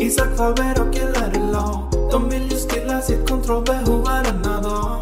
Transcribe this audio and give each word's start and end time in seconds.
Isak 0.00 0.36
Faber 0.36 0.80
och 0.80 0.94
LRLA 0.94 1.90
De 2.10 2.28
vill 2.30 2.42
ju 2.42 2.56
stilla 2.56 3.00
sitt 3.00 3.28
kontrollbehov 3.28 4.04
varenda 4.04 4.60
dag 4.60 5.00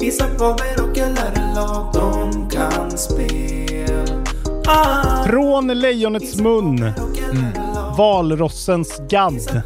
Isak 0.00 0.38
Faber 0.38 0.82
och 0.82 0.96
LRLA 0.96 1.90
De 1.94 2.48
kan 2.50 2.90
spel 2.90 4.24
ah. 4.66 5.24
Från 5.24 5.66
lejonets 5.66 6.40
mun. 6.40 6.92
Valrossens 7.98 9.00
gadd. 9.08 9.62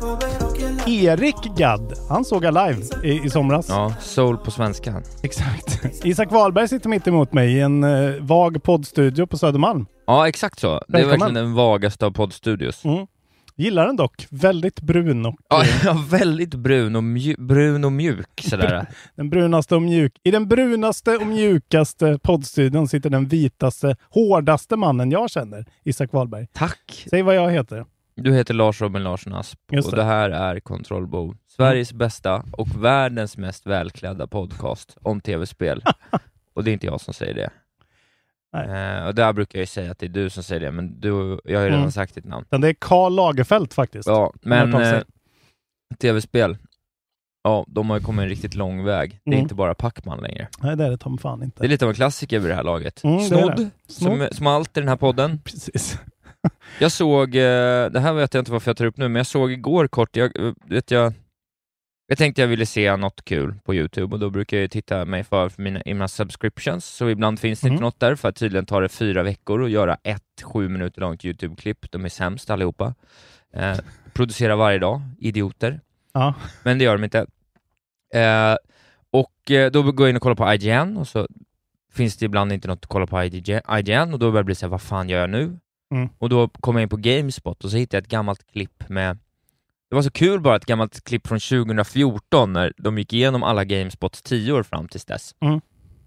Erik 0.87 1.57
Gadd. 1.57 1.93
Han 2.09 2.25
såg 2.25 2.45
jag 2.45 2.55
live 2.55 2.83
i, 3.05 3.27
i 3.27 3.31
somras. 3.31 3.67
Ja, 3.69 3.95
soul 4.01 4.37
på 4.37 4.51
svenska. 4.51 5.03
Exakt. 5.23 5.81
Isak 6.05 6.33
Wahlberg 6.33 6.69
sitter 6.69 6.89
mitt 6.89 7.07
emot 7.07 7.33
mig 7.33 7.53
i 7.53 7.61
en 7.61 7.85
eh, 7.85 8.15
vag 8.21 8.63
poddstudio 8.63 9.27
på 9.27 9.39
Södermalm. 9.39 9.87
Ja, 10.07 10.29
exakt 10.29 10.59
så. 10.61 10.69
Det 10.69 10.75
är 10.75 10.81
Välkommen. 10.93 11.21
verkligen 11.21 11.35
den 11.35 11.55
vagaste 11.55 12.07
av 12.07 12.11
poddstudios. 12.11 12.85
Mm. 12.85 13.07
Gillar 13.57 13.87
den 13.87 13.97
dock. 13.97 14.27
Väldigt 14.31 14.81
brun 14.81 15.27
och... 15.27 15.37
Ja, 15.49 15.65
ja, 15.85 16.05
väldigt 16.11 16.55
brun 16.55 16.97
och, 16.97 17.03
mju- 17.03 17.41
brun 17.47 17.85
och 17.85 17.93
mjuk 17.93 18.41
sådär. 18.51 18.87
Den 19.17 19.31
brunaste 19.31 19.75
och 19.75 19.83
mjuk. 19.83 20.13
I 20.23 20.31
den 20.31 20.49
brunaste 20.49 21.17
och 21.17 21.27
mjukaste 21.27 22.19
poddstudion 22.23 22.89
sitter 22.89 23.11
den 23.11 23.29
vitaste, 23.29 23.97
hårdaste 24.11 24.77
mannen 24.77 25.11
jag 25.11 25.31
känner. 25.31 25.67
Isak 25.85 26.13
Wahlberg. 26.13 26.47
Tack! 26.53 27.07
Säg 27.11 27.23
vad 27.23 27.35
jag 27.35 27.51
heter. 27.51 27.85
Du 28.15 28.35
heter 28.35 28.55
Lars 28.55 28.81
Robin 28.81 29.03
Larsson 29.03 29.35
Asp 29.35 29.59
Just 29.73 29.89
och 29.89 29.97
det. 29.97 30.03
det 30.03 30.05
här 30.05 30.31
är 30.31 30.61
Kontrollbo. 30.61 31.35
Sveriges 31.57 31.93
bästa 31.93 32.45
och 32.53 32.85
världens 32.85 33.37
mest 33.37 33.67
välklädda 33.67 34.27
podcast 34.27 34.97
om 35.03 35.21
tv-spel. 35.21 35.83
och 36.55 36.65
det 36.65 36.71
är 36.71 36.73
inte 36.73 36.87
jag 36.87 37.01
som 37.01 37.15
säger 37.15 37.35
det. 37.35 37.51
Eh, 38.57 39.07
och 39.07 39.15
där 39.15 39.33
brukar 39.33 39.59
jag 39.59 39.63
ju 39.63 39.67
säga 39.67 39.91
att 39.91 39.99
det 39.99 40.07
är 40.07 40.11
du 40.11 40.31
som 40.31 40.43
säger 40.43 40.61
det, 40.61 40.71
men 40.71 41.01
du, 41.01 41.41
jag 41.45 41.59
har 41.59 41.63
ju 41.65 41.67
redan 41.69 41.79
Mm. 41.79 41.91
sagt 41.93 42.15
ditt 42.15 42.25
namn. 42.25 42.47
Men 42.51 42.61
det 42.61 42.69
är 42.69 42.75
Karl 42.79 43.13
Lagerfeld 43.15 43.73
faktiskt. 43.73 44.09
Ja, 44.09 44.33
men 44.43 44.75
eh, 44.75 45.01
tv-spel, 46.01 46.57
ja, 47.45 47.65
de 47.69 47.91
har 47.91 47.99
ju 47.99 48.05
kommit 48.05 48.23
en 48.23 48.29
riktigt 48.29 48.55
lång 48.55 48.85
väg. 48.85 49.11
Det 49.25 49.31
är 49.31 49.33
Mm. 49.35 49.43
inte 49.43 49.55
bara 49.55 49.75
Pacman 49.75 50.21
längre. 50.21 50.49
Nej, 50.63 50.77
det 50.77 50.85
är 50.85 50.91
det 50.91 51.09
mig 51.11 51.19
fan 51.19 51.43
inte. 51.43 51.61
Det 51.63 51.67
är 51.67 51.69
lite 51.69 51.85
av 51.85 51.89
en 51.89 51.95
klassiker 51.95 52.39
vid 52.39 52.51
det 52.51 52.55
här 52.55 52.63
laget. 52.65 53.05
Mm, 53.05 53.21
Snodd, 53.21 53.57
det. 53.57 53.71
Som, 53.93 54.29
som 54.33 54.47
allt 54.47 54.77
i 54.77 54.81
den 54.81 54.89
här 54.89 54.97
podden. 54.97 55.41
Precis. 55.45 55.99
Jag 56.81 56.93
såg, 56.93 57.37
eh, 57.37 57.91
det 57.91 58.01
här 58.01 58.13
vet 58.13 58.35
jag 58.35 58.41
inte 58.41 58.53
varför 58.53 58.71
jag 58.71 58.77
tar 58.77 58.85
upp 58.85 58.97
nu, 58.97 59.09
men 59.09 59.17
jag 59.21 59.27
såg 59.27 59.53
igår 59.53 59.87
kort, 59.89 60.17
jag, 60.17 60.41
eh, 60.47 60.53
vet 60.67 60.91
jag, 60.91 61.13
jag 62.13 62.19
tänkte 62.19 62.41
jag 62.41 62.49
ville 62.49 62.67
se 62.67 62.97
något 62.97 63.25
kul 63.25 63.55
på 63.65 63.75
YouTube 63.75 64.15
och 64.15 64.21
då 64.21 64.31
brukar 64.31 64.57
jag 64.57 64.71
titta 64.71 65.05
mig 65.05 65.25
för, 65.25 65.49
för 65.49 65.63
mina, 65.63 65.83
i 65.83 65.95
mina 65.95 66.09
subscriptions, 66.09 66.85
så 66.87 67.09
ibland 67.11 67.41
finns 67.41 67.61
det 67.61 67.67
Mm. 67.67 67.75
inte 67.75 67.85
något 67.85 68.01
där, 68.01 68.15
för 68.15 68.29
att 68.29 68.37
tydligen 68.37 68.67
tar 68.67 68.83
det 68.83 68.89
fyra 68.89 69.23
veckor 69.23 69.65
att 69.65 69.71
göra 69.71 69.97
ett 70.03 70.43
sju 70.43 70.69
minuter 70.69 71.01
långt 71.01 71.25
YouTube-klipp. 71.25 71.91
De 71.91 72.05
är 72.05 72.09
sämst 72.09 72.51
allihopa. 72.51 72.95
Eh, 73.53 73.79
producerar 74.13 74.57
varje 74.57 74.79
dag, 74.79 75.03
idioter. 75.19 75.81
Ja. 76.13 76.35
Men 76.63 76.79
det 76.79 76.85
gör 76.85 76.93
de 76.99 77.05
inte. 77.05 77.27
Eh, 78.15 78.57
och 79.11 79.51
eh, 79.51 79.71
då 79.71 79.83
går 79.83 80.07
jag 80.07 80.11
in 80.11 80.17
och 80.17 80.23
kollar 80.23 80.37
på 80.37 80.55
IGN 80.55 80.97
och 80.97 81.09
så 81.09 81.29
finns 81.93 82.17
det 82.17 82.27
ibland 82.27 82.53
inte 82.53 82.69
något 82.69 82.79
att 82.85 82.87
kolla 82.87 83.07
på 83.07 83.25
IGN, 83.25 84.13
och 84.13 84.19
då 84.19 84.31
börjar 84.31 84.43
det 84.43 84.45
bli 84.45 84.55
så 84.55 84.67
här, 84.67 84.71
vad 84.71 84.83
fan 84.83 85.09
gör 85.09 85.21
jag 85.21 85.31
nu? 85.31 85.59
Mm. 85.95 86.09
Och 86.19 86.29
då 86.29 86.49
kom 86.49 86.77
jag 86.77 86.83
in 86.83 86.89
på 86.89 86.97
Gamespot 86.97 87.65
och 87.65 87.71
så 87.71 87.77
hittade 87.77 87.97
jag 87.97 88.03
ett 88.03 88.11
gammalt 88.11 88.53
klipp 88.53 88.89
med 88.89 89.19
det 89.93 89.97
var 89.97 90.03
så 90.03 90.11
kul 90.11 90.41
bara, 90.41 90.57
ett 90.57 90.67
gammalt 90.67 91.05
klipp 91.05 91.27
från 91.27 91.39
2014 91.41 92.53
när 92.53 92.73
de 92.77 92.99
gick 92.99 93.13
igenom 93.13 93.43
alla 93.43 93.65
Gamespots 93.65 94.23
tio 94.23 94.53
år 94.53 94.63
fram 94.63 94.89
tills 94.89 95.05
dess. 95.05 95.35
Mm. 95.41 95.61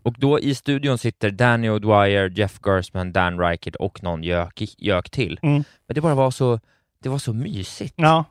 Och 0.04 0.16
då 0.18 0.40
i 0.40 0.56
studion 0.56 0.98
sitter 0.98 1.32
Danny 1.32 1.70
O'Dwyer, 1.70 2.30
Jeff 2.40 2.60
Gersman, 2.66 3.12
Dan 3.12 3.40
Reichert 3.40 3.76
och 3.76 4.04
någon 4.04 4.24
gök, 4.24 4.62
gök 4.78 5.10
till. 5.10 5.40
Mm. 5.42 5.64
Men 5.88 5.96
det 5.96 6.02
bara 6.02 6.16
var 6.16 6.32
så, 6.32 6.60
det 7.04 7.10
var 7.10 7.18
så 7.18 7.34
mysigt. 7.34 7.94
Ja, 7.98 8.26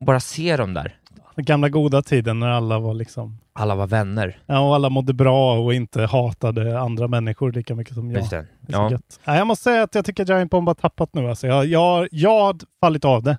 Bara 0.00 0.20
se 0.20 0.56
dem 0.56 0.74
där. 0.74 0.96
den 1.34 1.44
gamla 1.44 1.68
goda 1.68 2.02
tiden 2.02 2.40
när 2.40 2.48
alla 2.48 2.78
var 2.78 2.94
liksom... 2.94 3.38
Alla 3.52 3.74
var 3.74 3.86
vänner. 3.86 4.38
Ja, 4.46 4.58
och 4.60 4.74
alla 4.74 4.88
mådde 4.88 5.12
bra 5.12 5.58
och 5.58 5.74
inte 5.74 6.02
hatade 6.02 6.80
andra 6.80 7.08
människor 7.08 7.52
lika 7.52 7.74
mycket 7.74 7.94
som 7.94 8.10
jag. 8.10 8.18
Just 8.18 8.30
det. 8.30 8.46
så 8.66 8.72
Ja. 8.72 8.90
Nej, 9.24 9.38
jag 9.38 9.46
måste 9.46 9.62
säga 9.62 9.82
att 9.82 9.94
jag 9.94 10.04
tycker 10.04 10.22
att 10.22 10.28
Giant 10.28 10.50
Bomb 10.50 10.68
har 10.68 10.74
tappat 10.74 11.14
nu. 11.14 11.28
Alltså. 11.28 11.46
Jag, 11.46 11.66
jag, 11.66 12.08
jag 12.10 12.40
har 12.40 12.56
fallit 12.80 13.04
av 13.04 13.22
det. 13.22 13.38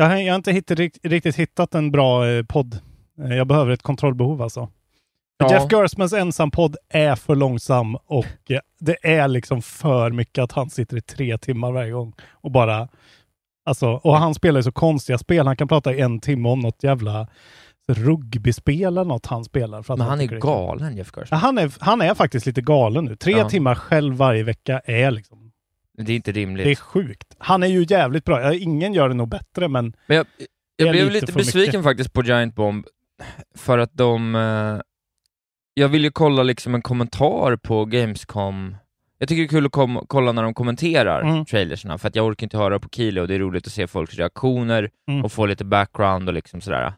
Jag, 0.00 0.04
har- 0.08 0.16
jag 0.16 0.32
har 0.32 0.36
inte 0.36 0.52
hitt, 0.52 0.70
rikt, 0.70 0.98
riktigt 1.02 1.36
hittat 1.36 1.74
en 1.74 1.90
bra 1.90 2.28
eh, 2.28 2.42
podd. 2.44 2.78
Eh, 3.24 3.34
Jag 3.36 3.46
behöver 3.46 3.70
ett 3.72 3.82
kontrollbehov 3.82 4.42
alltså. 4.42 4.68
Ja. 5.38 5.50
Jeff 5.52 5.70
Gersmans 5.72 6.12
ensampodd 6.12 6.76
är 6.88 7.14
för 7.16 7.34
långsam 7.34 7.96
och 8.06 8.26
eh, 8.50 8.60
det 8.80 8.96
är 9.02 9.28
liksom 9.28 9.62
för 9.62 10.10
mycket 10.10 10.42
att 10.42 10.52
han 10.52 10.70
sitter 10.70 10.96
i 10.96 11.00
tre 11.00 11.38
timmar 11.38 11.72
varje 11.72 11.90
gång 11.92 12.12
och 12.32 12.50
bara... 12.50 12.88
Alltså, 13.64 13.88
och 13.88 14.16
han 14.16 14.34
spelar 14.34 14.58
ju 14.58 14.62
så 14.62 14.72
konstiga 14.72 15.18
spel. 15.18 15.46
Han 15.46 15.56
kan 15.56 15.68
prata 15.68 15.94
i 15.94 16.00
en 16.00 16.20
timme 16.20 16.48
om 16.48 16.60
något 16.60 16.82
jävla 16.82 17.28
rugbyspel 17.92 18.82
eller 18.86 19.04
något 19.04 19.26
han 19.26 19.44
spelar. 19.44 19.82
För 19.82 19.94
att 19.94 19.98
Men 19.98 20.08
han 20.08 20.18
är 20.18 20.22
det 20.22 20.28
kul. 20.28 20.40
galen, 20.40 20.96
Jeff 20.96 21.10
Ja, 21.16 21.20
Gersman. 21.22 21.40
han, 21.40 21.58
är, 21.58 21.72
han 21.80 22.00
är 22.02 22.14
faktiskt 22.14 22.46
lite 22.46 22.60
galen 22.60 23.04
nu. 23.04 23.16
Tre 23.16 23.32
Ja. 23.32 23.48
timmar 23.48 23.74
själv 23.74 24.14
varje 24.14 24.42
vecka 24.42 24.80
är 24.84 25.10
liksom... 25.10 25.47
Det 26.06 26.12
är 26.12 26.16
inte 26.16 26.32
rimligt. 26.32 26.64
Det 26.66 26.70
är 26.70 26.74
sjukt. 26.74 27.34
Han 27.38 27.62
är 27.62 27.66
ju 27.66 27.86
jävligt 27.88 28.24
bra. 28.24 28.54
Ingen 28.54 28.92
gör 28.94 29.08
det 29.08 29.14
nog 29.14 29.28
bättre, 29.28 29.68
men... 29.68 29.92
Men 30.06 30.16
jag, 30.16 30.26
jag 30.76 30.90
blev 30.90 31.06
lite 31.10 31.26
lite 31.26 31.32
besviken 31.32 31.66
mycket. 31.72 31.82
faktiskt 31.84 32.12
på 32.12 32.22
Giant 32.22 32.54
Bomb, 32.54 32.86
för 33.54 33.78
att 33.78 33.90
de... 33.94 34.34
Eh, 34.34 34.80
jag 35.74 35.88
vill 35.88 36.04
ju 36.04 36.10
kolla 36.10 36.42
liksom 36.42 36.74
en 36.74 36.82
kommentar 36.82 37.56
på 37.56 37.84
Gamescom. 37.84 38.76
Jag 39.18 39.28
tycker 39.28 39.42
det 39.42 39.46
är 39.46 39.48
kul 39.48 39.66
att 39.66 39.72
kom, 39.72 40.04
kolla 40.06 40.32
när 40.32 40.42
de 40.42 40.54
kommenterar 40.54 41.20
Mm. 41.22 41.44
trailersna, 41.44 41.98
för 41.98 42.08
att 42.08 42.16
jag 42.16 42.26
orkar 42.26 42.44
inte 42.46 42.56
höra 42.58 42.78
på 42.80 42.88
Kilo 42.88 43.20
och 43.20 43.28
det 43.28 43.34
är 43.34 43.38
roligt 43.38 43.66
att 43.66 43.72
se 43.72 43.86
folks 43.86 44.14
reaktioner 44.14 44.90
Mm. 45.08 45.24
och 45.24 45.32
få 45.32 45.46
lite 45.46 45.64
background 45.64 46.28
och 46.28 46.34
liksom 46.34 46.60
sådär. 46.60 46.92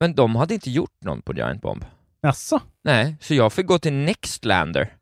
Men 0.00 0.14
de 0.14 0.36
hade 0.36 0.54
inte 0.54 0.70
gjort 0.70 0.96
någon 1.04 1.22
på 1.22 1.34
Giant 1.34 1.62
Bomb. 1.62 1.84
Jaså? 2.22 2.60
Nej, 2.84 3.16
så 3.20 3.34
jag 3.34 3.52
fick 3.52 3.66
gå 3.66 3.78
till 3.78 3.92
Nextlander. 3.92 4.92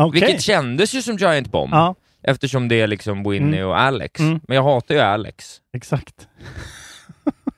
Okej. 0.00 0.20
Vilket 0.20 0.42
kändes 0.42 0.94
ju 0.94 1.02
som 1.02 1.16
Giant 1.16 1.52
Bomb, 1.52 1.72
Ja, 1.74 1.94
eftersom 2.22 2.68
det 2.68 2.80
är 2.80 2.86
liksom 2.86 3.22
Winnie 3.30 3.56
Mm. 3.58 3.68
och 3.68 3.80
Alex. 3.80 4.20
Mm. 4.20 4.40
Men 4.48 4.56
jag 4.56 4.62
hatar 4.64 4.94
ju 4.94 5.00
Alex. 5.00 5.60
exakt. 5.76 6.28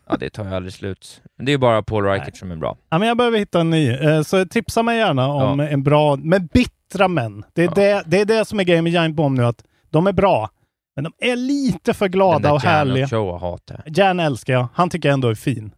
Ja, 0.09 0.17
det 0.21 0.31
tar 0.31 0.45
ju 0.45 0.55
aldrig 0.55 0.73
slut. 0.73 1.21
Det 1.39 1.53
är 1.53 1.59
bara 1.59 1.83
Paul 1.83 2.05
Reichert 2.05 2.27
Nej. 2.29 2.37
som 2.39 2.51
är 2.51 2.57
bra. 2.57 2.77
Ja, 2.91 2.99
men 2.99 3.09
jag 3.09 3.17
behöver 3.17 3.39
hitta 3.39 3.61
en 3.61 3.71
ny. 3.71 3.91
Eh, 3.91 4.23
Så 4.23 4.47
tipsa 4.47 4.83
mig 4.83 4.99
gärna 4.99 5.29
om 5.29 5.59
Ja. 5.59 5.69
en 5.69 5.83
bra... 5.83 6.17
Men 6.17 6.47
bittra 6.47 7.09
män. 7.09 7.45
Det 7.53 7.63
är, 7.63 7.67
Ja. 7.67 7.73
det, 7.75 8.03
det 8.07 8.21
är 8.21 8.25
det 8.25 8.45
som 8.45 8.61
är 8.61 8.65
grejen 8.65 8.85
med 8.85 8.93
Giant 8.93 9.15
Bomb 9.17 9.37
nu, 9.39 9.45
att 9.47 9.65
de 9.91 10.07
är 10.07 10.13
bra. 10.13 10.51
Men 10.97 11.05
de 11.05 11.13
är 11.19 11.37
lite 11.37 11.95
för 11.95 12.05
Den 12.05 12.13
glada 12.13 12.53
och 12.53 12.61
härliga. 12.63 12.99
Jan 12.99 13.09
Show 13.09 13.41
hatar. 13.41 13.83
Jan 13.87 14.21
älskar 14.21 14.53
jag. 14.53 14.69
Han 14.75 14.91
tycker 14.91 15.09
jag 15.09 15.15
ändå 15.15 15.29
är 15.29 15.35
fin. 15.35 15.75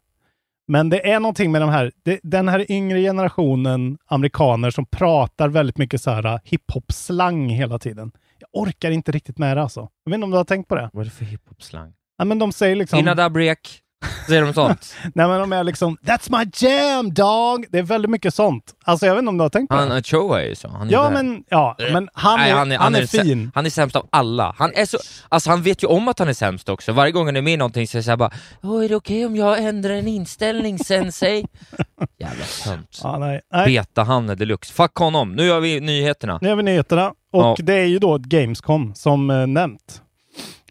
Men 0.69 0.89
det 0.89 1.11
är 1.11 1.21
någonting 1.21 1.53
med 1.53 1.61
de 1.61 1.71
här, 1.71 1.93
det, 2.05 2.21
den 2.23 2.49
här 2.49 2.71
yngre 2.73 3.01
generationen 3.01 3.99
amerikaner 4.07 4.71
som 4.71 4.87
pratar 4.87 5.49
väldigt 5.49 5.79
mycket 5.79 6.01
så 6.01 6.11
här 6.11 6.27
uh, 6.27 6.39
hiphop-slang 6.45 7.49
hela 7.49 7.79
tiden. 7.79 8.13
Orkar 8.57 8.91
inte 8.91 9.13
riktigt 9.13 9.39
med 9.39 9.57
det 9.57 9.63
alltså. 9.63 9.89
Jag 10.05 10.11
vet 10.11 10.15
inte 10.15 10.25
om 10.25 10.31
du 10.31 10.37
har 10.37 10.45
tänkt 10.45 10.69
på 10.69 10.75
det? 10.75 10.91
Vad 10.93 11.01
är 11.01 11.05
det 11.05 11.11
för 11.11 11.25
hiphop-slang? 11.25 11.95
Ja, 12.19 12.25
men 12.25 12.39
de 12.39 12.53
säger 12.53 12.77
liksom... 12.77 12.99
Inna 12.99 13.15
da 13.15 13.31
brek. 13.31 13.83
Säger 14.29 14.43
de 14.43 14.55
sånt? 14.55 14.95
Nej 15.15 15.29
men 15.29 15.41
de 15.41 15.53
är 15.53 15.65
liksom 15.65 15.97
“That's 15.97 16.39
my 16.39 16.51
jam 16.69 17.15
dog!” 17.15 17.67
Det 17.71 17.79
är 17.79 17.83
väldigt 17.83 18.11
mycket 18.11 18.35
sånt. 18.35 18.65
Alltså 18.85 19.07
jag 19.07 19.15
vet 19.15 19.19
inte 19.19 19.29
om 19.29 19.39
du 19.39 19.43
har 19.45 19.49
tänkt 19.49 19.69
på 19.71 19.77
Han, 19.77 19.89
det? 19.89 20.03
Choa 20.07 20.43
är 20.43 20.49
ju 20.49 20.55
så. 20.55 20.69
Han 20.69 20.91
Ja 20.91 21.05
gjorde 21.05 21.11
det 21.11 21.17
här. 21.17 21.25
men, 21.25 21.45
ja, 21.49 21.77
men 21.79 22.09
han, 22.15 22.39
Nej, 22.41 22.51
är, 22.51 22.55
han, 22.79 22.95
är, 22.95 23.03
sä- 23.03 23.23
fin. 23.23 23.51
Han 23.55 23.67
är 23.67 23.71
sämst 23.71 23.97
av 23.97 24.09
alla. 24.13 24.55
Han, 24.59 24.73
är 24.75 24.87
så, 24.87 24.99
alltså 25.29 25.51
han 25.51 25.63
vet 25.63 25.83
ju 25.83 25.87
om 25.87 26.09
att 26.09 26.19
han 26.19 26.29
är 26.29 26.33
sämst 26.33 26.69
också. 26.69 26.93
Varje 26.93 27.13
gång 27.13 27.27
han 27.27 27.37
är 27.37 27.43
med 27.43 27.53
i 27.53 27.57
någonting 27.57 27.87
så 27.89 27.97
är 27.97 27.99
det 27.99 28.03
såhär 28.05 28.17
bara 28.17 28.31
Åh, 28.63 28.85
är 28.85 28.89
det 28.89 28.97
okej 28.97 29.27
om 29.27 29.37
jag 29.37 29.65
ändrar 29.65 29.95
en 29.95 30.09
inställning 30.09 30.79
sensei? 30.79 31.47
Jävla 32.19 32.45
tönt. 32.65 33.01
Ja, 33.03 33.19
nej. 33.19 33.41
nej. 33.53 33.67
Beta-Hanne 33.67 34.35
deluxe. 34.35 34.73
Fuck 34.73 34.95
honom, 34.97 35.33
nu 35.33 35.45
gör 35.47 35.61
vi 35.61 35.81
nyheterna. 35.81 36.39
Nu 36.43 36.49
har 36.49 36.57
vi 36.57 36.63
nyheterna 36.63 37.09
och 37.33 37.43
Ja. 37.43 37.57
det 37.59 37.75
är 37.75 37.87
ju 37.87 37.99
då 37.99 38.19
Gamescom 38.19 38.95
som 38.95 39.31
eh, 39.31 39.47
nämnt. 39.47 40.03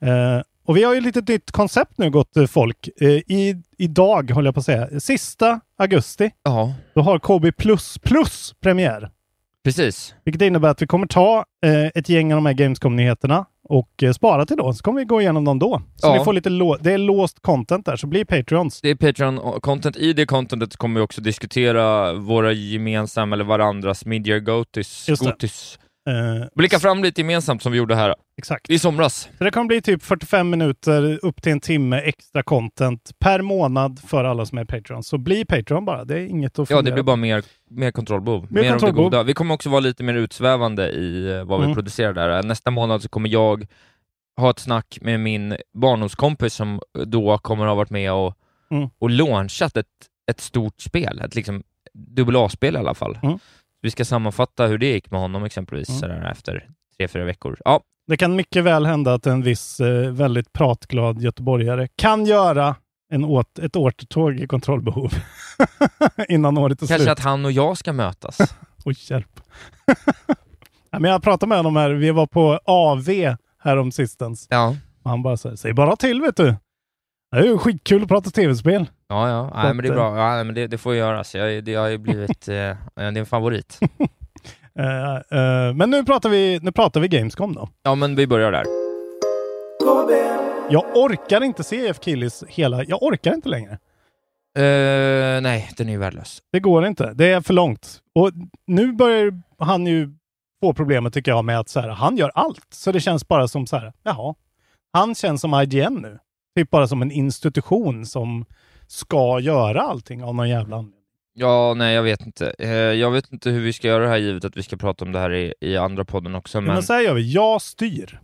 Eh, 0.01 0.41
och 0.65 0.77
vi 0.77 0.83
har 0.83 0.93
ju 0.95 1.01
lite 1.01 1.21
nytt 1.33 1.51
koncept 1.51 1.97
nu 1.97 2.09
gott 2.09 2.37
eh, 2.37 2.45
folk. 2.45 2.89
Eh, 3.01 3.07
i, 3.09 3.63
idag 3.77 4.31
håller 4.31 4.47
jag 4.47 4.53
på 4.55 4.59
att 4.59 4.65
säga, 4.65 4.99
sista 4.99 5.59
augusti, 5.77 6.31
Ja, 6.43 6.73
då 6.95 7.01
har 7.01 7.19
KB++ 7.19 7.51
premiär. 8.61 9.09
precis. 9.63 10.15
Vilket 10.23 10.41
innebär 10.41 10.69
att 10.69 10.81
vi 10.81 10.87
kommer 10.87 11.07
ta 11.07 11.45
eh, 11.65 11.85
ett 11.95 12.09
gäng 12.09 12.33
av 12.33 12.37
de 12.37 12.45
här 12.45 12.53
Gamescom-nyheterna 12.53 13.45
och 13.69 14.03
eh, 14.03 14.11
spara 14.13 14.45
till 14.45 14.57
då, 14.57 14.73
så 14.73 14.83
kommer 14.83 14.99
vi 14.99 15.05
gå 15.05 15.21
igenom 15.21 15.45
dem 15.45 15.59
då. 15.59 15.81
Så 15.95 16.07
Ja. 16.07 16.17
ni 16.17 16.23
får 16.23 16.33
lite 16.33 16.49
det 16.81 16.91
är 16.93 16.97
låst 16.97 17.41
content 17.41 17.85
där, 17.85 17.95
så 17.95 18.07
bli 18.07 18.25
Patreons. 18.25 18.81
Det 18.81 18.89
är 18.89 18.95
Patreon-content. 18.95 19.97
I 19.97 20.13
det 20.13 20.25
contentet 20.25 20.77
kommer 20.77 20.99
vi 20.99 21.05
också 21.05 21.21
diskutera 21.21 22.13
våra 22.13 22.51
gemensamma, 22.51 23.35
eller 23.35 23.43
varandras, 23.45 24.05
Midyear 24.05 24.39
Gotis. 24.39 25.05
Just 25.09 25.23
det. 25.23 25.29
Gotis. 25.29 25.79
Eh, 26.07 26.47
Blicka 26.55 26.79
fram 26.79 27.03
lite 27.03 27.21
gemensamt 27.21 27.63
som 27.63 27.71
vi 27.71 27.77
gjorde 27.77 27.95
här 27.95 28.15
exakt. 28.37 28.69
i 28.69 28.79
somras. 28.79 29.29
Så 29.37 29.43
det 29.43 29.51
kommer 29.51 29.67
bli 29.67 29.81
typ 29.81 30.03
45 30.03 30.49
minuter 30.49 31.19
upp 31.25 31.41
till 31.41 31.51
en 31.51 31.59
timme 31.59 31.97
extra 31.99 32.43
content 32.43 33.11
per 33.19 33.41
månad 33.41 33.99
för 34.07 34.23
alla 34.23 34.45
som 34.45 34.57
är 34.57 34.65
Patreon. 34.65 35.03
Så 35.03 35.17
bli 35.17 35.45
Patreon 35.45 35.85
bara, 35.85 36.05
det 36.05 36.15
är 36.19 36.25
inget 36.25 36.59
att 36.59 36.69
Ja, 36.69 36.77
fundera 36.77 36.81
det 36.81 36.93
blir 36.93 37.03
bara 37.03 37.15
mer, 37.15 37.43
mer 37.69 37.91
kontrollbehov. 37.91 38.41
Mer 38.49 38.49
Mer, 38.49 38.63
det 38.63 38.69
kontrollbehov. 38.69 39.05
goda. 39.09 39.23
Vi 39.23 39.33
kommer 39.33 39.53
också 39.55 39.69
vara 39.69 39.79
lite 39.79 40.03
mer 40.03 40.13
utsvävande 40.13 40.89
i 40.89 41.31
eh, 41.37 41.43
vad 41.43 41.59
vi 41.59 41.63
Mm. 41.65 41.75
producerar 41.75 42.13
där. 42.13 42.43
Nästa 42.43 42.71
månad 42.71 43.01
så 43.01 43.09
kommer 43.09 43.29
jag 43.29 43.67
ha 44.37 44.49
ett 44.49 44.59
snack 44.59 44.97
med 45.01 45.19
min 45.19 45.55
barndomskompis 45.73 46.53
som 46.53 46.79
då 47.05 47.37
kommer 47.37 47.65
ha 47.65 47.75
varit 47.75 47.89
med 47.89 48.13
och, 48.13 48.33
Mm. 48.71 48.89
och 48.99 49.09
launchat 49.09 49.77
ett, 49.77 49.85
ett 50.31 50.41
stort 50.41 50.81
spel, 50.81 51.21
ett 51.25 51.35
liksom 51.35 51.63
dubbel 51.93 52.35
A-spel 52.35 52.75
i 52.75 52.79
alla 52.79 52.93
fall. 52.93 53.17
Mm. 53.23 53.39
Vi 53.85 53.91
ska 53.91 54.05
sammanfatta 54.05 54.67
hur 54.67 54.77
det 54.77 54.85
gick 54.87 55.11
med 55.11 55.19
honom 55.19 55.43
exempelvis 55.43 55.89
Mm. 55.89 55.99
sådär, 55.99 56.29
efter 56.31 56.67
tre, 56.97 57.07
fyra 57.07 57.23
veckor. 57.25 57.57
Ja, 57.65 57.81
Det 58.07 58.17
kan 58.17 58.35
mycket 58.35 58.63
väl 58.63 58.85
hända 58.85 59.13
att 59.13 59.25
en 59.27 59.41
viss 59.41 59.79
eh, 59.79 60.11
väldigt 60.11 60.53
pratglad 60.53 61.21
göteborgare 61.21 61.87
kan 61.95 62.25
göra 62.25 62.75
en 63.11 63.25
åt, 63.25 63.59
ett 63.59 63.75
återtåg 63.75 64.39
i 64.39 64.47
kontrollbehov 64.47 65.13
innan 66.29 66.57
året 66.57 66.81
är 66.81 66.87
kanske 66.87 66.97
slut. 66.97 67.09
att 67.11 67.19
han 67.19 67.45
och 67.45 67.51
jag 67.51 67.77
ska 67.77 67.93
mötas. 67.93 68.37
Oj, 68.85 68.95
hjälp. 69.09 69.39
ja, 70.91 70.99
men 70.99 71.11
jag 71.11 71.23
pratade 71.23 71.47
med 71.49 71.57
honom 71.57 71.75
här, 71.75 71.89
vi 71.91 72.11
var 72.11 72.27
på 72.27 72.59
AV 72.65 73.09
härom 73.63 73.91
sistens. 73.91 74.47
ja, 74.49 74.75
Och 75.03 75.09
han 75.09 75.23
bara 75.23 75.37
säger, 75.37 75.55
säg 75.55 75.73
bara 75.73 75.95
till 75.95 76.21
vet 76.21 76.37
du. 76.37 76.55
Det 77.31 77.37
är 77.37 77.43
ju 77.43 77.57
skitkul 77.57 78.01
att 78.03 78.07
prata 78.09 78.29
tv-spel. 78.29 78.85
Ja, 79.07 79.29
ja. 79.29 79.51
Nej, 79.63 79.73
men 79.73 79.83
det 79.83 79.89
är 79.89 79.93
bra. 79.93 80.17
Ja, 80.17 80.43
men 80.43 80.55
det, 80.55 80.67
det 80.67 80.77
får 80.77 80.95
göras. 80.95 81.35
Jag, 81.35 81.63
det 81.63 81.75
har 81.75 81.87
ju 81.87 81.97
blivit... 81.97 82.29
eh, 82.47 82.53
det 82.53 82.77
är 82.95 83.17
en 83.17 83.25
favorit. 83.25 83.79
Eh, 84.79 85.15
eh, 85.15 85.73
men 85.73 85.89
nu 85.89 86.03
pratar, 86.05 86.29
vi, 86.29 86.59
nu 86.61 86.71
pratar 86.71 86.99
vi 86.99 87.07
Gamescom 87.07 87.53
då. 87.53 87.69
Ja, 87.83 87.95
men 87.95 88.15
vi 88.15 88.27
börjar 88.27 88.51
där. 88.51 88.65
Jag 90.69 90.85
orkar 90.97 91.43
inte 91.43 91.63
se 91.63 91.75
Jeff 91.75 91.97
Keelys 92.01 92.43
hela... 92.47 92.83
Jag 92.83 93.03
orkar 93.03 93.33
inte 93.33 93.49
längre. 93.49 93.71
Eh, 94.57 95.41
nej, 95.41 95.71
den 95.77 95.87
är 95.87 95.91
ju 95.91 95.97
värdelös. 95.97 96.41
Det 96.51 96.59
går 96.59 96.85
inte. 96.85 97.13
Det 97.13 97.31
är 97.31 97.41
för 97.41 97.53
långt. 97.53 97.99
Och 98.15 98.31
nu 98.67 98.93
börjar 98.93 99.41
han 99.59 99.87
ju 99.87 100.09
få 100.63 100.73
problemet 100.73 101.13
tycker 101.13 101.31
jag 101.31 101.45
med 101.45 101.59
att 101.59 101.69
så 101.69 101.79
här, 101.79 101.89
han 101.89 102.17
gör 102.17 102.31
allt. 102.35 102.67
Så 102.69 102.91
det 102.91 102.99
känns 102.99 103.27
bara 103.27 103.47
som 103.47 103.67
så 103.67 103.77
här, 103.77 103.93
jaha. 104.03 104.35
Han 104.93 105.15
känns 105.15 105.41
som 105.41 105.61
IGN 105.61 105.93
nu. 105.93 106.19
Typ 106.57 106.69
bara 106.69 106.87
som 106.87 107.01
en 107.01 107.11
institution 107.11 108.05
som 108.05 108.45
ska 108.87 109.39
göra 109.39 109.81
allting 109.81 110.23
av 110.23 110.35
någon 110.35 110.49
jävla 110.49 110.75
anledning. 110.75 111.01
Ja, 111.33 111.73
nej 111.73 111.95
jag 111.95 112.03
vet 112.03 112.25
inte. 112.25 112.55
Eh, 112.59 112.69
jag 112.69 113.11
vet 113.11 113.31
inte 113.31 113.49
hur 113.49 113.61
vi 113.61 113.73
ska 113.73 113.87
göra 113.87 114.03
det 114.03 114.09
här 114.09 114.17
givet 114.17 114.45
att 114.45 114.57
vi 114.57 114.63
ska 114.63 114.77
prata 114.77 115.05
om 115.05 115.11
det 115.11 115.19
här 115.19 115.33
i, 115.33 115.53
i 115.61 115.77
andra 115.77 116.05
podden 116.05 116.35
också, 116.35 116.61
Men, 116.61 116.73
men... 116.73 116.83
så 116.83 116.93
här 116.93 117.01
gör 117.01 117.13
vi. 117.13 117.33
Jag 117.33 117.61
styr. 117.61 118.19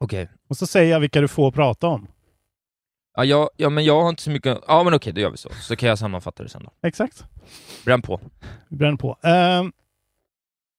Okej. 0.00 0.28
Och 0.48 0.56
så 0.56 0.66
säger 0.66 0.92
jag 0.92 1.00
vilka 1.00 1.20
du 1.20 1.28
får 1.28 1.52
prata 1.52 1.86
om. 1.86 2.08
Ja, 3.16 3.24
ja, 3.24 3.50
ja, 3.56 3.70
men 3.70 3.84
jag 3.84 4.02
har 4.02 4.08
inte 4.08 4.22
så 4.22 4.30
mycket... 4.30 4.58
Ja, 4.68 4.82
men 4.82 4.94
okej, 4.94 5.12
då 5.12 5.20
gör 5.20 5.30
vi 5.30 5.36
så. 5.36 5.48
Så 5.60 5.76
kan 5.76 5.88
jag 5.88 5.98
sammanfatta 5.98 6.42
det 6.42 6.48
sen 6.48 6.64
då. 6.64 6.88
Exakt. 6.88 7.24
Bränn 7.84 8.02
på. 8.02 8.20
Bränn 8.68 8.98
på. 8.98 9.18
Ehm, 9.22 9.72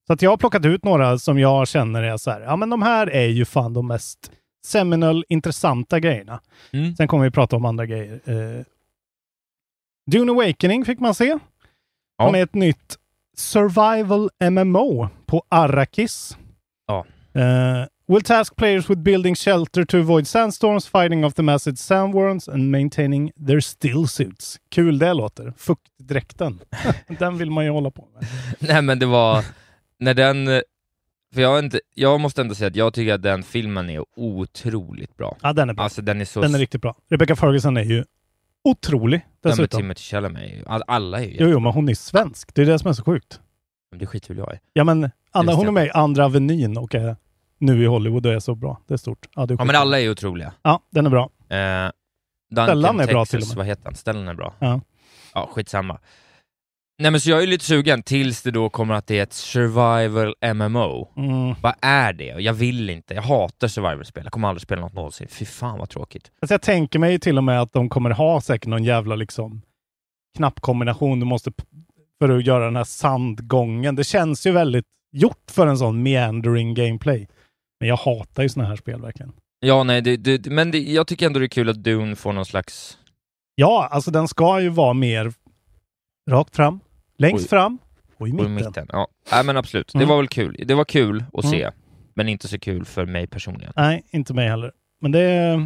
så 0.07 0.13
att 0.13 0.21
jag 0.21 0.29
har 0.29 0.37
plockat 0.37 0.65
ut 0.65 0.83
några 0.83 1.19
som 1.19 1.39
jag 1.39 1.67
känner 1.67 2.03
är 2.03 2.17
så 2.17 2.31
här, 2.31 2.41
ja 2.41 2.55
men 2.55 2.69
de 2.69 2.81
här 2.81 3.07
är 3.07 3.27
ju 3.27 3.45
fan 3.45 3.73
de 3.73 3.87
mest 3.87 4.31
seminal 4.65 5.25
intressanta 5.29 5.99
grejerna. 5.99 6.41
Mm. 6.71 6.95
Sen 6.95 7.07
kommer 7.07 7.23
vi 7.23 7.31
prata 7.31 7.55
om 7.55 7.65
andra 7.65 7.85
grejer. 7.85 8.29
Uh, 8.29 8.63
Dune 10.11 10.31
Awakening 10.31 10.85
fick 10.85 10.99
man 10.99 11.15
se. 11.15 11.25
Ja. 12.17 12.25
Han 12.25 12.35
är 12.35 12.43
ett 12.43 12.53
nytt 12.53 12.97
survival 13.37 14.29
MMO 14.51 15.09
på 15.25 15.43
Arrakis. 15.49 16.37
Ja. 16.87 17.05
Eh, 17.33 17.85
will 18.07 18.21
task 18.21 18.55
players 18.55 18.89
with 18.89 19.01
building 19.01 19.35
shelter 19.35 19.85
to 19.85 19.97
avoid 19.97 20.27
sandstorms, 20.27 20.87
fighting 20.87 21.25
off 21.25 21.33
the 21.33 21.41
massive 21.41 21.75
sandworms 21.75 22.49
and 22.49 22.71
maintaining 22.71 23.31
their 23.47 23.59
still 23.59 24.07
suits. 24.07 24.59
Kul 24.69 24.99
det 24.99 25.13
låter. 25.13 25.53
Fuktdräkten. 25.57 26.59
Den 27.19 27.37
vill 27.37 27.51
man 27.51 27.65
ju 27.65 27.71
hålla 27.71 27.91
på 27.91 28.07
med. 28.13 28.27
Nej, 28.59 28.81
men 28.81 28.99
det 28.99 29.05
var... 29.05 29.43
när 29.99 30.13
den... 30.13 30.61
För 31.33 31.41
jag, 31.41 31.59
inte, 31.59 31.79
jag 31.93 32.19
måste 32.19 32.41
ändå 32.41 32.55
säga 32.55 32.67
att 32.67 32.75
jag 32.75 32.93
tycker 32.93 33.13
att 33.13 33.21
den 33.21 33.43
filmen 33.43 33.89
är 33.89 34.03
otroligt 34.15 35.17
bra. 35.17 35.37
Ja, 35.41 35.53
den 35.53 35.69
är 35.69 35.73
bra. 35.73 35.83
Alltså 35.83 36.01
den 36.01 36.21
är 36.21 36.25
så... 36.25 36.41
Den 36.41 36.55
är 36.55 36.59
riktigt 36.59 36.81
bra. 36.81 36.95
Rebecca 37.09 37.35
Ferguson 37.35 37.77
är 37.77 37.83
ju 37.83 38.03
otrolig 38.63 39.19
Den 39.19 39.49
med 39.49 39.51
dessutom. 39.51 39.79
Timothy 39.81 40.01
Chalamet, 40.01 40.63
alla 40.87 41.19
är 41.19 41.25
ju 41.27 41.37
Jo, 41.39 41.47
jo, 41.49 41.59
men 41.59 41.71
hon 41.71 41.89
är 41.89 41.93
svensk. 41.95 42.53
Det 42.55 42.61
är 42.61 42.65
det 42.65 42.79
som 42.79 42.89
är 42.89 42.93
så 42.93 43.03
sjukt. 43.03 43.41
Men 43.91 43.99
Det 43.99 44.05
skiter 44.07 44.27
väl 44.29 44.37
jag 44.37 44.53
i. 44.55 44.59
Ja, 44.73 44.83
men 44.83 45.11
Anna, 45.31 45.53
hon 45.53 45.67
är 45.67 45.71
med 45.71 45.85
i 45.85 45.89
Andra 45.89 46.25
Avenyn 46.25 46.77
och 46.77 46.95
är 46.95 47.15
nu 47.57 47.83
i 47.83 47.85
Hollywood 47.85 48.25
och 48.25 48.33
är 48.33 48.39
så 48.39 48.55
bra. 48.55 48.81
Det 48.87 48.93
är 48.93 48.97
stort. 48.97 49.27
Ja, 49.35 49.45
det 49.45 49.53
är 49.53 49.57
Ja, 49.57 49.63
men 49.63 49.75
alla 49.75 49.99
är 49.99 50.03
ju 50.03 50.11
otroliga. 50.11 50.53
Ja, 50.61 50.79
den 50.91 51.05
är 51.05 51.09
bra. 51.09 51.29
Eh, 51.49 51.91
Duncan, 52.49 52.67
Stellan 52.67 52.95
är 52.99 53.03
Texas, 53.05 53.13
bra 53.13 53.25
till 53.25 53.41
och 53.41 53.47
med. 53.47 53.57
vad 53.57 53.65
heter 53.65 53.83
han? 53.85 53.95
Stellan 53.95 54.27
är 54.27 54.33
bra. 54.33 54.53
Ja. 54.59 54.81
Ja, 55.33 55.49
skitsamma. 55.51 55.99
Nej 57.03 57.11
men 57.11 57.21
så 57.21 57.29
jag 57.29 57.43
är 57.43 57.47
lite 57.47 57.65
sugen 57.65 58.03
tills 58.03 58.41
det 58.41 58.51
då 58.51 58.69
kommer 58.69 58.93
att 58.93 59.07
det 59.07 59.19
är 59.19 59.23
ett 59.23 59.33
survival 59.33 60.35
MMO. 60.55 61.09
Mm. 61.17 61.55
Vad 61.61 61.73
är 61.81 62.13
det? 62.13 62.25
Jag 62.25 62.53
vill 62.53 62.89
inte. 62.89 63.13
Jag 63.13 63.21
hatar 63.21 63.67
survival-spel. 63.67 64.23
Jag 64.23 64.33
kommer 64.33 64.47
aldrig 64.47 64.61
spela 64.61 64.81
något 64.81 64.93
någonsin. 64.93 65.27
Fy 65.27 65.45
fan 65.45 65.79
vad 65.79 65.89
tråkigt. 65.89 66.31
Alltså 66.41 66.53
jag 66.53 66.61
tänker 66.61 66.99
mig 66.99 67.19
till 67.19 67.37
och 67.37 67.43
med 67.43 67.61
att 67.61 67.73
de 67.73 67.89
kommer 67.89 68.09
ha 68.09 68.41
säkert 68.41 68.67
någon 68.67 68.83
jävla 68.83 69.15
liksom 69.15 69.61
knappkombination 70.37 71.19
du 71.19 71.25
måste 71.25 71.51
för 72.21 72.29
att 72.29 72.45
göra 72.45 72.65
den 72.65 72.75
här 72.75 72.83
sandgången. 72.83 73.95
Det 73.95 74.03
känns 74.03 74.47
ju 74.47 74.51
väldigt 74.51 74.85
gjort 75.11 75.51
för 75.51 75.67
en 75.67 75.77
sån 75.77 76.03
meandering 76.03 76.73
gameplay. 76.73 77.27
Men 77.79 77.89
jag 77.89 77.97
hatar 77.97 78.43
ju 78.43 78.49
såna 78.49 78.65
här 78.65 78.75
spel 78.75 79.01
verkligen. 79.01 79.33
Ja, 79.59 79.83
nej, 79.83 80.01
det, 80.01 80.17
det, 80.17 80.45
men 80.45 80.71
det, 80.71 80.79
jag 80.79 81.07
tycker 81.07 81.25
ändå 81.25 81.39
det 81.39 81.45
är 81.45 81.47
kul 81.47 81.69
att 81.69 81.83
Dune 81.83 82.15
får 82.15 82.33
någon 82.33 82.45
slags... 82.45 82.97
Ja, 83.55 83.87
alltså 83.91 84.11
den 84.11 84.27
ska 84.27 84.61
ju 84.61 84.69
vara 84.69 84.93
mer 84.93 85.33
rakt 86.29 86.55
fram, 86.55 86.79
längst 87.17 87.49
fram 87.49 87.77
och 88.17 88.27
i 88.27 88.33
mitten. 88.33 88.53
mitten. 88.55 88.87
Ja, 88.91 89.07
nej, 89.31 89.45
men 89.45 89.57
absolut. 89.57 89.93
Mm. 89.93 90.07
Det 90.07 90.09
var 90.13 90.17
väl 90.17 90.27
kul. 90.27 90.63
Det 90.67 90.73
var 90.73 90.85
kul 90.85 91.23
att 91.33 91.43
Mm. 91.43 91.51
se, 91.59 91.71
men 92.13 92.29
inte 92.29 92.47
så 92.47 92.59
kul 92.59 92.85
för 92.85 93.05
mig 93.05 93.27
personligen. 93.27 93.73
Nej, 93.75 94.03
inte 94.11 94.33
mig 94.33 94.47
heller. 94.49 94.71
Men 95.01 95.11
det 95.11 95.61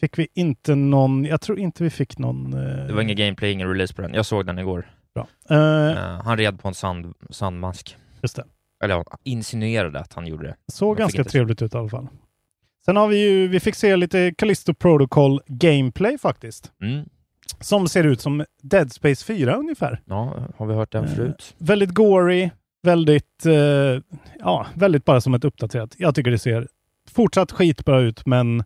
fick 0.00 0.18
vi 0.18 0.28
inte 0.34 0.74
någon... 0.74 1.24
Jag 1.24 1.40
tror 1.40 1.58
inte 1.58 1.84
vi 1.84 1.90
fick 1.90 2.18
någon... 2.18 2.52
eh, 2.54 2.86
Det 2.86 2.92
var 2.92 3.02
ingen 3.02 3.16
gameplay, 3.16 3.52
ingen 3.52 3.68
release 3.68 3.94
på 3.94 4.02
den. 4.02 4.14
Jag 4.14 4.26
såg 4.26 4.46
den 4.46 4.58
igår. 4.58 4.90
Bra. 5.14 5.26
Eh, 5.50 5.56
Eh, 5.90 6.22
han 6.24 6.36
red 6.38 6.60
på 6.60 6.68
en 6.68 6.74
sand, 6.74 7.14
sandmask. 7.30 7.96
just 8.22 8.36
det. 8.36 8.44
Eller 8.84 8.94
ja, 8.94 9.04
insinuerade 9.24 10.00
att 10.00 10.12
han 10.12 10.26
gjorde 10.26 10.46
det. 10.46 10.56
Såg 10.72 10.96
ganska 10.98 11.24
trevligt 11.24 11.62
ut 11.62 11.74
i 11.74 11.76
alla 11.78 11.88
fall. 11.88 12.08
Sen 12.84 12.96
har 12.96 13.08
vi 13.08 13.28
ju, 13.30 13.48
vi 13.48 13.60
fick 13.60 13.74
se 13.74 13.96
lite 13.96 14.34
Callisto 14.38 14.74
Protocol 14.74 15.40
gameplay 15.46 16.18
faktiskt. 16.18 16.72
Mm. 16.82 17.08
Som 17.60 17.88
ser 17.88 18.04
ut 18.04 18.20
som 18.20 18.44
Dead 18.62 18.92
Space 18.92 19.24
4 19.24 19.54
ungefär. 19.56 20.02
Ja, 20.04 20.48
har 20.56 20.66
vi 20.66 20.74
hört 20.74 20.92
den 20.92 21.04
Eh, 21.04 21.14
förut? 21.14 21.54
Väldigt 21.58 21.90
gory, 21.90 22.50
väldigt, 22.82 23.46
eh, 23.46 24.00
ja, 24.38 24.66
väldigt 24.74 25.04
bara 25.04 25.20
som 25.20 25.34
ett 25.34 25.44
uppdaterat. 25.44 25.94
Jag 25.98 26.14
tycker 26.14 26.30
det 26.30 26.38
ser 26.38 26.68
fortsatt 27.10 27.52
skitbra 27.52 28.00
ut, 28.00 28.26
men 28.26 28.60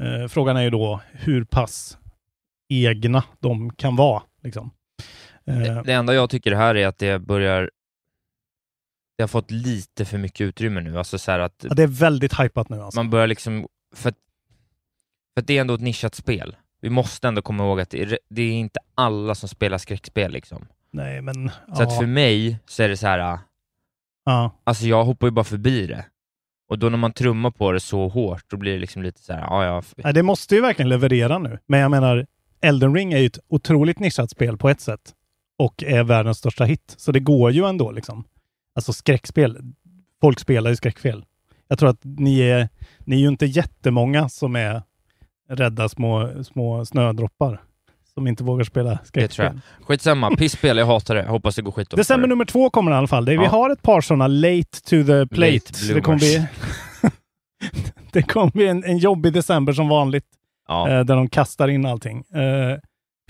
eh, 0.00 0.28
frågan 0.28 0.56
är 0.56 0.62
ju 0.62 0.70
då 0.70 1.00
hur 1.12 1.44
pass 1.44 1.98
egna 2.68 3.24
de 3.40 3.70
kan 3.74 3.96
vara. 3.96 4.22
Liksom. 4.42 4.70
Eh, 5.46 5.58
Det, 5.58 5.82
det 5.84 5.92
enda 5.92 6.14
jag 6.14 6.30
tycker 6.30 6.52
här 6.52 6.74
är 6.74 6.86
att 6.86 6.98
det 6.98 7.18
börjar... 7.18 7.70
Det 9.16 9.22
har 9.22 9.28
fått 9.28 9.50
lite 9.50 10.04
för 10.04 10.18
mycket 10.18 10.40
utrymme 10.40 10.80
nu. 10.80 10.98
Alltså 10.98 11.18
så 11.18 11.32
att 11.32 11.64
ja, 11.68 11.74
det 11.74 11.82
är 11.82 11.86
väldigt 11.86 12.40
hypat 12.40 12.68
nu 12.68 12.80
alltså. 12.82 12.98
man 12.98 13.10
börjar 13.10 13.26
liksom... 13.26 13.66
För 13.96 14.12
för 15.34 15.42
det 15.46 15.56
är 15.56 15.60
ändå 15.60 15.74
ett 15.74 15.80
nischat 15.80 16.14
spel. 16.14 16.56
Vi 16.80 16.90
måste 16.90 17.28
ändå 17.28 17.42
komma 17.42 17.64
ihåg 17.64 17.80
att 17.80 17.90
det 17.90 18.42
är, 18.42 18.50
inte 18.50 18.80
alla 18.94 19.34
som 19.34 19.48
spelar 19.48 19.78
skräckspel 19.78 20.32
liksom. 20.32 20.66
Nej, 20.90 21.22
men... 21.22 21.48
Så 21.48 21.82
ja. 21.82 21.82
att 21.82 21.96
för 21.96 22.06
mig 22.06 22.58
så 22.66 22.82
är 22.82 22.88
det 22.88 22.96
så 22.96 23.06
här. 23.06 23.38
Ja. 24.24 24.50
alltså 24.64 24.86
jag 24.86 25.04
hoppar 25.04 25.26
ju 25.26 25.30
bara 25.30 25.44
förbi 25.44 25.86
det. 25.86 26.04
Och 26.68 26.78
då 26.78 26.88
när 26.88 26.98
man 26.98 27.12
trummar 27.12 27.50
på 27.50 27.72
det 27.72 27.80
så 27.80 28.08
hårt, 28.08 28.44
då 28.46 28.56
blir 28.56 28.72
det 28.72 28.78
liksom 28.78 29.02
lite 29.02 29.22
så 29.22 29.32
här, 29.32 29.40
ja 29.40 29.64
ja. 29.64 29.82
Nej, 29.96 30.14
det 30.14 30.22
måste 30.22 30.54
ju 30.54 30.60
verkligen 30.60 30.88
leverera 30.88 31.38
nu. 31.38 31.58
Men 31.66 31.80
jag 31.80 31.90
menar, 31.90 32.26
Elden 32.60 32.94
Ring 32.94 33.12
är 33.12 33.18
ju 33.18 33.26
ett 33.26 33.38
otroligt 33.48 33.98
nischat 33.98 34.30
spel 34.30 34.56
på 34.56 34.68
ett 34.68 34.80
sätt 34.80 35.14
och 35.58 35.82
är 35.82 36.04
världens 36.04 36.38
största 36.38 36.64
hit. 36.64 36.94
Så 36.96 37.12
det 37.12 37.20
går 37.20 37.50
ju 37.50 37.64
ändå 37.64 37.90
liksom. 37.90 38.24
Alltså 38.74 38.92
skräckspel. 38.92 39.58
Folk 40.20 40.38
spelar 40.38 40.70
ju 40.70 40.76
skräckspel. 40.76 41.24
Jag 41.68 41.78
tror 41.78 41.90
att 41.90 42.00
ni 42.02 42.40
är, 42.40 42.68
ni 42.98 43.16
är 43.16 43.20
ju 43.20 43.28
inte 43.28 43.46
jättemånga 43.46 44.28
som 44.28 44.56
är 44.56 44.82
rädda 45.48 45.88
små, 45.88 46.44
små 46.44 46.84
snödroppar 46.84 47.60
som 48.14 48.26
inte 48.26 48.44
vågar 48.44 48.64
spela 48.64 48.90
Det 48.90 48.96
tror 48.96 49.04
skräckspel. 49.06 49.60
Skitsamma, 49.80 50.36
pisspel, 50.36 50.76
jag 50.78 50.86
hatar 50.86 51.14
det. 51.14 51.22
Hoppas 51.22 51.56
det 51.56 51.62
går 51.62 51.72
skit 51.72 51.90
December 51.90 52.28
nummer 52.28 52.44
två 52.44 52.70
kommer 52.70 52.90
i 52.90 52.94
alla 52.94 53.06
fall. 53.06 53.24
Det, 53.24 53.30
Vi 53.38 53.44
Ja. 53.44 53.50
har 53.50 53.70
ett 53.70 53.82
par 53.82 54.00
sådana 54.00 54.26
late 54.26 54.80
to 54.84 55.04
the 55.06 55.26
plate. 55.26 55.94
Det 55.94 56.00
kommer 56.00 56.18
bli, 56.18 56.46
det 58.12 58.22
kommer 58.22 58.50
bli 58.52 58.66
en, 58.68 58.84
en 58.84 58.98
jobbig 58.98 59.32
december 59.32 59.72
som 59.72 59.88
vanligt. 59.88 60.24
Ja. 60.68 60.88
eh, 60.90 61.04
där 61.04 61.16
de 61.16 61.28
kastar 61.28 61.68
in 61.68 61.86
allting. 61.86 62.18
Eh, 62.34 62.78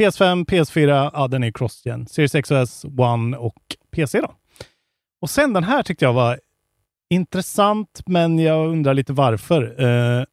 PS5, 0.00 0.44
PS4, 0.44 1.10
ja 1.14 1.28
den 1.28 1.44
är 1.44 1.50
cross-gen. 1.50 2.06
Series 2.06 2.32
XS, 2.32 2.84
One 2.98 3.36
och 3.36 3.54
PC 3.92 4.20
då. 4.20 4.32
Och 5.22 5.30
sen 5.30 5.52
den 5.52 5.64
här 5.64 5.82
tyckte 5.82 6.04
jag 6.04 6.12
var 6.12 6.40
intressant, 7.10 8.00
men 8.06 8.38
jag 8.38 8.68
undrar 8.68 8.94
lite 8.94 9.12
varför. 9.12 9.82
Eh, 9.84 10.24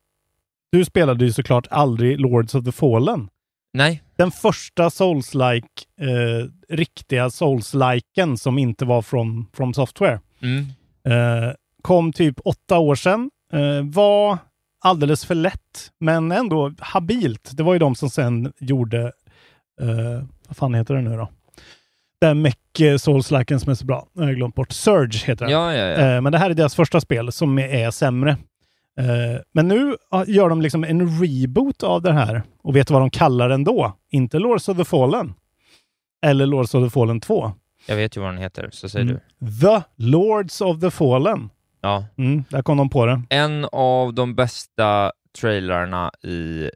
du 0.75 0.85
spelade 0.85 1.25
ju 1.25 1.33
såklart 1.33 1.67
aldrig 1.69 2.19
Lords 2.19 2.55
of 2.55 2.65
the 2.65 2.71
Fallen. 2.71 3.29
Nej. 3.73 4.03
Den 4.17 4.31
första 4.31 4.89
Souls-like, 4.89 5.85
eh, 6.01 6.49
riktiga 6.69 7.29
Souls-liken 7.29 8.37
som 8.37 8.57
inte 8.57 8.85
var 8.85 9.01
från 9.01 9.45
from 9.53 9.73
Software. 9.73 10.19
Mm. 10.41 10.65
Eh, 11.07 11.53
kom 11.81 12.13
typ 12.13 12.35
åtta 12.45 12.77
år 12.77 12.95
sedan. 12.95 13.29
Eh, 13.53 13.81
var 13.83 14.37
alldeles 14.83 15.25
för 15.25 15.35
lätt, 15.35 15.91
men 15.99 16.31
ändå 16.31 16.73
habilt. 16.79 17.49
Det 17.53 17.63
var 17.63 17.73
ju 17.73 17.79
de 17.79 17.95
som 17.95 18.09
sen 18.09 18.53
gjorde, 18.59 19.01
eh, 19.81 20.23
vad 20.47 20.57
fan 20.57 20.73
heter 20.73 20.93
det 20.93 21.01
nu 21.01 21.17
då? 21.17 21.29
Den 22.21 22.41
mech 22.41 22.55
Souls-liken 22.99 23.59
som 23.59 23.71
är 23.71 23.75
så 23.75 23.85
bra. 23.85 24.07
Jag 24.13 24.23
har 24.23 24.33
glömt 24.33 24.55
bort. 24.55 24.71
Surge 24.71 25.25
heter 25.25 25.45
den. 25.45 25.53
Ja, 25.53 25.73
ja, 25.73 25.85
ja. 25.85 26.15
Eh, 26.15 26.21
men 26.21 26.31
det 26.31 26.37
här 26.37 26.49
är 26.49 26.53
deras 26.53 26.75
första 26.75 27.01
spel 27.01 27.31
som 27.31 27.59
är 27.59 27.91
sämre. 27.91 28.37
Eh, 28.99 29.41
men 29.53 29.67
nu 29.67 29.95
gör 30.27 30.49
de 30.49 30.61
liksom 30.61 30.83
en 30.83 31.21
reboot 31.21 31.83
av 31.83 32.01
det 32.01 32.13
här. 32.13 32.43
Och 32.63 32.75
vet 32.75 32.87
du 32.87 32.93
vad 32.93 33.01
de 33.03 33.09
kallar 33.09 33.49
den 33.49 33.63
då? 33.63 33.93
Inte 34.09 34.39
Lords 34.39 34.69
of 34.69 34.77
the 34.77 34.85
Fallen. 34.85 35.33
Eller 36.25 36.45
Lords 36.45 36.73
of 36.75 36.85
the 36.85 36.89
Fallen 36.89 37.19
2. 37.19 37.53
Jag 37.87 37.95
vet 37.95 38.17
ju 38.17 38.21
vad 38.21 38.29
den 38.29 38.37
heter, 38.41 38.69
så 38.71 38.89
säger 38.89 39.05
Mm. 39.05 39.19
du. 39.39 39.51
The 39.61 39.81
Lords 39.95 40.61
of 40.61 40.79
the 40.81 40.91
Fallen. 40.91 41.49
Ja. 41.81 42.05
Mm, 42.17 42.43
där 42.49 42.61
kom 42.61 42.77
de 42.77 42.89
på 42.89 43.05
det. 43.05 43.21
En 43.29 43.65
av 43.71 44.13
de 44.13 44.35
bästa 44.35 45.11
trailarna 45.39 46.11
i, 46.23 46.69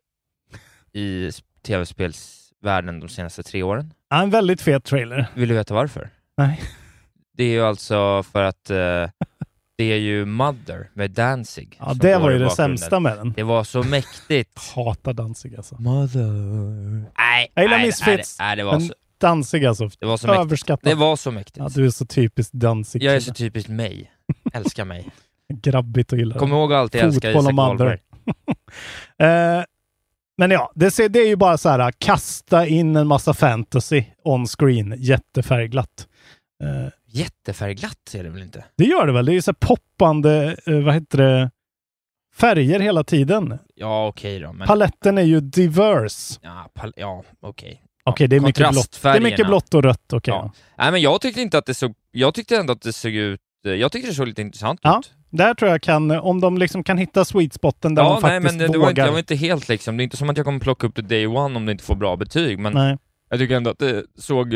i 0.94 1.30
tv-spelsvärlden 1.68 3.00
de 3.00 3.10
senaste 3.10 3.44
tre 3.44 3.64
åren. 3.64 3.94
Ja, 4.10 4.22
en 4.24 4.30
väldigt 4.30 4.62
fet 4.62 4.84
trailer. 4.86 5.28
Vill 5.36 5.50
du 5.50 5.56
veta 5.56 5.74
varför? 5.74 6.10
Nej. 6.38 6.62
Det 7.34 7.44
är 7.44 7.50
ju 7.52 7.62
alltså 7.62 8.24
för 8.24 8.44
att 8.44 8.70
eh, 8.70 8.78
det 9.80 9.92
är 9.92 9.98
ju 9.98 10.26
Mother 10.26 10.90
med 10.94 11.12
Danzig. 11.12 11.78
Ja, 11.80 11.94
det 11.94 12.18
var 12.18 12.30
ju 12.32 12.40
det 12.40 12.50
sämsta 12.50 13.00
med 13.00 13.18
den. 13.18 13.34
Det 13.34 13.44
var 13.44 13.64
så 13.64 13.84
mäktigt. 13.84 14.60
Hatar 14.76 15.14
Danzig 15.14 15.56
alltså. 15.56 15.76
Mother. 15.82 16.32
Nej, 17.18 17.52
Jag 17.54 17.64
gillar 17.64 17.78
nej, 17.78 17.86
Misfits. 17.86 18.40
Nej, 18.40 18.56
det 18.56 18.64
var 18.64 18.80
så, 18.80 18.94
Danzig 19.18 19.66
alltså. 19.66 19.90
det 20.00 20.06
var 20.06 20.18
så 20.18 20.28
mäktigt. 20.28 20.46
Överskattat. 20.46 20.84
Det 20.84 20.96
var 20.96 21.16
så 21.16 21.32
mäktigt. 21.32 21.58
Ja, 21.58 21.70
du 21.76 21.86
är 21.86 21.90
så 21.90 22.06
typiskt 22.06 22.54
Danzig. 22.54 23.04
Jag 23.04 23.16
är 23.16 23.20
så 23.20 23.34
typiskt 23.34 23.70
mig. 23.70 24.12
Älskar 24.54 24.86
mig. 24.86 25.10
Grabbigt 25.54 26.12
och 26.12 26.20
gillar 26.20 26.40
Kom 26.40 26.52
ihåg 26.52 26.74
att 26.74 26.80
alltid 26.80 27.02
älska 27.02 27.32
Isak. 27.32 27.54
Wahlberg. 27.54 28.00
Eh, 29.20 29.64
men 30.38 30.52
ja, 30.52 30.72
det, 30.76 30.92
ser, 30.92 31.10
det 31.10 31.20
är 31.20 31.28
ju 31.28 31.36
bara 31.36 31.58
så 31.58 31.70
här, 31.70 31.92
kasta 31.98 32.68
in 32.68 32.96
en 32.96 33.08
massa 33.08 33.34
fantasy 33.34 34.04
on 34.24 34.48
screen, 34.48 34.96
jättefärgglatt. 34.98 36.08
Eh, 36.63 36.89
Jättefärgglatt 37.12 38.13
är 38.16 38.24
det 38.24 38.30
väl 38.30 38.42
inte? 38.42 38.66
det 38.75 38.84
gör 38.86 39.08
det 39.08 39.13
väl? 39.13 39.25
Det 39.25 39.32
är 39.32 39.34
ju 39.34 39.42
så 39.42 39.54
poppande, 39.54 40.58
eh, 40.66 40.80
vad 40.80 40.94
heter 40.94 41.18
det, 41.18 41.51
färger 42.36 42.80
hela 42.80 43.04
tiden. 43.04 43.60
Ja, 43.75 44.08
okej 44.08 44.39
då. 44.39 44.54
Men... 44.54 44.68
Paletten 44.68 45.18
är 45.18 45.22
ju 45.22 45.39
diverse. 45.42 46.39
Ja, 46.44 46.70
pal- 46.74 46.94
ja 46.98 47.24
okej. 47.42 47.84
Okej, 48.04 48.28
det, 48.28 48.36
är 48.36 48.39
mycket 48.39 48.70
blått. 48.72 49.00
det 49.01 49.10
är 49.10 49.20
mycket 49.22 49.48
blått 49.48 49.74
och 49.74 49.84
rött. 49.84 50.13
Okej. 50.13 50.34
Ja. 50.34 50.51
Nej, 50.78 50.92
men 50.92 51.01
jag 51.01 51.22
tyckte 51.22 51.42
inte 51.42 51.58
att 51.58 51.66
det 51.66 51.74
såg... 51.74 51.94
Jag 52.12 52.34
tyckte 52.34 52.58
ändå 52.58 52.74
att 52.74 52.82
det 52.82 52.94
såg 52.94 53.12
ut... 53.13 53.39
Jag 53.63 53.92
tyckte 53.92 54.10
det 54.10 54.13
såg 54.13 54.28
lite 54.28 54.42
intressant 54.42 54.80
Ja, 54.84 55.00
ut. 55.00 55.12
där 55.30 55.54
tror 55.54 55.72
jag 55.72 55.82
kan, 55.82 56.12
om 56.12 56.42
de 56.42 56.58
liksom 56.58 56.84
kan 56.84 56.98
hitta 56.98 57.25
sweet 57.25 57.54
spoten 57.54 57.96
där 57.96 58.04
Ja, 58.04 58.10
de 58.10 58.13
nej, 58.13 58.22
faktiskt 58.22 58.44
men 58.44 58.58
det, 58.68 58.74
det 58.74 58.78
vågar. 58.78 58.84
var 58.86 58.89
inte, 58.89 59.01
jag 59.01 59.12
var 59.12 59.20
inte 59.20 59.36
helt 59.36 59.70
liksom... 59.70 59.98
Det 59.98 60.01
är 60.01 60.04
inte 60.04 60.18
som 60.18 60.30
att 60.30 60.38
jag 60.38 60.46
kommer 60.46 60.60
plocka 60.60 60.88
upp 60.88 60.96
det 60.96 61.01
day 61.01 61.28
one 61.28 61.56
om 61.58 61.66
det 61.66 61.72
inte 61.72 61.84
får 61.84 61.96
bra 61.96 62.16
betyg, 62.16 62.60
men 62.60 62.74
Nej. 62.74 62.98
jag 63.30 63.39
tycker 63.39 63.56
ändå 63.56 63.70
att 63.72 63.80
det 63.80 64.04
såg... 64.18 64.54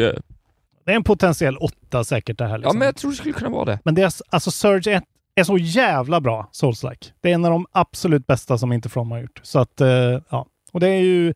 Det 0.86 0.92
är 0.92 0.96
en 0.96 1.04
potentiell 1.04 1.58
åtta 1.58 2.04
säkert 2.04 2.38
det 2.38 2.44
här. 2.44 2.52
Ja, 2.52 2.58
Liksom. 2.58 2.80
men 2.80 2.86
jag 2.86 2.96
tror 2.96 3.12
det 3.12 3.18
skulle 3.18 3.34
kunna 3.34 3.50
vara 3.50 3.66
det. 3.66 3.80
Men 3.86 3.96
deras, 3.96 4.22
alltså 4.30 4.52
Surge 4.52 4.92
1 4.94 5.04
är 5.36 5.44
så 5.44 5.58
jävla 5.58 6.22
bra, 6.22 6.50
Souls-like. 6.52 7.12
Det 7.22 7.30
är 7.32 7.34
en 7.34 7.46
av 7.46 7.52
de 7.52 7.66
absolut 7.72 8.28
bästa 8.28 8.58
som 8.58 8.74
inte 8.74 8.90
From 8.90 9.12
har 9.12 9.22
gjort. 9.22 9.40
Så 9.44 9.60
att, 9.60 9.82
eh, 9.82 9.88
ja. 10.30 10.46
Och 10.72 10.80
det 10.80 10.88
är 10.90 11.00
ju 11.02 11.34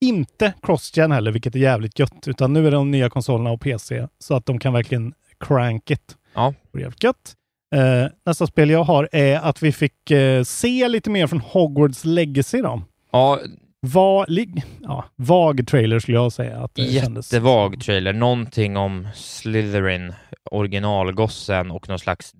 inte 0.00 0.52
cross-gen 0.62 1.12
heller, 1.12 1.32
vilket 1.32 1.54
är 1.54 1.58
jävligt 1.58 1.98
gött, 1.98 2.28
utan 2.28 2.52
nu 2.52 2.60
är 2.66 2.70
det 2.70 2.76
de 2.76 2.90
nya 2.90 3.10
konsolerna 3.10 3.50
och 3.50 3.60
PC, 3.60 4.08
så 4.18 4.34
att 4.34 4.46
de 4.46 4.58
kan 4.58 4.72
verkligen 4.72 5.14
crank 5.40 5.90
it. 5.90 6.16
Ja. 6.34 6.54
Det 6.72 6.78
är 6.78 6.82
jävligt 6.82 7.02
gött. 7.04 7.34
Eh, 7.74 8.06
nästa 8.26 8.46
spel 8.46 8.70
jag 8.70 8.84
har 8.84 9.08
är 9.12 9.36
att 9.40 9.62
vi 9.62 9.72
fick 9.72 10.10
eh, 10.10 10.42
se 10.42 10.88
lite 10.88 11.10
mer 11.10 11.26
från 11.26 11.40
Hogwarts 11.40 12.04
Legacy 12.04 12.60
då. 12.62 12.82
Ja, 13.12 13.38
Va, 13.86 14.26
ja, 14.82 15.04
vag 15.16 15.66
trailer 15.66 15.98
skulle 15.98 16.16
jag 16.16 16.32
säga 16.32 16.58
att 16.64 16.74
det 16.74 17.00
kändes. 17.02 17.32
jättevag 17.32 17.80
trailer. 17.80 18.12
Någonting 18.12 18.76
om 18.76 19.08
Slytherin, 19.14 20.12
originalgossen 20.50 21.70
och 21.70 21.88
någon 21.88 21.98
slags 21.98 22.32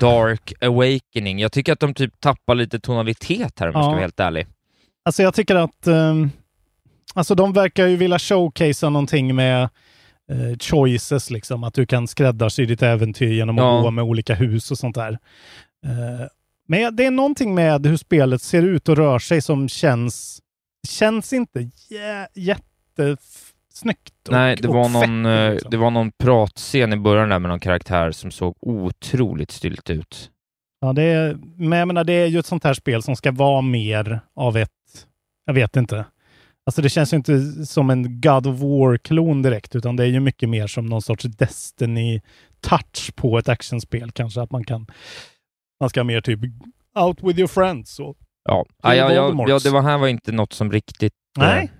dark 0.00 0.52
awakening. 0.60 1.38
Jag 1.38 1.52
tycker 1.52 1.72
att 1.72 1.80
de 1.80 1.94
typ 1.94 2.20
tappar 2.20 2.54
lite 2.54 2.80
tonalitet 2.80 3.60
här 3.60 3.66
om 3.66 3.72
jag 3.74 3.82
ska 3.84 3.88
Ja. 3.88 3.90
vara 3.90 4.00
helt 4.00 4.20
ärlig. 4.20 4.46
Alltså 5.04 5.22
jag 5.22 5.34
tycker 5.34 5.54
att 5.56 5.86
ehm, 5.86 6.30
alltså 7.14 7.34
de 7.34 7.52
verkar 7.52 7.86
ju 7.86 7.96
vilja 7.96 8.18
showcasea 8.18 8.90
någonting 8.90 9.34
med 9.34 9.62
eh, 10.32 10.58
choices, 10.60 11.30
liksom. 11.30 11.64
Att 11.64 11.74
du 11.74 11.86
kan 11.86 12.08
skräddarsy 12.08 12.66
ditt 12.66 12.82
äventyr 12.82 13.32
genom 13.32 13.58
att 13.58 13.64
Ja. 13.64 13.80
gå 13.80 13.90
med 13.90 14.04
olika 14.04 14.34
hus 14.34 14.70
och 14.70 14.78
sånt 14.78 14.94
där. 14.94 15.18
Eh, 15.86 16.26
men 16.68 16.96
det 16.96 17.04
är 17.04 17.10
någonting 17.10 17.54
med 17.54 17.86
hur 17.86 17.96
spelet 17.96 18.42
ser 18.42 18.62
ut 18.62 18.88
och 18.88 18.96
rör 18.96 19.18
sig 19.18 19.42
som 19.42 19.68
känns, 19.68 20.40
känns 20.86 21.32
inte 21.32 21.70
jä, 21.88 22.28
jättesnyggt. 22.34 24.14
Nej, 24.30 24.56
det 24.56 24.68
var, 24.68 24.88
någon, 24.88 25.26
eh, 25.26 25.52
liksom. 25.52 25.70
det 25.70 25.76
var 25.76 25.90
någon 25.90 26.12
pratscen 26.12 26.92
i 26.92 26.96
början 26.96 27.28
där 27.28 27.38
med 27.38 27.48
någon 27.48 27.60
karaktär 27.60 28.10
som 28.10 28.30
såg 28.30 28.56
otroligt 28.60 29.50
stylt 29.50 29.90
ut. 29.90 30.30
Ja, 30.80 30.92
det 30.92 31.02
är, 31.02 31.36
men 31.56 31.78
jag 31.78 31.88
menar, 31.88 32.04
det 32.04 32.12
är 32.12 32.26
ju 32.26 32.38
ett 32.38 32.46
sånt 32.46 32.64
här 32.64 32.74
spel 32.74 33.02
som 33.02 33.16
ska 33.16 33.32
vara 33.32 33.60
mer 33.60 34.20
av 34.34 34.56
ett, 34.56 34.70
jag 35.44 35.54
vet 35.54 35.76
inte. 35.76 36.04
Alltså 36.66 36.82
det 36.82 36.88
känns 36.88 37.12
ju 37.12 37.16
inte 37.16 37.66
som 37.66 37.90
en 37.90 38.20
God 38.20 38.46
of 38.46 38.60
War-klon 38.60 39.42
direkt, 39.42 39.74
utan 39.74 39.96
det 39.96 40.04
är 40.04 40.08
ju 40.08 40.20
mycket 40.20 40.48
mer 40.48 40.66
som 40.66 40.86
någon 40.86 41.02
sorts 41.02 41.24
Destiny-touch 41.24 43.12
på 43.14 43.38
ett 43.38 43.48
actionspel 43.48 44.10
kanske. 44.10 44.40
Att 44.40 44.50
man 44.50 44.64
kan, 44.64 44.86
man 45.80 45.90
ska 45.90 46.04
mer 46.04 46.20
typ 46.20 46.40
out 46.94 47.22
with 47.22 47.38
your 47.38 47.48
friends. 47.48 48.00
Och, 48.00 48.16
Ja, 48.48 48.64
Kill 48.64 48.96
ja, 48.96 49.12
ja, 49.12 49.44
ja, 49.48 49.58
det 49.64 49.70
var 49.70 49.82
här 49.82 49.98
var 49.98 50.08
inte 50.08 50.32
något 50.32 50.52
som 50.52 50.72
riktigt 50.72 51.14
Nej. 51.38 51.64
eh, 51.64 51.70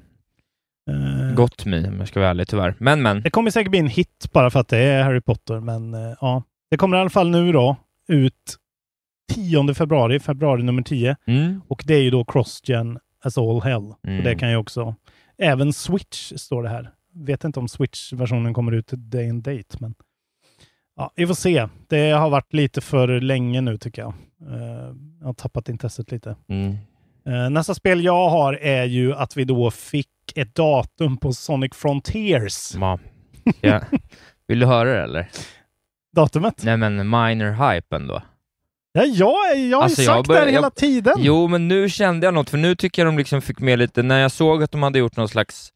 Eh, 0.91 1.35
gått 1.35 1.65
mig 1.65 1.89
om 1.89 1.99
jag 1.99 2.09
ska 2.09 2.21
vara 2.21 2.31
ärlig 2.31 2.49
tyvärr. 2.49 2.75
Men 2.79 3.03
men, 3.03 3.23
Det 3.23 3.31
kommer 3.31 3.51
säkert 3.51 3.71
bli 3.71 3.79
en 3.81 3.87
hit 3.87 4.29
bara 4.33 4.51
för 4.51 4.61
att 4.61 4.69
det 4.69 4.79
är 4.79 5.03
Harry 5.03 5.21
Potter, 5.21 5.61
men 5.61 5.95
eh, 5.95 6.17
ja. 6.21 6.43
Det 6.71 6.77
kommer 6.77 6.97
i 6.97 7.01
alla 7.01 7.11
fall 7.11 7.31
nu 7.31 7.53
då 7.53 7.77
ut 8.09 8.57
10 9.35 9.75
februari, 9.75 10.21
februari 10.21 10.63
nummer 10.63 10.83
10. 10.83 11.17
mm, 11.27 11.61
Och 11.69 11.83
det 11.87 11.95
är 11.95 12.03
ju 12.03 12.11
då 12.11 12.25
cross-gen 12.25 12.99
as 13.25 13.39
all 13.39 13.63
hell. 13.63 13.95
Mm. 14.07 14.19
Och 14.19 14.25
det 14.25 14.35
kan 14.35 14.51
ju 14.51 14.57
också... 14.57 14.95
Även 15.39 15.73
Switch 15.73 16.33
står 16.37 16.63
det 16.63 16.69
här. 16.69 16.91
Vet 17.15 17.45
inte 17.45 17.61
om 17.61 17.69
Switch-versionen 17.69 18.55
kommer 18.55 18.73
ut 18.73 18.91
day 18.93 19.31
and 19.31 19.43
date, 19.43 19.77
men... 19.79 19.95
Ja, 20.97 21.13
vi 21.17 21.27
får 21.27 21.35
se. 21.35 21.69
Det 21.89 22.11
har 22.11 22.31
varit 22.31 22.53
lite 22.53 22.81
för 22.81 23.21
länge 23.21 23.61
nu 23.61 23.79
tycker 23.79 24.03
jag. 24.03 24.15
Eh, 24.41 24.95
jag 25.21 25.27
har 25.27 25.35
tappat 25.35 25.69
intresset 25.69 26.11
lite. 26.13 26.37
mm. 26.49 26.77
Eh, 27.27 27.51
nästa 27.51 27.75
spel 27.75 28.05
jag 28.05 28.29
har 28.29 28.53
är 28.55 28.85
ju 28.85 29.15
att 29.15 29.37
vi 29.37 29.45
då 29.45 29.71
fick 29.71 30.09
ett 30.35 30.55
datum 30.55 31.17
på 31.17 31.33
Sonic 31.33 31.73
Frontiers. 31.75 32.75
Ja. 32.75 32.99
Ja. 33.61 33.81
Vill 34.49 34.59
du 34.59 34.67
höra 34.67 34.93
det 34.95 35.03
eller? 35.03 35.29
Datumet? 36.17 36.63
Nej 36.65 36.77
men 36.77 36.97
minor 36.97 37.73
hype 37.75 37.97
ändå. 37.97 38.23
Ja, 38.93 39.05
jag, 39.05 39.59
jag 39.59 39.77
har 39.79 39.85
Alltså, 39.85 40.03
ju 40.03 40.07
jag 40.07 40.17
sagt 40.17 40.29
det 40.29 40.35
här 40.39 40.47
hela 40.47 40.67
jag- 40.67 40.75
tiden. 40.75 41.15
Jo, 41.19 41.49
men 41.49 41.69
nu 41.69 41.89
kände 41.89 42.27
jag 42.27 42.35
något, 42.35 42.51
för 42.51 42.59
nu 42.59 42.75
tycker 42.75 43.03
jag 43.05 43.09
de 43.13 43.19
liksom 43.19 43.43
fick 43.43 43.61
med 43.61 43.79
lite, 43.79 44.03
när 44.03 44.19
jag 44.21 44.31
såg 44.33 44.63
att 44.63 44.71
de 44.71 44.83
hade 44.83 44.99
gjort 44.99 45.17
någon 45.17 45.29
slags 45.29 45.73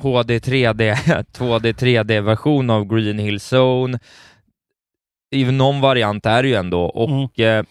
HD 0.00 0.38
3D, 0.38 0.94
2D 1.32 1.72
3D-version 1.78 2.70
av 2.70 2.84
Green 2.84 3.18
Hill 3.18 3.38
Zone, 3.52 3.98
i 5.30 5.44
någon 5.44 5.80
variant 5.80 6.26
är 6.26 6.42
det 6.42 6.48
ju 6.48 6.54
ändå, 6.54 6.82
och 6.84 7.40
eh, 7.40 7.64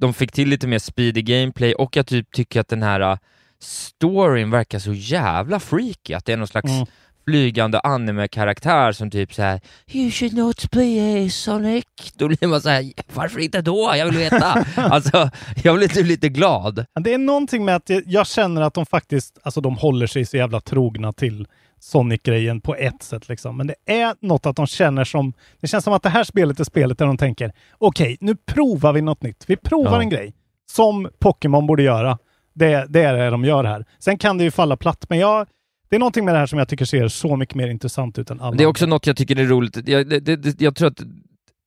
de 0.00 0.14
fick 0.14 0.32
till 0.32 0.48
lite 0.48 0.66
mer 0.66 0.78
speedy 0.78 1.22
gameplay, 1.22 1.74
och 1.74 1.96
jag 1.96 2.06
typ 2.06 2.32
tycker 2.32 2.60
att 2.60 2.68
den 2.68 2.82
här 2.82 3.00
eh, 3.00 3.18
storyn 3.62 4.50
verkar 4.50 4.78
så 4.78 4.92
jävla 4.92 5.60
freaky, 5.60 6.14
att 6.14 6.24
det 6.24 6.32
är 6.32 6.36
någon 6.36 6.48
slags 6.48 6.70
Mm. 6.70 6.86
flygande 7.26 7.80
anime-karaktär 7.80 8.92
som 8.92 9.10
typ 9.10 9.34
så 9.34 9.42
här 9.42 9.60
You 9.92 10.10
should 10.10 10.34
not 10.34 10.70
play 10.70 11.30
Sonic. 11.30 11.84
Då 12.14 12.28
blir 12.28 12.46
man 12.46 12.60
så 12.60 12.68
här, 12.68 12.92
varför 13.14 13.40
inte 13.40 13.62
då? 13.62 13.92
Jag 13.96 14.04
vill 14.06 14.16
veta. 14.18 14.64
alltså, 14.76 15.30
jag 15.62 15.76
blir 15.76 15.88
typ 15.88 16.06
lite 16.06 16.28
glad. 16.28 16.86
Det 17.00 17.14
är 17.14 17.18
någonting 17.18 17.64
med 17.64 17.76
att 17.76 17.90
jag, 17.90 18.02
jag 18.06 18.26
känner 18.26 18.62
att 18.62 18.74
de 18.74 18.86
faktiskt, 18.86 19.38
alltså 19.42 19.60
de 19.60 19.76
håller 19.76 20.06
sig 20.06 20.26
så 20.26 20.36
jävla 20.36 20.60
trogna 20.60 21.12
till 21.12 21.46
Sonic-grejen 21.84 22.60
på 22.60 22.74
ett 22.74 23.02
sätt 23.02 23.28
liksom. 23.28 23.56
Men 23.56 23.66
det 23.66 23.74
är 23.86 24.14
något 24.20 24.46
att 24.46 24.56
de 24.56 24.66
känner 24.66 25.04
som, 25.04 25.32
det 25.60 25.66
känns 25.66 25.84
som 25.84 25.92
att 25.92 26.02
det 26.02 26.08
här 26.08 26.24
spelet 26.24 26.60
är 26.60 26.64
spelet 26.64 26.98
där 26.98 27.06
de 27.06 27.16
tänker, 27.16 27.52
okej, 27.78 28.16
nu 28.20 28.36
provar 28.36 28.92
vi 28.92 29.02
något 29.02 29.22
nytt. 29.22 29.44
Vi 29.46 29.56
provar 29.56 29.92
Ja. 29.92 30.02
en 30.02 30.08
grej 30.08 30.34
som 30.70 31.10
Pokémon 31.18 31.66
borde 31.66 31.82
göra. 31.82 32.18
Det, 32.54 32.86
det 32.88 33.02
är 33.02 33.14
det 33.14 33.30
de 33.30 33.44
gör 33.44 33.64
här. 33.64 33.84
Sen 33.98 34.18
kan 34.18 34.38
det 34.38 34.44
ju 34.44 34.50
falla 34.50 34.76
platt, 34.76 35.06
men 35.08 35.18
jag, 35.18 35.46
det 35.90 35.96
är 35.96 36.00
någonting 36.00 36.24
med 36.24 36.34
det 36.34 36.38
här 36.38 36.46
som 36.46 36.58
jag 36.58 36.68
tycker 36.68 36.84
ser 36.84 37.08
så 37.08 37.36
mycket 37.36 37.54
mer 37.54 37.68
intressant 37.68 38.18
ut 38.18 38.30
än 38.30 38.40
alla 38.40 38.56
Det 38.56 38.64
är 38.64 38.68
också 38.68 38.86
något 38.86 39.06
jag 39.06 39.16
tycker 39.16 39.38
är 39.40 39.44
roligt. 39.46 39.88
Jag, 39.88 40.08
det, 40.08 40.20
det, 40.36 40.60
jag 40.60 40.76
tror 40.76 40.88
att 40.88 41.00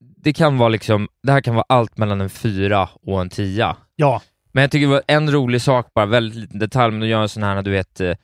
det 0.00 0.32
kan 0.32 0.58
vara 0.58 0.68
liksom, 0.68 1.08
det 1.22 1.32
här 1.32 1.40
kan 1.40 1.54
vara 1.54 1.64
allt 1.68 1.98
mellan 1.98 2.20
en 2.20 2.30
fyra 2.30 2.88
och 3.06 3.20
en 3.20 3.28
tia. 3.30 3.76
Ja. 3.96 4.22
Men 4.52 4.62
jag 4.62 4.70
tycker 4.70 4.86
det 4.86 4.92
var 4.92 5.02
en 5.06 5.32
rolig 5.32 5.62
sak, 5.62 5.86
bara 5.94 6.06
väldigt 6.06 6.38
liten 6.38 6.58
detalj, 6.58 6.92
men 6.92 7.00
de 7.00 7.06
gör 7.08 7.22
en 7.22 7.28
sån 7.28 7.42
här, 7.42 7.62
du 7.62 7.70
vet, 7.70 8.00
eh, 8.00 8.14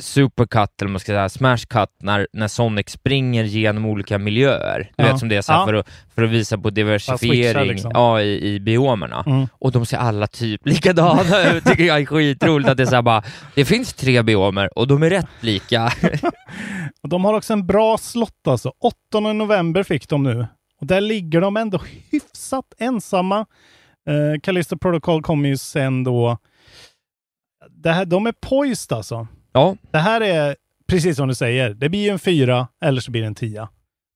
supercut, 0.00 0.82
eller 0.82 0.90
man 0.90 1.00
ska 1.00 1.06
säga, 1.12 1.28
smash 1.28 1.56
cut, 1.68 1.88
när, 2.02 2.28
när 2.32 2.48
Sonic 2.48 2.88
springer 2.90 3.44
genom 3.44 3.86
olika 3.86 4.18
miljöer. 4.18 4.92
Du 4.96 5.04
Ja. 5.04 5.10
vet 5.12 5.18
som 5.18 5.28
det 5.28 5.36
är 5.36 5.42
så 5.42 5.52
Ja. 5.52 5.66
för, 5.66 5.74
att, 5.74 5.88
för 6.14 6.22
att 6.22 6.30
visa 6.30 6.58
på 6.58 6.70
diversifiering 6.70 7.68
liksom. 7.68 7.90
ja, 7.94 8.20
i, 8.20 8.54
i 8.54 8.60
biomerna. 8.60 9.24
Mm. 9.26 9.46
Och 9.52 9.72
de 9.72 9.86
ser 9.86 9.96
alla 9.96 10.26
typ 10.26 10.60
likadana 10.66 11.52
ut, 11.52 11.64
tycker 11.64 11.84
jag 11.84 12.00
är 12.00 12.06
skitroligt 12.06 12.68
att 12.68 12.76
det 12.76 12.82
är 12.82 12.86
så 12.86 13.02
bara, 13.02 13.22
det 13.54 13.64
finns 13.64 13.92
tre 13.92 14.22
biomer 14.22 14.78
och 14.78 14.86
de 14.88 15.02
är 15.02 15.10
rätt 15.10 15.26
lika. 15.40 15.92
De 17.08 17.24
har 17.24 17.34
också 17.34 17.52
en 17.52 17.66
bra 17.66 17.98
slott 17.98 18.46
alltså. 18.48 18.72
8 19.10 19.20
november 19.32 19.82
fick 19.82 20.08
de 20.08 20.22
nu. 20.22 20.46
Och 20.80 20.86
där 20.86 21.00
ligger 21.00 21.40
de 21.40 21.56
ändå 21.56 21.80
hyfsat 22.10 22.64
ensamma. 22.78 23.38
Uh, 24.10 24.40
Callisto 24.42 24.78
Protocol 24.78 25.22
kommer 25.22 25.48
ju 25.48 25.56
sen 25.56 26.04
då. 26.04 26.38
Det 27.70 27.92
här, 27.92 28.04
de 28.04 28.26
är 28.26 28.32
poised 28.40 28.96
alltså. 28.96 29.26
Ja. 29.52 29.76
Det 29.90 29.98
här 29.98 30.20
är 30.20 30.56
precis 30.88 31.16
som 31.16 31.28
du 31.28 31.34
säger. 31.34 31.70
Det 31.70 31.88
blir 31.88 32.00
ju 32.00 32.08
en 32.08 32.18
fyra 32.18 32.68
eller 32.84 33.00
så 33.00 33.10
blir 33.10 33.20
det 33.20 33.26
en 33.26 33.34
tia. 33.34 33.68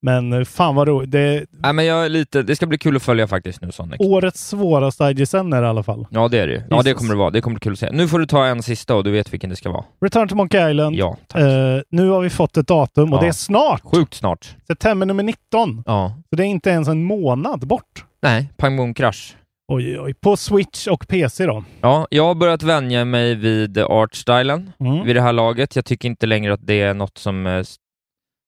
Men 0.02 0.32
eh, 0.32 0.44
fan 0.44 0.74
vad 0.74 0.88
roligt. 0.88 1.10
Det 1.10 1.46
Nej, 1.50 1.72
men 1.72 1.84
jag 1.86 2.04
är 2.04 2.08
lite, 2.08 2.42
det 2.42 2.56
ska 2.56 2.66
bli 2.66 2.78
kul 2.78 2.96
att 2.96 3.02
följa 3.02 3.26
faktiskt 3.26 3.60
nu 3.62 3.72
Sonic. 3.72 3.96
årets 4.00 4.48
svåraste 4.48 5.04
IGSN 5.04 5.36
är 5.36 5.60
det 5.62 5.66
i 5.66 5.70
alla 5.70 5.82
fall. 5.82 6.06
Ja 6.10 6.28
det 6.28 6.38
är 6.38 6.46
det 6.46 6.52
ju. 6.52 6.62
Ja 6.70 6.82
det 6.82 6.94
kommer 6.94 7.10
det 7.10 7.18
vara, 7.18 7.30
det 7.30 7.40
kommer 7.40 7.54
bli 7.54 7.60
kul 7.60 7.72
att 7.72 7.78
se. 7.78 7.90
Nu 7.92 8.08
får 8.08 8.18
du 8.18 8.26
ta 8.26 8.46
en 8.46 8.62
sista 8.62 8.94
och 8.94 9.04
du 9.04 9.10
vet 9.10 9.32
vilken 9.32 9.50
det 9.50 9.56
ska 9.56 9.70
vara. 9.70 9.84
Return 10.00 10.28
to 10.28 10.34
Monkey 10.36 10.70
Island. 10.70 10.96
Ja, 10.96 11.16
tack. 11.26 11.42
Eh, 11.42 11.80
nu 11.90 12.08
har 12.08 12.20
vi 12.20 12.30
fått 12.30 12.56
ett 12.56 12.66
datum 12.68 13.12
och 13.12 13.16
Ja. 13.18 13.20
det 13.22 13.28
är 13.28 13.32
snart. 13.32 13.82
Sjukt 13.84 14.14
snart. 14.14 14.56
September 14.66 15.06
nummer 15.06 15.22
19. 15.22 15.82
Ja. 15.86 16.16
Så 16.30 16.36
det 16.36 16.42
är 16.42 16.46
inte 16.46 16.70
ens 16.70 16.88
en 16.88 17.04
månad 17.04 17.66
bort. 17.66 18.04
Nej, 18.22 18.48
pang 18.56 18.76
bom 18.76 18.94
krasch. 18.94 19.36
Oj, 19.72 20.00
oj. 20.00 20.14
På 20.14 20.36
Switch 20.36 20.86
och 20.86 21.08
PC 21.08 21.46
då. 21.46 21.64
Ja, 21.80 22.06
jag 22.10 22.24
har 22.24 22.34
börjat 22.34 22.62
vänja 22.62 23.04
mig 23.04 23.34
vid 23.34 23.78
artstylen 23.78 24.72
Mm. 24.80 25.04
vid 25.04 25.16
det 25.16 25.22
här 25.22 25.32
laget. 25.32 25.76
Jag 25.76 25.84
tycker 25.84 26.08
inte 26.08 26.26
längre 26.26 26.52
att 26.54 26.66
det 26.66 26.80
är 26.80 26.94
något 26.94 27.18
som 27.18 27.46
eh, 27.46 27.64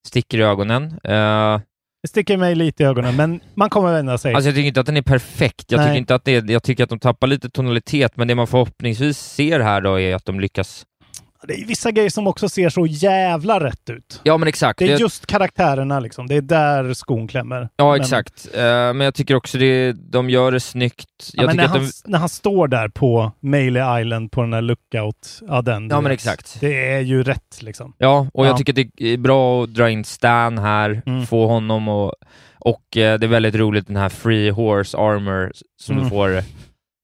sticker 0.07 0.37
i 0.37 0.41
ögonen. 0.43 0.83
Eh, 1.03 1.59
Det 2.03 2.07
sticker 2.07 2.37
mig 2.37 2.55
lite 2.55 2.83
i 2.83 2.85
ögonen, 2.85 3.15
men 3.15 3.39
man 3.55 3.69
kommer 3.69 3.91
vända 3.93 4.17
sig. 4.17 4.33
Alltså 4.33 4.47
jag 4.49 4.55
tycker 4.55 4.67
inte 4.67 4.79
att 4.79 4.85
den 4.85 4.97
är 4.97 5.01
perfekt. 5.01 5.71
Jag 5.71 5.77
Nej. 5.79 5.87
tycker 5.87 5.97
inte 5.97 6.15
att 6.15 6.25
det 6.25 6.35
är, 6.35 6.51
jag 6.51 6.63
tycker 6.63 6.83
att 6.83 6.89
de 6.89 6.99
tappar 6.99 7.27
lite 7.27 7.49
tonalitet, 7.49 8.17
men 8.17 8.27
det 8.27 8.35
man 8.35 8.47
förhoppningsvis 8.47 9.17
ser 9.19 9.59
här 9.59 9.81
då 9.81 9.99
är 9.99 10.15
att 10.15 10.25
de 10.25 10.39
lyckas. 10.39 10.85
Det 11.43 11.53
är 11.61 11.65
vissa 11.65 11.91
grejer 11.91 12.09
som 12.09 12.27
också 12.27 12.49
ser 12.49 12.69
så 12.69 12.85
jävla 12.85 13.59
rätt 13.63 13.89
ut. 13.89 14.21
Ja 14.23 14.37
men 14.37 14.47
exakt. 14.47 14.79
Det 14.79 14.91
är 14.93 14.99
just 14.99 15.25
karaktärerna 15.27 15.99
liksom. 15.99 16.27
Det 16.27 16.35
är 16.35 16.41
där 16.41 16.93
skon 16.93 17.27
klämmer. 17.27 17.69
Ja 17.75 17.91
Men- 17.91 18.01
exakt. 18.01 18.47
Eh, 18.53 18.61
men 18.63 18.99
jag 18.99 19.13
tycker 19.15 19.35
också 19.35 19.57
det, 19.57 19.91
de 19.93 20.29
gör 20.29 20.51
det 20.51 20.59
snyggt. 20.59 21.29
Ja, 21.33 21.45
men 21.45 21.57
när, 21.57 21.67
han, 21.67 21.79
de... 21.79 21.91
när 22.05 22.19
han 22.19 22.29
står 22.29 22.67
där 22.67 22.89
på 22.89 23.31
Melee 23.39 24.01
Island 24.01 24.31
på 24.31 24.41
den 24.41 24.53
här 24.53 24.61
lookout, 24.61 25.39
ja 25.47 25.61
den. 25.61 25.87
Ja 25.89 25.95
men 26.01 26.03
vet. 26.09 26.13
exakt. 26.13 26.57
Det 26.59 26.91
är 26.93 26.99
ju 26.99 27.23
rätt 27.23 27.59
liksom. 27.61 27.93
Ja, 27.97 28.27
och 28.33 28.45
Ja. 28.45 28.49
jag 28.49 28.57
tycker 28.57 28.73
det 28.73 28.89
är 29.13 29.17
bra 29.17 29.63
att 29.63 29.73
dra 29.73 29.89
in 29.89 30.03
Stan 30.05 30.57
här, 30.57 31.01
Mm. 31.05 31.25
få 31.25 31.47
honom 31.47 31.87
och, 31.87 32.13
och 32.59 32.97
eh, 32.97 33.19
det 33.19 33.25
är 33.25 33.27
väldigt 33.27 33.55
roligt 33.55 33.87
den 33.87 33.95
här 33.95 34.09
Free 34.09 34.49
Horse 34.49 34.97
Armor 34.97 35.51
som 35.81 35.95
Mm. 35.95 36.03
du 36.03 36.09
får 36.09 36.43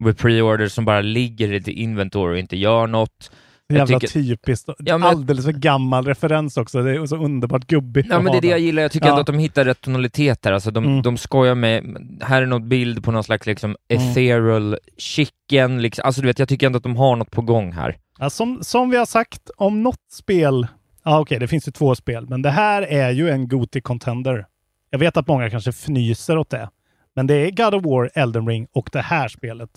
with 0.06 0.22
pre-order 0.24 0.68
som 0.68 0.86
bara 0.86 1.02
ligger 1.02 1.54
i 1.54 1.60
ditt 1.60 1.68
inventory 1.78 2.34
och 2.36 2.40
inte 2.40 2.58
gör 2.58 2.88
något. 2.88 3.32
Jävla 3.78 4.00
tycker- 4.00 4.14
typiskt. 4.14 4.70
Ja, 4.80 4.98
men- 4.98 5.10
Alldeles 5.10 5.46
för 5.46 5.52
gammal 5.52 6.06
referens 6.06 6.58
också. 6.58 6.84
Det 6.84 6.92
är 6.92 7.06
så 7.06 7.16
underbart 7.18 7.68
gubbigt 7.68 8.08
Ja 8.12 8.22
men 8.22 8.32
det 8.32 8.38
är 8.38 8.42
det 8.42 8.48
jag 8.48 8.60
gillar, 8.60 8.82
jag 8.82 8.92
tycker 8.92 9.06
Ja. 9.06 9.12
ändå 9.12 9.22
att 9.22 9.28
de 9.28 9.40
hittar 9.40 9.66
rätt 9.66 9.82
tonalitet 9.82 10.46
här, 10.46 10.52
alltså 10.52 10.72
de, 10.72 10.84
Mm. 10.84 11.02
de 11.02 11.18
skojar 11.18 11.56
med, 11.56 11.84
här 12.22 12.42
är 12.42 12.46
någon 12.46 12.70
bild 12.70 13.04
på 13.04 13.12
någon 13.12 13.24
slags 13.24 13.46
liksom 13.48 13.76
ethereal 13.90 14.78
chicken, 14.98 15.82
liksom. 15.82 16.06
alltså 16.06 16.22
du 16.22 16.28
vet, 16.28 16.40
jag 16.40 16.50
tycker 16.50 16.66
ändå 16.68 16.78
att 16.78 16.84
de 16.84 16.96
har 16.96 17.16
något 17.16 17.32
på 17.32 17.42
gång 17.42 17.72
här. 17.72 17.98
Ja, 18.20 18.30
som, 18.30 18.60
som 18.62 18.90
vi 18.90 18.98
har 18.98 19.06
sagt 19.06 19.50
om 19.58 19.84
något 19.84 20.12
spel, 20.14 20.68
ja 21.06 21.20
okej 21.20 21.40
det 21.40 21.48
finns 21.48 21.68
ju 21.68 21.72
två 21.72 21.96
spel, 21.96 22.26
men 22.30 22.42
det 22.42 22.50
här 22.50 22.82
är 22.82 23.12
ju 23.12 23.30
en 23.30 23.48
Goti 23.48 23.82
contender. 23.82 24.46
Jag 24.90 25.00
vet 25.00 25.18
att 25.18 25.28
många 25.28 25.50
kanske 25.50 25.70
fnyser 25.70 26.38
åt 26.38 26.50
det, 26.50 26.70
men 27.16 27.28
det 27.28 27.34
är 27.36 27.52
God 27.52 27.74
of 27.74 27.86
War, 27.86 28.10
Elden 28.16 28.48
Ring 28.48 28.68
och 28.74 28.90
det 28.92 29.02
här 29.02 29.28
spelet. 29.28 29.70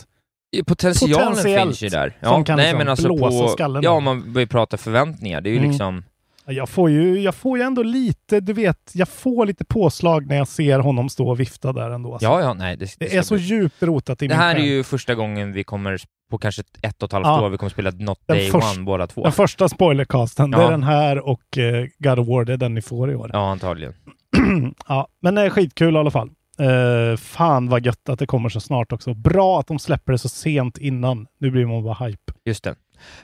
Potentialen 0.66 1.28
Potentiellt 1.28 1.62
finns 1.68 1.82
ju 1.82 1.88
där. 1.88 2.18
som 2.22 2.44
kan 2.44 2.56
nej 2.56 2.64
liksom 2.66 2.78
men 2.78 2.88
alltså 2.88 3.14
blåsa 3.14 3.42
på, 3.42 3.48
skallen 3.48 3.82
ja 3.82 3.90
om 3.90 4.04
man 4.04 4.32
börjar 4.32 4.46
prata 4.46 4.76
förväntningar, 4.76 5.40
det 5.40 5.48
är 5.48 5.52
ju 5.52 5.58
Mm. 5.58 5.70
liksom 5.70 6.04
Jag 6.48 6.68
får, 6.68 6.90
ju, 6.90 7.20
jag 7.20 7.34
får 7.34 7.58
ju 7.58 7.64
ändå 7.64 7.82
lite, 7.82 8.40
du 8.40 8.52
vet, 8.52 8.90
jag 8.94 9.08
får 9.08 9.46
lite 9.46 9.64
påslag 9.64 10.26
när 10.26 10.36
jag 10.36 10.48
ser 10.48 10.78
honom 10.78 11.08
stå 11.08 11.28
och 11.28 11.40
vifta 11.40 11.72
där 11.72 11.90
ändå. 11.90 12.12
alltså. 12.12 12.28
Ja, 12.28 12.40
ja, 12.40 12.54
nej. 12.54 12.76
Det, 12.76 12.84
Det 12.98 13.06
ska 13.08 13.18
är 13.18 13.22
så 13.22 13.34
bli- 13.34 13.42
djupt 13.44 13.82
rotat 13.82 14.22
i 14.22 14.26
Det 14.28 14.34
min 14.34 14.38
här 14.42 14.50
är 14.54 14.58
själ. 14.58 14.64
ju 14.66 14.82
första 14.82 15.14
gången 15.14 15.52
vi 15.52 15.64
kommer, 15.64 15.98
på 16.30 16.38
kanske 16.38 16.62
ett, 16.82 17.02
och 17.02 17.08
ett 17.08 17.12
halvt 17.12 17.26
Ja. 17.26 17.42
år, 17.46 17.48
vi 17.50 17.56
kommer 17.58 17.70
spela 17.70 17.90
Not 17.90 18.18
Den 18.26 18.36
Day 18.36 18.50
One 18.52 18.82
båda 18.84 19.06
två. 19.06 19.22
Den 19.22 19.32
första 19.32 19.68
spoilercasten, 19.68 20.50
det 20.50 20.58
Ja. 20.58 20.66
är 20.66 20.70
den 20.70 20.82
här 20.82 21.18
och 21.28 21.58
eh, 21.58 21.86
God 21.98 22.18
of 22.18 22.28
War, 22.28 22.44
det 22.44 22.52
är 22.52 22.56
den 22.56 22.74
ni 22.74 22.82
får 22.82 23.10
i 23.10 23.14
år. 23.14 23.30
Ja, 23.32 23.50
antagligen. 23.50 23.94
ja, 24.88 25.08
men 25.20 25.34
det 25.34 25.42
är 25.42 25.50
skitkul 25.50 25.94
i 25.94 25.98
alla 25.98 26.10
fall. 26.10 26.30
Uh, 26.60 27.16
fan 27.16 27.68
vad 27.68 27.86
gött 27.86 28.08
att 28.08 28.18
det 28.18 28.26
kommer 28.26 28.48
så 28.48 28.60
snart 28.60 28.92
också. 28.92 29.14
Bra 29.14 29.60
att 29.60 29.66
de 29.66 29.78
släpper 29.78 30.12
det 30.12 30.18
så 30.18 30.28
sent 30.28 30.78
innan. 30.78 31.26
Nu 31.38 31.50
blir 31.50 31.66
man 31.66 31.84
bara 31.84 32.06
hype. 32.06 32.32
Just 32.44 32.64
det. 32.64 32.74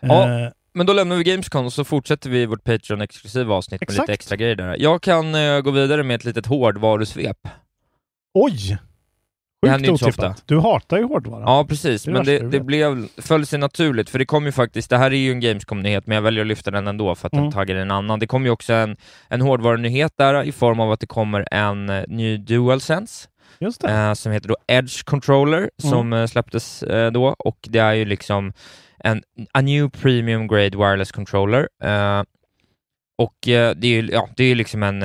Ja, 0.01 0.41
Eh, 0.41 0.51
men 0.75 0.87
då 0.87 0.93
lämnar 0.93 1.17
vi 1.17 1.25
Gamescom 1.25 1.65
och 1.67 1.73
så 1.73 1.85
fortsätter 1.85 2.31
vi 2.31 2.47
vårt 2.47 2.65
Patreon-exklusiva 2.65 3.55
avsnitt 3.55 3.81
med 3.81 3.91
Exakt. 3.91 4.01
lite 4.09 4.13
extra 4.13 4.37
grejer 4.37 4.55
där. 4.57 4.77
Jag 4.79 5.03
kan 5.03 5.35
eh, 5.35 5.61
gå 5.61 5.71
vidare 5.71 6.03
med 6.03 6.15
ett 6.17 6.25
litet 6.25 6.47
hårdvarusvep. 6.47 7.49
oj! 8.35 8.79
Det 9.63 9.67
Sjukt 9.69 9.73
händer 9.73 9.87
ju 9.89 9.93
inte 9.93 10.05
så 10.05 10.09
otippat. 10.09 10.31
ofta. 10.31 10.43
Du 10.47 10.59
hatar 10.61 10.99
ju 10.99 11.05
hårdvara. 11.05 11.43
Ja, 11.47 11.65
precis. 11.69 12.03
Det 12.05 12.11
Men 12.13 12.25
det, 12.25 12.39
det 12.39 12.61
blev, 12.61 13.07
föll 13.19 13.47
sig 13.47 13.59
naturligt, 13.59 14.11
för 14.11 14.19
det 14.19 14.25
kom 14.25 14.47
ju 14.47 14.53
faktiskt, 14.53 14.91
det 14.91 14.99
här 14.99 15.11
är 15.11 15.17
ju 15.17 15.33
en 15.33 15.41
Gamescom-nyhet, 15.41 16.07
men 16.07 16.15
jag 16.15 16.23
väljer 16.23 16.41
att 16.41 16.47
lyfta 16.49 16.71
den 16.71 16.87
ändå 16.87 17.15
för 17.15 17.27
att 17.27 17.33
Mm. 17.33 17.45
den 17.45 17.53
taggar 17.53 17.77
en 17.77 17.91
annan. 17.91 18.19
Det 18.19 18.27
kom 18.27 18.45
ju 18.45 18.51
också 18.51 18.73
en, 18.73 18.97
en 19.29 19.41
hårdvarunyhet 19.41 20.13
där 20.17 20.43
i 20.43 20.53
form 20.53 20.81
av 20.81 20.93
att 20.93 21.01
det 21.01 21.07
kommer 21.07 21.49
en 21.55 21.89
eh, 21.91 22.05
ny 22.09 22.37
DualSense. 22.37 23.29
Just 23.59 23.81
det. 23.81 23.91
eh, 23.93 24.13
som 24.15 24.33
heter 24.33 24.49
då 24.49 24.57
Edge 24.67 25.05
Controller, 25.05 25.71
som 25.79 26.13
eh, 26.13 26.27
släpptes 26.27 26.83
eh, 26.83 27.13
då, 27.13 27.27
och 27.39 27.59
det 27.63 27.79
är 27.79 27.93
ju 27.93 28.05
liksom 28.05 28.53
en 28.99 29.23
a 29.53 29.61
new 29.61 29.89
premium 29.91 30.49
grade 30.49 30.79
wireless 30.79 31.13
controller. 31.13 31.69
Eh, 31.85 32.23
och 33.19 33.49
eh, 33.49 33.75
det 33.77 33.87
är 33.87 34.03
ju 34.03 34.09
ja, 34.13 34.29
det 34.37 34.45
är 34.45 34.49
ju 34.49 34.55
liksom 34.55 34.83
en, 34.83 35.03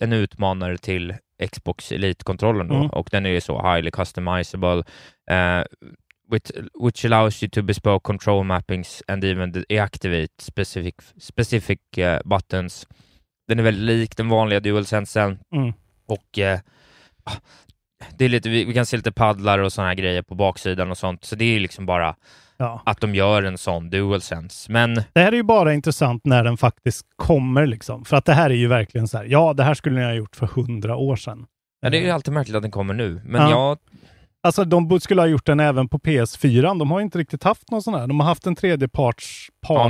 en 0.00 0.12
utmanare 0.12 0.78
till 0.78 1.14
Xbox 1.50 1.92
Elite-kontrollen 1.92 2.68
då, 2.68 2.74
Mm. 2.74 2.86
och 2.90 3.08
den 3.12 3.26
är 3.26 3.30
ju 3.30 3.40
så 3.40 3.72
highly 3.72 3.90
customizable, 3.90 4.82
eh, 5.30 5.64
which, 6.30 6.50
which 6.84 7.04
allows 7.04 7.42
you 7.42 7.50
to 7.50 7.62
bespoke 7.62 8.02
control 8.02 8.44
mappings 8.44 9.02
and 9.06 9.24
even 9.24 9.52
deactivate 9.68 10.32
specific, 10.38 10.94
specific 11.20 11.78
eh, 11.98 12.20
buttons. 12.24 12.86
Den 13.48 13.58
är 13.58 13.62
väldigt 13.62 13.84
lik 13.84 14.16
den 14.16 14.28
vanliga 14.28 14.60
DualSensen 14.60 15.38
Mm. 15.54 15.72
och 16.06 16.38
eh, 16.38 16.60
det 18.18 18.24
är 18.24 18.28
lite, 18.28 18.48
vi, 18.48 18.64
vi 18.64 18.74
kan 18.74 18.86
se 18.86 18.96
lite 18.96 19.12
paddlar 19.12 19.58
och 19.58 19.72
sådana 19.72 19.88
här 19.88 19.94
grejer 19.94 20.22
på 20.22 20.34
baksidan 20.34 20.90
och 20.90 20.98
sånt, 20.98 21.24
så 21.24 21.36
det 21.36 21.44
är 21.44 21.52
ju 21.52 21.58
liksom 21.58 21.86
bara 21.86 22.16
Ja. 22.58 22.82
att 22.84 23.00
de 23.00 23.14
gör 23.14 23.42
en 23.42 23.58
sån 23.58 23.90
DualSense. 23.90 24.72
Men 24.72 24.94
Det 24.94 25.20
här 25.20 25.32
är 25.32 25.36
ju 25.36 25.42
bara 25.42 25.74
intressant 25.74 26.24
när 26.24 26.44
den 26.44 26.56
faktiskt 26.56 27.06
kommer 27.16 27.66
liksom. 27.66 28.04
För 28.04 28.16
att 28.16 28.24
det 28.24 28.32
här 28.34 28.50
är 28.50 28.54
ju 28.54 28.66
verkligen 28.68 29.08
så 29.08 29.18
här, 29.18 29.24
ja 29.24 29.52
det 29.52 29.62
här 29.64 29.74
skulle 29.74 29.98
ni 30.00 30.04
ha 30.06 30.12
gjort 30.12 30.36
för 30.36 30.46
hundra 30.46 30.96
år 30.96 31.16
sedan. 31.16 31.46
ja, 31.80 31.90
det 31.90 31.98
är 31.98 32.02
ju 32.02 32.10
alltid 32.10 32.34
märkligt 32.34 32.56
att 32.56 32.62
den 32.62 32.70
kommer 32.70 32.94
nu. 32.94 33.20
Men 33.24 33.42
Ja. 33.42 33.50
jag, 33.50 33.78
Alltså 34.42 34.64
de 34.64 35.00
skulle 35.00 35.20
ha 35.22 35.26
gjort 35.26 35.46
den 35.46 35.60
även 35.60 35.88
på 35.88 35.98
PS4. 35.98 36.78
De 36.78 36.90
har 36.90 37.00
inte 37.00 37.18
riktigt 37.18 37.42
haft 37.44 37.70
någon 37.70 37.82
sån 37.82 37.94
här. 37.94 38.06
De 38.06 38.20
har 38.20 38.26
haft 38.26 38.46
en 38.46 38.54
tredjeparts 38.54 39.48
Ja, 39.68 39.88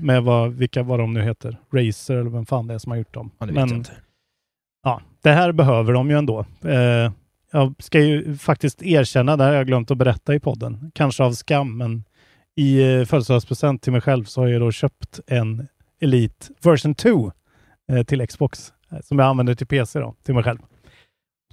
med 0.00 0.22
vad, 0.22 0.52
vilka 0.52 0.82
vad 0.82 0.98
de 0.98 1.12
nu 1.12 1.22
heter. 1.22 1.56
Razer 1.72 2.14
eller 2.16 2.30
vem 2.30 2.46
fan 2.46 2.66
det 2.66 2.74
är 2.74 2.78
som 2.78 2.90
har 2.92 2.96
gjort 2.98 3.14
dem. 3.14 3.30
Ja, 3.38 3.46
det 3.46 3.52
men 3.52 3.84
ja, 4.82 5.00
det 5.22 5.30
här 5.30 5.52
behöver 5.52 5.92
de 5.92 6.10
ju 6.10 6.18
ändå. 6.18 6.40
Eh, 6.64 7.12
jag 7.52 7.74
ska 7.78 8.00
ju 8.00 8.36
faktiskt 8.36 8.82
erkänna, 8.82 9.36
det 9.36 9.44
här 9.44 9.50
har 9.50 9.56
jag 9.56 9.66
glömt 9.66 9.90
att 9.90 9.98
berätta 9.98 10.34
i 10.34 10.40
podden. 10.40 10.90
Kanske 10.94 11.24
av 11.24 11.32
skam, 11.32 11.76
men 11.76 12.04
i 12.56 12.82
eh, 12.82 13.04
födelsedagspresent 13.04 13.82
till 13.82 13.92
mig 13.92 14.00
själv 14.00 14.24
så 14.24 14.40
har 14.40 14.48
jag 14.48 14.60
då 14.60 14.72
köpt 14.72 15.20
en 15.26 15.68
Elite 16.00 16.46
version 16.62 16.94
2 16.94 17.32
eh, 17.92 18.02
till 18.02 18.26
Xbox 18.26 18.72
eh, 18.90 18.98
som 19.00 19.18
jag 19.18 19.28
använder 19.28 19.54
till 19.54 19.66
PC 19.66 19.98
då, 19.98 20.14
till 20.22 20.34
mig 20.34 20.44
själv. 20.44 20.58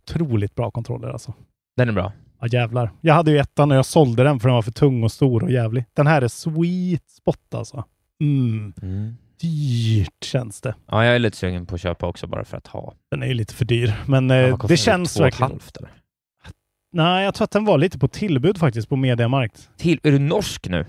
Otroligt 0.01 0.55
bra 0.55 0.71
kontroller 0.71 1.09
alltså. 1.09 1.33
Den 1.77 1.89
är 1.89 1.93
bra. 1.93 2.11
Ja 2.39 2.47
jävlar. 2.47 2.91
Jag 3.01 3.13
hade 3.13 3.31
ju 3.31 3.37
ettan 3.37 3.71
och 3.71 3.77
jag 3.77 3.85
sålde 3.85 4.23
den 4.23 4.39
för 4.39 4.47
den 4.47 4.55
var 4.55 4.61
för 4.61 4.71
tung 4.71 5.03
och 5.03 5.11
stor 5.11 5.43
och 5.43 5.51
jävlig. 5.51 5.85
Den 5.93 6.07
här 6.07 6.21
är 6.21 6.27
sweet 6.27 7.09
spot 7.09 7.53
alltså. 7.53 7.83
Mm. 8.21 8.73
Dyrt 9.41 10.23
känns 10.23 10.61
det. 10.61 10.75
Ja, 10.87 11.05
jag 11.05 11.15
är 11.15 11.19
lite 11.19 11.37
sugen 11.37 11.65
på 11.65 11.75
att 11.75 11.81
köpa 11.81 12.07
också 12.07 12.27
bara 12.27 12.45
för 12.45 12.57
att 12.57 12.67
ha. 12.67 12.93
Den 13.11 13.23
är 13.23 13.27
ju 13.27 13.33
lite 13.33 13.53
för 13.53 13.65
dyr, 13.65 13.93
men 14.07 14.29
Ja, 14.29 14.35
eh, 14.35 14.51
kostar 14.51 14.67
det 14.67 14.71
den? 14.73 14.77
känns 14.77 15.13
Två 15.13 15.23
verkligen. 15.23 15.51
halvt, 15.51 15.77
eller? 15.77 15.91
Nej, 16.91 17.23
jag 17.25 17.33
tror 17.35 17.43
att 17.45 17.51
den 17.51 17.65
var 17.65 17.77
lite 17.77 17.99
på 17.99 18.07
tillbud 18.07 18.57
faktiskt 18.57 18.89
på 18.89 18.95
Mediamarkt. 18.95 19.69
Till, 19.77 19.99
är 20.03 20.11
du 20.11 20.19
norsk 20.19 20.67
nu? 20.69 20.85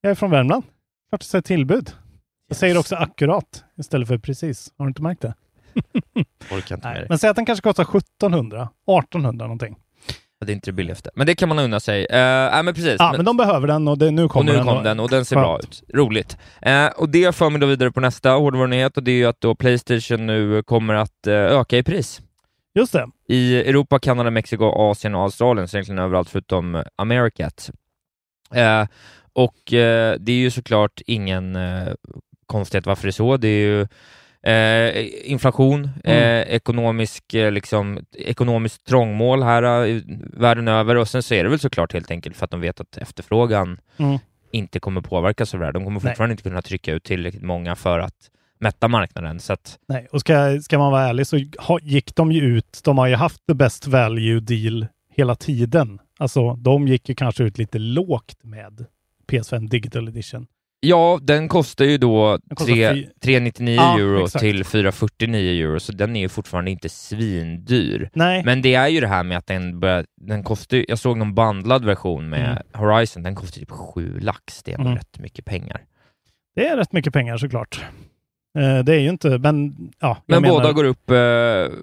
Jag 0.00 0.10
är 0.10 0.14
från 0.14 0.30
Värmland. 0.30 0.64
Klart 1.08 1.22
jag 1.22 1.22
säger 1.22 1.42
tillbud. 1.42 1.90
Jag 2.48 2.56
säger 2.56 2.78
också 2.78 2.96
akkurat 2.96 3.64
istället 3.78 4.08
för 4.08 4.18
precis. 4.18 4.72
Har 4.78 4.84
du 4.84 4.88
inte 4.88 5.02
märkt 5.02 5.20
det? 5.22 5.34
Orkar 6.52 6.74
inte 6.76 6.88
Nej, 6.92 7.06
men 7.08 7.18
säg 7.18 7.30
att 7.30 7.36
den 7.36 7.46
kanske 7.46 7.62
kostar 7.62 7.82
1700, 7.98 8.68
1800 9.02 9.46
någonting. 9.46 9.76
Det 10.46 10.52
är 10.52 10.54
inte 10.54 10.70
det 10.70 10.74
billigaste. 10.74 11.10
Men 11.14 11.26
det 11.26 11.34
kan 11.34 11.48
man 11.48 11.58
unna 11.58 11.80
sig. 11.80 12.00
Uh, 12.00 12.06
nej, 12.10 12.62
men 12.62 12.74
precis. 12.74 12.96
Ja, 12.98 13.12
men, 13.16 13.24
de 13.24 13.36
behöver 13.36 13.66
den 13.68 13.88
och 13.88 13.98
det, 13.98 14.10
nu 14.10 14.24
och 14.24 14.30
kommer 14.30 14.52
nu 14.52 14.58
den. 14.58 14.66
kom 14.66 14.84
den 14.84 15.00
och 15.00 15.10
den 15.10 15.24
ser 15.24 15.36
bra 15.36 15.58
Skönt. 15.58 15.64
ut. 15.64 15.82
Roligt. 15.94 16.36
Eh, 16.62 16.86
och 16.86 17.08
det 17.08 17.34
för 17.34 17.50
mig 17.50 17.60
då 17.60 17.66
vidare 17.66 17.92
på 17.92 18.00
nästa 18.00 18.30
hårdvarunyhet 18.30 18.96
och 18.96 19.02
det 19.02 19.10
är 19.10 19.16
ju 19.16 19.26
att 19.26 19.40
då 19.40 19.54
Playstation 19.54 20.26
nu 20.26 20.62
kommer 20.62 20.94
att 20.94 21.26
eh, 21.26 21.34
öka 21.34 21.78
i 21.78 21.82
pris. 21.82 22.20
Just 22.74 22.92
det. 22.92 23.06
I 23.28 23.56
Europa, 23.56 23.98
Kanada, 23.98 24.30
Mexiko, 24.30 24.64
Asien 24.64 25.14
och 25.14 25.22
Australien, 25.22 25.68
så 25.68 25.76
egentligen 25.76 25.98
överallt 25.98 26.30
förutom 26.30 26.84
Americat. 26.96 27.70
Eh, 28.54 28.86
och 29.32 29.58
det 29.66 30.26
är 30.26 30.30
ju 30.30 30.50
såklart 30.50 31.00
ingen 31.06 31.58
konstighet 32.46 32.86
varför 32.86 33.02
det 33.02 33.10
är 33.10 33.12
så. 33.12 33.36
Det 33.36 33.48
är 33.48 33.60
ju 33.60 33.86
eh, 34.42 35.30
inflation, 35.30 35.90
Mm. 36.04 36.18
eh, 36.22 36.54
ekonomisk, 36.54 37.34
eh, 37.34 37.52
liksom, 37.52 37.98
ekonomiskt 38.18 38.86
trångmål 38.86 39.42
här 39.42 39.86
eh, 39.88 40.00
världen 40.32 40.68
över 40.68 40.96
och 40.96 41.08
sen 41.08 41.22
så 41.22 41.34
är 41.34 41.44
det 41.44 41.50
väl 41.50 41.58
såklart 41.58 41.92
helt 41.92 42.10
enkelt 42.10 42.36
för 42.36 42.44
att 42.44 42.50
de 42.50 42.60
vet 42.60 42.80
att 42.80 42.96
efterfrågan 42.96 43.78
Mm. 43.96 44.18
inte 44.52 44.80
kommer 44.80 45.00
påverkas 45.00 45.54
av 45.54 45.60
det 45.60 45.66
här. 45.66 45.72
De 45.72 45.84
kommer 45.84 46.00
Nej. 46.00 46.10
fortfarande 46.10 46.32
inte 46.32 46.42
kunna 46.42 46.62
trycka 46.62 46.92
ut 46.92 47.04
tillräckligt 47.04 47.42
många 47.42 47.76
för 47.76 47.98
att 47.98 48.14
mätta 48.60 48.88
marknaden. 48.88 49.40
Så 49.40 49.52
att, 49.52 49.78
Nej, 49.88 50.06
och 50.12 50.20
ska, 50.20 50.60
ska 50.62 50.78
man 50.78 50.92
vara 50.92 51.02
ärlig 51.08 51.26
så 51.26 51.40
ha, 51.58 51.78
gick 51.82 52.14
de 52.16 52.32
ju 52.32 52.40
ut, 52.40 52.80
de 52.84 52.98
har 52.98 53.06
ju 53.06 53.14
haft 53.14 53.46
the 53.46 53.54
best 53.54 53.86
value 53.86 54.40
deal 54.40 54.86
hela 55.16 55.34
tiden. 55.34 55.98
Alltså, 56.18 56.54
de 56.54 56.88
gick 56.88 57.08
ju 57.08 57.14
kanske 57.14 57.44
ut 57.44 57.58
lite 57.58 57.78
lågt 57.78 58.36
med 58.44 58.84
PS5 59.28 59.68
Digital 59.68 60.08
Edition. 60.08 60.46
Ja, 60.80 61.18
den 61.22 61.48
kostar 61.48 61.84
ju 61.84 61.98
då 61.98 62.38
Den 62.46 62.56
kostar 62.56 62.72
tre- 62.74 62.94
fy- 62.94 63.06
399 63.22 63.74
Ja, 63.76 63.98
euro 63.98 64.24
exakt. 64.24 64.40
till 64.42 64.64
449 64.64 65.64
euro, 65.64 65.80
så 65.80 65.92
den 65.92 66.16
är 66.16 66.20
ju 66.20 66.28
fortfarande 66.28 66.70
inte 66.70 66.88
svindyr. 66.88 68.10
Nej. 68.12 68.42
Men 68.44 68.62
det 68.62 68.74
är 68.74 68.88
ju 68.88 69.00
det 69.00 69.06
här 69.06 69.22
med 69.22 69.38
att 69.38 69.46
den 69.46 69.80
börjar, 69.80 70.06
den 70.20 70.42
kostar 70.42 70.84
jag 70.88 70.98
såg 70.98 71.16
någon 71.18 71.34
bandlad 71.34 71.84
version 71.84 72.28
med 72.28 72.50
Mm. 72.50 72.62
Horizon, 72.88 73.22
den 73.22 73.34
kostar 73.34 73.60
typ 73.60 73.70
7 73.70 74.18
lax, 74.20 74.62
det 74.62 74.72
är 74.72 74.78
Mm. 74.80 74.94
rätt 74.94 75.18
mycket 75.18 75.44
pengar. 75.44 75.80
Det 76.56 76.68
är 76.68 76.76
rätt 76.76 76.92
mycket 76.92 77.12
pengar 77.12 77.36
såklart. 77.36 77.80
Eh, 78.58 78.78
det 78.84 78.94
är 78.94 79.00
ju 79.00 79.08
inte, 79.08 79.38
men 79.38 79.74
ja. 80.00 80.16
Men 80.26 80.42
menar, 80.42 80.54
båda 80.54 80.72
går 80.72 80.84
upp 80.84 81.10
eh, 81.10 81.76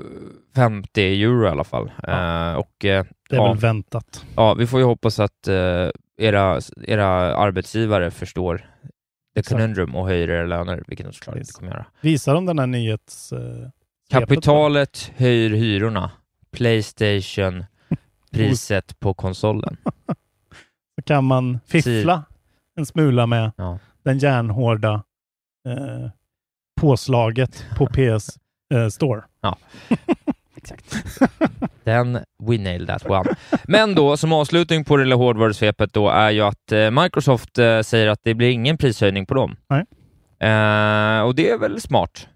50 0.55 1.01
euro 1.23 1.45
i 1.45 1.49
alla 1.49 1.63
fall. 1.63 1.91
Eh, 2.07 2.53
och, 2.53 2.85
eh, 2.85 3.05
Det 3.29 3.35
är 3.35 3.39
ja, 3.39 3.47
väl 3.47 3.57
väntat. 3.57 4.25
Ja, 4.35 4.53
vi 4.53 4.67
får 4.67 4.79
ju 4.79 4.85
hoppas 4.85 5.19
att 5.19 5.47
eh, 5.47 5.89
era, 6.21 6.59
era 6.87 7.07
arbetsgivare 7.35 8.11
förstår 8.11 8.65
the 9.35 9.43
conundrum 9.43 9.95
och 9.95 10.07
höjer 10.07 10.29
era 10.29 10.45
löner, 10.45 10.83
vilket 10.87 11.05
de 11.05 11.13
såklart 11.13 11.35
inte 11.37 11.53
kommer 11.53 11.71
göra. 11.71 11.85
Visar 12.01 12.33
de 12.33 12.45
den 12.45 12.59
här 12.59 12.67
nyhets... 12.67 13.33
Eh, 13.33 13.69
Kapitalet 14.09 15.11
höjer 15.15 15.49
hyrorna. 15.49 16.11
Playstation, 16.51 17.65
priset 18.31 18.99
på 18.99 19.13
konsolen. 19.13 19.77
så 20.95 21.01
kan 21.05 21.23
man 21.23 21.59
fiffla 21.67 22.23
en 22.75 22.85
smula 22.85 23.25
med 23.25 23.51
Ja. 23.57 23.79
den 24.03 24.17
järnhårda 24.17 25.03
eh, 25.67 26.09
påslaget 26.81 27.65
på 27.77 27.85
PS 27.93 28.29
eh, 28.73 28.87
Store. 28.87 29.23
Ja, 29.41 29.57
exakt. 30.71 30.95
Den, 31.83 32.13
we 32.43 32.57
nailed 32.57 32.87
that 32.87 33.09
one. 33.09 33.35
Men 33.67 33.95
då, 33.95 34.17
som 34.17 34.33
avslutning 34.33 34.83
på 34.85 34.97
det 34.97 35.03
lilla 35.03 35.15
hårdvarusvepet 35.15 35.93
då, 35.93 36.09
är 36.09 36.29
ju 36.31 36.41
att 36.41 36.71
eh, 36.71 36.91
Microsoft 36.91 37.57
eh, 37.57 37.81
säger 37.81 38.07
att 38.07 38.19
det 38.23 38.33
blir 38.33 38.49
ingen 38.49 38.77
prishöjning 38.77 39.25
på 39.25 39.33
dem. 39.33 39.55
Nej. 39.69 39.79
Eh, 40.39 41.21
och 41.21 41.35
det 41.35 41.49
är 41.49 41.57
väl 41.59 41.81
smart. 41.81 42.27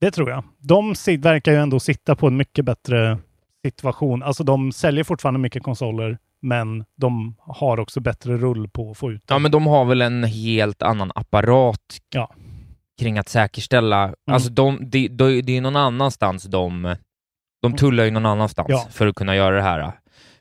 Det 0.00 0.10
tror 0.10 0.30
jag. 0.30 0.44
De 0.58 0.94
verkar 1.18 1.52
ju 1.52 1.58
ändå 1.58 1.80
sitta 1.80 2.16
på 2.16 2.26
en 2.26 2.36
mycket 2.36 2.64
bättre 2.64 3.18
situation. 3.66 4.22
Alltså 4.22 4.44
de 4.44 4.72
säljer 4.72 5.04
fortfarande 5.04 5.40
mycket 5.40 5.62
konsoler, 5.62 6.18
men 6.42 6.84
de 6.96 7.34
har 7.38 7.80
också 7.80 8.00
bättre 8.00 8.36
rull 8.36 8.68
på 8.68 8.90
att 8.90 8.98
få 8.98 9.12
ut 9.12 9.22
Ja, 9.28 9.34
dem. 9.34 9.42
men 9.42 9.50
de 9.50 9.66
har 9.66 9.84
väl 9.84 10.02
en 10.02 10.24
helt 10.24 10.82
annan 10.82 11.12
apparat 11.14 11.98
Ja. 12.14 12.34
kring 13.00 13.18
att 13.18 13.28
säkerställa. 13.28 14.14
Alltså 14.30 14.50
de, 14.50 14.78
det 14.90 15.08
de, 15.08 15.40
det 15.42 15.56
är 15.56 15.60
någon 15.60 15.76
annanstans 15.76 16.44
de, 16.44 16.96
de 17.62 17.76
tullar 17.76 18.04
ju 18.04 18.10
någon 18.10 18.26
annanstans 18.26 18.66
Ja. 18.70 18.86
för 18.90 19.06
att 19.06 19.14
kunna 19.14 19.36
göra 19.36 19.56
det 19.56 19.62
här. 19.62 19.92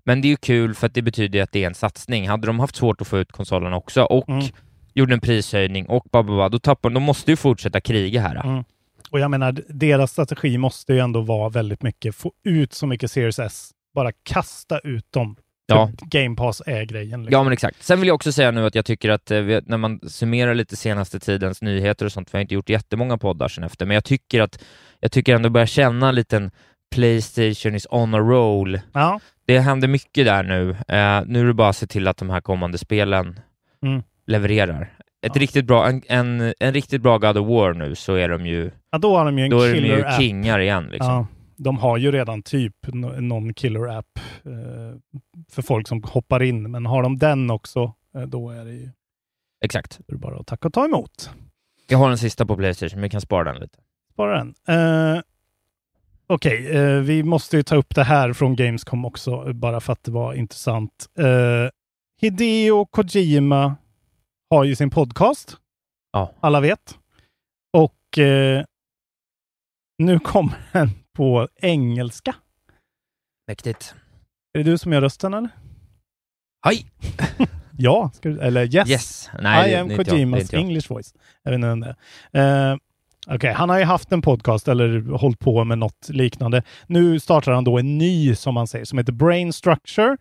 Men 0.03 0.21
det 0.21 0.27
är 0.27 0.29
ju 0.29 0.37
kul 0.37 0.75
för 0.75 0.87
att 0.87 0.93
det 0.93 1.01
betyder 1.01 1.43
att 1.43 1.51
det 1.51 1.63
är 1.63 1.67
en 1.67 1.73
satsning. 1.75 2.29
Hade 2.29 2.47
de 2.47 2.59
haft 2.59 2.75
svårt 2.75 3.01
att 3.01 3.07
få 3.07 3.17
ut 3.19 3.31
konsolen 3.31 3.73
också 3.73 4.03
och 4.03 4.29
Mm. 4.29 4.45
gjorde 4.93 5.13
en 5.13 5.19
prishöjning 5.21 5.85
och 5.85 6.05
bababa, 6.11 6.49
då 6.49 6.59
tappar 6.59 6.89
de, 6.89 6.93
de 6.93 7.03
måste 7.03 7.31
ju 7.31 7.37
fortsätta 7.37 7.81
kriga 7.81 8.21
här. 8.21 8.35
Mm. 8.35 8.63
Och 9.11 9.19
jag 9.19 9.31
menar, 9.31 9.57
deras 9.69 10.11
strategi 10.11 10.57
måste 10.57 10.93
ju 10.93 10.99
ändå 10.99 11.21
vara 11.21 11.49
väldigt 11.49 11.83
mycket, 11.83 12.15
få 12.15 12.31
ut 12.43 12.73
så 12.73 12.87
mycket 12.87 13.11
Series 13.11 13.39
S. 13.39 13.71
Bara 13.95 14.11
kasta 14.23 14.79
ut 14.79 15.11
dem. 15.11 15.35
Ja. 15.65 15.91
Game 16.01 16.35
Pass 16.35 16.61
är 16.65 16.83
grejen. 16.83 17.19
Liksom. 17.23 17.33
Ja, 17.39 17.43
men 17.43 17.53
exakt. 17.53 17.83
Sen 17.83 17.99
vill 17.99 18.07
jag 18.07 18.15
också 18.15 18.31
säga 18.31 18.51
nu 18.51 18.65
att 18.65 18.75
jag 18.75 18.85
tycker 18.85 19.09
att 19.09 19.31
eh, 19.31 19.41
när 19.41 19.77
man 19.77 19.99
summerar 20.07 20.53
lite 20.53 20.75
senaste 20.75 21.19
tidens 21.19 21.61
nyheter 21.61 22.05
och 22.05 22.11
sånt, 22.11 22.33
vi 22.33 22.37
har 22.37 22.41
inte 22.41 22.53
gjort 22.53 22.69
jättemånga 22.69 23.17
poddar 23.17 23.47
sen 23.47 23.63
efter, 23.63 23.85
men 23.85 23.93
jag 23.95 24.03
tycker 24.03 24.41
att 24.41 24.63
jag 24.99 25.11
tycker 25.11 25.35
ändå 25.35 25.49
börjar 25.49 25.65
känna 25.67 26.09
en 26.09 26.15
liten 26.15 26.51
Playstation 26.91 27.75
is 27.75 27.87
on 27.89 28.13
a 28.13 28.19
roll. 28.19 28.79
Ja. 28.93 29.19
Det 29.45 29.59
händer 29.59 29.87
mycket 29.87 30.25
där 30.25 30.43
nu. 30.43 30.69
Eh, 30.71 31.23
nu 31.27 31.39
är 31.41 31.45
det 31.45 31.53
bara 31.53 31.69
att 31.69 31.75
se 31.77 31.87
till 31.87 32.07
att 32.07 32.17
de 32.17 32.29
här 32.29 32.41
kommande 32.41 32.77
spelen 32.77 33.39
Mm. 33.83 34.03
levererar. 34.27 34.93
Ett 35.21 35.37
riktigt 35.37 35.65
bra, 35.65 35.87
en, 35.89 36.01
en, 36.07 36.53
en 36.59 36.73
riktigt 36.73 37.01
bra 37.01 37.17
God 37.17 37.37
of 37.37 37.47
War 37.47 37.73
nu, 37.73 37.95
så 37.95 38.13
är 38.15 38.29
de 38.29 38.45
ju, 38.45 38.71
Ja, 38.91 38.97
då 38.97 39.17
har 39.17 39.25
de 39.25 39.37
ju 39.37 39.43
en 39.43 39.49
då 39.49 39.61
är 39.61 39.73
de 39.73 39.79
ju 39.87 40.03
app. 40.05 40.19
kingar 40.19 40.59
igen. 40.59 40.89
Liksom. 40.91 41.11
Ja, 41.13 41.27
de 41.57 41.77
har 41.77 41.97
ju 41.97 42.11
redan 42.11 42.43
typ 42.43 42.75
någon 43.17 43.53
killer 43.53 43.87
app 43.97 44.19
eh, 44.45 45.21
för 45.51 45.61
folk 45.61 45.87
som 45.87 46.03
hoppar 46.03 46.43
in, 46.43 46.71
men 46.71 46.85
har 46.85 47.03
de 47.03 47.17
den 47.17 47.49
också, 47.51 47.93
eh, 48.15 48.21
då 48.21 48.49
är 48.49 48.65
det 48.65 48.71
ju 48.73 48.89
Exakt. 49.65 49.97
då 49.99 50.03
är 50.07 50.11
det 50.15 50.19
bara 50.21 50.35
att 50.39 50.47
tacka 50.47 50.67
och 50.67 50.73
ta 50.73 50.85
emot. 50.85 51.29
Jag 51.87 51.97
har 51.97 52.09
en 52.11 52.17
sista 52.17 52.45
på 52.45 52.55
Playstation, 52.57 52.95
men 52.99 53.03
vi 53.03 53.09
kan 53.09 53.21
spara 53.21 53.51
den 53.51 53.61
lite. 53.61 53.77
Spara 54.13 54.37
den. 54.37 54.53
Eh, 56.31 56.35
Okej, 56.35 56.69
eh, 56.77 56.99
vi 56.99 57.23
måste 57.23 57.57
ju 57.57 57.63
ta 57.63 57.75
upp 57.75 57.95
det 57.95 58.03
här 58.03 58.33
från 58.33 58.55
Gamescom 58.55 59.05
också, 59.05 59.31
eh, 59.47 59.53
bara 59.53 59.79
för 59.79 59.93
att 59.93 60.03
det 60.03 60.11
var 60.11 60.33
intressant. 60.33 61.07
Eh, 61.19 61.69
Hideo 62.21 62.85
Kojima 62.85 63.75
har 64.49 64.63
ju 64.63 64.75
sin 64.75 64.89
podcast. 64.89 65.57
Ja. 66.11 66.33
Alla 66.39 66.59
vet. 66.61 66.97
Och 67.77 68.17
eh, 68.17 68.63
nu 69.97 70.19
kommer 70.19 70.53
den 70.71 70.89
på 71.13 71.47
engelska. 71.55 72.35
Mäktigt. 73.47 73.95
Är 74.53 74.63
det 74.63 74.71
du 74.71 74.77
som 74.77 74.93
gör 74.93 75.01
rösten 75.01 75.33
eller? 75.33 75.49
Hej! 76.65 76.85
ja, 77.77 78.11
du, 78.21 78.39
eller 78.41 78.75
yes. 78.75 78.89
Yes. 78.89 79.29
Nej, 79.41 79.69
I 79.69 79.73
det- 79.73 79.79
am 79.81 80.05
Kojimas. 80.05 80.53
English 80.53 80.89
voice. 80.91 81.13
Jag 81.43 81.51
vet 81.51 81.55
inte 81.57 81.67
vem 81.67 81.79
det 81.79 81.95
är. 82.31 82.79
Okej, 83.27 83.53
han 83.53 83.69
har 83.69 83.79
ju 83.79 83.85
haft 83.85 84.11
en 84.11 84.21
podcast 84.21 84.67
eller 84.67 85.17
hållit 85.17 85.39
på 85.39 85.63
med 85.63 85.77
något 85.77 86.09
liknande. 86.09 86.63
Nu 86.87 87.19
startar 87.19 87.51
han 87.51 87.63
då 87.63 87.79
en 87.79 87.97
ny, 87.97 88.35
som 88.35 88.53
man 88.53 88.67
säger, 88.67 88.85
som 88.85 88.97
heter 88.97 89.13
Brain 89.13 89.53
Structure. 89.53 90.17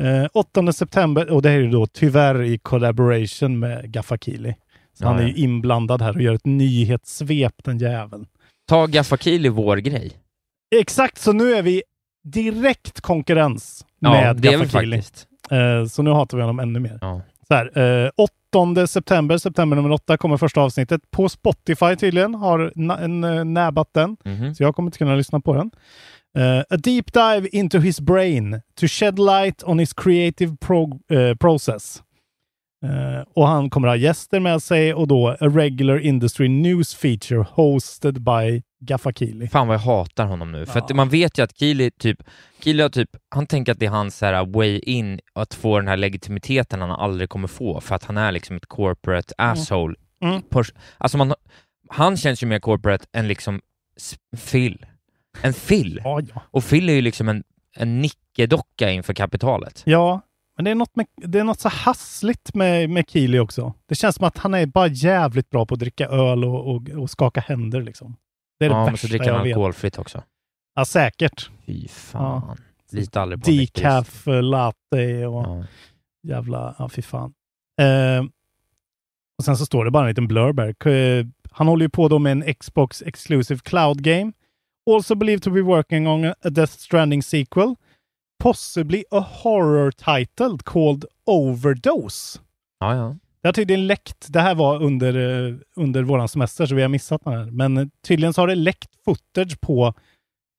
Eh, 0.00 0.26
8 0.34 0.72
september, 0.72 1.30
och 1.30 1.42
det 1.42 1.48
här 1.48 1.56
är 1.56 1.60
ju 1.62 1.70
då 1.70 1.86
tyvärr 1.86 2.42
i 2.42 2.58
collaboration 2.58 3.58
med 3.58 3.92
Gaffakili. 3.92 4.54
Så 4.98 5.04
Ja, 5.04 5.08
han 5.08 5.18
är 5.18 5.26
ju 5.26 5.34
inblandad 5.34 6.02
här 6.02 6.16
och 6.16 6.22
gör 6.22 6.34
ett 6.34 6.46
nyhetssvep, 6.46 7.64
den 7.64 7.78
jäveln. 7.78 8.26
Ta 8.68 8.86
Gaffakili 8.86 9.48
vår 9.48 9.76
grej. 9.76 10.12
Exakt, 10.76 11.18
så 11.18 11.32
nu 11.32 11.52
är 11.54 11.62
vi 11.62 11.82
direkt 12.24 13.00
konkurrens 13.00 13.86
Ja, 13.98 14.10
med 14.10 14.36
det 14.36 14.48
är 14.48 14.52
väl 14.58 14.66
Gaffa 14.66 14.80
Kili. 14.80 14.96
faktiskt. 14.96 15.26
Eh, 15.50 15.84
så 15.86 16.02
nu 16.02 16.10
hatar 16.10 16.36
vi 16.36 16.42
honom 16.42 16.58
ännu 16.60 16.80
mer. 16.80 16.98
Ja. 17.00 17.20
Så 17.48 17.54
här, 17.54 17.78
eh, 18.04 18.10
8 18.16 18.32
september, 18.86 19.38
september 19.38 19.76
nummer 19.76 19.90
8, 19.92 20.16
kommer 20.16 20.36
första 20.36 20.60
avsnittet. 20.60 21.00
På 21.10 21.28
Spotify 21.28 21.96
tydligen, 21.96 22.34
har 22.34 22.72
na- 22.76 23.38
eh, 23.38 23.44
näbat 23.44 23.88
den. 23.94 24.16
Mhm. 24.24 24.54
Så 24.54 24.62
jag 24.62 24.74
kommer 24.76 24.86
inte 24.88 24.98
kunna 24.98 25.14
lyssna 25.16 25.40
på 25.40 25.54
den. 25.54 25.70
Eh, 26.38 26.60
a 26.70 26.76
deep 26.76 27.12
dive 27.12 27.48
into 27.48 27.78
his 27.78 28.00
brain 28.00 28.60
to 28.80 28.86
shed 28.86 29.18
light 29.18 29.62
on 29.64 29.78
his 29.78 29.92
creative 29.92 30.56
pro- 30.60 31.00
eh, 31.10 31.34
process. 31.36 32.02
Eh, 32.84 33.24
och 33.34 33.48
han 33.48 33.70
kommer 33.70 33.88
ha 33.88 33.96
gäster 33.96 34.40
med 34.40 34.62
sig 34.62 34.94
och 34.94 35.08
då 35.08 35.28
a 35.28 35.36
regular 35.40 35.98
industry 35.98 36.48
news 36.48 36.94
feature 36.94 37.46
hosted 37.54 38.14
by 38.22 38.62
Gaffa 38.80 39.12
Kili. 39.12 39.48
Fan 39.48 39.66
vad 39.68 39.74
jag 39.74 39.80
hatar 39.80 40.26
honom 40.26 40.52
nu, 40.52 40.66
för 40.66 40.78
att 40.78 40.96
man 40.96 41.08
vet 41.08 41.38
ju 41.38 41.42
att 41.42 41.58
Kili 41.58 41.90
typ, 41.90 42.22
Kili 42.60 42.82
har 42.82 42.88
typ, 42.88 43.10
han 43.28 43.46
tänker 43.46 43.72
att 43.72 43.78
det 43.78 43.86
är 43.86 43.90
hans 43.90 44.20
här 44.20 44.46
way 44.46 44.78
in 44.78 45.20
att 45.32 45.54
få 45.54 45.78
den 45.78 45.88
här 45.88 45.96
legitimiteten 45.96 46.80
han 46.80 46.90
aldrig 46.90 47.28
kommer 47.30 47.48
få, 47.48 47.80
för 47.80 47.94
att 47.94 48.04
han 48.04 48.16
är 48.16 48.32
liksom 48.32 48.56
ett 48.56 48.66
corporate 48.66 49.34
asshole. 49.38 49.94
Mm. 50.22 50.40
Pers- 50.50 50.74
Alltså 50.98 51.18
man, 51.18 51.34
han 51.88 52.16
känns 52.16 52.42
ju 52.42 52.46
mer 52.46 52.58
corporate 52.58 53.06
än 53.12 53.28
liksom 53.28 53.60
Phil. 54.50 54.86
En 55.42 55.52
Phil. 55.52 56.00
Ja, 56.04 56.20
ja. 56.34 56.42
Och 56.50 56.64
Phil 56.64 56.88
är 56.88 56.92
ju 56.92 57.00
liksom 57.00 57.28
en, 57.28 57.44
en 57.76 58.00
nickedocka 58.00 58.90
inför 58.90 59.14
kapitalet. 59.14 59.82
Ja, 59.86 60.20
men 60.56 60.64
det 60.64 60.70
är 60.70 60.74
något, 60.74 60.96
med, 60.96 61.06
det 61.16 61.38
är 61.38 61.44
något 61.44 61.60
så 61.60 61.68
hassligt 61.68 62.54
med, 62.54 62.90
med 62.90 63.10
Keely 63.10 63.38
också. 63.38 63.74
Det 63.88 63.94
känns 63.94 64.16
som 64.16 64.24
att 64.26 64.38
han 64.38 64.54
är 64.54 64.66
bara 64.66 64.86
jävligt 64.86 65.50
bra 65.50 65.66
på 65.66 65.74
att 65.74 65.80
dricka 65.80 66.06
öl 66.08 66.44
och, 66.44 66.74
och, 66.74 66.88
och 66.88 67.10
skaka 67.10 67.40
händer 67.40 67.82
liksom. 67.82 68.16
Det 68.58 68.64
är 68.64 68.68
det 68.68 68.74
ja, 68.74 68.84
men 68.84 68.92
värsta 68.92 69.06
så 69.06 69.10
dricker 69.10 69.32
han 69.32 69.40
alkoholfritt 69.40 69.98
också. 69.98 70.22
Ja, 70.74 70.84
säkert. 70.84 71.50
Fy 71.66 71.88
fan. 71.88 72.56
Lita 72.92 73.20
aldrig 73.20 73.44
på 73.44 73.50
Decaf 73.50 74.26
latte 74.26 75.26
och 75.26 75.46
Ja. 75.46 75.64
jävla, 76.22 76.74
ja 76.78 76.88
fy 76.88 77.02
fan. 77.02 77.32
Eh, 77.80 78.24
och 79.38 79.44
sen 79.44 79.56
så 79.56 79.66
står 79.66 79.84
det 79.84 79.90
bara 79.90 80.02
en 80.02 80.08
liten 80.08 80.28
blurb 80.28 80.60
här. 80.60 80.74
Han 81.50 81.68
håller 81.68 81.84
ju 81.84 81.88
på 81.90 82.08
då 82.08 82.18
med 82.18 82.32
en 82.32 82.54
Xbox 82.54 83.02
exclusive 83.02 83.60
cloud 83.64 84.02
game. 84.02 84.32
Also 84.90 85.14
believed 85.14 85.42
to 85.42 85.50
be 85.50 85.60
working 85.62 86.08
on 86.08 86.24
a 86.24 86.50
Death 86.50 86.72
Stranding 86.72 87.22
sequel. 87.22 87.74
Possibly 88.42 89.04
a 89.10 89.20
horror 89.20 89.90
title 89.90 90.58
called 90.64 91.04
Overdose. 91.26 92.38
Ja, 92.80 92.94
ja. 92.94 93.16
Det 93.42 93.48
har 93.48 93.52
tydligen 93.52 93.86
läckt. 93.86 94.26
Det 94.32 94.40
här 94.40 94.54
var 94.54 94.82
under, 94.82 95.46
eh, 95.48 95.54
under 95.76 96.02
våran 96.02 96.28
semester 96.28 96.66
så 96.66 96.74
vi 96.74 96.82
har 96.82 96.88
missat 96.88 97.24
den 97.24 97.32
här. 97.32 97.44
Men 97.50 97.90
tydligen 98.06 98.32
så 98.32 98.40
har 98.42 98.48
det 98.48 98.54
läckt 98.54 98.90
footage 99.04 99.60
på 99.60 99.94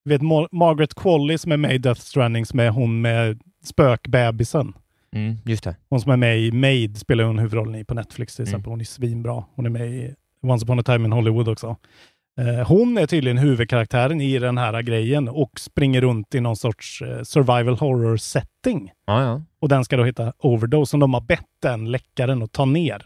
vet, 0.06 0.22
Mar- 0.22 0.48
Margaret 0.52 0.96
Qualley 0.96 1.38
som 1.38 1.52
är 1.52 1.58
med 1.58 1.76
i 1.76 1.78
Death 1.78 2.02
Stranding 2.02 2.46
som 2.46 2.60
är 2.60 2.70
hon 2.70 3.02
med 3.02 3.40
spökbebisen. 3.64 4.74
Mm, 5.16 5.36
just 5.46 5.64
det. 5.64 5.76
Hon 5.90 6.02
som 6.02 6.12
är 6.12 6.18
med 6.18 6.40
i 6.40 6.52
Maid 6.52 6.98
spelar 6.98 7.24
hon 7.24 7.40
huvudrollen 7.40 7.76
i 7.76 7.84
på 7.86 7.94
Netflix 7.94 8.36
till 8.36 8.44
Mm. 8.44 8.50
exempel. 8.50 8.70
Hon 8.72 8.82
är 8.82 8.86
svinbra. 8.86 9.44
Hon 9.56 9.66
är 9.66 9.70
med 9.70 9.88
i 9.92 10.16
Once 10.42 10.66
upon 10.66 10.80
a 10.80 10.84
time 10.84 11.06
in 11.06 11.12
Hollywood 11.12 11.48
också. 11.48 11.76
Eh, 12.42 12.68
hon 12.68 12.98
är 12.98 13.08
tydligen 13.08 13.38
huvudkaraktären 13.38 14.22
i 14.22 14.40
den 14.40 14.58
här 14.58 14.82
grejen 14.82 15.28
och 15.30 15.60
springer 15.60 16.02
runt 16.02 16.36
i 16.36 16.40
någon 16.40 16.56
sorts 16.56 17.02
eh, 17.02 17.24
survival 17.24 17.76
horror 17.78 18.18
setting. 18.18 18.92
Ja, 19.08 19.24
ja. 19.24 19.42
Och 19.62 19.70
den 19.70 19.86
ska 19.86 19.98
då 19.98 20.04
hitta 20.06 20.34
Overdose 20.38 20.90
som 20.90 21.00
de 21.00 21.14
har 21.14 21.22
bett 21.22 21.46
den 21.62 21.92
läckaren 21.92 22.44
att 22.44 22.52
ta 22.52 22.66
ner. 22.66 23.06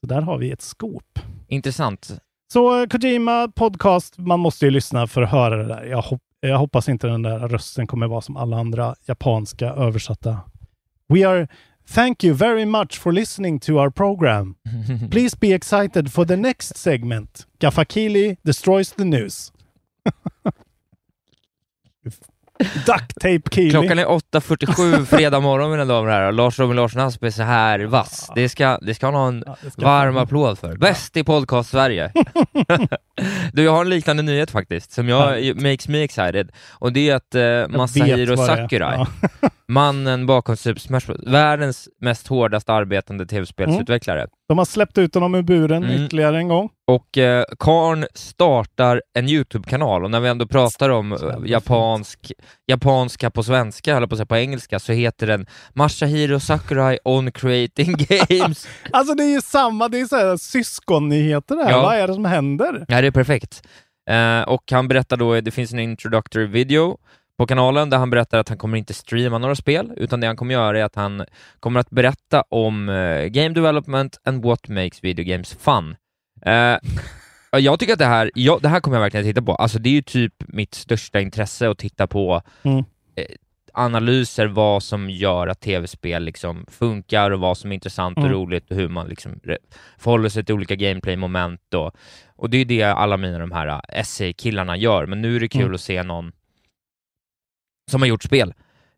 Så 0.00 0.06
där 0.06 0.20
har 0.22 0.38
vi 0.38 0.50
ett 0.50 0.62
scoop. 0.62 1.18
Intressant. 1.48 2.20
Så 2.52 2.80
eh, 2.82 2.86
Kojima 2.86 3.48
podcast, 3.48 4.18
man 4.18 4.40
måste 4.40 4.64
ju 4.64 4.70
lyssna 4.70 5.06
för 5.06 5.22
att 5.22 5.30
höra 5.30 5.56
det 5.56 5.64
där. 5.68 5.84
Jag, 5.84 6.02
hop- 6.02 6.20
jag 6.40 6.58
hoppas 6.58 6.88
inte 6.88 7.06
den 7.06 7.22
där 7.22 7.38
rösten 7.38 7.86
kommer 7.86 8.06
vara 8.06 8.20
som 8.20 8.36
alla 8.36 8.56
andra 8.56 8.94
japanska 9.06 9.66
översatta. 9.66 10.40
We 11.08 11.28
are 11.28 11.48
Thank 11.94 12.24
you 12.24 12.34
very 12.34 12.64
much 12.66 12.98
for 13.00 13.12
listening 13.12 13.60
to 13.60 13.72
our 13.72 13.90
program. 13.90 14.54
Please 15.10 15.36
be 15.40 15.48
excited 15.52 16.12
for 16.12 16.24
the 16.24 16.36
next 16.36 16.76
segment. 16.76 17.46
Gafakili 17.58 18.36
destroys 18.42 18.92
the 18.92 19.04
news. 19.04 19.52
Duct 22.86 23.14
tape. 23.20 23.70
Klockan 23.70 23.98
är 23.98 24.04
8.47 24.06 25.04
fredag 25.04 25.40
morgon 25.40 25.70
mina 25.70 25.84
damer 25.84 26.06
och 26.08 26.12
herrar. 26.14 26.32
Lars 26.32 26.58
Robin 26.58 26.76
Larsson 26.76 27.00
Asp 27.00 27.24
är 27.24 27.30
så 27.30 27.42
här 27.42 27.80
vass. 27.80 28.30
Det 28.34 28.48
ska, 28.48 28.78
det 28.82 28.94
ska 28.94 29.06
han 29.06 29.14
ha 29.14 29.28
en 29.28 29.44
ska 29.72 29.82
varm 29.84 30.16
applåd 30.16 30.58
för. 30.58 30.76
Bäst 30.76 31.16
i 31.16 31.24
podcast 31.24 31.70
Sverige. 31.70 32.12
du, 33.52 33.62
jag 33.62 33.72
har 33.72 33.80
en 33.80 33.90
liknande 33.90 34.22
nyhet 34.22 34.50
faktiskt, 34.50 34.92
som 34.92 35.08
jag, 35.08 35.56
makes 35.56 35.88
me 35.88 36.02
excited. 36.04 36.50
Och 36.70 36.92
det 36.92 37.10
är 37.10 37.14
att 37.14 37.34
eh, 37.34 37.78
Masahiro. 37.78 38.36
Sakurai, 38.36 38.94
Ja. 38.96 39.06
Mannen 39.72 40.26
bakom 40.26 40.56
Super 40.56 40.80
Smash 40.80 41.00
Bros, 41.06 41.18
världens 41.26 41.88
mest 42.00 42.26
hårdast 42.28 42.68
arbetande 42.68 43.26
tv-spelsutvecklare. 43.26 44.26
De 44.48 44.58
har 44.58 44.64
släppt 44.64 44.98
ut 44.98 45.14
honom 45.14 45.34
ur 45.34 45.42
buren 45.42 45.84
Mm. 45.84 46.04
ytterligare 46.04 46.36
en 46.38 46.48
gång. 46.48 46.68
Och 46.86 47.18
eh, 47.18 47.44
Karn 47.58 48.06
startar 48.14 49.02
en 49.18 49.28
YouTube-kanal 49.28 50.04
och 50.04 50.10
när 50.10 50.20
vi 50.20 50.28
ändå 50.28 50.46
pratar 50.46 50.88
om 50.90 51.12
eh, 51.12 51.18
japansk, 51.46 52.32
japanska 52.66 53.30
på 53.30 53.42
svenska, 53.42 53.96
eller 53.96 54.06
på 54.06 54.16
säga 54.16 54.26
på 54.26 54.36
engelska, 54.36 54.78
så 54.78 54.92
heter 54.92 55.26
den 55.26 55.46
Masahiro 55.74 56.40
Sakurai 56.40 56.98
on 57.04 57.32
creating 57.32 57.94
games. 58.28 58.68
Alltså 58.90 59.14
det 59.14 59.24
är 59.24 59.34
ju 59.34 59.40
samma, 59.40 59.88
det 59.88 60.00
är 60.00 60.06
så 60.06 60.16
här 60.16 60.36
syskonnyheter 60.36 61.56
det 61.56 61.64
här. 61.64 61.70
Ja. 61.70 61.82
Vad 61.82 61.94
är 61.94 62.08
det 62.08 62.14
som 62.14 62.24
händer? 62.24 62.84
Ja, 62.88 63.00
det 63.00 63.06
är 63.06 63.10
perfekt. 63.10 63.62
Eh, 64.10 64.42
och 64.42 64.62
han 64.70 64.88
berättar 64.88 65.16
då, 65.16 65.40
det 65.40 65.50
finns 65.50 65.72
en 65.72 65.78
introductory 65.78 66.46
video 66.46 66.98
på 67.38 67.46
kanalen 67.46 67.90
där 67.90 67.98
han 67.98 68.10
berättar 68.10 68.38
att 68.38 68.48
han 68.48 68.58
kommer 68.58 68.78
inte 68.78 68.94
streama 68.94 69.38
några 69.38 69.54
spel, 69.54 69.92
utan 69.96 70.20
det 70.20 70.26
han 70.26 70.36
kommer 70.36 70.54
göra 70.54 70.78
är 70.78 70.84
att 70.84 70.94
han 70.96 71.24
kommer 71.60 71.80
att 71.80 71.90
berätta 71.90 72.42
om 72.48 72.88
eh, 72.88 73.24
game 73.26 73.48
development 73.48 74.20
and 74.24 74.44
what 74.44 74.68
makes 74.68 75.04
video 75.04 75.24
games 75.24 75.54
fun. 75.60 75.96
Eh, 76.46 76.52
ja, 77.50 77.58
jag 77.58 77.80
tycker 77.80 77.92
att 77.92 77.98
det 77.98 78.04
här, 78.06 78.30
ja, 78.34 78.58
det 78.62 78.68
här 78.68 78.80
kommer 78.80 78.96
jag 78.96 79.02
verkligen 79.02 79.26
att 79.26 79.30
titta 79.30 79.42
på. 79.42 79.54
Alltså 79.54 79.78
det 79.78 79.88
är 79.88 79.92
ju 79.92 80.02
typ 80.02 80.34
mitt 80.48 80.74
största 80.74 81.20
intresse 81.20 81.68
att 81.70 81.78
titta 81.78 82.06
på 82.06 82.42
Mm. 82.62 82.78
eh, 83.16 83.24
analyser, 83.74 84.46
vad 84.46 84.82
som 84.82 85.10
gör 85.10 85.46
att 85.48 85.60
tv-spel 85.60 86.24
liksom 86.24 86.66
funkar 86.70 87.30
och 87.30 87.40
vad 87.40 87.58
som 87.58 87.70
är 87.72 87.74
intressant 87.74 88.16
och 88.18 88.24
Mm. 88.24 88.34
roligt 88.36 88.70
och 88.70 88.76
hur 88.76 88.88
man 88.88 89.08
liksom 89.08 89.40
förhåller 89.98 90.28
sig 90.28 90.44
till 90.44 90.54
olika 90.54 90.74
gameplay-moment 90.76 91.74
och, 91.74 91.96
och 92.36 92.50
det 92.50 92.58
är 92.58 92.64
det 92.64 92.82
alla 92.82 93.16
mina 93.16 93.38
de 93.38 93.52
här 93.52 93.80
essay-killarna 93.88 94.76
gör, 94.76 95.06
men 95.06 95.22
nu 95.22 95.36
är 95.36 95.40
det 95.40 95.48
kul 95.48 95.62
Mm. 95.62 95.74
att 95.74 95.80
se 95.80 96.02
någon 96.02 96.32
som 97.92 98.00
har 98.02 98.08
gjort 98.08 98.22
spel, 98.22 98.54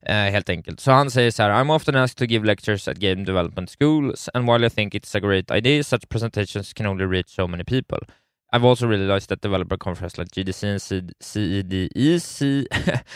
eh, 0.07 0.15
helt 0.15 0.49
enkelt. 0.49 0.81
Så 0.81 0.91
han 0.93 1.11
säger 1.11 1.31
så 1.31 1.43
här, 1.43 1.51
I'm 1.51 1.71
often 1.77 1.95
asked 1.97 2.19
to 2.19 2.25
give 2.25 2.47
lectures 2.47 2.89
at 2.89 2.97
game 2.97 3.25
development 3.25 3.71
schools 3.71 4.29
and 4.35 4.47
while 4.49 4.67
I 4.67 4.71
think 4.71 4.95
it's 4.95 5.17
a 5.17 5.21
great 5.21 5.51
idea, 5.51 5.85
such 5.85 6.09
presentations 6.09 6.73
can 6.73 6.87
only 6.87 7.05
reach 7.07 7.29
so 7.29 7.47
many 7.47 7.65
people. 7.65 7.99
I've 8.57 8.65
also 8.69 8.87
realized 8.87 9.29
that 9.29 9.43
developer 9.43 9.77
conferences 9.77 10.19
like 10.19 10.31
GDC 10.31 10.65
and 10.71 10.81
CEDEC, 11.21 12.67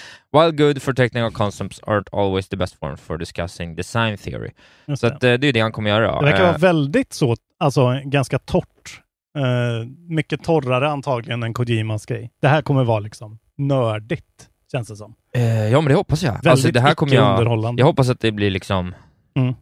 while 0.33 0.51
good 0.53 0.83
for 0.83 0.93
technical 0.93 1.31
concepts, 1.31 1.81
aren't 1.87 2.09
always 2.13 2.49
the 2.49 2.57
best 2.57 2.75
forms 2.81 3.01
for 3.01 3.19
discussing 3.19 3.77
design 3.77 4.17
theory. 4.17 4.51
Just 4.89 5.01
Så 5.01 5.09
det. 5.09 5.15
att, 5.17 5.25
eh, 5.25 5.35
det 5.35 5.47
är 5.49 5.53
det 5.53 5.61
han 5.61 5.73
kommer 5.73 5.91
göra. 5.91 6.19
Det 6.21 6.25
verkar 6.25 6.41
Eh, 6.41 6.47
vara 6.47 6.59
väldigt 6.59 7.13
så, 7.13 7.37
alltså 7.59 8.01
ganska 8.05 8.39
torrt. 8.39 9.03
Eh, 9.37 9.87
mycket 10.09 10.45
torrare 10.45 10.89
antagligen 10.89 11.43
än 11.43 11.55
Kojimas 11.55 12.07
grej. 12.07 12.31
Det 12.41 12.49
här 12.49 12.63
kommer 12.63 12.85
vara 12.85 13.01
liksom 13.01 13.39
nördigt, 13.59 14.49
känns 14.73 14.89
det 14.89 14.97
som. 14.97 15.15
Eh, 15.35 15.69
ja 15.69 15.81
men 15.81 15.89
det 15.89 15.95
hoppas 15.95 16.23
jag. 16.23 16.33
Väldigt 16.33 16.47
Alltså, 16.47 16.71
det 16.71 16.81
här 16.81 16.95
kommer 16.95 17.15
jag, 17.15 17.79
jag 17.79 17.87
hoppas 17.87 18.09
att 18.09 18.21
det 18.21 18.33
blir 18.33 18.51
liksom... 18.51 18.95
Mm. 19.37 19.55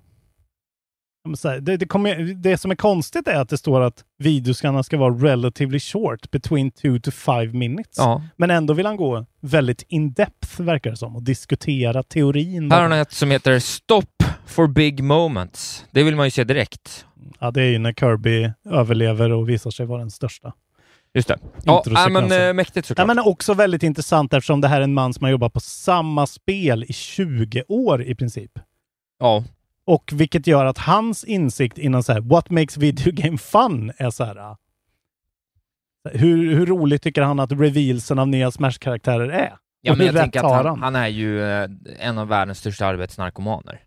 Det, 1.61 1.77
det, 1.77 1.87
kommer, 1.87 2.17
det 2.35 2.59
som 2.59 2.71
är 2.71 2.75
konstigt 2.75 3.29
är 3.29 3.41
att 3.41 3.49
det 3.49 3.59
står 3.59 3.81
att 3.81 4.05
videoskarna 4.19 4.83
ska 4.83 4.97
vara 4.99 5.15
relatively 5.15 5.81
short, 5.81 6.31
between 6.31 6.71
two 6.71 6.99
to 7.03 7.11
five 7.11 7.47
minutes. 7.47 7.95
Ja. 7.97 8.23
Men 8.37 8.51
ändå 8.51 8.75
vill 8.75 8.87
han 8.87 8.97
gå 8.97 9.27
väldigt 9.41 9.83
in-depth, 9.89 10.61
verkar 10.63 10.91
det 10.91 10.97
som, 10.97 11.17
och 11.17 11.23
diskutera 11.23 12.03
teorin. 12.03 12.71
Här 12.71 12.83
har 12.83 12.89
han 12.89 12.99
ett 12.99 13.13
som 13.13 13.31
heter 13.31 13.59
Stop 13.59 14.03
for 14.47 14.67
big 14.67 15.05
moments. 15.05 15.87
Det 15.91 16.03
vill 16.03 16.17
man 16.17 16.27
ju 16.27 16.31
se 16.31 16.45
direkt. 16.45 17.07
Ja, 17.39 17.51
det 17.51 17.63
är 17.63 17.67
ju 17.67 17.79
när 17.79 17.93
Kirby 17.93 18.51
överlever 18.71 19.33
och 19.33 19.49
visar 19.49 19.71
sig 19.71 19.87
vara 19.87 20.01
den 20.01 20.11
största. 20.11 20.53
Just 21.17 21.29
det. 21.29 21.39
Ja, 21.65 21.85
äh, 21.87 22.09
men 22.11 22.33
eh, 22.33 22.53
mäktigt 22.53 22.77
Ja, 22.77 22.83
såklart. 22.89 23.07
men 23.07 23.19
också 23.19 23.55
väldigt 23.55 23.83
intressant 23.83 24.33
eftersom 24.33 24.61
det 24.61 24.69
här 24.69 24.81
är 24.81 24.85
en 24.85 24.95
man 24.95 25.15
som 25.15 25.25
har 25.25 25.31
jobbat 25.31 25.53
på 25.53 25.61
samma 25.61 26.27
spel 26.27 26.85
i 26.89 26.93
20 26.93 27.63
år 27.69 28.03
i 28.03 28.15
princip. 28.15 28.51
Ja. 29.19 29.45
Och 29.87 30.11
vilket 30.15 30.47
gör 30.47 30.65
att 30.65 30.79
hans 30.79 31.25
insikt 31.25 31.79
inom 31.79 32.03
så 32.03 32.13
här, 32.13 32.21
what 32.21 32.51
makes 32.51 32.77
video 32.77 33.13
game 33.13 33.39
fun 33.39 33.93
är 33.97 34.11
så 34.11 34.25
här. 34.25 34.37
äh, 34.37 34.57
Hur, 36.13 36.55
hur 36.55 36.67
roligt 36.67 37.03
tycker 37.03 37.23
han 37.23 37.41
att 37.41 37.53
revealsen 37.53 38.19
av 38.19 38.29
nya 38.29 38.51
Smash-karaktärer 38.51 39.29
är? 39.29 39.57
Ja, 39.81 39.93
Och 39.93 39.99
men 39.99 40.07
hur 40.07 40.15
jag 40.15 40.23
tänker 40.23 40.45
att 40.59 40.65
han, 40.67 40.83
han 40.83 40.97
är 40.97 41.09
ju 41.09 41.43
eh, 41.43 41.69
en 41.99 42.19
av 42.19 42.29
världens 42.29 42.59
största 42.59 42.87
arbetsnarkomaner. 42.87 43.81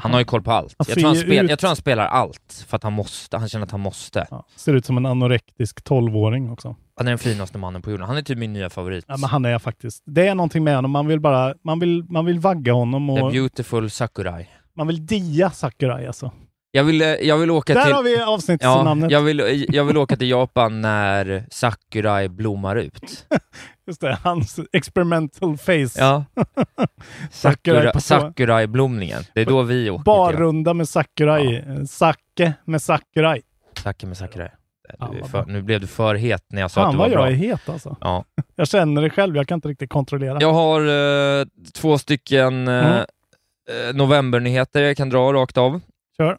Han 0.00 0.12
har 0.12 0.18
ju 0.18 0.24
koll 0.24 0.42
på 0.42 0.52
allt. 0.52 0.74
Jag 0.78 0.86
tror 0.86 1.14
spel, 1.14 1.44
ut- 1.44 1.50
jag 1.50 1.58
tror 1.58 1.68
han 1.68 1.76
spelar 1.76 2.06
allt 2.06 2.64
för 2.68 2.76
att 2.76 2.82
han 2.82 2.92
måste, 2.92 3.36
han 3.36 3.48
känner 3.48 3.66
att 3.66 3.70
han 3.72 3.80
måste. 3.80 4.26
Ser 4.56 4.74
ut 4.74 4.86
som 4.86 4.96
en 4.96 5.06
anorektisk 5.06 5.78
12-åring 5.84 6.50
också. 6.50 6.76
Han 6.96 7.06
är 7.06 7.10
den 7.10 7.18
finaste 7.18 7.58
mannen 7.58 7.82
på 7.82 7.90
jorden. 7.90 8.06
Han 8.06 8.16
är 8.16 8.22
typ 8.22 8.38
min 8.38 8.52
nya 8.52 8.70
favorit. 8.70 9.04
Ja, 9.08 9.16
men 9.16 9.30
han 9.30 9.44
är 9.44 9.58
faktiskt. 9.58 10.02
Det 10.06 10.26
är 10.28 10.34
någonting 10.34 10.64
med 10.64 10.74
honom. 10.76 10.90
Man 10.90 11.06
vill 11.06 11.20
bara, 11.20 11.54
man 11.64 11.78
vill, 11.80 12.04
man 12.08 12.24
vill 12.26 12.38
vagga 12.38 12.72
honom 12.72 13.16
The 13.16 13.22
och 13.22 13.30
beautiful 13.32 13.90
Sakurai. 13.90 14.46
man 14.76 14.86
vill 14.86 15.06
dia 15.06 15.50
Sakurai 15.50 16.06
alltså. 16.06 16.30
Jag 16.74 16.84
vill, 16.84 17.02
eh, 17.02 17.08
jag 17.08 17.38
vill 17.38 17.50
åka 17.50 17.74
Där 17.74 17.84
till... 17.84 17.92
har 17.92 18.02
vi 18.02 18.16
Ja, 18.16 18.34
avsnittsnamnet. 18.34 19.10
jag 19.10 19.20
vill, 19.20 19.66
jag 19.68 19.84
vill 19.84 19.96
åka 19.98 20.16
till 20.16 20.30
Japan 20.30 20.80
när 20.80 21.46
Sakurai 21.50 22.28
blommar 22.28 22.76
ut. 22.76 23.26
Just 23.86 24.00
det, 24.00 24.18
hans 24.22 24.60
experimental 24.72 25.56
face. 25.58 25.88
Ja. 25.98 26.24
Sakurai 27.30 27.92
Sakura, 27.92 28.00
Sakurai-blomningen. 28.00 29.22
Det 29.34 29.40
är 29.40 29.46
då 29.46 29.62
vi 29.62 29.90
åker 29.90 30.04
Barrunda 30.04 30.74
med 30.74 30.88
Sakurai. 30.88 31.56
Eh, 31.56 31.84
Sake 31.84 32.52
med 32.64 32.82
Sakurai. 32.82 33.42
Sake 33.82 34.06
med 34.06 34.16
Sakurai. 34.16 34.48
Vad 34.98 35.30
för, 35.30 35.44
nu 35.46 35.62
blev 35.62 35.80
du 35.80 35.86
för 35.86 36.14
het 36.14 36.44
när 36.48 36.60
jag 36.60 36.70
sa 36.70 36.80
Fan 36.80 36.86
att 36.88 36.92
du 36.92 36.98
var 36.98 37.04
vad 37.08 37.12
bra. 37.16 37.30
jag 37.30 37.32
är 37.32 37.36
het 37.36 37.68
alltså. 37.68 37.96
Ja. 38.00 38.24
Jag 38.56 38.68
känner 38.68 39.02
det 39.02 39.10
själv, 39.10 39.36
jag 39.36 39.48
kan 39.48 39.56
inte 39.56 39.68
riktigt 39.68 39.90
kontrollera. 39.90 40.38
Jag 40.40 40.52
har 40.52 40.80
eh, 41.40 41.46
två 41.74 41.98
stycken 41.98 42.68
eh, 42.68 43.02
Mm. 43.70 43.88
eh, 43.88 43.94
novembernyheter 43.94 44.82
jag 44.82 44.96
kan 44.96 45.08
dra 45.08 45.32
rakt 45.32 45.58
av. 45.58 45.80
Kör. 46.22 46.38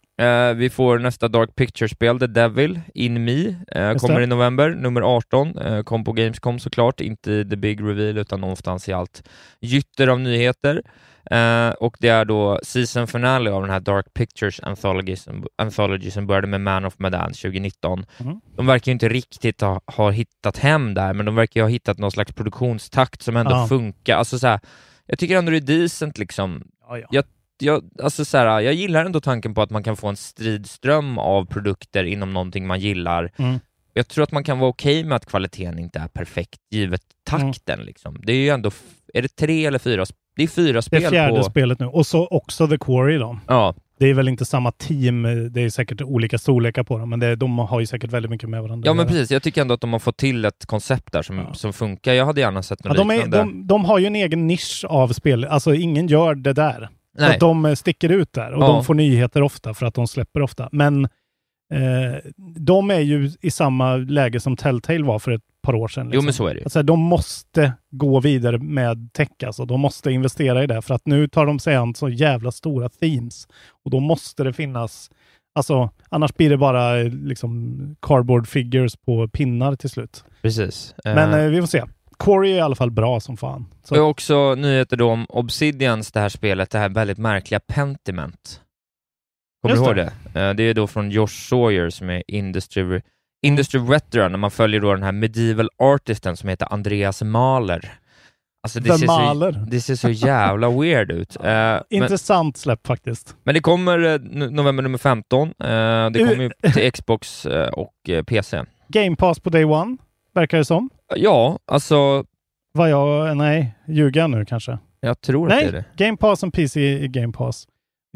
Eh, 0.50 0.54
vi 0.54 0.69
får 0.69 1.00
nästa 1.00 1.28
Dark 1.28 1.56
Pictures-spel, 1.56 2.19
The 2.19 2.28
Devil, 2.28 2.80
In 2.93 3.24
Me, 3.26 3.56
eh, 3.67 3.93
kommer 3.96 4.17
det. 4.17 4.24
i 4.24 4.28
november, 4.28 4.69
nummer 4.69 5.02
18. 5.02 5.58
Eh, 5.58 5.84
kom 5.84 6.04
på 6.04 6.12
Gamescom 6.13 6.60
såklart, 6.60 7.02
inte 7.02 7.32
i 7.32 7.46
The 7.50 7.56
Big 7.56 7.82
Reveal 7.82 8.17
utan 8.17 8.41
någonstans 8.41 8.89
i 8.89 8.93
allt 8.93 9.30
gytter 9.62 10.08
av 10.08 10.19
nyheter. 10.19 10.82
Eh, 11.32 11.69
och 11.69 11.96
det 12.00 12.08
är 12.10 12.26
då 12.26 12.60
season 12.63 13.08
finale 13.08 13.52
av 13.52 13.62
den 13.62 13.72
här 13.72 13.80
Dark 13.80 14.13
Pictures 14.13 14.60
Anthology 14.63 15.15
som, 15.15 15.46
Anthology 15.58 16.12
som 16.12 16.28
började 16.28 16.48
med 16.48 16.62
Man 16.62 16.86
of 16.86 16.93
Medan 16.98 17.34
2019. 17.34 18.06
Mm. 18.19 18.39
De 18.56 18.65
verkar 18.65 18.89
ju 18.89 18.93
inte 18.93 19.10
riktigt 19.10 19.62
ha, 19.62 19.82
ha 19.86 20.12
hittat 20.12 20.58
hem 20.58 20.93
där, 20.93 21.13
men 21.13 21.26
de 21.26 21.36
verkar 21.36 21.60
ju 21.60 21.63
ha 21.63 21.69
hittat 21.69 21.98
någon 21.98 22.12
slags 22.12 22.34
produktionstakt 22.34 23.22
som 23.22 23.36
ändå 23.38 23.52
Ja. 23.52 23.67
funkar. 23.67 24.15
Alltså 24.17 24.39
så 24.39 24.48
här, 24.48 24.60
jag 25.06 25.19
tycker 25.19 25.38
ändå 25.38 25.52
det 25.52 25.58
är 25.58 25.62
decent 25.82 26.17
liksom. 26.17 26.63
Ja, 26.88 26.98
ja. 26.98 27.08
Jag, 27.12 27.24
jag, 27.63 27.84
alltså 28.04 28.26
så 28.26 28.38
här, 28.38 28.60
jag 28.60 28.73
gillar 28.73 29.06
ändå 29.06 29.21
tanken 29.21 29.54
på 29.54 29.62
att 29.62 29.69
man 29.69 29.84
kan 29.84 29.95
få 29.97 30.08
en 30.08 30.15
stridström 30.15 31.17
av 31.17 31.45
produkter 31.45 32.04
inom 32.04 32.34
någonting 32.34 32.67
man 32.67 32.80
gillar. 32.80 33.32
Mm. 33.38 33.60
Jag 33.93 34.08
tror 34.08 34.23
att 34.23 34.32
man 34.32 34.43
kan 34.43 34.60
vara 34.60 34.69
okej 34.69 35.04
med 35.04 35.15
att 35.15 35.26
kvaliteten 35.26 35.80
inte 35.80 35.99
är 35.99 36.08
perfekt 36.08 36.60
givet 36.71 37.02
takten. 37.30 37.80
Liksom. 37.84 38.21
Det 38.23 38.34
är 38.34 38.38
ju 38.38 38.49
ändå, 38.49 38.71
är 39.13 39.21
det 39.21 39.36
tre 39.36 39.65
eller 39.65 39.80
fyra? 39.80 40.06
Det 40.36 40.43
är 40.43 40.47
fyra 40.47 40.73
Det 40.73 40.82
spel 40.82 41.04
är 41.04 41.10
fjärde 41.10 41.38
på... 41.38 41.43
spelet 41.43 41.80
nu. 41.80 41.86
Och 41.86 42.08
så 42.08 42.28
också 42.28 42.67
The 42.67 42.78
Quarry 42.78 43.17
då. 43.17 43.39
Ja, 43.47 43.76
Det 43.99 44.10
är 44.10 44.13
väl 44.13 44.28
inte 44.28 44.45
samma 44.45 44.71
team, 44.71 45.23
det 45.52 45.62
är 45.62 45.69
säkert 45.69 46.02
olika 46.02 46.38
storlekar 46.38 46.84
på 46.84 46.97
dem, 46.97 47.10
men 47.10 47.19
det, 47.19 47.36
de 47.36 47.60
har 47.60 47.80
ju 47.80 47.86
säkert 47.86 48.12
väldigt 48.12 48.30
mycket 48.30 48.49
med 48.49 48.62
varandra 48.62 48.88
ja 48.88 48.93
men. 48.93 49.06
Mm. 49.06 49.13
precis. 49.13 49.32
Jag 49.32 49.43
tycker 49.43 49.62
ändå 49.62 49.73
att 49.73 49.82
de 49.82 49.93
har 49.93 49.99
fått 49.99 50.17
till 50.17 50.45
ett 50.45 50.65
koncept 50.65 51.12
där 51.12 51.21
som, 51.21 51.54
som 51.54 51.73
funkar. 51.73 52.13
Jag 52.13 52.26
hade 52.26 52.41
gärna 52.41 52.63
sett 52.63 52.80
Ja, 52.84 52.89
något 52.89 52.97
de, 52.97 53.10
är, 53.12 53.15
liknande. 53.15 53.38
de, 53.38 53.67
de 53.67 53.86
har 53.86 53.99
ju 53.99 54.06
en 54.06 54.15
egen 54.15 54.47
nisch 54.47 54.86
av 54.89 55.08
spel, 55.08 55.45
alltså 55.45 55.73
ingen 55.73 56.08
gör 56.08 56.36
det 56.36 56.54
där. 56.54 56.89
Nej. 57.17 57.34
att 57.34 57.39
de 57.39 57.65
eh, 57.65 57.73
sticker 57.76 58.10
ut 58.10 58.34
där 58.34 58.52
och 58.52 58.63
Ja. 58.63 58.67
de 58.67 58.84
får 58.84 58.93
nyheter 58.93 59.41
ofta 59.41 59.73
för 59.73 59.86
att 59.86 59.93
de 59.93 60.08
släpper 60.08 60.41
ofta. 60.41 60.69
Men 60.71 61.06
eh, 61.73 62.32
de 62.58 62.91
är 62.91 62.99
ju 62.99 63.32
i 63.41 63.52
samma 63.52 63.95
läge 63.95 64.39
som 64.39 64.58
Telltale 64.58 65.04
var 65.04 65.19
för 65.19 65.32
ett 65.32 65.41
par 65.62 65.76
år 65.76 65.88
sedan. 65.88 66.06
Jo 66.06 66.10
liksom. 66.12 66.26
men 66.26 66.34
så 66.34 66.47
är 66.47 66.56
det. 66.56 66.63
Alltså, 66.63 66.84
de 66.84 66.99
måste 66.99 67.73
gå 67.91 68.19
vidare 68.19 68.58
med 68.58 69.13
tech, 69.13 69.30
alltså. 69.45 69.65
De 69.65 69.80
måste 69.82 70.12
investera 70.12 70.63
i 70.63 70.67
det, 70.67 70.82
för 70.82 70.93
att 70.95 71.06
nu 71.06 71.28
tar 71.28 71.45
de 71.45 71.60
sig 71.60 71.76
an 71.76 71.95
så 71.95 72.10
jävla 72.10 72.52
stora 72.52 72.89
themes. 72.89 73.47
Och 73.86 73.91
då 73.91 73.99
måste 73.99 74.43
det 74.43 74.54
finnas, 74.54 75.12
alltså 75.56 75.89
annars 76.10 76.34
blir 76.34 76.49
det 76.49 76.58
bara 76.58 76.99
eh, 76.99 77.10
liksom 77.10 77.80
cardboard 78.02 78.47
figures 78.47 78.95
på 78.95 79.28
pinnar 79.28 79.76
till 79.76 79.89
slut. 79.89 80.23
Precis. 80.41 80.95
Men 81.06 81.34
Eh, 81.34 81.39
eh, 81.39 81.49
vi 81.49 81.60
får 81.60 81.67
se. 81.67 81.84
Quarry 82.19 82.52
är 82.52 82.56
i 82.56 82.62
alla 82.62 82.76
fall 82.76 82.91
bra 82.91 83.19
som 83.19 83.38
fan. 83.38 83.65
Så, 83.84 84.02
Och 84.04 84.10
också 84.10 84.56
nyheter 84.56 84.97
då 84.97 85.10
om 85.12 85.26
Obsidians, 85.30 86.12
det 86.12 86.19
här 86.19 86.30
spelet, 86.30 86.69
det 86.69 86.80
här 86.80 86.89
väldigt 86.89 87.17
märkliga 87.17 87.60
Pentiment. 87.60 88.62
Kommer 89.62 89.76
du 89.76 89.80
Just 89.82 89.88
ihåg 89.88 89.95
det. 89.95 90.13
det? 90.34 90.41
Eh, 90.47 90.54
Det 90.54 90.63
är 90.63 90.73
då 90.73 90.88
från 90.88 91.12
Josh 91.12 91.28
Sawyer 91.49 91.89
som 91.89 92.10
är 92.10 92.23
Industry, 92.28 93.02
industry 93.45 93.80
Veteran, 93.80 94.32
när 94.32 94.38
man 94.39 94.52
följer 94.52 94.82
då 94.82 94.93
den 94.93 95.04
här 95.04 95.12
medieval 95.12 95.69
artisten 95.78 96.38
som 96.38 96.49
heter 96.49 96.73
Andreas 96.73 97.21
Mahler. 97.23 97.93
Alltså 98.65 98.80
det 98.80 98.97
ser, 98.97 99.08
så, 99.08 99.52
det 99.52 99.82
ser 99.82 99.95
så 99.95 100.10
jävla 100.10 100.69
weird 100.82 101.12
ut. 101.12 101.38
Men, 101.41 101.84
Intressant 101.89 102.58
släpp 102.58 102.88
faktiskt. 102.88 103.36
men 103.43 103.54
det 103.56 103.62
kommer 103.62 103.99
no- 103.99 104.49
november 104.49 104.84
nummer 104.84 104.97
15. 104.97 105.47
Eh, 105.47 105.54
Det 105.60 106.19
Uh. 106.21 106.30
kommer 106.30 106.43
ju 106.43 106.71
till 106.73 106.91
Xbox 106.91 107.45
och 107.73 107.93
PC. 108.28 108.63
Game 108.88 109.15
Pass 109.15 109.39
på 109.39 109.49
Day 109.49 109.63
One, 109.65 109.97
verkar 110.34 110.58
det 110.58 110.65
som. 110.65 110.89
Ja, 111.15 111.60
alltså 111.65 112.26
Vad 112.72 112.89
jag, 112.89 113.38
nej, 113.38 113.76
ljuger 113.88 114.22
jag 114.22 114.30
nu 114.30 114.46
kanske? 114.46 114.78
jag 115.00 115.22
tror 115.22 115.52
att 115.52 115.60
det 115.60 115.65
är 115.65 115.72
Nej, 115.72 115.84
det. 115.98 116.06
Game 116.06 116.17
Pass 116.17 116.43
och 116.43 116.54
PC 116.54 116.82
i 117.04 117.08
Game 117.08 117.34
Pass 117.34 117.67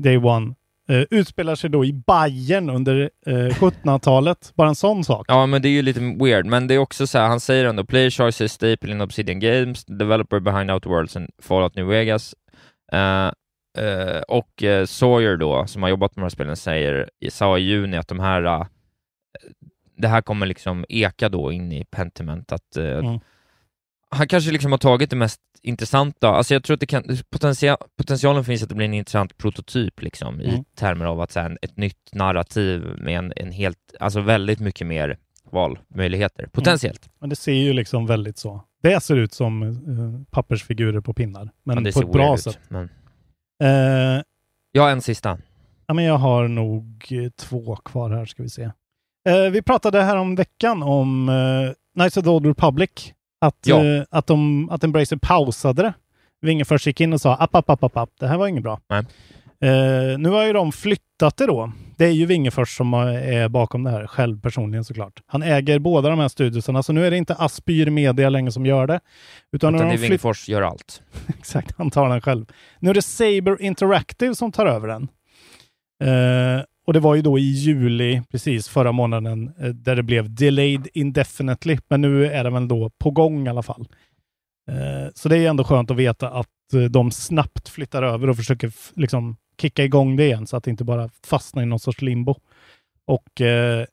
Day 0.02 0.18
One 0.18 0.56
eh, 0.90 1.02
utspelar 1.10 1.56
sig 1.56 1.70
då 1.70 1.86
i 1.86 1.94
Bayern 1.94 2.70
under 2.70 3.10
eh, 3.26 3.34
1700-talet. 3.34 4.52
Bara 4.56 4.68
en 4.68 4.76
sån 4.76 5.04
sak. 5.04 5.26
Ja, 5.30 5.46
men 5.46 5.62
det 5.62 5.68
är 5.68 5.72
ju 5.72 5.82
lite 5.82 6.00
weird, 6.00 6.46
men 6.46 6.68
det 6.68 6.74
är 6.74 6.78
också 6.78 7.08
så 7.08 7.18
här, 7.18 7.28
han 7.28 7.40
säger 7.40 7.66
ändå 7.66 7.84
Player 7.86 8.10
choice 8.10 8.42
is 8.42 8.52
staple 8.52 8.92
in 8.92 9.02
Obsidian 9.02 9.40
Games, 9.40 9.86
developer 9.86 10.40
behind 10.40 10.72
Outer 10.72 10.90
Worlds 10.90 11.16
and 11.16 11.30
Fallout 11.42 11.76
New 11.76 11.88
Vegas. 11.88 12.36
Eh, 12.92 13.32
eh, 13.86 14.22
och 14.28 14.64
eh, 14.64 14.86
Sawyer 14.86 15.38
då, 15.38 15.68
som 15.68 15.84
har 15.84 15.90
jobbat 15.90 16.16
med 16.16 16.22
de 16.22 16.26
här 16.26 16.30
spelen, 16.30 16.56
säger, 16.56 17.10
sa 17.30 17.58
i 17.58 17.62
juni 17.62 17.98
att 17.98 18.08
de 18.08 18.20
här 18.20 18.44
eh, 18.44 18.66
det 19.98 20.08
här 20.08 20.22
kommer 20.22 20.46
liksom 20.46 20.86
eka 20.90 21.30
då 21.30 21.52
in 21.52 21.72
i 21.72 21.86
Pentiment, 21.86 22.52
att 22.52 22.78
eh, 22.78 22.84
Mm. 22.98 23.20
han 24.10 24.28
kanske 24.28 24.52
liksom 24.52 24.72
har 24.72 24.78
tagit 24.80 25.10
det 25.10 25.16
mest 25.16 25.42
intressanta, 25.62 26.30
alltså 26.30 26.54
jag 26.54 26.64
tror 26.64 26.74
att 26.74 26.80
det 26.80 26.86
kan, 26.86 27.04
potentia, 27.30 27.78
potentialen 27.98 28.44
finns 28.46 28.64
att 28.64 28.70
det 28.70 28.76
blir 28.76 28.86
en 28.86 28.94
intressant 28.94 29.38
prototyp 29.38 30.02
liksom, 30.02 30.42
i 30.42 30.50
Mm. 30.50 30.64
termer 30.76 31.06
av 31.06 31.22
att 31.22 31.32
så 31.32 31.40
här, 31.40 31.58
ett 31.62 31.78
nytt 31.78 32.10
narrativ 32.14 32.82
med 32.98 33.18
en, 33.18 33.34
en 33.36 33.52
helt, 33.52 33.78
alltså 34.00 34.22
väldigt 34.22 34.60
mycket 34.60 34.88
mer 34.88 35.18
valmöjligheter, 35.52 36.48
potentiellt. 36.48 37.10
Men 37.20 37.30
det 37.30 37.36
ser 37.36 37.54
ju 37.54 37.74
liksom 37.74 38.06
väldigt 38.06 38.38
så. 38.38 38.62
Det 38.82 39.04
ser 39.04 39.16
ut 39.16 39.34
som 39.34 39.64
eh, 39.64 40.32
pappersfigurer 40.32 41.02
på 41.02 41.14
pinnar. 41.14 41.50
Men 41.64 41.78
Ja, 41.78 41.84
det 41.84 41.94
på 41.94 42.00
ser 42.00 42.06
ett 42.06 42.12
bra 42.14 42.34
ut, 42.36 42.42
sätt. 42.42 42.60
Men... 42.68 42.90
Eh, 43.64 44.24
Jag 44.72 44.84
har 44.84 44.90
en 44.92 45.02
sista. 45.02 45.38
ja, 45.88 45.94
men 45.94 46.06
jag 46.06 46.18
har 46.18 46.48
nog 46.48 47.08
eh, 47.12 47.30
två 47.30 47.76
kvar 47.76 48.10
här, 48.10 48.26
ska 48.26 48.44
vi 48.44 48.50
se. 48.50 48.72
Eh, 49.28 49.52
vi 49.52 49.62
pratade 49.62 50.04
här 50.04 50.16
om 50.18 50.36
veckan 50.36 50.84
om 50.84 51.30
eh, 51.30 51.74
Knights 51.96 52.18
of 52.18 52.24
the 52.24 52.30
Old 52.30 52.46
Republic. 52.46 52.90
Att, 53.42 53.58
Ja. 53.66 53.86
eh, 53.86 54.04
att, 54.10 54.28
de, 54.28 54.70
att 54.70 54.84
Embracer 54.84 55.18
pausade 55.18 55.82
det. 55.84 55.94
Wingefors 56.42 56.88
gick 56.88 57.02
in 57.02 57.14
och 57.14 57.22
sa 57.22 57.36
app, 57.36 57.56
app, 57.56 57.70
app, 57.70 57.84
app, 57.84 57.98
app. 57.98 58.10
det 58.20 58.28
här 58.28 58.38
var 58.38 58.48
inget 58.48 58.64
bra. 58.64 58.80
Nej. 58.90 59.00
Eh, 59.62 60.18
nu 60.20 60.30
har 60.30 60.46
ju 60.46 60.54
de 60.54 60.72
flyttat 60.72 61.38
det 61.38 61.46
då. 61.46 61.72
Det 61.98 62.06
är 62.06 62.10
ju 62.12 62.26
Wingefors 62.26 62.78
som 62.78 62.94
är 62.94 63.50
bakom 63.50 63.84
det 63.84 63.90
här, 63.92 64.08
själv 64.08 64.42
personligen 64.42 64.84
såklart. 64.84 65.22
Han 65.26 65.44
äger 65.44 65.80
båda 65.80 66.10
de 66.10 66.20
här 66.20 66.28
studiosarna, 66.28 66.84
så 66.84 66.94
nu 66.94 67.06
är 67.08 67.12
det 67.12 67.18
inte 67.18 67.34
Aspyr 67.36 67.90
Media 67.90 68.30
längre 68.30 68.52
som 68.52 68.66
gör 68.66 68.88
det. 68.88 69.00
Utan, 69.52 69.76
Utan 69.76 69.88
det 69.88 69.94
är 69.94 69.98
de 69.98 70.08
Wingfors 70.08 70.50
gör 70.50 70.62
allt. 70.62 71.02
Exakt, 71.40 71.74
han 71.78 71.92
tar 71.92 72.10
den 72.10 72.22
själv. 72.22 72.46
Nu 72.80 72.90
är 72.90 72.94
det 72.94 73.02
Saber 73.02 73.62
Interactive 73.62 74.36
som 74.36 74.52
tar 74.52 74.66
över 74.66 74.88
den. 74.88 75.08
Eh, 76.04 76.64
och 76.88 76.94
det 76.94 77.00
var 77.00 77.16
ju 77.16 77.22
då 77.22 77.40
i 77.40 77.42
juli, 77.42 78.22
precis 78.32 78.68
förra 78.68 78.92
månaden, 78.92 79.54
eh, 79.60 79.68
där 79.68 79.96
det 79.96 80.04
blev 80.04 80.36
delayed 80.36 80.88
indefinitely. 80.94 81.78
Men 81.88 82.02
nu 82.02 82.26
är 82.26 82.44
det 82.44 82.50
väl 82.50 82.68
då 82.68 82.90
på 82.90 83.12
gång 83.12 83.48
i 83.48 83.50
alla 83.50 83.64
fall. 83.64 83.88
Eh, 84.72 85.12
så 85.16 85.30
det 85.30 85.38
är 85.38 85.50
ändå 85.50 85.64
skönt 85.64 85.92
att 85.92 85.98
veta 85.98 86.30
att 86.30 86.74
eh, 86.74 86.82
de 86.82 87.12
snabbt 87.12 87.70
flyttar 87.70 88.04
över 88.04 88.30
och 88.30 88.36
försöker 88.36 88.72
liksom 88.96 89.38
kicka 89.62 89.84
igång 89.84 90.16
det 90.16 90.26
igen 90.26 90.48
så 90.48 90.58
att 90.58 90.64
det 90.64 90.72
inte 90.72 90.84
bara 90.84 91.10
fastnar 91.26 91.64
i 91.64 91.66
någon 91.66 91.80
sorts 91.80 92.02
limbo. 92.02 92.36
Och 93.06 93.42
eh, 93.42 93.86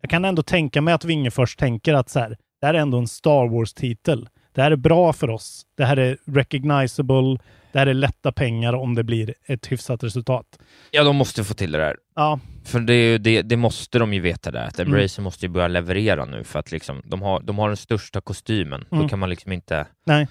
jag 0.00 0.10
kan 0.10 0.24
ändå 0.24 0.42
tänka 0.42 0.80
mig 0.80 0.94
att 0.94 1.04
Wingefors 1.04 1.56
tänker 1.56 1.94
att 1.94 2.08
så 2.08 2.18
här, 2.18 2.36
det 2.60 2.66
här 2.66 2.74
är 2.74 2.78
ändå 2.78 2.98
en 2.98 3.08
Star 3.08 3.48
Wars-titel. 3.48 4.28
Det 4.58 4.62
här 4.62 4.70
är 4.70 4.76
bra 4.76 5.12
för 5.12 5.30
oss. 5.30 5.62
Det 5.76 5.84
här 5.84 5.96
är 5.96 6.18
recognizable. 6.26 7.38
Det 7.72 7.78
här 7.78 7.86
är 7.86 7.94
lätta 7.94 8.32
pengar 8.32 8.72
om 8.72 8.94
det 8.94 9.04
blir 9.04 9.34
ett 9.46 9.72
hyfsat 9.72 10.04
resultat. 10.04 10.58
Ja, 10.90 11.04
de 11.04 11.16
måste 11.16 11.44
få 11.44 11.54
till 11.54 11.72
det 11.72 11.78
där. 11.78 11.96
Ja, 12.14 12.40
För 12.64 12.80
det, 12.80 13.18
det, 13.18 13.42
det 13.42 13.56
måste 13.56 13.98
de 13.98 14.14
ju 14.14 14.20
veta 14.20 14.50
där, 14.50 14.64
att 14.66 14.78
Mm. 14.78 14.92
Embracer 14.92 15.22
måste 15.22 15.46
ju 15.46 15.52
börja 15.52 15.68
leverera 15.68 16.24
nu 16.24 16.44
för 16.44 16.58
att 16.58 16.72
liksom, 16.72 17.02
de, 17.04 17.22
har, 17.22 17.40
de 17.40 17.58
har 17.58 17.68
den 17.68 17.76
största 17.76 18.20
kostymen. 18.20 18.84
Mm. 18.90 19.02
Då 19.02 19.08
kan 19.08 19.18
man 19.18 19.30
liksom 19.30 19.52
inte, 19.52 19.86
nej. 20.06 20.28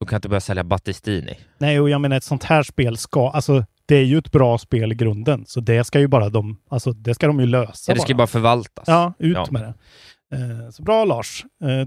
de 0.00 0.08
kan 0.08 0.16
inte 0.16 0.28
börja 0.28 0.40
sälja 0.40 0.64
Battistini. 0.64 1.38
Nej, 1.58 1.80
och 1.80 1.90
jag 1.90 2.00
menar 2.00 2.16
ett 2.16 2.24
sånt 2.24 2.44
här 2.44 2.62
spel 2.62 2.96
ska, 2.96 3.30
alltså 3.30 3.64
det 3.86 3.96
är 3.96 4.04
ju 4.04 4.18
ett 4.18 4.32
bra 4.32 4.58
spel 4.58 4.92
i 4.92 4.94
grunden. 4.94 5.44
Så 5.46 5.60
det 5.60 5.84
ska 5.84 6.00
ju 6.00 6.08
bara 6.08 6.28
de, 6.28 6.60
alltså 6.68 6.92
det 6.92 7.14
ska 7.14 7.26
de 7.26 7.40
ju 7.40 7.46
lösa 7.46 7.92
Ja, 7.92 7.94
det 7.94 8.00
ska 8.00 8.08
ju 8.08 8.16
bara 8.16 8.26
förvaltas. 8.26 8.84
Ja, 8.86 9.12
ut 9.18 9.36
Ja. 9.36 9.46
med 9.50 9.62
det. 9.62 9.74
Eh, 10.36 10.70
så 10.70 10.82
bra 10.82 11.04
Lars. 11.04 11.44
Eh, 11.64 11.86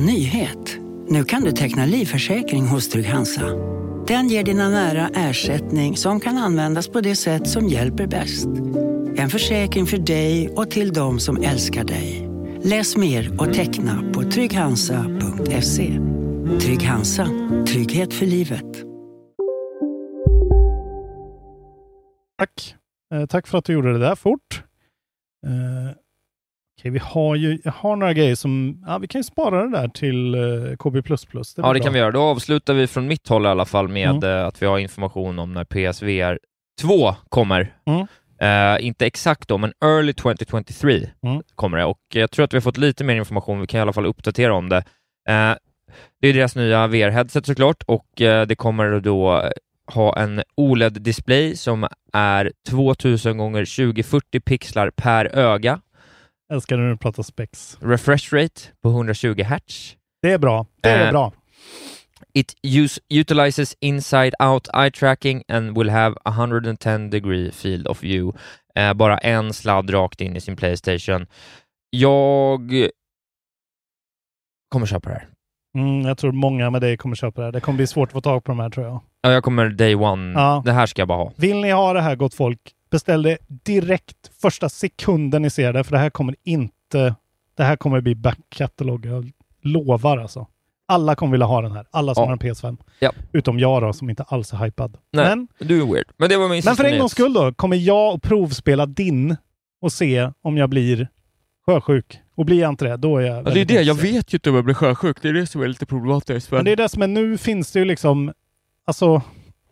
En 0.00 0.06
nyhet. 0.06 0.78
Nu 1.08 1.24
kan 1.24 1.42
du 1.42 1.52
teckna 1.52 1.86
livförsäkring 1.86 2.66
hos 2.66 2.88
Trygg-Hansa. 2.88 3.46
Den 4.06 4.28
ger 4.28 4.44
dina 4.44 4.68
nära 4.68 5.08
ersättning 5.14 5.96
som 5.96 6.20
kan 6.20 6.38
användas 6.38 6.88
på 6.88 7.00
det 7.00 7.16
sätt 7.16 7.48
som 7.48 7.68
hjälper 7.68 8.06
bäst. 8.06 8.46
En 9.16 9.30
försäkring 9.30 9.86
för 9.86 9.98
dig 9.98 10.48
och 10.48 10.70
till 10.70 10.92
de 10.92 11.20
som 11.20 11.36
älskar 11.36 11.84
dig. 11.84 12.28
Läs 12.62 12.96
mer 12.96 13.40
och 13.40 13.54
teckna 13.54 14.12
på 14.12 14.22
trygghansa.se. 14.22 16.00
Trygg 16.60 16.82
Hansa. 16.82 17.28
Trygghet 17.66 18.14
för 18.14 18.26
livet. 18.26 18.84
Tack. 22.38 22.74
Eh, 23.14 23.26
tack 23.26 23.46
för 23.46 23.58
att 23.58 23.64
du 23.64 23.72
gjorde 23.72 23.92
det 23.92 23.98
där 23.98 24.14
fort. 24.14 24.62
Eh, 25.46 25.96
okej, 26.80 26.90
vi 26.90 26.98
har 26.98 27.36
ju 27.36 27.58
jag 27.64 27.72
har 27.72 27.96
några 27.96 28.12
grejer 28.12 28.34
som, 28.34 28.82
ja, 28.86 28.98
vi 28.98 29.06
kan 29.08 29.18
ju 29.18 29.22
spara 29.24 29.62
det 29.66 29.70
där 29.70 29.88
till 29.88 30.34
eh, 30.34 30.76
KB++. 30.78 31.00
Det 31.00 31.26
Ja, 31.32 31.42
det 31.54 31.62
bra. 31.62 31.74
kan 31.74 31.92
vi 31.92 31.98
göra. 31.98 32.10
Då 32.10 32.20
avslutar 32.22 32.74
vi 32.74 32.86
från 32.86 33.06
mitt 33.06 33.28
håll 33.28 33.44
i 33.44 33.48
alla 33.48 33.64
fall 33.64 33.88
med 33.88 34.10
Mm. 34.10 34.24
eh, 34.40 34.46
att 34.46 34.62
vi 34.62 34.66
har 34.66 34.78
information 34.78 35.38
om 35.38 35.52
när 35.52 35.64
PSVR 35.64 36.38
2 36.82 37.14
kommer. 37.28 37.74
Mm. 37.86 38.06
Eh, 38.40 38.86
inte 38.86 39.06
exakt 39.06 39.48
då, 39.48 39.58
men 39.58 39.72
early 39.84 40.12
2023 40.12 41.08
Mm. 41.26 41.42
kommer 41.54 41.78
det. 41.78 41.84
Och 41.84 41.98
jag 42.14 42.30
tror 42.30 42.44
att 42.44 42.52
vi 42.52 42.56
har 42.56 42.62
fått 42.62 42.78
lite 42.78 43.04
mer 43.04 43.14
information. 43.14 43.60
Vi 43.60 43.66
kan 43.66 43.78
i 43.78 43.82
alla 43.82 43.92
fall 43.92 44.06
uppdatera 44.06 44.54
om 44.54 44.68
det. 44.68 44.76
Eh, 45.28 45.52
det 46.20 46.28
är 46.28 46.32
deras 46.34 46.56
nya 46.56 46.86
VR-headset 46.86 47.46
såklart 47.46 47.82
och 47.86 48.20
eh, 48.20 48.46
det 48.46 48.54
kommer 48.56 49.00
då 49.00 49.50
ha 49.86 50.18
en 50.18 50.42
OLED-display 50.56 51.56
som 51.56 51.86
är 52.12 52.52
2000 52.68 53.38
gånger 53.38 53.64
2040 53.64 54.40
pixlar 54.40 54.90
per 54.90 55.36
öga. 55.36 55.80
Älskar 56.52 56.76
när 56.76 56.90
du 56.90 56.96
pratar 56.96 57.22
specs. 57.22 57.78
Refresh 57.80 58.34
rate 58.34 58.60
på 58.82 58.88
120 58.88 59.42
Hz. 59.42 59.96
Det 60.22 60.32
är 60.32 60.38
bra. 60.38 60.66
Det 60.82 60.88
är 60.88 61.06
Eh, 61.06 61.10
bra. 61.10 61.32
It 62.34 62.54
use, 62.62 63.00
utilizes 63.14 63.76
inside-out 63.80 64.68
eye 64.74 64.90
tracking 64.90 65.42
and 65.48 65.78
will 65.78 65.90
have 65.90 66.16
a 66.24 66.30
110 66.30 67.10
degree 67.10 67.50
field 67.52 67.86
of 67.86 68.02
view. 68.02 68.38
Eh, 68.74 68.92
bara 68.94 69.18
en 69.18 69.52
sladd 69.52 69.94
rakt 69.94 70.20
in 70.20 70.36
i 70.36 70.40
sin 70.40 70.56
Playstation. 70.56 71.26
Jag 71.90 72.88
kommer 74.68 74.86
köpa 74.86 75.08
det 75.08 75.14
här. 75.14 75.28
Mm, 75.78 76.00
jag 76.00 76.18
tror 76.18 76.32
många 76.32 76.70
med 76.70 76.80
dig 76.80 76.96
kommer 76.96 77.16
köpa 77.16 77.40
det 77.40 77.46
här. 77.46 77.52
Det 77.52 77.60
kommer 77.60 77.76
bli 77.76 77.86
svårt 77.86 78.08
att 78.08 78.12
få 78.12 78.20
tag 78.20 78.44
på 78.44 78.50
de 78.52 78.60
här 78.60 78.70
tror 78.70 78.86
jag. 78.86 79.00
Ja, 79.22 79.32
jag 79.32 79.44
kommer 79.44 79.68
day 79.68 79.94
one. 79.94 80.32
Ja. 80.32 80.62
Det 80.64 80.72
här 80.72 80.86
ska 80.86 81.00
jag 81.00 81.08
bara 81.08 81.18
ha. 81.18 81.32
Vill 81.36 81.60
ni 81.60 81.70
ha 81.70 81.92
det 81.92 82.00
här 82.00 82.16
gott 82.16 82.34
folk, 82.34 82.60
beställ 82.90 83.22
det 83.22 83.38
direkt 83.48 84.30
första 84.42 84.68
sekunden 84.68 85.42
ni 85.42 85.50
ser 85.50 85.72
det, 85.72 85.84
för 85.84 85.92
det 85.92 85.98
här 85.98 86.10
kommer 86.10 86.34
inte... 86.42 87.14
Det 87.54 87.64
här 87.64 87.76
kommer 87.76 88.00
bli 88.00 88.14
back 88.14 88.38
catalog. 88.48 89.06
Jag 89.06 89.30
lovar 89.62 90.18
alltså. 90.18 90.46
Alla 90.86 91.14
kommer 91.14 91.32
vilja 91.32 91.46
ha 91.46 91.62
den 91.62 91.72
här. 91.72 91.86
Alla 91.90 92.14
som 92.14 92.22
Ja. 92.22 92.26
har 92.26 92.32
en 92.32 92.38
PS5. 92.38 92.76
Ja. 92.98 93.12
Utom 93.32 93.58
jag 93.58 93.82
då, 93.82 93.92
som 93.92 94.10
inte 94.10 94.22
alls 94.22 94.52
är 94.52 94.56
hypad. 94.56 94.96
Nej, 95.12 95.24
Men, 95.28 95.48
du 95.58 95.82
är 95.82 95.86
weird. 95.86 96.06
Men 96.16 96.28
det 96.28 96.36
var 96.36 96.48
min 96.48 96.62
men 96.64 96.76
för 96.76 96.84
en 96.84 96.98
gångs 96.98 97.12
skull 97.12 97.32
då, 97.32 97.52
kommer 97.54 97.76
jag 97.76 98.14
att 98.14 98.22
provspela 98.22 98.86
din 98.86 99.36
och 99.80 99.92
se 99.92 100.30
om 100.42 100.56
jag 100.56 100.70
blir 100.70 101.08
sjösjuk. 101.66 102.18
Och 102.34 102.44
blir 102.44 102.60
jag 102.60 102.68
inte 102.68 102.84
det, 102.84 102.96
då 102.96 103.16
är 103.18 103.22
jag 103.22 103.36
Ja, 103.48 103.50
det 103.54 103.60
är 103.60 103.64
det, 103.64 103.82
jag 103.82 103.94
vet 103.94 104.32
ju 104.34 104.36
inte 104.36 104.50
om 104.50 104.56
jag 104.56 104.64
blir 104.64 104.74
sjösjuk. 104.74 105.22
Det 105.22 105.28
är 105.28 105.32
det 105.32 105.46
som 105.46 105.62
är 105.62 105.68
lite 105.68 105.86
problematiskt. 105.86 106.50
Men 106.50 106.64
det 106.64 106.70
är 106.72 106.76
det 106.76 106.88
som 106.88 107.02
är 107.02 107.06
nu 107.06 107.38
finns 107.38 107.72
det 107.72 107.78
ju 107.78 107.84
liksom, 107.84 108.32
alltså 108.84 109.22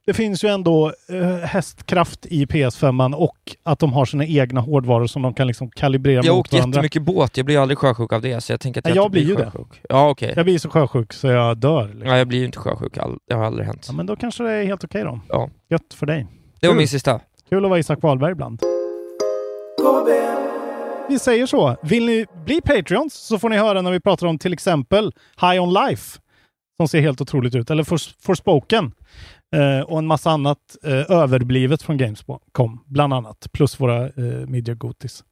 det 0.08 0.14
finns 0.14 0.44
ju 0.44 0.48
ändå 0.48 0.92
eh, 1.08 1.26
hästkraft 1.36 2.26
i 2.26 2.46
PS5 2.46 3.14
och 3.14 3.36
att 3.62 3.78
de 3.78 3.92
har 3.92 4.04
sina 4.04 4.24
egna 4.26 4.60
hårdvaror 4.60 5.06
som 5.06 5.22
de 5.22 5.34
kan 5.34 5.46
liksom 5.46 5.70
kalibrera 5.70 6.22
Jag 6.24 6.36
mot 6.36 6.40
åkte 6.40 6.56
varandra. 6.56 6.76
jättemycket 6.78 7.02
båt, 7.02 7.36
jag 7.36 7.46
blir 7.46 7.58
aldrig 7.58 7.78
sjösjuk 7.78 8.12
av 8.12 8.22
det, 8.22 8.40
så 8.40 8.52
jag 8.52 8.60
tänker 8.60 8.80
att 8.80 8.86
jag, 8.88 8.96
jag 8.96 9.04
inte 9.04 9.10
blir 9.12 9.24
blir 9.24 9.36
ju 9.36 9.44
det. 9.44 9.50
sjösjuk. 9.50 9.80
Ja, 9.88 10.08
okej. 10.10 10.32
Jag 10.36 10.44
blir 10.44 10.58
så 10.58 10.70
sjösjuk 10.70 11.12
så 11.12 11.26
jag 11.26 11.56
dör. 11.58 11.88
Liksom. 11.88 12.06
Ja, 12.08 12.18
jag 12.18 12.28
blir 12.28 12.38
ju 12.38 12.44
inte 12.44 12.58
sjösjuk. 12.58 12.98
All... 12.98 13.18
Det 13.28 13.34
har 13.34 13.44
aldrig 13.44 13.66
hänt. 13.66 13.84
Ja, 13.88 13.94
men 13.94 14.06
då 14.06 14.16
kanske 14.16 14.42
det 14.44 14.50
är 14.52 14.64
helt 14.64 14.84
okej 14.84 15.02
då. 15.04 15.20
Ja. 15.28 15.50
Gött 15.70 15.94
för 15.94 16.06
dig. 16.06 16.26
Det 16.60 16.66
var 16.66 16.72
Kul. 16.74 16.78
min 16.78 16.88
sista. 16.88 17.20
Kul 17.48 17.64
att 17.64 17.68
vara 17.70 17.78
Isak 17.80 18.02
Wahlberg 18.02 18.32
ibland. 18.32 18.60
Vi 21.08 21.18
säger 21.18 21.46
så. 21.46 21.76
Vill 21.82 22.06
ni 22.06 22.26
bli 22.44 22.60
Patreons 22.60 23.14
så 23.14 23.38
får 23.38 23.48
ni 23.48 23.56
höra 23.56 23.82
när 23.82 23.90
vi 23.90 24.00
pratar 24.00 24.26
om 24.26 24.38
till 24.38 24.52
exempel 24.52 25.12
High 25.40 25.62
On 25.62 25.72
Life 25.74 26.18
som 26.76 26.88
ser 26.88 27.00
helt 27.00 27.20
otroligt 27.20 27.54
ut, 27.54 27.70
eller 27.70 27.82
Fors- 27.82 28.14
Forspoken 28.20 28.92
eh, 29.56 29.80
och 29.80 29.98
en 29.98 30.06
massa 30.06 30.30
annat 30.30 30.76
eh, 30.82 31.10
överblivet 31.10 31.82
från 31.82 31.96
Gamescom, 31.96 32.84
bland 32.86 33.14
annat, 33.14 33.46
plus 33.52 33.80
våra 33.80 34.06
eh, 34.06 34.46
Media 34.46 34.74
Gotis. 34.74 35.24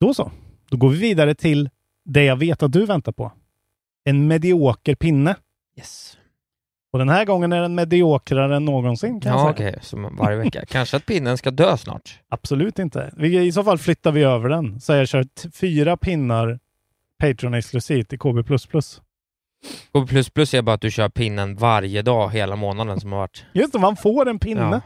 Då 0.00 0.14
så. 0.14 0.32
Då 0.70 0.76
går 0.76 0.88
vi 0.88 0.98
vidare 0.98 1.34
till 1.34 1.70
det 2.04 2.24
jag 2.24 2.36
vet 2.36 2.62
att 2.62 2.72
du 2.72 2.86
väntar 2.86 3.12
på. 3.12 3.32
En 4.04 4.26
medioker 4.26 4.94
pinne. 4.94 5.36
Yes. 5.78 6.18
Och 6.92 6.98
den 6.98 7.08
här 7.08 7.24
gången 7.24 7.52
är 7.52 7.60
den 7.62 7.74
mediokrare 7.74 8.56
än 8.56 8.64
någonsin 8.64 9.20
kan 9.20 9.32
Ja, 9.32 9.50
okej. 9.50 9.78
Som 9.82 10.16
varje 10.16 10.36
vecka. 10.36 10.64
Kanske 10.66 10.96
att 10.96 11.06
pinnen 11.06 11.38
ska 11.38 11.50
dö 11.50 11.76
snart. 11.76 12.20
Absolut 12.28 12.78
inte. 12.78 13.14
Vi, 13.16 13.46
I 13.46 13.52
så 13.52 13.64
fall 13.64 13.78
flyttar 13.78 14.12
vi 14.12 14.22
över 14.22 14.48
den. 14.48 14.80
Så 14.80 14.92
jag 14.92 15.08
kör 15.08 15.26
fyra 15.52 15.96
pinnar 15.96 16.58
Patreon-exklusivt 17.22 18.12
i 18.12 18.18
KB++. 18.18 18.58
Och 19.92 20.08
plus 20.08 20.30
plus 20.30 20.54
är 20.54 20.62
bara 20.62 20.74
att 20.74 20.80
du 20.80 20.90
kör 20.90 21.08
pinnen 21.08 21.56
varje 21.56 22.02
dag 22.02 22.30
hela 22.32 22.56
månaden 22.56 23.00
som 23.00 23.12
har 23.12 23.18
varit. 23.18 23.44
Just 23.52 23.72
det, 23.72 23.78
man 23.78 23.96
får 23.96 24.28
en 24.28 24.38
pinne. 24.38 24.82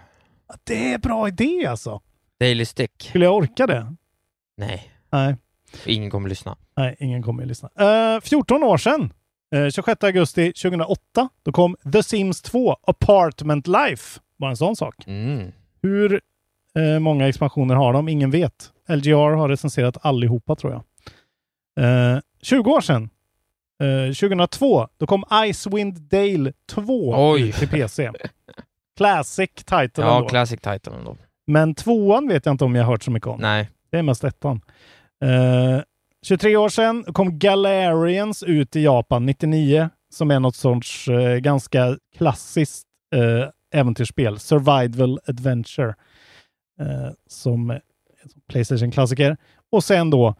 Ja. 0.48 0.54
Det 0.64 0.90
är 0.90 0.94
en 0.94 1.00
bra 1.00 1.28
idé 1.28 1.66
alltså. 1.66 2.00
Daily 2.40 2.64
stick. 2.64 2.92
Skulle 3.08 3.24
jag 3.24 3.34
orka 3.36 3.66
det? 3.66 3.94
Nej, 4.56 4.90
Nej, 5.12 5.36
ingen 5.86 6.10
kommer 6.10 6.28
lyssna. 6.28 6.56
nej 6.76 6.96
ingen 7.00 7.22
kommer 7.22 7.46
lyssna. 7.46 7.70
Eh, 8.14 8.20
14 8.20 8.62
år 8.62 8.76
sedan, 8.76 9.12
eh, 9.54 9.68
26 9.70 10.04
augusti 10.04 10.52
2008, 10.52 11.28
då 11.42 11.52
kom 11.52 11.76
The 11.92 12.02
Sims 12.02 12.42
2 12.42 12.76
Apartment 12.82 13.66
Life. 13.66 14.20
Bara 14.38 14.50
en 14.50 14.56
sån 14.56 14.76
sak. 14.76 14.94
Mm. 15.06 15.52
Hur 15.82 16.20
eh, 16.78 16.98
många 16.98 17.28
expansioner 17.28 17.74
har 17.74 17.92
de? 17.92 18.08
Ingen 18.08 18.30
vet. 18.30 18.72
LGR 18.88 19.30
har 19.36 19.48
recenserat 19.48 19.96
allihopa 20.06 20.56
tror 20.56 20.72
jag. 20.72 20.82
Eh, 22.14 22.20
20 22.42 22.70
år 22.70 22.80
sedan, 22.80 23.10
eh, 23.80 24.06
2002, 24.14 24.88
då 24.96 25.06
kom 25.06 25.24
Icewind 25.46 26.00
Dale 26.00 26.52
2 26.68 27.30
Oj. 27.32 27.52
till 27.52 27.68
PC. 27.68 28.10
Classic 28.96 29.50
title 29.54 29.90
Ja, 29.96 30.16
ändå. 30.16 30.28
classic 30.28 30.60
title 30.60 30.92
ändå. 30.98 31.16
Men 31.46 31.74
tvåan 31.74 32.28
vet 32.28 32.46
jag 32.46 32.52
inte 32.52 32.64
om 32.64 32.74
jag 32.74 32.84
har 32.84 32.92
hört 32.92 33.02
så 33.02 33.10
mycket 33.10 33.26
om. 33.28 33.40
Nej. 33.40 33.70
Det 33.90 33.98
är 33.98 34.02
mest 34.02 34.24
ettan. 34.24 34.60
Eh, 35.24 35.82
23 36.26 36.56
år 36.56 36.68
sedan 36.68 37.04
kom 37.12 37.38
Galarians 37.38 38.42
ut 38.42 38.76
i 38.76 38.80
Japan 38.84 39.26
99 39.26 39.90
som 40.12 40.30
är 40.30 40.40
något 40.40 40.56
sorts 40.56 41.08
eh, 41.08 41.36
ganska 41.36 41.96
klassiskt 42.16 42.86
eh, 43.14 43.48
äventyrsspel. 43.80 44.38
Survival 44.38 45.20
Adventure. 45.26 45.94
Eh, 46.80 47.10
som 47.26 47.70
är 47.70 47.80
som 48.32 48.40
Playstation-klassiker. 48.48 49.36
Och 49.72 49.84
sen 49.84 50.10
då 50.10 50.34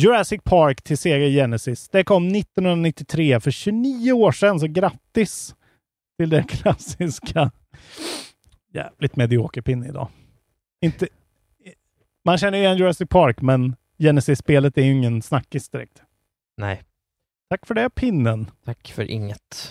Jurassic 0.00 0.40
Park 0.44 0.82
till 0.82 0.98
Sega 0.98 1.26
Genesis. 1.26 1.88
Det 1.88 2.04
kom 2.04 2.26
1993 2.28 3.40
för 3.40 3.50
29 3.50 4.12
år 4.12 4.32
sedan, 4.32 4.60
så 4.60 4.66
grattis 4.66 5.54
till 6.18 6.30
den 6.30 6.44
klassiska 6.48 7.50
jävligt 8.74 9.16
medioker 9.16 9.62
pinne 9.62 9.88
idag. 9.88 10.08
Inte, 10.84 11.08
man 12.24 12.38
känner 12.38 12.58
igen 12.58 12.76
Jurassic 12.76 13.08
Park, 13.08 13.40
men 13.40 13.76
Genesis-spelet 13.98 14.78
är 14.78 14.82
ju 14.82 14.92
ingen 14.92 15.22
snackis 15.22 15.68
direkt. 15.68 16.02
Nej. 16.56 16.82
Tack 17.50 17.66
för 17.66 17.74
det, 17.74 17.90
pinnen. 17.90 18.50
Tack 18.64 18.88
för 18.88 19.10
inget. 19.10 19.70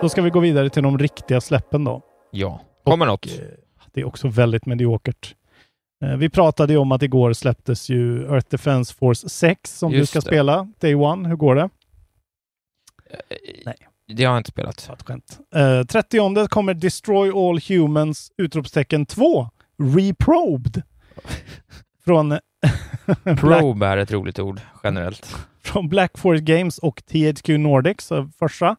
Då 0.00 0.08
ska 0.08 0.22
vi 0.22 0.30
gå 0.30 0.40
vidare 0.40 0.70
till 0.70 0.82
de 0.82 0.98
riktiga 0.98 1.40
släppen 1.40 1.84
då. 1.84 2.02
Ja. 2.30 2.60
Kommer 2.84 3.06
något? 3.06 3.26
Eh, 3.26 3.32
Det 3.92 4.00
är 4.00 4.04
också 4.04 4.28
väldigt 4.28 4.66
mediokert. 4.66 5.34
Eh, 6.04 6.16
Vi 6.16 6.28
pratade 6.30 6.72
ju 6.72 6.78
om 6.78 6.92
att 6.92 7.02
igår 7.02 7.32
släpptes 7.32 7.88
ju 7.88 8.22
Earth 8.24 8.46
Defense 8.50 8.94
Force 8.94 9.28
6 9.28 9.78
som 9.78 9.92
du 9.92 9.98
Just 9.98 10.10
ska 10.10 10.18
det. 10.20 10.26
spela. 10.26 10.68
Day 10.80 10.94
One, 10.94 11.28
hur 11.28 11.36
går 11.36 11.54
det? 11.54 11.68
Nej. 13.64 13.74
Det 14.12 14.24
har 14.24 14.32
jag 14.34 14.40
inte 14.40 14.50
spelat. 14.50 14.90
Ett 14.92 15.02
skämt. 15.06 15.38
Eh, 15.54 15.82
30 15.86 16.48
kommer 16.48 16.74
Destroy 16.74 17.30
All 17.30 17.60
Humans! 17.68 18.32
Utropstecken 18.36 19.06
2. 19.06 19.48
Reprobed. 19.96 20.82
Från, 22.04 22.38
Probe 23.38 23.86
är 23.86 23.96
ett 23.96 24.10
roligt 24.12 24.38
ord 24.38 24.60
generellt. 24.84 25.36
från 25.62 25.88
Black 25.88 26.18
Forest 26.18 26.44
Games 26.44 26.78
och 26.78 27.02
THQ 27.06 27.48
Nordic, 27.48 28.00
så 28.00 28.30
första. 28.38 28.76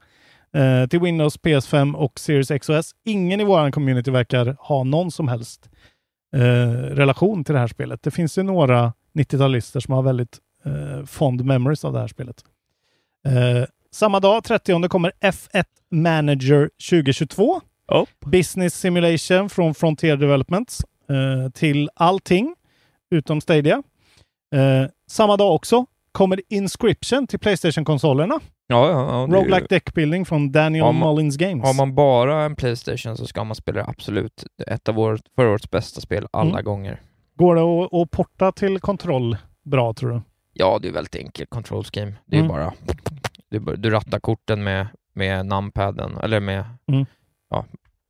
eh, 0.53 0.88
till 0.89 0.99
Windows, 0.99 1.39
PS5 1.39 1.93
och 1.95 2.20
Series 2.20 2.51
X 2.51 2.70
och 2.70 2.76
S. 2.76 2.91
Ingen 3.05 3.41
i 3.41 3.43
vår 3.43 3.72
community 3.72 4.11
verkar 4.11 4.55
ha 4.59 4.84
någon 4.84 5.11
som 5.11 5.28
helst 5.28 5.70
eh, 6.34 6.39
relation 6.95 7.43
till 7.43 7.53
det 7.53 7.59
här 7.59 7.67
spelet. 7.67 8.03
Det 8.03 8.11
finns 8.11 8.38
ju 8.38 8.43
några 8.43 8.93
90-talister 9.13 9.80
som 9.80 9.93
har 9.93 10.03
väldigt 10.03 10.38
eh, 10.65 11.05
fond 11.05 11.45
memories 11.45 11.86
av 11.86 11.93
det 11.93 11.99
här 11.99 12.07
spelet. 12.07 12.43
Eh, 13.27 13.65
samma 13.91 14.19
dag, 14.19 14.43
30 14.43 14.89
kommer 14.89 15.11
F1 15.21 15.63
Manager 15.91 16.69
2022. 16.89 17.61
Oh. 17.88 18.05
Business 18.25 18.75
Simulation 18.75 19.49
från 19.49 19.75
Frontier 19.75 20.17
Developments 20.17 20.82
eh, 21.09 21.51
till 21.51 21.89
allting 21.95 22.55
utom 23.11 23.41
Stadia. 23.41 23.84
Eh, 24.55 24.89
samma 25.07 25.38
dag 25.38 25.55
också 25.55 25.86
kommer 26.11 26.41
Inscription 26.49 27.27
till 27.27 27.39
Playstation-konsolerna. 27.39 28.39
Ja, 28.72 28.89
ja, 28.91 29.28
ja, 29.30 29.36
Roguelike 29.38 29.65
Deckbuilding 29.70 30.26
från 30.26 30.51
Daniel 30.51 30.84
man- 30.93 30.99
Mullins 30.99 31.38
Games. 31.38 31.65
Har 31.65 31.74
man 31.74 31.95
bara 31.95 32.43
en 32.43 32.55
Playstation 32.55 33.17
så 33.17 33.26
ska 33.26 33.43
man 33.43 33.55
spela 33.55 33.86
absolut 33.88 34.45
ett 34.67 34.89
av 34.89 34.95
vår, 34.95 35.20
förra 35.36 35.49
årets 35.49 35.70
bästa 35.72 36.01
spel 36.01 36.28
alla 36.32 36.49
Mm. 36.49 36.63
gånger. 36.63 37.01
Går 37.36 37.55
det 37.55 37.61
att, 37.61 37.93
att 37.93 38.11
porta 38.11 38.51
till 38.51 38.80
kontroll 38.80 39.38
bra, 39.63 39.93
tror 39.93 40.09
du? 40.11 40.22
Ja, 40.53 40.80
det 40.82 40.88
är 40.88 40.91
väldigt 40.91 41.15
enkelt 41.15 41.49
control 41.49 41.84
scheme. 41.84 42.13
Det 42.26 42.36
är 42.36 42.39
Mm. 42.39 42.51
bara... 42.51 42.74
Bara 43.59 43.76
du 43.76 43.89
rattar 43.89 44.20
korten 44.20 44.63
med, 44.63 44.88
med 45.13 45.45
numpaden, 45.45 46.17
eller 46.17 46.39
med 46.39 46.63
Mm. 46.88 47.05
ja, 47.49 47.65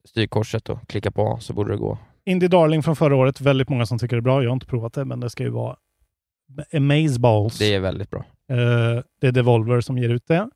styrkorset 0.09 0.69
och 0.69 0.87
klickar 0.87 1.11
på 1.11 1.37
så 1.41 1.53
borde 1.53 1.71
det 1.71 1.77
gå. 1.77 1.97
Indie 2.25 2.49
Darling 2.49 2.83
från 2.83 2.95
förra 2.95 3.15
året. 3.15 3.41
Väldigt 3.41 3.69
många 3.69 3.85
som 3.85 3.99
tycker 3.99 4.15
det 4.15 4.19
är 4.19 4.21
bra. 4.21 4.43
Jag 4.43 4.49
har 4.49 4.53
inte 4.53 4.65
provat 4.65 4.93
det, 4.93 5.05
men 5.05 5.19
det 5.19 5.29
ska 5.29 5.43
ju 5.43 5.49
vara 5.49 5.75
Amazeballs. 6.73 7.57
Det 7.59 7.73
är 7.73 7.79
väldigt 7.79 8.09
bra. 8.09 8.25
Eh, 8.49 9.03
det 9.21 9.27
är 9.27 9.31
Devolver 9.31 9.81
som 9.81 9.97
ger 9.97 10.09
ut 10.09 10.27
det. 10.27 10.49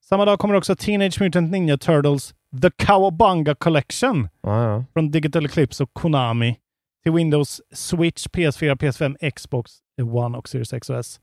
Samma 0.00 0.24
dag 0.24 0.38
kommer 0.38 0.54
också 0.54 0.76
Teenage 0.76 1.20
Mutant 1.20 1.50
Ninja 1.50 1.78
Turtles 1.78 2.34
The 2.62 2.70
Cowabunga 2.70 3.54
Collection 3.54 4.28
Ja, 4.42 4.64
ja. 4.64 4.84
från 4.92 5.10
Digital 5.10 5.44
Eclipse 5.46 5.82
och 5.82 5.90
Konami 5.92 6.56
till 7.02 7.12
Windows, 7.12 7.60
Switch, 7.72 8.26
PS4, 8.26 8.74
PS5, 8.76 9.30
Xbox 9.30 9.72
One 10.02 10.38
och 10.38 10.48
Series 10.48 10.72
X 10.72 10.90
och 10.90 10.98
S. 10.98 11.20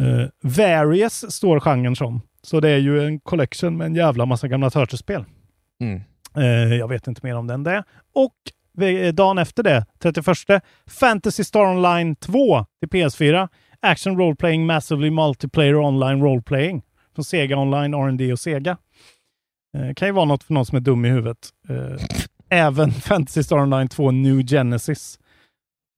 Uh, 0.00 0.26
Various 0.42 1.32
står 1.34 1.60
genren 1.60 1.96
som. 1.96 2.20
Så 2.42 2.60
det 2.60 2.70
är 2.70 2.78
ju 2.78 3.06
en 3.06 3.20
collection 3.20 3.76
med 3.76 3.86
en 3.86 3.94
jävla 3.94 4.26
massa 4.26 4.48
gamla 4.48 4.70
Turtles-spel. 4.70 5.24
Mm. 5.80 6.02
Eh, 6.36 6.74
jag 6.74 6.88
vet 6.88 7.06
inte 7.06 7.20
mer 7.26 7.36
om 7.36 7.46
den 7.46 7.62
det. 7.62 7.84
Och 8.14 8.34
dagen 9.12 9.38
efter 9.38 9.62
det, 9.62 9.86
31, 10.02 10.62
Fantasy 10.86 11.44
Star 11.44 11.60
Online 11.60 12.16
2 12.16 12.66
till 12.80 12.88
PS4. 12.88 13.48
Action 13.84 14.18
Role 14.18 14.36
Playing 14.36 14.66
Massively 14.66 15.10
Multiplayer 15.10 15.74
Online 15.76 16.22
Role 16.22 16.42
Playing 16.42 16.82
från 17.14 17.24
Sega 17.24 17.56
Online, 17.56 17.94
R&D 17.94 18.32
och 18.32 18.40
Sega. 18.40 18.76
Eh, 19.76 19.94
kan 19.94 20.08
ju 20.08 20.12
vara 20.12 20.24
något 20.24 20.42
för 20.44 20.54
någon 20.54 20.66
som 20.66 20.76
är 20.76 20.80
dum 20.80 21.04
i 21.04 21.08
huvudet. 21.08 21.48
Eh, 21.68 22.04
även 22.48 22.90
Fantasy 22.92 23.42
Star 23.42 23.56
Online 23.58 23.88
2 23.88 24.10
New 24.10 24.46
Genesis. 24.46 25.18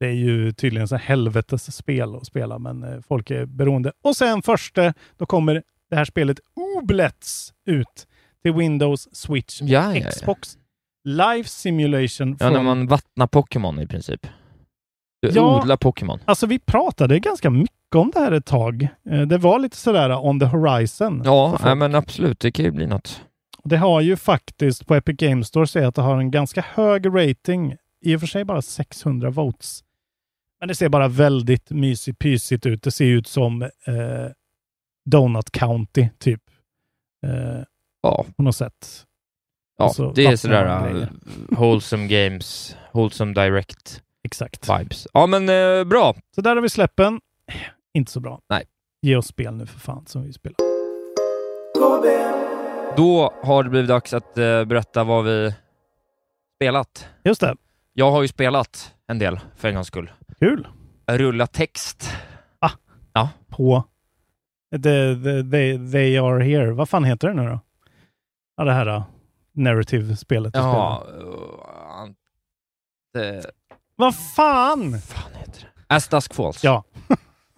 Det 0.00 0.06
är 0.06 0.12
ju 0.12 0.52
tydligen 0.52 0.88
så 0.88 0.96
helvetes 0.96 1.76
spel 1.76 2.14
att 2.14 2.26
spela, 2.26 2.58
men 2.58 2.82
eh, 2.82 3.00
folk 3.08 3.30
är 3.30 3.46
beroende. 3.46 3.92
Och 4.04 4.16
sen 4.16 4.42
första, 4.42 4.94
då 5.16 5.26
kommer 5.26 5.62
det 5.90 5.96
här 5.96 6.04
spelet 6.04 6.40
Oblets 6.78 7.52
ut 7.66 8.06
till 8.42 8.52
Windows, 8.52 9.08
Switch 9.16 9.60
och 9.62 9.68
Ja, 9.68 9.94
ja, 9.96 10.00
ja. 10.04 10.10
Xbox. 10.10 10.58
Live 11.04 11.44
Simulation 11.44 12.36
Ja, 12.40 12.46
när 12.50 12.54
från... 12.56 12.64
man 12.64 12.86
vattnar 12.86 13.26
Pokémon 13.26 13.80
i 13.80 13.86
princip. 13.86 14.26
Du 15.22 15.28
Ja. 15.28 15.60
odlar 15.62 15.76
Pokémon. 15.76 16.18
Alltså 16.24 16.46
vi 16.46 16.58
pratade 16.58 17.18
ganska 17.18 17.50
mycket 17.50 17.75
om 17.94 18.10
det 18.14 18.20
här 18.20 18.32
ett 18.32 18.46
tag. 18.46 18.88
Eh, 19.10 19.20
Det 19.22 19.38
var 19.38 19.58
lite 19.58 19.76
sådär 19.76 20.24
on 20.26 20.40
the 20.40 20.46
horizon. 20.46 21.22
Ja, 21.24 21.58
nej, 21.64 21.74
men 21.74 21.94
absolut, 21.94 22.40
det 22.40 22.50
kan 22.52 22.64
ju 22.64 22.70
bli 22.70 22.86
något. 22.86 23.22
Det 23.64 23.76
har 23.76 24.00
ju 24.00 24.16
faktiskt 24.16 24.86
på 24.86 24.94
Epic 24.94 25.16
Games 25.16 25.48
Store 25.48 25.66
säger 25.66 25.86
att 25.86 25.94
det 25.94 26.02
har 26.02 26.18
en 26.18 26.30
ganska 26.30 26.60
hög 26.74 27.06
rating. 27.06 27.76
I 28.04 28.16
och 28.16 28.20
för 28.20 28.26
sig 28.26 28.44
bara 28.44 28.62
600 28.62 29.30
votes. 29.30 29.80
Men 30.60 30.68
det 30.68 30.74
ser 30.74 30.88
bara 30.88 31.08
väldigt 31.08 31.70
mysigt, 31.70 32.18
pysigt 32.18 32.66
ut. 32.66 32.82
Det 32.82 32.90
ser 32.90 33.04
ut 33.04 33.26
som 33.26 33.62
eh, 33.62 33.70
Donut 35.10 35.50
County, 35.50 36.08
typ. 36.18 36.42
Eh, 37.26 37.62
Ja. 38.02 38.24
På 38.36 38.42
något 38.42 38.56
sätt. 38.56 39.04
Ja, 39.78 39.88
så 39.88 40.12
det 40.12 40.26
är 40.26 40.36
sådär 40.36 40.94
uh, 40.94 41.06
wholesome 41.48 42.06
games, 42.06 42.76
wholesome 42.92 43.34
direct 43.34 44.02
Exakt. 44.24 44.68
vibes. 44.70 45.06
Ja, 45.12 45.26
men 45.26 45.48
eh, 45.48 45.84
bra. 45.84 46.14
Så 46.34 46.40
där 46.40 46.54
har 46.56 46.62
vi 46.62 46.68
släppen. 46.68 47.20
Inte 47.96 48.12
så 48.12 48.20
bra. 48.20 48.40
Nej. 48.48 48.64
Ge 49.02 49.16
oss 49.16 49.26
spel 49.26 49.54
nu 49.54 49.66
för 49.66 49.80
fan 49.80 50.06
som 50.06 50.22
vi 50.22 50.32
spelar. 50.32 50.56
Då 52.96 53.34
har 53.42 53.64
det 53.64 53.70
blivit 53.70 53.88
dags 53.88 54.14
att 54.14 54.38
eh, 54.38 54.64
berätta 54.64 55.04
vad 55.04 55.24
vi 55.24 55.54
spelat. 56.56 57.08
Just 57.24 57.40
det. 57.40 57.56
Jag 57.92 58.10
har 58.10 58.22
ju 58.22 58.28
spelat 58.28 58.94
en 59.06 59.18
del 59.18 59.40
för 59.56 59.68
en 59.68 59.74
gångs 59.74 59.86
skull. 59.86 60.12
Kul. 60.38 60.68
Rulla 61.06 61.46
text. 61.46 62.10
Ah. 62.58 62.70
Ja. 63.12 63.28
På 63.48 63.84
the, 64.72 65.14
the, 65.14 65.50
they, 65.50 65.90
they 65.92 66.18
are 66.18 66.44
here. 66.44 66.72
Vad 66.72 66.88
fan 66.88 67.04
heter 67.04 67.28
det 67.28 67.34
nu 67.34 67.48
då? 67.48 67.60
Ja, 68.56 68.64
det 68.64 68.72
här 68.72 68.88
uh, 68.88 69.02
narrative-spelet 69.52 70.56
Ja, 70.56 71.06
uh, 71.08 71.24
ant- 72.02 73.46
Vad 73.96 74.16
fan! 74.16 75.00
fan 75.00 75.34
heter 75.34 75.60
det? 75.60 75.94
As 75.94 76.08
Dusk 76.08 76.34
Falls. 76.34 76.64
Ja. 76.64 76.84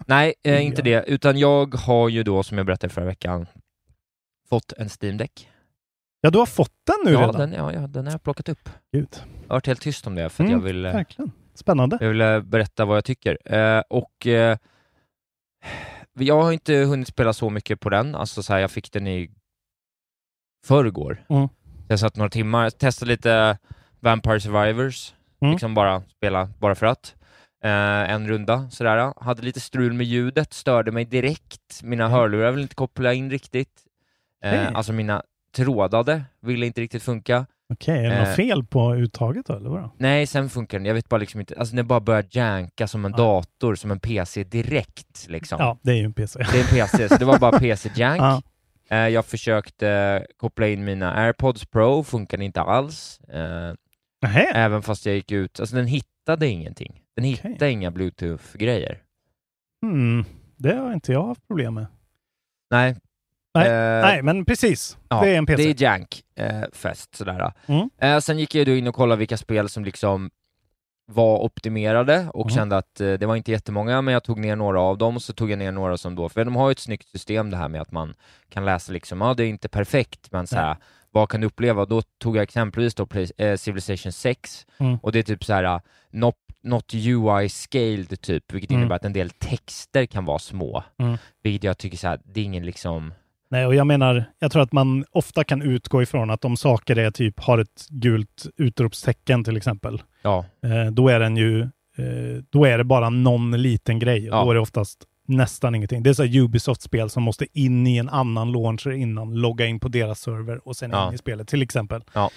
Nej, 0.09 0.33
eh, 0.43 0.65
inte 0.65 0.81
det. 0.81 1.03
Utan 1.07 1.37
jag 1.37 1.75
har 1.75 2.09
ju 2.09 2.23
då, 2.23 2.43
som 2.43 2.57
jag 2.57 2.65
berättade 2.67 2.93
förra 2.93 3.05
veckan, 3.05 3.45
fått 4.49 4.73
en 4.77 4.89
Steam 5.01 5.17
Deck. 5.17 5.49
Ja, 6.21 6.29
du 6.29 6.37
har 6.39 6.45
fått 6.45 6.73
den 6.87 6.95
nu 7.05 7.11
ja, 7.11 7.19
redan? 7.21 7.35
Den, 7.35 7.53
ja, 7.53 7.73
ja, 7.73 7.87
den 7.87 8.05
har 8.05 8.11
jag 8.13 8.23
plockat 8.23 8.49
upp. 8.49 8.69
Gud. 8.91 9.07
Jag 9.13 9.49
har 9.49 9.55
varit 9.55 9.67
helt 9.67 9.81
tyst 9.81 10.07
om 10.07 10.15
det 10.15 10.29
för 10.29 10.43
att 10.43 10.49
Mm, 10.49 10.51
jag 10.59 10.65
vill... 10.65 10.85
eh, 10.85 10.93
Verkligen. 10.93 11.31
Spännande. 11.53 11.97
Jag 12.01 12.07
vill 12.09 12.21
eh, 12.21 12.41
berätta 12.41 12.85
vad 12.85 12.97
jag 12.97 13.05
tycker. 13.05 13.53
Eh, 13.55 13.83
och 13.89 14.27
eh, 14.27 14.57
jag 16.19 16.41
har 16.41 16.51
inte 16.51 16.73
hunnit 16.73 17.07
spela 17.07 17.33
så 17.33 17.49
mycket 17.49 17.79
på 17.79 17.89
den. 17.89 18.15
Alltså 18.15 18.43
så 18.43 18.53
här, 18.53 18.59
jag 18.59 18.71
fick 18.71 18.91
den 18.91 19.07
i 19.07 19.31
förrgår. 20.65 21.25
Mm. 21.29 21.47
Jag 21.87 21.99
satt 21.99 22.15
några 22.15 22.29
timmar, 22.29 22.69
testade 22.69 23.11
lite 23.11 23.57
Vampire 23.99 24.39
Survivors, 24.39 25.13
Mm. 25.41 25.51
liksom 25.51 25.73
bara 25.73 26.01
spela 26.01 26.49
bara 26.59 26.75
för 26.75 26.85
att. 26.85 27.15
Eh, 27.63 28.11
en 28.13 28.27
runda 28.27 28.69
sådär. 28.69 29.13
Hade 29.23 29.41
lite 29.41 29.59
strul 29.59 29.93
med 29.93 30.05
ljudet, 30.05 30.53
störde 30.53 30.91
mig 30.91 31.05
direkt. 31.05 31.83
Mina 31.83 32.07
hörlurar 32.09 32.51
vill 32.51 32.61
inte 32.61 32.75
koppla 32.75 33.13
in 33.13 33.31
riktigt. 33.31 33.81
Eh, 34.43 34.49
Hej. 34.51 34.67
Alltså 34.73 34.93
mina 34.93 35.23
trådade 35.55 36.23
ville 36.41 36.65
inte 36.65 36.81
riktigt 36.81 37.03
funka. 37.03 37.45
Okej, 37.73 38.05
är 38.05 38.09
det 38.09 38.15
Eh, 38.15 38.27
något 38.27 38.35
fel 38.35 38.63
på 38.65 38.95
uttaget 38.95 39.45
då, 39.45 39.55
eller 39.55 39.69
vadå? 39.69 39.91
Nej, 39.97 40.27
sen 40.27 40.49
funkar 40.49 40.79
den. 40.79 40.85
Jag 40.85 40.93
vet 40.93 41.09
bara 41.09 41.17
liksom 41.17 41.39
inte, 41.39 41.55
alltså 41.59 41.75
den 41.75 41.87
bara 41.87 41.99
börjar 41.99 42.25
janka 42.29 42.87
som 42.87 43.05
en 43.05 43.11
dator, 43.11 43.75
som 43.75 43.91
en 43.91 43.99
PC 43.99 44.43
direkt 44.43 45.25
liksom. 45.29 45.57
Ja, 45.59 45.77
det 45.81 45.91
är 45.91 45.95
ju 45.95 46.03
en 46.03 46.13
PC. 46.13 46.39
Det 46.51 46.57
är 46.59 46.61
en 46.61 46.67
PC, 46.67 47.09
så 47.09 47.15
det 47.15 47.25
var 47.25 47.39
bara 47.39 47.59
PC-jank. 47.59 48.21
Ja. 48.21 48.41
Eh, 48.91 49.07
jag 49.07 49.25
försökte 49.25 50.25
koppla 50.37 50.67
in 50.67 50.85
mina 50.85 51.13
AirPods 51.13 51.65
Pro, 51.65 52.03
funkade 52.03 52.45
inte 52.45 52.61
alls. 52.61 53.19
Eh, 53.19 53.73
även 54.55 54.81
fast 54.81 55.05
jag 55.05 55.15
gick 55.15 55.31
ut, 55.31 55.59
alltså 55.59 55.75
den 55.75 55.87
hittade 55.87 56.47
ingenting. 56.47 57.01
Den 57.19 57.23
hittade 57.49 57.71
inga 57.71 57.91
bluetooth-grejer. 57.91 58.97
Hmm, 59.85 60.25
det 60.55 60.73
har 60.75 60.93
inte 60.93 61.11
jag 61.11 61.27
haft 61.27 61.47
problem 61.47 61.73
med. 61.73 61.85
Nej. 62.71 62.95
Nej, 63.53 63.67
Eh, 63.67 64.01
nej 64.01 64.21
men 64.21 64.45
precis. 64.45 64.97
Ja, 65.09 65.21
det 65.21 65.29
är 65.29 65.37
en 65.37 65.45
PC. 65.45 65.63
Det 65.63 65.69
är 65.69 65.83
jank 65.83 66.23
eh, 66.35 66.61
fest 66.73 67.15
sådär. 67.15 67.51
Mm. 67.65 67.89
Eh, 67.97 68.19
sen 68.19 68.39
gick 68.39 68.55
jag 68.55 68.65
då 68.67 68.71
in 68.75 68.87
och 68.87 68.95
kollade 68.95 69.19
vilka 69.19 69.37
spel 69.37 69.69
som 69.69 69.85
liksom 69.85 70.29
var 71.11 71.39
optimerade 71.39 72.29
och 72.33 72.45
Mm. 72.45 72.55
kände 72.55 72.77
att 72.77 73.01
eh, 73.01 73.13
det 73.13 73.25
var 73.25 73.35
inte 73.35 73.51
jättemånga, 73.51 74.01
men 74.01 74.13
jag 74.13 74.23
tog 74.23 74.39
ner 74.39 74.55
några 74.55 74.81
av 74.81 74.97
dem 74.97 75.15
och 75.15 75.21
så 75.21 75.33
tog 75.33 75.51
jag 75.51 75.59
ner 75.59 75.71
några 75.71 75.97
som 75.97 76.15
då, 76.15 76.29
för 76.29 76.45
de 76.45 76.55
har 76.55 76.69
ju 76.69 76.71
ett 76.71 76.79
snyggt 76.79 77.07
system 77.09 77.49
det 77.49 77.57
här 77.57 77.67
med 77.67 77.81
att 77.81 77.91
man 77.91 78.13
kan 78.49 78.65
läsa 78.65 78.91
liksom, 78.93 79.21
ja 79.21 79.33
det 79.33 79.43
är 79.43 79.47
inte 79.47 79.69
perfekt, 79.69 80.31
men 80.31 80.47
så 80.47 80.55
här, 80.55 80.77
vad 81.11 81.29
kan 81.29 81.41
du 81.41 81.47
uppleva? 81.47 81.85
Då 81.85 82.01
tog 82.01 82.37
jag 82.37 82.43
exempelvis 82.43 82.95
då 82.95 83.07
eh, 83.37 83.55
Civilization 83.57 84.11
6 84.11 84.65
Mm. 84.79 84.97
och 85.01 85.11
det 85.11 85.19
är 85.19 85.23
typ 85.23 85.43
så 85.43 85.53
här 85.53 85.63
uh, 85.63 85.79
not, 86.63 86.93
not 86.93 86.93
UI 86.93 87.49
scaled 87.49 88.21
typ, 88.21 88.53
vilket 88.53 88.71
Mm. 88.71 88.81
innebär 88.81 88.95
att 88.95 89.05
en 89.05 89.13
del 89.13 89.29
texter 89.29 90.05
kan 90.05 90.25
vara 90.25 90.39
små, 90.39 90.83
Mm. 90.99 91.17
vilket 91.43 91.63
jag 91.63 91.77
tycker 91.77 91.97
så 91.97 92.07
här, 92.07 92.19
det 92.25 92.39
är 92.39 92.43
ingen 92.45 92.65
liksom 92.65 93.13
Nej, 93.51 93.65
och 93.65 93.75
jag 93.75 93.87
menar, 93.87 94.23
jag 94.39 94.51
tror 94.51 94.61
att 94.61 94.71
man 94.71 95.05
ofta 95.11 95.43
kan 95.43 95.61
utgå 95.61 96.01
ifrån 96.01 96.29
att 96.29 96.45
om 96.45 96.57
saker 96.57 96.95
är 96.95 97.11
typ 97.11 97.39
har 97.39 97.57
ett 97.57 97.85
gult 97.89 98.47
utropstecken 98.57 99.43
till 99.43 99.57
exempel, 99.57 100.01
Ja. 100.21 100.45
eh, 100.63 100.91
då 100.91 101.09
är 101.09 101.19
den 101.19 101.37
ju, 101.37 101.61
eh, 101.61 102.43
då 102.49 102.65
är 102.65 102.77
det 102.77 102.83
bara 102.83 103.09
någon 103.09 103.51
liten 103.61 103.99
grej 103.99 104.25
Ja. 104.25 104.43
då 104.43 104.49
är 104.51 104.55
det 104.55 104.61
oftast 104.61 105.03
nästan 105.27 105.75
ingenting. 105.75 106.03
Det 106.03 106.09
är 106.09 106.13
så 106.13 106.23
Ubisoft-spel 106.23 107.09
som 107.09 107.23
måste 107.23 107.59
in 107.59 107.87
i 107.87 107.97
en 107.97 108.09
annan 108.09 108.51
launcher 108.51 108.91
innan, 108.91 109.33
logga 109.35 109.65
in 109.65 109.79
på 109.79 109.87
deras 109.87 110.19
server 110.21 110.67
och 110.67 110.75
sen 110.75 110.91
Ja. 110.91 111.07
in 111.07 111.13
i 111.13 111.17
spelet 111.17 111.47
till 111.47 111.61
exempel. 111.61 112.03
Ja. 112.13 112.29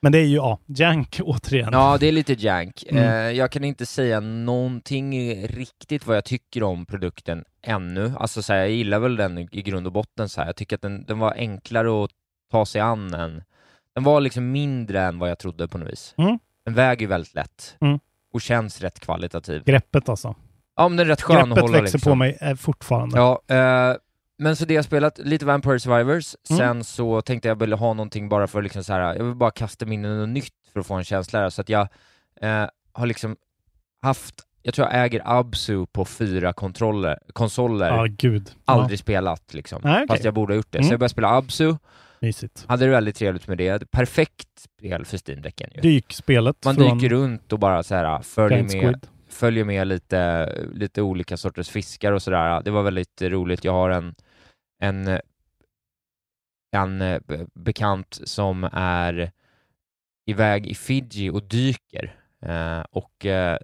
Men 0.00 0.12
det 0.12 0.18
är 0.18 0.24
ju, 0.24 0.36
ja, 0.36 0.58
jank 0.66 1.20
återigen. 1.24 1.68
Ja, 1.72 1.96
det 2.00 2.06
är 2.06 2.12
lite 2.12 2.32
jank. 2.32 2.84
Mm. 2.88 3.04
Eh, 3.04 3.10
jag 3.38 3.50
kan 3.50 3.64
inte 3.64 3.86
säga 3.86 4.20
någonting 4.20 5.42
riktigt 5.46 6.06
vad 6.06 6.16
jag 6.16 6.24
tycker 6.24 6.62
om 6.62 6.86
produkten 6.86 7.44
ännu. 7.62 8.12
Alltså 8.18 8.42
så 8.42 8.52
här, 8.52 8.60
jag 8.60 8.70
gillar 8.70 8.98
väl 8.98 9.16
den 9.16 9.38
i 9.38 9.62
grund 9.62 9.86
och 9.86 9.92
botten 9.92 10.28
så 10.28 10.40
här. 10.40 10.48
Jag 10.48 10.56
tycker 10.56 10.76
att 10.76 10.82
den, 10.82 11.04
den 11.04 11.18
var 11.18 11.32
enklare 11.36 12.04
att 12.04 12.10
ta 12.50 12.66
sig 12.66 12.80
an 12.80 13.14
en... 13.14 13.42
Den 13.94 14.04
var 14.04 14.20
liksom 14.20 14.52
mindre 14.52 15.00
än 15.02 15.18
vad 15.18 15.30
jag 15.30 15.38
trodde 15.38 15.68
på 15.68 15.78
något 15.78 15.88
vis. 15.92 16.14
Mm. 16.18 16.38
Den 16.64 16.74
väger 16.74 17.06
väldigt 17.06 17.34
lätt 17.34 17.76
Mm. 17.80 17.98
och 18.32 18.40
känns 18.40 18.80
rätt 18.80 19.00
kvalitativ. 19.00 19.62
Greppet 19.64 20.08
alltså. 20.08 20.34
Ja, 20.76 20.88
men 20.88 20.96
den 20.96 21.06
är 21.06 21.10
rätt 21.10 21.22
skön 21.22 21.36
att 21.36 21.46
Greppet 21.48 21.62
hålla 21.62 21.80
växer 21.80 21.96
liksom. 21.98 22.10
på 22.10 22.14
mig 22.14 22.38
eh, 22.40 22.54
fortfarande. 22.54 23.18
Ja, 23.18 23.42
eh, 23.48 23.96
men 24.38 24.56
så 24.56 24.64
det 24.64 24.74
jag 24.74 24.84
spelat, 24.84 25.18
lite 25.18 25.46
Vampire 25.46 25.80
Survivors, 25.80 26.36
Mm. 26.50 26.58
sen 26.58 26.84
så 26.84 27.20
tänkte 27.22 27.48
jag 27.48 27.56
ville 27.60 27.76
ha 27.76 27.94
någonting 27.94 28.28
bara 28.28 28.46
för 28.46 28.62
liksom 28.62 28.84
så 28.84 28.92
här. 28.92 29.00
jag 29.14 29.24
vill 29.24 29.34
bara 29.34 29.50
kasta 29.50 29.86
mig 29.86 29.94
in 29.94 30.04
i 30.04 30.08
något 30.08 30.28
nytt 30.28 30.52
för 30.72 30.80
att 30.80 30.86
få 30.86 30.94
en 30.94 31.04
känsla 31.04 31.40
där, 31.40 31.50
så 31.50 31.60
att 31.60 31.68
jag 31.68 31.88
eh, 32.40 32.64
har 32.92 33.06
liksom 33.06 33.36
haft, 34.02 34.34
jag 34.62 34.74
tror 34.74 34.88
jag 34.88 35.04
äger 35.04 35.22
Absu 35.24 35.86
på 35.86 36.04
fyra 36.04 36.52
kontroller, 36.52 37.18
konsoler, 37.32 37.86
Ja, 37.88 38.06
gud. 38.10 38.50
aldrig 38.64 38.98
Ja. 38.98 39.02
spelat 39.02 39.54
liksom, 39.54 39.80
Nej, 39.84 39.94
okej. 39.94 40.06
fast 40.08 40.24
jag 40.24 40.34
borde 40.34 40.52
ha 40.52 40.56
gjort 40.56 40.66
det. 40.72 40.78
Mm. 40.78 40.88
Så 40.88 40.92
jag 40.92 41.00
började 41.00 41.12
spela 41.12 41.28
Absu, 41.36 41.74
Mysigt. 42.20 42.64
hade 42.68 42.84
det 42.84 42.90
väldigt 42.90 43.16
trevligt 43.16 43.46
med 43.48 43.58
det, 43.58 43.90
perfekt 43.90 44.48
spel 44.58 45.04
för 45.04 45.16
Steam-däcken 45.18 45.70
ju. 45.74 45.80
Dykspelet 45.80 46.64
Man 46.64 46.74
från 46.74 46.98
dyker 46.98 47.08
runt 47.14 47.52
och 47.52 47.58
bara 47.58 47.82
så 47.82 47.94
här 47.94 48.22
följer 48.22 48.58
Giant 48.58 48.72
med, 48.82 49.06
följer 49.28 49.64
med 49.64 49.86
lite, 49.86 50.52
lite 50.72 51.02
olika 51.02 51.36
sorters 51.36 51.68
fiskar 51.68 52.12
och 52.12 52.22
sådär. 52.22 52.62
Det 52.64 52.70
var 52.70 52.82
väldigt 52.82 53.22
roligt. 53.22 53.64
Jag 53.64 53.72
har 53.72 53.90
en, 53.90 54.14
en, 54.82 55.20
en 56.76 57.02
eh, 57.02 57.20
be- 57.26 57.46
bekant 57.54 58.20
som 58.24 58.64
är 58.72 59.32
iväg 60.26 60.66
i 60.66 60.74
Fiji 60.74 61.30
och 61.30 61.42
dyker. 61.42 62.16
Eh, 62.42 62.80
och 62.90 63.26
eh, 63.26 63.58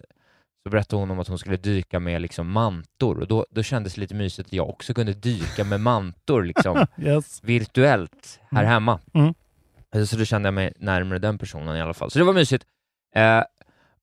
så 0.64 0.70
berättade 0.70 1.02
hon 1.02 1.10
om 1.10 1.18
att 1.20 1.28
hon 1.28 1.38
skulle 1.38 1.56
dyka 1.56 2.00
med 2.00 2.22
liksom 2.22 2.50
mantor 2.50 3.18
och 3.20 3.28
då, 3.28 3.46
då 3.50 3.62
kändes 3.62 3.94
det 3.94 4.00
lite 4.00 4.14
mysigt 4.14 4.46
att 4.48 4.52
jag 4.52 4.68
också 4.68 4.94
kunde 4.94 5.12
dyka 5.14 5.64
med 5.64 5.80
mantor 5.80 6.42
liksom 6.44 6.86
Yes. 6.98 7.40
virtuellt 7.44 8.40
här 8.50 8.60
Mm. 8.62 8.70
hemma. 8.72 9.00
Mm. 9.14 9.34
Eh, 9.94 10.04
Så 10.04 10.16
då 10.16 10.24
kände 10.24 10.46
jag 10.46 10.54
mig 10.54 10.72
närmare 10.76 11.18
den 11.18 11.38
personen 11.38 11.76
i 11.76 11.80
alla 11.80 11.94
fall. 11.94 12.10
Så 12.10 12.18
det 12.18 12.24
var 12.24 12.32
mysigt. 12.32 12.66
Eh, 13.14 13.42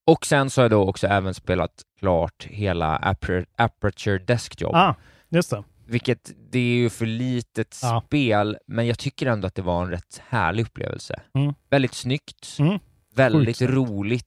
och 0.06 0.26
sen 0.26 0.50
så 0.50 0.62
har 0.62 0.64
jag 0.64 0.72
då 0.72 0.90
också 0.90 1.08
även 1.08 1.34
spelat 1.34 1.72
klart 2.00 2.46
hela 2.50 2.98
Aper- 2.98 3.46
Aperture 3.56 4.18
Desk 4.18 4.62
Job. 4.62 4.76
Ah, 4.76 4.96
just 5.30 5.50
det. 5.50 5.64
Vilket, 5.90 6.32
det 6.52 6.60
är 6.60 6.76
ju 6.76 6.90
för 6.90 7.06
litet 7.06 7.80
Ja. 7.82 8.04
spel, 8.06 8.58
men 8.68 8.88
jag 8.88 9.00
tycker 9.00 9.26
ändå 9.28 9.48
att 9.48 9.56
det 9.56 9.62
var 9.62 9.84
en 9.84 9.90
rätt 9.92 10.22
härlig 10.28 10.64
upplevelse. 10.66 11.22
Mm. 11.34 11.54
Väldigt 11.70 11.94
snyggt, 11.94 12.56
Mm. 12.60 12.80
väldigt 13.16 13.58
Sjukt 13.60 13.72
roligt 13.74 14.26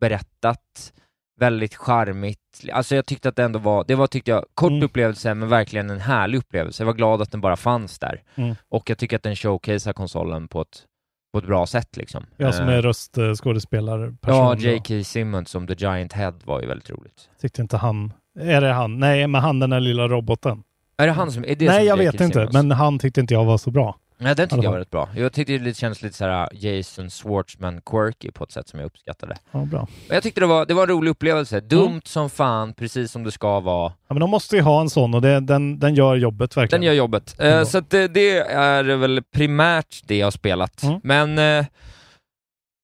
berättat, 0.00 0.92
väldigt 1.40 1.74
charmigt. 1.74 2.38
Alltså 2.72 2.94
jag 2.96 3.06
tyckte 3.06 3.28
att 3.28 3.36
det 3.36 3.44
ändå 3.44 3.58
var, 3.58 3.84
det 3.88 3.94
var 3.94 4.06
tyckte 4.06 4.30
jag, 4.30 4.44
kort 4.54 4.70
Mm. 4.70 4.82
upplevelse 4.82 5.34
men 5.34 5.48
verkligen 5.48 5.90
en 5.90 6.00
härlig 6.00 6.38
upplevelse. 6.38 6.82
Jag 6.82 6.86
var 6.86 6.94
glad 6.94 7.22
att 7.22 7.30
den 7.30 7.40
bara 7.40 7.56
fanns 7.56 7.98
där. 7.98 8.22
Mm. 8.34 8.54
Och 8.68 8.90
jag 8.90 8.98
tycker 8.98 9.16
att 9.16 9.22
den 9.22 9.36
showcasear 9.36 9.92
konsolen 9.92 10.48
på 10.48 10.60
ett, 10.62 10.84
på 11.32 11.38
ett 11.38 11.46
bra 11.46 11.66
sätt 11.66 11.96
liksom. 11.96 12.26
Jag 12.36 12.54
som 12.54 12.68
Eh, 12.68 12.74
är 12.74 12.82
röstskådespelarperson. 12.82 14.18
Ja, 14.46 14.54
då. 14.54 14.60
J.K. 14.60 15.04
Simmons 15.04 15.50
som 15.50 15.66
The 15.66 15.74
Giant 15.74 16.12
Head 16.12 16.34
var 16.44 16.60
ju 16.60 16.66
väldigt 16.66 16.90
roligt. 16.90 17.28
Tyckte 17.40 17.62
inte 17.62 17.76
han... 17.76 18.12
Är 18.40 18.60
det 18.60 18.72
han? 18.72 18.98
Nej, 18.98 19.26
men 19.26 19.40
han 19.40 19.58
den 19.58 19.70
där 19.70 19.80
lilla 19.80 20.08
roboten. 20.08 20.62
Är 20.96 21.06
det 21.06 21.12
han 21.12 21.32
som, 21.32 21.44
är 21.44 21.54
det 21.54 21.66
Nej, 21.66 21.78
som 21.78 21.86
jag 21.86 21.96
vet 21.96 22.20
inte. 22.20 22.32
Simmons? 22.32 22.52
Men 22.52 22.70
han 22.70 22.98
tyckte 22.98 23.20
inte 23.20 23.34
jag 23.34 23.44
var 23.44 23.58
så 23.58 23.70
bra. 23.70 23.96
Nej, 24.18 24.34
den 24.34 24.48
tyckte 24.48 24.64
jag 24.66 24.72
var 24.72 24.78
rätt 24.78 24.90
bra. 24.90 25.08
Jag 25.16 25.32
tyckte 25.32 25.58
det 25.58 25.76
kändes 25.76 26.02
lite 26.02 26.16
såhär 26.16 26.48
Jason 26.52 27.10
Schwartzman 27.10 27.80
quirky 27.80 28.30
på 28.30 28.44
ett 28.44 28.52
sätt 28.52 28.68
som 28.68 28.78
jag 28.80 28.86
uppskattade. 28.86 29.36
Ja, 29.52 29.58
bra. 29.64 29.80
Och 30.08 30.14
jag 30.14 30.22
tyckte 30.22 30.40
det 30.40 30.46
var, 30.46 30.66
det 30.66 30.74
var 30.74 30.82
en 30.82 30.88
rolig 30.88 31.10
upplevelse. 31.10 31.60
Dumt 31.60 32.00
som 32.04 32.30
fan, 32.30 32.74
precis 32.74 33.12
som 33.12 33.24
det 33.24 33.30
ska 33.30 33.60
vara. 33.60 33.92
Ja, 34.08 34.14
men 34.14 34.20
de 34.20 34.30
måste 34.30 34.56
ju 34.56 34.62
ha 34.62 34.80
en 34.80 34.90
sån 34.90 35.14
och 35.14 35.22
det, 35.22 35.40
den, 35.40 35.78
den 35.78 35.94
gör 35.94 36.16
jobbet 36.16 36.56
verkligen. 36.56 36.80
Den 36.80 36.86
gör 36.86 36.94
jobbet. 36.94 37.34
Eh, 37.40 37.48
Ja. 37.48 37.64
så 37.64 37.80
det, 37.80 38.08
det 38.08 38.38
är 38.38 38.82
väl 38.82 39.22
primärt 39.34 40.00
det 40.06 40.16
jag 40.18 40.26
har 40.26 40.30
spelat. 40.30 40.82
Mm. 40.82 41.00
Men 41.02 41.38
eh, 41.38 41.66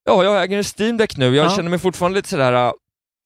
ja, 0.05 0.23
jag 0.23 0.43
äger 0.43 0.57
en 0.57 0.63
Steam 0.79 0.97
Deck 0.97 1.17
nu. 1.17 1.35
Jag 1.35 1.45
Ja. 1.45 1.49
känner 1.55 1.69
mig 1.69 1.79
fortfarande 1.79 2.15
lite 2.15 2.29
sådär 2.29 2.53
eh, 2.53 2.71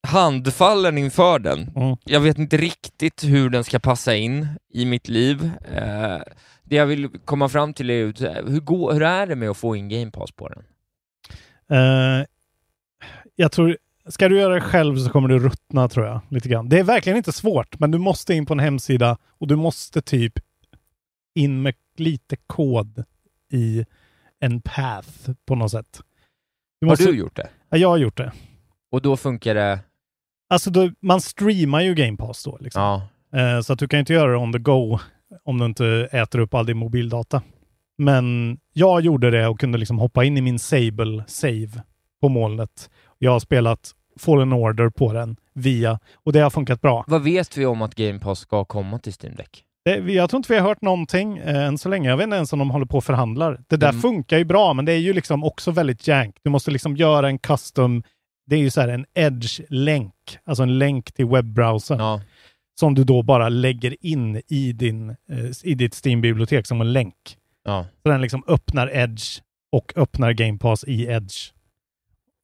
handfallen 0.04 0.97
inför 0.97 1.39
den. 1.39 1.72
Mm. 1.76 1.97
Jag 2.04 2.20
vet 2.20 2.38
inte 2.38 2.58
riktigt 2.58 3.24
hur 3.24 3.49
den 3.49 3.64
ska 3.64 3.80
passa 3.80 4.16
in 4.16 4.47
i 4.74 4.86
mitt 4.86 5.08
liv. 5.08 5.51
Eh, 5.76 6.22
det 6.64 6.76
jag 6.76 6.86
vill 6.86 7.10
komma 7.26 7.49
fram 7.49 7.74
till 7.74 7.89
är 7.89 8.06
hur, 8.49 8.60
går, 8.60 8.93
hur 8.93 9.01
är 9.01 9.28
det 9.28 9.36
med 9.36 9.49
att 9.49 9.58
få 9.58 9.76
in 9.76 9.89
Game 9.89 10.12
Pass 10.12 10.32
på 10.32 10.49
den? 10.49 10.64
Eh, 11.70 12.26
jag 13.36 13.51
tror, 13.51 13.78
ska 14.08 14.30
du 14.30 14.39
göra 14.39 14.54
det 14.54 14.62
själv 14.62 14.97
så 14.97 15.10
kommer 15.10 15.30
du 15.30 15.39
ruttna 15.39 15.89
tror 15.89 16.06
jag. 16.06 16.22
Lite 16.30 16.49
grann. 16.49 16.70
Det 16.70 16.80
är 16.80 16.84
verkligen 16.84 17.18
inte 17.18 17.32
svårt, 17.32 17.80
men 17.80 17.91
du 17.91 17.97
måste 17.97 18.34
in 18.34 18.45
på 18.45 18.54
en 18.54 18.60
hemsida 18.60 19.18
och 19.38 19.47
du 19.47 19.56
måste 19.56 20.01
typ 20.01 20.34
in 21.36 21.62
med 21.62 21.74
lite 21.97 22.36
kod 22.36 23.04
i 23.51 23.86
en 24.39 24.62
path 24.62 25.32
på 25.45 25.56
något 25.56 25.72
sätt. 25.72 26.01
Du 26.82 26.88
måste, 26.88 27.04
Har 27.04 27.12
du 27.12 27.18
gjort 27.18 27.36
det? 27.36 27.49
Ja, 27.70 27.78
jag 27.78 27.89
har 27.89 27.97
gjort 27.97 28.18
det. 28.18 28.32
Och 28.91 29.01
då 29.01 29.18
funkar 29.18 29.56
det? 29.56 29.80
Alltså, 30.54 30.70
då, 30.72 30.89
man 31.01 31.22
streamar 31.22 31.82
ju 31.82 31.93
Game 31.95 32.18
Pass 32.18 32.43
då. 32.43 32.58
Liksom. 32.62 32.82
Ja. 32.82 33.01
Eh, 33.39 33.62
så 33.62 33.74
att 33.74 33.80
du 33.80 33.88
kan 33.88 33.99
inte 33.99 34.14
göra 34.14 34.32
det 34.32 34.38
on 34.38 34.54
the 34.54 34.60
go 34.60 34.99
om 35.43 35.58
du 35.60 35.66
inte 35.66 36.10
äter 36.12 36.39
upp 36.39 36.54
all 36.54 36.66
din 36.66 36.78
mobildata. 36.78 37.41
Men 37.97 38.58
jag 38.74 39.01
gjorde 39.01 39.32
det 39.32 39.47
och 39.47 39.60
kunde 39.60 39.78
liksom 39.78 39.99
hoppa 39.99 40.24
in 40.24 40.38
i 40.38 40.41
min 40.41 40.60
Sable 40.60 41.24
save 41.28 41.70
på 42.22 42.30
molnet. 42.30 42.89
Jag 43.20 43.32
har 43.32 43.39
spelat 43.39 43.91
Fallen 44.20 44.54
Order 44.54 44.89
på 44.89 45.14
den 45.14 45.36
via, 45.54 45.99
och 46.16 46.34
det 46.34 46.39
har 46.39 46.49
funkat 46.49 46.82
bra. 46.82 47.04
Vad 47.08 47.24
vet 47.24 47.58
vi 47.58 47.66
om 47.66 47.82
att 47.82 47.95
Game 47.95 48.20
Pass 48.20 48.39
ska 48.39 48.66
komma 48.66 48.99
till 48.99 49.14
Steam 49.24 49.36
Deck? 49.36 49.64
Det, 49.86 49.95
jag 50.14 50.30
tror 50.30 50.38
inte 50.38 50.54
vi 50.54 50.60
har 50.60 50.68
hört 50.68 50.82
någonting 50.82 51.38
eh, 51.38 51.64
än 51.66 51.78
så 51.78 51.89
länge. 51.89 52.10
Jag 52.10 52.18
vet 52.18 52.24
inte 52.24 52.36
ens 52.36 52.54
om 52.54 52.60
de 52.60 52.70
håller 52.72 52.86
på 52.86 52.97
och 52.97 53.04
förhandlar. 53.04 53.60
Det 53.68 53.78
där 53.78 53.89
Mm. 53.89 54.01
funkar 54.01 54.38
ju 54.38 54.43
bra, 54.45 54.74
men 54.74 54.86
det 54.86 54.91
är 54.93 54.97
ju 54.97 55.14
liksom 55.14 55.43
också 55.43 55.72
väldigt 55.72 56.08
jank. 56.08 56.36
Du 56.43 56.49
måste 56.49 56.72
liksom 56.72 56.97
göra 56.97 57.28
en 57.28 57.39
custom, 57.39 58.04
det 58.45 58.56
är 58.56 58.60
ju 58.60 58.70
så 58.70 58.82
här 58.82 58.88
en 58.88 59.06
edge-länk, 59.14 60.12
alltså 60.43 60.63
en 60.63 60.80
länk 60.80 61.11
till 61.11 61.26
webbrowsern. 61.26 61.99
Ja. 61.99 62.21
Som 62.80 62.95
du 62.95 63.03
då 63.03 63.24
bara 63.24 63.49
lägger 63.49 64.05
in 64.05 64.41
i, 64.47 64.74
din, 64.74 65.09
eh, 65.09 65.49
i 65.63 65.76
ditt 65.76 66.05
Steam-bibliotek 66.05 66.67
som 66.67 66.82
en 66.82 66.93
länk. 66.93 67.38
Ja. 67.65 67.86
Så 68.03 68.09
den 68.09 68.21
liksom 68.21 68.43
öppnar 68.47 68.95
Edge 68.95 69.41
och 69.71 69.93
öppnar 69.95 70.32
Game 70.34 70.57
Pass 70.57 70.84
i 70.84 71.05
Edge. 71.05 71.36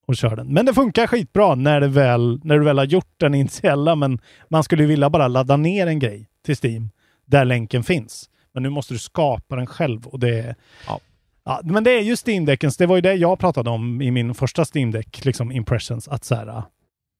Och 0.08 0.16
kör 0.16 0.36
den. 0.36 0.54
Men 0.54 0.66
det 0.66 0.74
funkar 0.74 1.08
skitbra 1.08 1.56
när, 1.56 1.82
det 1.82 1.88
väl, 1.88 2.40
när 2.44 2.58
du 2.58 2.66
väl 2.66 2.78
har 2.78 2.86
gjort 2.86 3.14
den 3.18 3.34
initiella, 3.34 3.96
men 3.96 4.20
man 4.48 4.64
skulle 4.64 4.84
ju 4.84 4.88
vilja 4.88 5.10
bara 5.10 5.28
ladda 5.28 5.58
ner 5.58 5.88
en 5.88 6.00
grej 6.00 6.30
till 6.46 6.56
Steam 6.64 6.90
där 7.26 7.46
länken 7.46 7.84
finns. 7.84 8.30
Men 8.54 8.64
nu 8.64 8.70
måste 8.70 8.94
du 8.94 9.00
skapa 9.00 9.56
den 9.56 9.68
själv 9.68 10.08
och 10.08 10.20
det. 10.20 10.56
Ja. 10.88 11.00
Ja, 11.44 11.62
men 11.64 11.84
det 11.84 11.92
är 11.92 12.02
ju 12.02 12.16
Steam-däckens, 12.16 12.78
det 12.78 12.86
var 12.86 12.96
ju 12.96 13.02
det 13.02 13.14
jag 13.14 13.40
pratade 13.40 13.70
om 13.70 14.02
i 14.02 14.12
min 14.12 14.34
första 14.34 14.66
Steam-däck, 14.66 15.26
liksom 15.26 15.52
impressions, 15.52 16.08
att 16.08 16.24
så 16.24 16.36
här, 16.36 16.64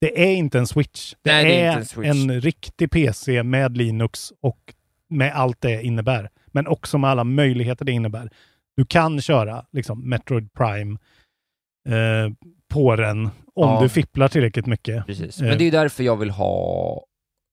det 0.00 0.22
är 0.22 0.34
inte 0.34 0.58
en 0.58 0.66
Switch. 0.66 1.14
Det, 1.22 1.32
Nej, 1.32 1.44
det 1.44 1.60
är 1.60 1.64
är, 1.64 1.68
inte 1.68 1.78
en 1.80 1.86
Switch. 1.86 2.08
en 2.08 2.40
riktig 2.40 2.90
PC 2.90 3.42
med 3.42 3.76
Linux 3.76 4.32
och 4.40 4.74
med 5.08 5.32
allt 5.34 5.60
det 5.60 5.82
innebär. 5.82 6.30
Men 6.46 6.66
också 6.66 6.98
med 6.98 7.10
alla 7.10 7.24
möjligheter 7.24 7.84
det 7.84 7.92
innebär. 7.92 8.30
Du 8.76 8.84
kan 8.86 9.20
köra 9.20 9.64
liksom 9.72 10.08
Metroid 10.08 10.52
Prime 10.52 10.98
eh, 11.88 12.32
på 12.68 12.96
den 12.96 13.24
om 13.26 13.30
Ja. 13.68 13.80
du 13.82 13.88
fipplar 13.88 14.28
tillräckligt 14.28 14.66
mycket. 14.66 15.06
Precis. 15.06 15.40
Eh, 15.40 15.48
Men 15.48 15.58
det 15.58 15.62
är 15.62 15.66
ju 15.66 15.70
därför 15.70 16.04
jag 16.04 16.16
vill 16.16 16.30
ha 16.30 17.04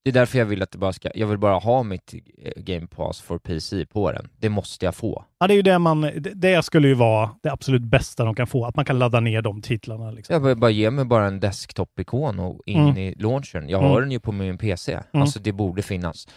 det 0.07 0.11
är 0.11 0.19
därför 0.21 0.39
jag 0.39 0.45
vill 0.45 0.61
att 0.61 0.71
det 0.71 0.77
bara 0.77 0.93
ska, 0.93 1.09
jag 1.15 1.27
vill 1.27 1.37
bara 1.37 1.57
ha 1.59 1.83
mitt 1.83 2.13
eh, 2.43 2.51
Game 2.55 2.87
Pass 2.87 3.21
for 3.21 3.37
PC 3.37 3.85
på 3.85 4.11
den. 4.11 4.27
Det 4.39 4.49
måste 4.49 4.85
jag 4.85 4.95
få. 4.95 5.25
Ja, 5.39 5.47
det 5.47 5.53
är 5.53 5.55
ju 5.55 5.61
det 5.61 5.79
man, 5.79 6.11
det, 6.35 6.65
skulle 6.65 6.87
ju 6.87 6.93
vara 6.93 7.29
det 7.43 7.49
absolut 7.51 7.81
bästa 7.81 8.25
de 8.25 8.35
kan 8.35 8.47
få, 8.47 8.65
att 8.65 8.75
man 8.75 8.85
kan 8.85 8.99
ladda 8.99 9.19
ner 9.19 9.41
de 9.41 9.61
titlarna. 9.61 10.11
Liksom. 10.11 10.33
Jag 10.33 10.41
bara, 10.43 10.55
bara 10.55 10.71
ge 10.71 10.91
mig 10.91 11.05
bara 11.05 11.25
en 11.25 11.39
desktop-ikon 11.39 12.39
och 12.39 12.61
in 12.65 12.77
Mm. 12.81 12.97
i 12.97 13.15
launchern. 13.15 13.69
Jag 13.69 13.79
Mm. 13.79 13.91
har 13.91 14.01
den 14.01 14.11
ju 14.11 14.19
på 14.19 14.31
min 14.31 14.57
PC. 14.57 14.91
Mm. 14.93 15.03
Alltså 15.21 15.39
det 15.39 15.51
borde 15.51 15.81
finnas. 15.81 16.27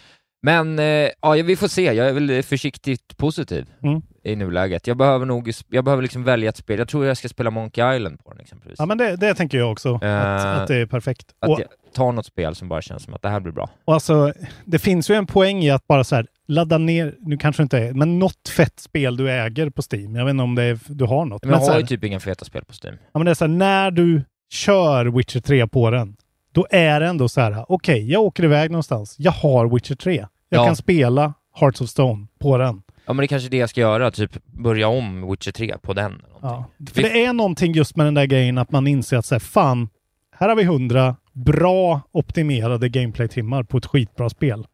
Men 0.41 0.79
eh, 0.79 0.85
ja, 1.21 1.31
vi 1.31 1.55
får 1.55 1.67
se. 1.67 1.81
Jag 1.93 2.07
är 2.09 2.13
väl 2.13 2.43
försiktigt 2.43 3.17
positiv 3.17 3.65
Mm. 3.83 4.01
i 4.23 4.35
nuläget. 4.35 4.87
Jag 4.87 4.97
behöver 4.97 5.25
nog, 5.25 5.51
jag 5.69 5.83
behöver 5.85 6.01
liksom 6.03 6.23
välja 6.23 6.49
ett 6.49 6.57
spel. 6.57 6.79
Jag 6.79 6.87
tror 6.87 7.05
jag 7.05 7.17
ska 7.17 7.27
spela 7.29 7.49
Monkey 7.49 7.95
Island 7.95 8.23
på 8.23 8.31
den 8.31 8.39
exempelvis. 8.39 8.79
Ja, 8.79 8.85
men 8.85 8.97
det, 8.97 9.15
det 9.15 9.33
tänker 9.35 9.57
jag 9.57 9.71
också, 9.71 9.95
att, 9.95 10.03
Eh, 10.03 10.61
att 10.61 10.67
det 10.67 10.75
är 10.75 10.85
perfekt. 10.85 11.25
Att 11.39 11.49
Och, 11.49 11.59
jag 11.59 11.67
tar 11.93 12.11
något 12.11 12.25
spel 12.25 12.55
som 12.55 12.69
bara 12.69 12.81
känns 12.81 13.03
som 13.03 13.13
att 13.13 13.21
det 13.21 13.29
här 13.29 13.39
blir 13.39 13.53
bra. 13.53 13.69
och 13.85 13.93
alltså, 13.93 14.33
det 14.65 14.79
finns 14.79 15.09
ju 15.09 15.15
en 15.15 15.27
poäng 15.27 15.63
i 15.63 15.71
att 15.71 15.87
bara 15.87 16.03
så 16.03 16.15
här, 16.15 16.27
ladda 16.47 16.77
ner, 16.77 17.15
nu 17.19 17.37
kanske 17.37 17.63
inte 17.63 17.77
är, 17.79 17.93
men 17.93 18.19
något 18.19 18.49
fett 18.49 18.79
spel 18.79 19.17
du 19.17 19.31
äger 19.31 19.69
på 19.69 19.81
Steam. 19.91 20.15
Jag 20.15 20.25
vet 20.25 20.31
inte 20.31 20.43
om 20.43 20.55
det 20.55 20.63
är, 20.63 20.79
du 20.87 21.05
har 21.05 21.25
något. 21.25 21.43
Men 21.43 21.51
jag 21.53 21.61
så 21.61 21.67
har 21.67 21.73
här, 21.73 21.79
ju 21.81 21.87
typ 21.87 22.03
inga 22.03 22.19
feta 22.19 22.45
spel 22.45 22.65
på 22.65 22.73
Steam. 22.83 22.95
Ja, 23.13 23.19
men 23.19 23.25
det 23.25 23.31
är 23.31 23.35
så 23.35 23.43
här, 23.45 23.49
när 23.53 23.91
du 23.91 24.21
kör 24.51 25.05
Witcher 25.05 25.39
3 25.39 25.67
på 25.67 25.89
den, 25.89 26.15
då 26.53 26.67
är 26.69 26.99
det 26.99 27.07
ändå 27.07 27.29
så 27.29 27.41
här, 27.41 27.65
okej, 27.67 28.11
jag 28.11 28.21
åker 28.21 28.43
iväg 28.43 28.71
någonstans. 28.71 29.15
Jag 29.19 29.31
har 29.31 29.67
Witcher 29.73 29.95
3. 29.95 30.25
Jag 30.53 30.61
Ja. 30.61 30.65
kan 30.65 30.75
spela 30.75 31.33
Hearts 31.59 31.81
of 31.81 31.89
Stone 31.89 32.27
på 32.39 32.57
den. 32.57 32.81
Ja 33.05 33.13
men 33.13 33.17
det 33.17 33.25
är 33.25 33.27
kanske 33.27 33.49
det 33.49 33.57
jag 33.57 33.69
ska 33.69 33.81
göra, 33.81 34.11
typ 34.11 34.45
börja 34.45 34.87
om 34.87 35.31
Witcher 35.31 35.51
3 35.51 35.77
på 35.77 35.93
den. 35.93 36.21
Ja. 36.41 36.65
För 36.93 37.01
det 37.01 37.25
är 37.25 37.33
någonting 37.33 37.73
just 37.73 37.95
med 37.95 38.05
den 38.07 38.13
där 38.13 38.25
grejen 38.25 38.57
att 38.57 38.71
man 38.71 38.87
inser 38.87 39.17
att 39.17 39.25
så 39.25 39.35
här, 39.35 39.39
fan, 39.39 39.89
här 40.35 40.49
har 40.49 40.55
vi 40.55 40.63
hundra 40.63 41.15
bra 41.33 42.01
optimerade 42.11 42.89
gameplay-timmar 42.89 43.63
på 43.63 43.77
ett 43.77 43.85
skitbra 43.85 44.29
spel. 44.29 44.67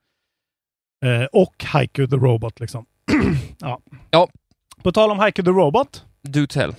Eh, 1.05 1.25
och 1.33 1.63
Haiku 1.63 2.07
the 2.07 2.15
Robot 2.15 2.59
liksom. 2.59 2.85
ja. 3.59 3.79
Ja, 4.09 4.27
På 4.83 4.91
tal 4.91 5.11
om 5.11 5.19
Haiku 5.19 5.43
the 5.43 5.49
Robot. 5.49 6.05
Do 6.21 6.47
tell. 6.47 6.75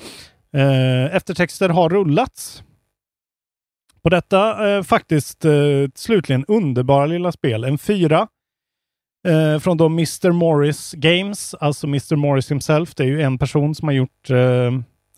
Eh, 0.53 1.17
eftertexter 1.17 1.69
har 1.69 1.89
rullats. 1.89 2.63
På 4.03 4.09
detta 4.09 4.71
eh, 4.77 4.83
faktiskt 4.83 5.45
eh, 5.45 5.53
slutligen 5.95 6.45
underbara 6.49 7.07
lilla 7.07 7.33
spel. 7.33 7.65
En 7.65 7.79
fyra 7.79 8.29
eh, 9.27 9.59
från 9.59 9.77
då 9.77 9.87
Mr. 9.87 10.33
Morris 10.33 10.93
Games, 10.93 11.55
alltså 11.55 11.87
Mr. 11.87 12.17
Morris 12.17 12.51
himself. 12.51 12.95
Det 12.95 13.03
är 13.03 13.07
ju 13.07 13.23
en 13.23 13.39
person 13.39 13.75
som 13.75 13.89
har 13.89 13.93
gjort 13.93 14.31
eh, 14.31 14.73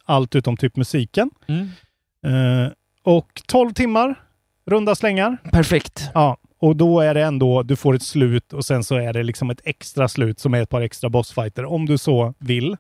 allt 0.05 0.35
utom 0.35 0.57
typ 0.57 0.77
musiken. 0.77 1.31
Mm. 1.49 1.69
Eh, 2.27 2.73
och 3.03 3.43
12 3.47 3.73
timmar, 3.73 4.15
runda 4.67 4.95
slängar. 4.95 5.37
Perfekt. 5.53 6.11
Ja, 6.15 6.37
och 6.61 6.77
då 6.77 7.01
är 7.01 7.15
det 7.15 7.23
ändå, 7.23 7.63
du 7.63 7.77
får 7.77 7.95
ett 7.95 8.03
slut 8.03 8.53
och 8.53 8.65
sen 8.65 8.85
så 8.85 8.97
är 8.97 9.13
det 9.13 9.23
liksom 9.23 9.51
ett 9.51 9.61
extra 9.65 10.09
slut 10.09 10.41
som 10.41 10.55
är 10.55 10.63
ett 10.63 10.71
par 10.71 10.81
extra 10.81 11.11
bossfighter 11.11 11.65
om 11.65 11.87
du 11.87 11.99
så 11.99 12.35
vill. 12.39 12.77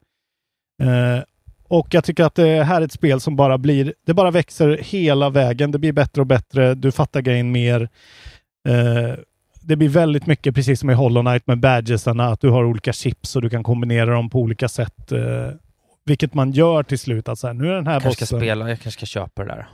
Eh, 0.82 1.22
och 1.68 1.94
jag 1.94 2.04
tycker 2.04 2.24
att 2.24 2.34
det 2.34 2.64
här 2.64 2.80
är 2.80 2.84
ett 2.84 2.92
spel 2.92 3.20
som 3.20 3.36
bara 3.36 3.58
blir, 3.58 3.94
det 4.06 4.14
bara 4.14 4.30
växer 4.30 4.78
hela 4.82 5.30
vägen. 5.30 5.70
Det 5.70 5.78
blir 5.78 5.92
bättre 5.92 6.20
och 6.20 6.26
bättre. 6.26 6.74
Du 6.74 6.92
fattar 6.92 7.20
grejen 7.20 7.52
mer. 7.52 7.88
Eh, 8.68 9.14
det 9.60 9.76
blir 9.76 9.88
väldigt 9.88 10.26
mycket, 10.26 10.54
precis 10.54 10.80
som 10.80 10.90
i 10.90 10.94
Hollow 10.94 11.22
Knight 11.22 11.46
med 11.46 11.60
badgesarna, 11.60 12.26
att 12.26 12.40
du 12.40 12.50
har 12.50 12.64
olika 12.64 12.92
chips 12.92 13.36
och 13.36 13.42
du 13.42 13.50
kan 13.50 13.62
kombinera 13.62 14.10
dem 14.10 14.30
på 14.30 14.40
olika 14.40 14.68
sätt. 14.68 15.12
Eh, 15.12 15.20
vilket 16.04 16.34
man 16.34 16.52
gör 16.52 16.82
till 16.82 16.98
slut. 16.98 17.28
Att 17.28 17.38
så 17.38 17.46
här, 17.46 17.54
nu 17.54 17.68
är 17.68 17.74
den 17.74 17.86
här 17.86 17.94
Jag 17.94 18.02
kanske 18.02 18.24
bossen... 18.24 18.26
ska 18.26 18.46
spela, 18.46 18.68
jag 18.68 18.80
kanske 18.80 19.06
ska 19.06 19.06
köpa 19.06 19.44
det 19.44 19.48
där. 19.48 19.68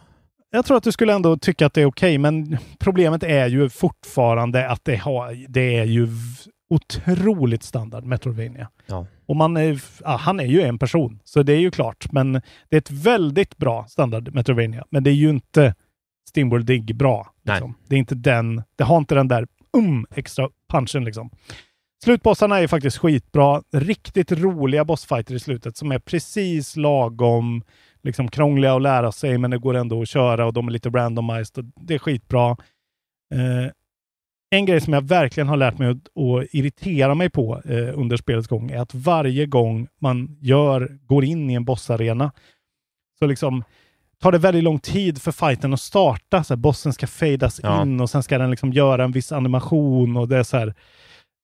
Jag 0.51 0.65
tror 0.65 0.77
att 0.77 0.83
du 0.83 0.93
skulle 0.93 1.13
ändå 1.13 1.37
tycka 1.37 1.67
att 1.67 1.75
det 1.75 1.83
är 1.83 1.87
okej, 1.87 2.19
men 2.19 2.59
problemet 2.79 3.23
är 3.23 3.47
ju 3.47 3.69
fortfarande 3.69 4.69
att 4.71 4.85
det, 4.85 4.97
har, 4.97 5.47
det 5.49 5.77
är 5.77 5.85
ju 5.85 6.09
otroligt 6.71 7.63
standard 7.63 8.05
Metroidvania. 8.05 8.69
Ja. 8.87 9.07
Och 9.27 9.37
man 9.37 9.57
är, 9.57 9.81
ja, 10.05 10.17
han 10.17 10.41
är 10.41 10.45
ju 10.45 10.63
en 10.63 10.79
person, 10.79 11.21
så 11.25 11.43
det 11.43 11.53
är 11.53 11.59
ju 11.59 11.71
klart. 11.71 12.13
Men 12.13 12.33
det 12.33 12.77
är 12.77 12.79
ett 12.79 12.91
väldigt 12.91 13.57
bra 13.57 13.87
standard 13.89 14.35
Metroidvania. 14.35 14.85
Men 14.91 15.05
det 15.05 15.11
är 15.11 15.15
ju 15.15 15.29
inte 15.31 15.75
Steamworld 16.29 16.67
Dig 16.67 16.81
bra. 16.81 17.33
Liksom. 17.45 17.75
Det 17.89 17.95
är 17.95 17.99
inte 17.99 18.15
den, 18.15 18.63
det 18.77 18.85
har 18.85 18.99
inte 18.99 19.15
den 19.15 19.29
där 19.29 19.47
um, 19.79 20.07
extra 20.11 20.49
punchen 20.73 21.05
liksom. 21.05 21.31
Slutbossarna 22.05 22.61
är 22.61 22.67
faktiskt 22.67 22.97
skitbra. 22.99 23.63
Riktigt 23.73 24.33
roliga 24.33 24.85
bossfighter 24.85 25.35
i 25.35 25.41
slutet 25.41 25.77
som 25.77 25.93
är 25.93 25.99
precis 25.99 26.77
lagom 26.77 27.63
liksom 28.03 28.29
krångliga 28.29 28.75
att 28.75 28.83
lära 28.83 29.13
sig, 29.13 29.39
men 29.39 29.51
det 29.51 29.59
går 29.59 29.75
ändå 29.75 30.03
att 30.03 30.09
köra 30.09 30.47
och 30.47 30.53
de 30.53 30.69
är 30.69 30.73
lite 30.73 30.89
randomized. 30.89 31.59
Och 31.59 31.65
det 31.81 31.95
är 31.95 31.99
skitbra. 31.99 32.51
Eh, 33.35 33.71
en 34.51 34.67
grej 34.67 34.81
som 34.81 34.93
jag 34.93 35.03
verkligen 35.09 35.49
har 35.49 35.57
lärt 35.57 35.79
mig 35.79 35.89
att, 35.89 35.97
att 35.97 36.55
irritera 36.55 37.15
mig 37.15 37.31
på 37.31 37.63
eh, 37.65 37.99
under 37.99 38.17
spelets 38.17 38.49
gång 38.49 38.71
är 38.71 38.81
att 38.81 38.95
varje 38.95 39.47
gång 39.47 39.89
man 40.01 40.37
gör, 40.41 40.99
går 41.07 41.25
in 41.25 41.51
i 41.51 41.55
en 41.55 41.65
bossarena 41.65 42.33
så 43.19 43.27
liksom 43.27 43.65
tar 44.23 44.33
det 44.33 44.39
väldigt 44.39 44.65
lång 44.65 44.79
tid 44.79 45.23
för 45.23 45.33
fighten 45.33 45.73
att 45.73 45.81
starta. 45.81 46.45
Så 46.45 46.55
här, 46.55 46.59
bossen 46.59 46.93
ska 46.93 47.07
fadas 47.07 47.61
Ja. 47.63 47.83
in 47.83 48.01
och 48.01 48.11
sen 48.11 48.23
ska 48.23 48.39
den 48.39 48.51
liksom 48.51 48.73
göra 48.73 49.05
en 49.05 49.13
viss 49.13 49.33
animation 49.33 50.17
och 50.17 50.29
det 50.29 50.37
är 50.39 50.43
så 50.43 50.57
här. 50.57 50.75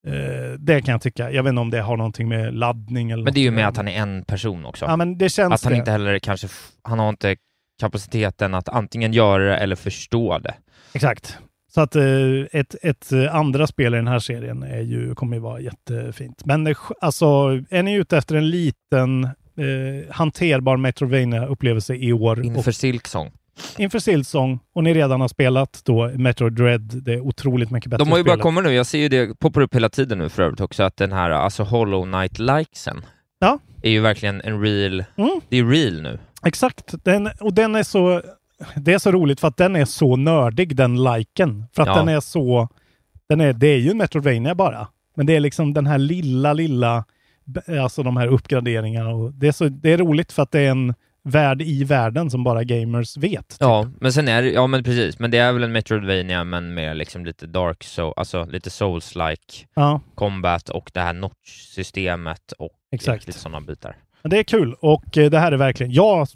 Eh, 0.06 0.52
det 0.58 0.80
kan 0.82 0.92
jag 0.92 1.02
tycka. 1.02 1.30
Jag 1.30 1.42
vet 1.42 1.48
inte 1.50 1.60
om 1.60 1.70
det 1.70 1.80
har 1.80 1.96
någonting 1.96 2.28
med 2.28 2.54
laddning 2.54 3.10
eller 3.10 3.24
Men 3.24 3.34
det 3.34 3.40
är 3.40 3.42
ju 3.42 3.50
med 3.50 3.68
att 3.68 3.76
han 3.76 3.88
är 3.88 3.98
en 4.02 4.24
person 4.24 4.64
också. 4.64 4.84
Ja, 4.84 4.96
men 4.96 5.18
det 5.18 5.28
känns 5.28 5.54
att 5.54 5.64
han 5.64 5.72
det. 5.72 5.78
inte 5.78 5.90
heller 5.90 6.18
kanske, 6.18 6.48
han 6.82 6.98
har 6.98 7.08
inte 7.08 7.36
kapaciteten 7.80 8.54
att 8.54 8.68
antingen 8.68 9.12
göra 9.12 9.44
det 9.44 9.56
eller 9.56 9.76
förstå 9.76 10.38
det. 10.38 10.54
Exakt. 10.92 11.38
Så 11.74 11.80
att 11.80 11.96
eh, 11.96 12.02
ett, 12.52 12.74
ett 12.82 13.12
eh, 13.12 13.34
andra 13.34 13.66
spel 13.66 13.94
i 13.94 13.96
den 13.96 14.08
här 14.08 14.18
serien 14.18 14.62
är 14.62 14.80
ju, 14.80 15.14
kommer 15.14 15.36
ju 15.36 15.40
vara 15.42 15.60
jättefint. 15.60 16.44
Men 16.44 16.66
eh, 16.66 16.76
alltså, 17.00 17.26
är 17.70 17.82
ni 17.82 17.94
ute 17.94 18.16
efter 18.18 18.34
en 18.36 18.50
liten 18.50 19.28
eh, 19.56 20.14
hanterbar 20.14 20.76
Metroidvania-upplevelse 20.76 21.94
i 21.94 22.12
år? 22.12 22.44
Inför 22.44 22.68
och, 22.70 22.74
Silksong. 22.74 23.30
inför 23.78 23.98
Silksong 23.98 24.58
och 24.74 24.84
ni 24.84 24.94
redan 24.94 25.20
har 25.20 25.28
spelat 25.28 25.80
då 25.84 26.10
Metroid 26.14 26.52
Dread, 26.52 26.80
det 27.02 27.12
är 27.14 27.20
otroligt 27.20 27.70
mycket 27.70 27.90
bättre 27.90 28.04
De 28.04 28.10
har 28.10 28.18
ju 28.18 28.24
spelet. 28.24 28.40
komma 28.40 28.60
nu, 28.60 28.72
jag 28.72 28.86
ser 28.86 28.98
ju 28.98 29.08
det 29.08 29.38
poppar 29.38 29.60
upp 29.60 29.74
hela 29.74 29.88
tiden 29.88 30.18
nu 30.18 30.28
för 30.28 30.42
övrigt 30.42 30.60
också, 30.60 30.82
att 30.82 30.96
den 30.96 31.12
här 31.12 31.30
alltså 31.30 31.62
Hollow 31.62 32.04
Knight-likesen 32.04 33.02
Ja. 33.38 33.58
är 33.82 33.90
ju 33.90 34.00
verkligen 34.00 34.40
en 34.40 34.60
real, 34.62 35.04
Mm. 35.16 35.40
det 35.48 35.56
är 35.58 35.64
real 35.64 36.02
nu. 36.02 36.18
Exakt. 36.46 36.94
Den, 37.04 37.28
och 37.40 37.54
den 37.54 37.74
är 37.74 37.82
så... 37.82 38.22
Det 38.76 38.92
är 38.94 38.98
så 38.98 39.12
roligt 39.12 39.40
för 39.40 39.48
att 39.48 39.56
den 39.56 39.76
är 39.76 39.84
så 39.84 40.16
nördig, 40.16 40.76
den 40.76 41.02
liken. 41.04 41.64
För 41.74 41.82
att 41.82 41.88
Ja. 41.88 41.94
den 41.96 42.08
är 42.08 42.20
så... 42.20 42.68
Den 43.28 43.40
är, 43.40 43.52
det 43.52 43.66
är 43.66 43.78
ju 43.78 43.90
en 43.90 43.96
Metroidvania 43.98 44.54
bara. 44.54 44.88
Men 45.16 45.26
det 45.26 45.36
är 45.36 45.40
liksom 45.40 45.74
den 45.74 45.86
här 45.86 45.98
lilla, 45.98 46.52
lilla... 46.52 47.04
Alltså 47.82 48.02
de 48.02 48.16
här 48.16 48.26
uppgraderingarna. 48.26 49.10
Och 49.10 49.32
det, 49.32 49.48
är 49.48 49.52
så, 49.52 49.68
det 49.68 49.92
är 49.92 49.98
roligt 49.98 50.32
för 50.32 50.42
att 50.42 50.50
det 50.50 50.60
är 50.60 50.70
en 50.70 50.94
värld 51.24 51.62
i 51.62 51.84
världen 51.84 52.30
som 52.30 52.44
bara 52.44 52.64
gamers 52.64 53.16
vet. 53.16 53.56
Ja, 53.60 53.90
men 54.00 54.12
sen 54.12 54.28
är 54.28 54.42
det, 54.42 54.50
ja 54.50 54.66
men 54.66 54.84
precis, 54.84 55.18
men 55.18 55.30
det 55.30 55.38
är 55.38 55.52
väl 55.52 55.62
en 55.64 55.72
Metroidvania 55.72 56.44
men 56.44 56.74
med 56.74 56.96
liksom 56.96 57.24
lite 57.26 57.46
dark, 57.46 57.84
so, 57.84 58.12
alltså 58.16 58.44
lite 58.44 58.70
souls-like 58.70 59.66
Ja. 59.74 60.00
combat 60.14 60.68
och 60.68 60.90
det 60.94 61.00
här 61.00 61.12
notch-systemet 61.12 62.52
och 62.58 62.70
Exakt. 62.92 63.26
lite 63.26 63.38
sådana 63.38 63.60
bitar. 63.60 63.96
Men 64.22 64.30
det 64.30 64.38
är 64.38 64.42
kul 64.42 64.74
och 64.80 65.18
eh, 65.18 65.30
det 65.30 65.38
här 65.38 65.52
är 65.52 65.56
verkligen... 65.56 65.92
Jag 65.92 66.28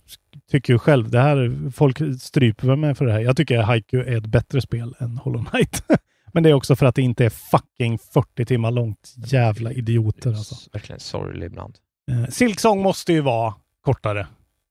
tycker 0.50 0.72
ju 0.72 0.78
själv, 0.78 1.10
det 1.10 1.20
här... 1.20 1.70
Folk 1.70 1.98
stryper 2.20 2.76
mig 2.76 2.94
för 2.94 3.06
det 3.06 3.12
här. 3.12 3.20
Jag 3.20 3.36
tycker 3.36 3.58
Haiku 3.58 3.98
är 3.98 4.16
ett 4.16 4.26
bättre 4.26 4.60
spel 4.60 4.94
än 4.98 5.16
Hollow 5.18 5.44
Knight. 5.44 5.82
Men 6.36 6.42
det 6.42 6.50
är 6.50 6.54
också 6.54 6.76
för 6.76 6.86
att 6.86 6.94
det 6.94 7.02
inte 7.02 7.24
är 7.24 7.30
fucking 7.30 7.98
40 7.98 8.44
timmar 8.44 8.70
långt. 8.70 9.14
Jävla 9.16 9.72
idioter 9.72 10.30
alltså. 10.30 10.54
Verkligen 10.72 11.00
sorglig 11.00 11.46
ibland. 11.46 11.78
Eh, 12.10 12.30
Silksong 12.30 12.82
måste 12.82 13.12
ju 13.12 13.20
vara 13.20 13.54
kortare. 13.80 14.26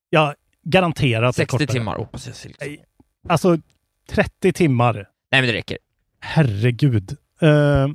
Jag 0.09 0.33
garanterar 0.63 1.23
att 1.23 1.35
det 1.35 1.41
är 1.41 1.45
60 1.45 1.57
kortare. 1.57 1.67
timmar 1.67 1.97
hoppas 1.97 2.27
jag 2.27 2.35
Silksong. 2.35 2.77
Alltså 3.29 3.57
30 4.09 4.53
timmar. 4.53 4.93
Nej 5.31 5.41
men 5.41 5.47
det 5.47 5.53
räcker. 5.53 5.77
Herregud. 6.19 7.17
Uh, 7.43 7.87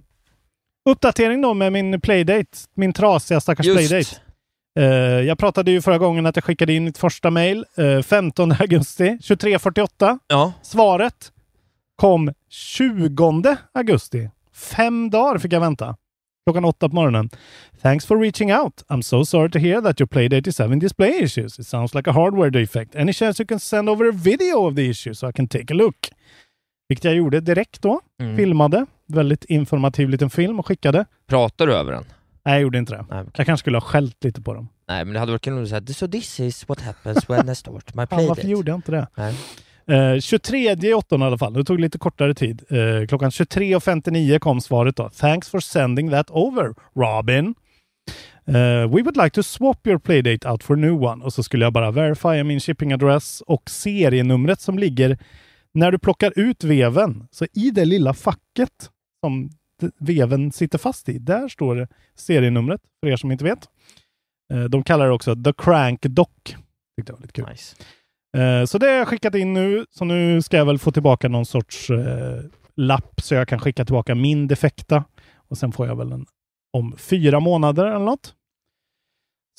uppdatering 0.84 1.42
då 1.42 1.54
med 1.54 1.72
min 1.72 2.00
playdate. 2.00 2.58
Min 2.74 2.92
trasiga 2.92 3.40
stackars 3.40 3.66
Just. 3.66 3.88
playdate. 3.88 4.16
Eh, 4.78 4.84
jag 5.26 5.38
pratade 5.38 5.70
ju 5.70 5.82
förra 5.82 5.98
gången 5.98 6.26
att 6.26 6.36
jag 6.36 6.44
skickade 6.44 6.72
in 6.72 6.84
mitt 6.84 6.98
första 6.98 7.30
mail 7.30 7.64
eh, 7.76 8.02
15 8.02 8.52
augusti 8.52 9.04
23.48. 9.04 10.18
Ja. 10.26 10.52
Svaret 10.62 11.32
kom 12.00 12.32
20 12.48 13.56
augusti. 13.72 14.30
Fem 14.52 15.10
dagar 15.10 15.38
fick 15.38 15.52
jag 15.52 15.60
vänta. 15.60 15.96
Klockan 16.46 16.64
åtta 16.64 16.88
på 16.88 16.94
morgonen. 16.94 17.30
Thanks 17.82 18.06
for 18.06 18.20
reaching 18.20 18.54
out. 18.54 18.84
I'm 18.88 19.02
so 19.02 19.24
sorry 19.24 19.50
to 19.50 19.58
hear 19.58 19.80
that 19.80 20.00
your 20.00 20.08
playdate 20.08 20.48
is 20.48 20.58
having 20.58 20.78
display 20.78 21.22
issues. 21.22 21.58
It 21.58 21.66
sounds 21.66 21.94
like 21.94 22.10
a 22.10 22.12
hardware 22.12 22.50
defect. 22.50 22.96
Any 22.96 23.12
chance 23.12 23.42
you 23.42 23.46
can 23.46 23.60
send 23.60 23.88
over 23.88 24.08
a 24.08 24.12
video 24.12 24.68
of 24.68 24.76
the 24.76 24.90
issue 24.90 25.14
so 25.14 25.28
I 25.28 25.32
can 25.32 25.48
take 25.48 25.74
a 25.74 25.76
look? 25.76 25.96
Vilket 26.88 27.04
jag 27.04 27.14
gjorde 27.14 27.40
direkt 27.40 27.82
då. 27.82 28.00
Mm. 28.20 28.36
Filmade. 28.36 28.86
Väldigt 29.06 29.44
informativ 29.44 30.08
liten 30.08 30.30
film 30.30 30.58
och 30.58 30.66
skickade. 30.66 31.04
Pratar 31.26 31.66
du 31.66 31.74
över 31.74 31.92
den? 31.92 32.04
Nej, 32.44 32.54
jag 32.54 32.62
gjorde 32.62 32.78
inte 32.78 32.92
det. 32.92 33.06
Nej, 33.10 33.24
Jag 33.34 33.46
kanske 33.46 33.62
skulle 33.62 33.76
ha 33.76 33.82
skällt 33.82 34.24
lite 34.24 34.42
på 34.42 34.54
dem. 34.54 34.68
Nej 34.88 35.04
men 35.04 35.14
det 35.14 35.20
hade 35.20 35.32
varit 35.32 35.42
kul 35.42 35.62
att 35.62 35.68
säga 35.68 35.86
so 35.86 36.08
this 36.08 36.40
is 36.40 36.68
what 36.68 36.80
happens 36.80 37.30
when 37.30 37.48
I 37.48 37.54
start 37.54 37.94
my 37.94 38.06
playdate. 38.06 38.28
varför 38.28 38.48
gjorde 38.48 38.70
jag 38.70 38.78
inte 38.78 38.92
det? 38.92 39.06
Nej. 39.16 39.34
Eh, 39.90 40.20
23 40.20 40.70
i 40.70 40.86
i 40.86 40.92
alla 41.12 41.38
fall. 41.38 41.52
Det 41.52 41.64
tog 41.64 41.80
lite 41.80 41.98
kortare 41.98 42.34
tid. 42.34 42.62
Eh, 42.68 43.06
klockan 43.06 43.30
23.59 43.30 44.38
kom 44.38 44.60
svaret 44.60 44.96
då. 44.96 45.08
Thanks 45.08 45.48
for 45.48 45.60
sending 45.60 46.10
that 46.10 46.30
over, 46.30 46.74
Robin. 46.94 47.54
Uh, 48.48 48.86
we 48.94 49.02
would 49.02 49.16
like 49.16 49.30
to 49.30 49.42
swap 49.42 49.86
your 49.86 49.98
playdate 49.98 50.50
out 50.50 50.62
for 50.62 50.74
a 50.74 50.76
new 50.76 51.04
one. 51.04 51.24
Och 51.24 51.32
så 51.32 51.42
skulle 51.42 51.64
jag 51.64 51.72
bara 51.72 51.90
verifiera 51.90 52.44
min 52.44 52.60
shipping 52.60 52.92
address 52.92 53.40
och 53.40 53.70
serienumret 53.70 54.60
som 54.60 54.78
ligger 54.78 55.18
när 55.74 55.92
du 55.92 55.98
plockar 55.98 56.32
ut 56.36 56.64
veven. 56.64 57.28
Så 57.30 57.46
i 57.52 57.70
det 57.70 57.84
lilla 57.84 58.14
facket 58.14 58.90
som 59.24 59.50
veven 59.98 60.52
sitter 60.52 60.78
fast 60.78 61.08
i, 61.08 61.18
där 61.18 61.48
står 61.48 61.76
det 61.76 61.88
serienumret 62.14 62.80
för 63.00 63.10
er 63.10 63.16
som 63.16 63.32
inte 63.32 63.44
vet. 63.44 63.68
Uh, 64.52 64.64
de 64.64 64.82
kallar 64.82 65.06
det 65.06 65.12
också 65.12 65.36
The 65.36 65.52
Crank 65.52 66.02
Dock. 66.02 66.56
Tyckte 66.96 67.12
var 67.12 67.20
lite 67.20 67.32
kul. 67.32 67.46
Nice. 67.50 67.76
Eh, 68.36 68.64
Så 68.64 68.78
det 68.78 68.86
har 68.86 68.92
jag 68.94 69.08
skickat 69.08 69.34
in 69.34 69.52
nu, 69.54 69.86
så 69.90 70.04
nu 70.04 70.42
ska 70.42 70.56
jag 70.56 70.64
väl 70.66 70.78
få 70.78 70.92
tillbaka 70.92 71.28
någon 71.28 71.46
sorts 71.46 71.90
eh, 71.90 72.40
lapp 72.76 73.20
så 73.20 73.34
jag 73.34 73.48
kan 73.48 73.58
skicka 73.58 73.84
tillbaka 73.84 74.14
min 74.14 74.46
defekta. 74.48 75.04
Och 75.48 75.58
sen 75.58 75.72
får 75.72 75.86
jag 75.86 75.96
väl 75.96 76.12
en 76.12 76.26
om 76.72 76.96
fyra 76.98 77.40
månader 77.40 77.86
eller 77.86 78.04
något. 78.04 78.34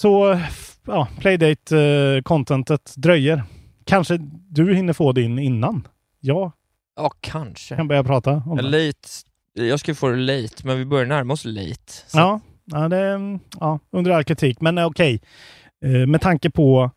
Så 0.02 0.32
eh, 0.32 0.40
ja, 0.88 1.08
Playdate-contentet 1.20 2.94
dröjer. 2.98 3.44
Kanske 3.86 4.18
du 4.50 4.76
hinner 4.76 4.94
få 4.94 5.12
din 5.12 5.40
innan. 5.40 5.88
Jag 6.20 6.52
Ja, 6.96 7.12
kanske. 7.22 7.76
kan 7.76 7.88
börja 7.88 8.04
prata 8.04 8.32
om 8.32 8.58
Ja, 8.58 8.64
det. 8.64 8.70
Late, 8.88 9.08
jag 9.54 9.80
skulle 9.80 9.96
få 9.96 10.10
det 10.10 10.16
late, 10.18 10.68
men 10.68 10.78
vi 10.78 10.86
börjar 10.86 11.06
närma 11.06 11.34
oss 11.34 11.46
late. 11.46 11.92
Så 12.08 12.18
Ja, 12.18 12.40
ja, 12.66 12.88
det 12.90 13.20
ja, 13.60 13.80
under 13.92 14.12
all 14.12 14.24
kritik. 14.24 14.62
Men 14.62 14.78
eh, 14.78 14.86
okej, 14.86 15.22
Eh, 15.86 16.08
med 16.08 16.22
tanke 16.22 16.50
på 16.50 16.92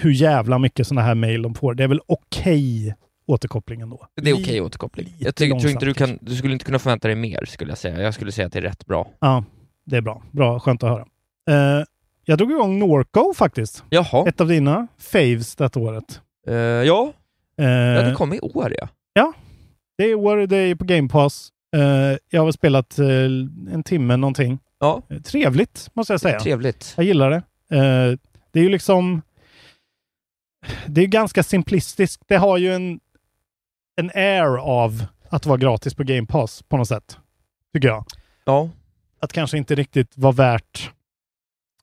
hur 0.00 0.10
jävla 0.10 0.58
mycket 0.58 0.86
sådana 0.86 1.06
här 1.06 1.14
mejl 1.14 1.42
de 1.42 1.54
får. 1.54 1.74
Det 1.74 1.84
är 1.84 1.88
väl 1.88 2.00
okej 2.06 2.94
återkoppling 3.26 3.80
ändå. 3.80 4.06
Det 4.22 4.30
är 4.30 4.34
okej 4.34 4.60
återkoppling. 4.60 5.14
Jag 5.18 5.34
ty- 5.34 5.50
tror 5.50 5.70
inte 5.70 5.86
du 5.86 5.94
kan, 5.94 6.18
du 6.20 6.36
skulle 6.36 6.52
inte 6.52 6.64
kunna 6.64 6.78
förvänta 6.78 7.08
dig 7.08 7.16
mer 7.16 7.44
skulle 7.44 7.70
jag 7.70 7.78
säga. 7.78 8.02
Jag 8.02 8.14
skulle 8.14 8.32
säga 8.32 8.46
att 8.46 8.52
det 8.52 8.58
är 8.58 8.62
rätt 8.62 8.86
bra. 8.86 9.10
Ja, 9.20 9.44
det 9.84 9.96
är 9.96 10.00
bra. 10.00 10.22
Bra, 10.30 10.60
skönt 10.60 10.82
att 10.82 10.90
höra. 10.90 11.06
Eh, 11.50 11.84
jag 12.24 12.38
drog 12.38 12.50
igång 12.50 12.78
Norco 12.78 13.34
faktiskt. 13.34 13.84
Jaha. 13.90 14.28
Ett 14.28 14.40
av 14.40 14.48
dina 14.48 14.86
faves 14.98 15.56
detta 15.56 15.80
året. 15.80 16.20
Uh, 16.48 16.54
ja. 16.54 17.12
Uh, 17.60 17.66
ja, 17.68 18.02
det 18.02 18.14
kom 18.14 18.32
i 18.32 18.40
år 18.40 18.74
ja. 18.78 18.88
Ja, 19.12 19.32
det 19.98 20.04
är 20.04 20.08
i 20.08 20.14
år. 20.14 20.36
Det 20.36 20.56
är 20.56 20.74
på 20.74 20.84
Game 20.84 21.08
Pass. 21.08 21.48
Uh, 21.76 22.16
jag 22.30 22.44
har 22.44 22.52
spelat 22.52 22.98
en 22.98 23.82
timme 23.84 24.16
någonting. 24.16 24.58
Ja. 24.80 25.02
Trevligt, 25.24 25.90
måste 25.92 26.12
jag 26.12 26.20
säga. 26.20 26.40
Trevligt. 26.40 26.94
Jag 26.96 27.06
gillar 27.06 27.30
det. 27.30 27.42
det 28.52 28.60
är 28.60 28.62
ju 28.62 28.68
liksom... 28.68 29.22
Det 30.86 31.00
är 31.00 31.06
ganska 31.06 31.42
simplistiskt. 31.42 32.22
Det 32.28 32.36
har 32.36 32.58
ju 32.58 32.74
en, 32.74 33.00
en 33.96 34.10
air 34.14 34.58
av 34.58 35.04
att 35.28 35.46
vara 35.46 35.58
gratis 35.58 35.94
på 35.94 36.02
Game 36.02 36.26
Pass 36.26 36.62
på 36.62 36.76
något 36.76 36.88
sätt. 36.88 37.18
Tycker 37.74 37.88
jag. 37.88 38.04
Ja. 38.44 38.70
Att 39.20 39.32
kanske 39.32 39.58
inte 39.58 39.74
riktigt 39.74 40.12
vara 40.18 40.32
värt 40.32 40.90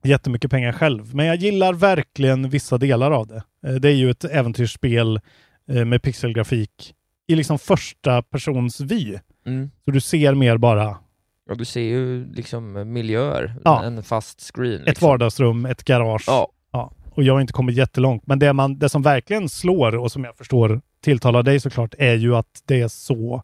jättemycket 0.03 0.51
pengar 0.51 0.71
själv. 0.71 1.15
Men 1.15 1.25
jag 1.25 1.35
gillar 1.35 1.73
verkligen 1.73 2.49
vissa 2.49 2.77
delar 2.77 3.11
av 3.11 3.27
det. 3.27 3.43
Det 3.79 3.89
är 3.89 3.95
ju 3.95 4.09
ett 4.09 4.23
äventyrsspel 4.23 5.19
med 5.65 6.01
pixelgrafik 6.01 6.95
i 7.27 7.35
liksom 7.35 7.59
första 7.59 8.21
persons 8.21 8.81
vy. 8.81 9.17
Mm. 9.45 9.71
Så 9.85 9.91
du 9.91 10.01
ser 10.01 10.33
mer 10.33 10.57
bara... 10.57 10.97
Ja, 11.49 11.55
du 11.55 11.65
ser 11.65 11.81
ju 11.81 12.33
liksom 12.33 12.93
miljöer. 12.93 13.55
Ja. 13.63 13.83
En 13.83 14.03
fast 14.03 14.51
screen. 14.55 14.71
Liksom. 14.71 14.91
Ett 14.91 15.01
vardagsrum, 15.01 15.65
ett 15.65 15.83
garage. 15.83 16.23
Ja. 16.27 16.51
Och 17.19 17.23
jag 17.23 17.33
har 17.33 17.41
inte 17.41 17.53
kommit 17.53 17.75
jättelångt. 17.75 18.27
Men 18.27 18.39
det, 18.39 18.53
man, 18.53 18.79
det 18.79 18.89
som 18.89 19.01
verkligen 19.01 19.49
slår 19.49 19.95
och 19.95 20.11
som 20.11 20.23
jag 20.23 20.37
förstår 20.37 20.81
tilltalar 21.03 21.43
dig 21.43 21.59
såklart 21.59 21.95
är 21.97 22.15
ju 22.15 22.35
att 22.35 22.63
det 22.65 22.81
är 22.81 22.87
så 22.87 23.43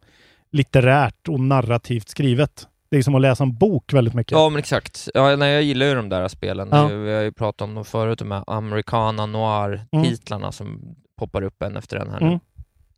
litterärt 0.52 1.28
och 1.28 1.40
narrativt 1.40 2.08
skrivet. 2.08 2.66
Det 2.90 2.96
är 2.96 3.02
som 3.02 3.14
att 3.14 3.20
läsa 3.20 3.44
en 3.44 3.56
bok 3.56 3.92
väldigt 3.92 4.14
mycket. 4.14 4.32
Ja, 4.32 4.48
men 4.48 4.58
exakt. 4.58 5.08
Ja, 5.14 5.36
nej, 5.36 5.52
jag 5.52 5.62
gillar 5.62 5.86
ju 5.86 5.94
de 5.94 6.08
där 6.08 6.28
spelen. 6.28 6.68
Ja. 6.70 6.86
Vi 6.86 7.14
har 7.14 7.22
ju 7.22 7.32
pratat 7.32 7.62
om 7.62 7.74
dem 7.74 7.84
förut, 7.84 8.18
de 8.18 8.30
här 8.30 8.44
americana 8.46 9.26
noir-titlarna 9.26 10.44
mm. 10.44 10.52
som 10.52 10.96
poppar 11.18 11.42
upp 11.42 11.62
en 11.62 11.76
efter 11.76 11.96
en 11.96 12.10
här 12.10 12.20
nu. 12.20 12.26
Mm. 12.26 12.40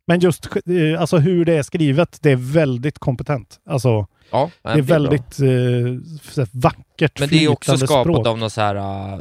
Men 0.07 0.19
just 0.19 0.45
eh, 0.55 1.01
alltså 1.01 1.17
hur 1.17 1.45
det 1.45 1.57
är 1.57 1.63
skrivet, 1.63 2.17
det 2.21 2.31
är 2.31 2.53
väldigt 2.53 2.99
kompetent. 2.99 3.59
Alltså, 3.65 4.07
ja, 4.31 4.49
det 4.61 4.69
är 4.69 4.81
väldigt 4.81 5.39
eh, 5.39 6.47
vackert, 6.51 7.19
Men 7.19 7.29
det 7.29 7.43
är 7.45 7.47
också 7.51 7.77
skapat 7.77 8.03
språk. 8.03 8.27
av 8.27 8.37
något 8.37 8.53
så 8.53 8.61
här 8.61 8.75
uh, 8.75 9.19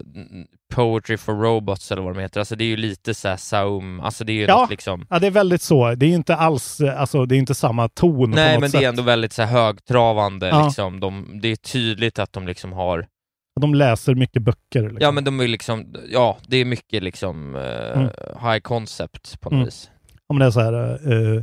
Poetry 0.75 1.17
for 1.17 1.35
Robots 1.35 1.93
eller 1.93 2.03
vad 2.03 2.15
de 2.17 2.21
heter. 2.21 2.41
Alltså 2.41 2.57
det 2.57 2.65
är 2.65 2.69
ju 2.69 2.77
lite 2.77 3.15
så 3.15 3.29
här 3.29 3.37
Saum, 3.37 4.01
alltså 4.01 4.25
det 4.25 4.33
är 4.33 4.35
ju 4.35 4.45
ja, 4.45 4.61
något 4.61 4.71
liksom... 4.71 5.07
Ja, 5.11 5.19
det 5.19 5.27
är 5.27 5.31
väldigt 5.31 5.63
så. 5.63 5.95
Det 5.95 6.07
är 6.07 6.11
inte 6.11 6.37
alls, 6.37 6.81
alltså 6.81 7.27
det 7.27 7.37
är 7.37 7.39
inte 7.39 7.55
samma 7.55 7.89
ton 7.89 8.31
Nej, 8.31 8.49
på 8.49 8.53
något 8.55 8.61
men 8.61 8.71
sätt. 8.71 8.81
det 8.81 8.85
är 8.85 8.89
ändå 8.89 9.03
väldigt 9.03 9.33
så 9.33 9.43
här 9.43 9.53
högtravande 9.63 10.49
Ja. 10.49 10.65
liksom. 10.67 11.01
De, 11.01 11.39
det 11.43 11.49
är 11.49 11.57
tydligt 11.57 12.19
att 12.19 12.33
de 12.33 12.47
liksom 12.47 12.73
har... 12.73 13.07
De 13.61 13.75
läser 13.75 14.15
mycket 14.15 14.43
böcker. 14.43 14.83
Liksom. 14.83 14.99
Ja, 15.01 15.11
men 15.11 15.25
de 15.25 15.41
är 15.41 15.49
liksom, 15.49 15.95
ja, 16.11 16.39
det 16.49 16.57
är 16.57 16.65
mycket 16.65 17.03
liksom 17.03 17.55
uh, 17.55 17.63
Mm. 17.93 18.11
high 18.43 18.59
concept 18.59 19.41
på 19.41 19.49
något 19.51 19.53
Mm. 19.55 19.65
vis. 19.65 19.91
Om 20.27 20.39
det 20.39 20.45
är 20.47 20.51
så 20.51 20.61
här, 20.61 20.73
eh, 21.13 21.43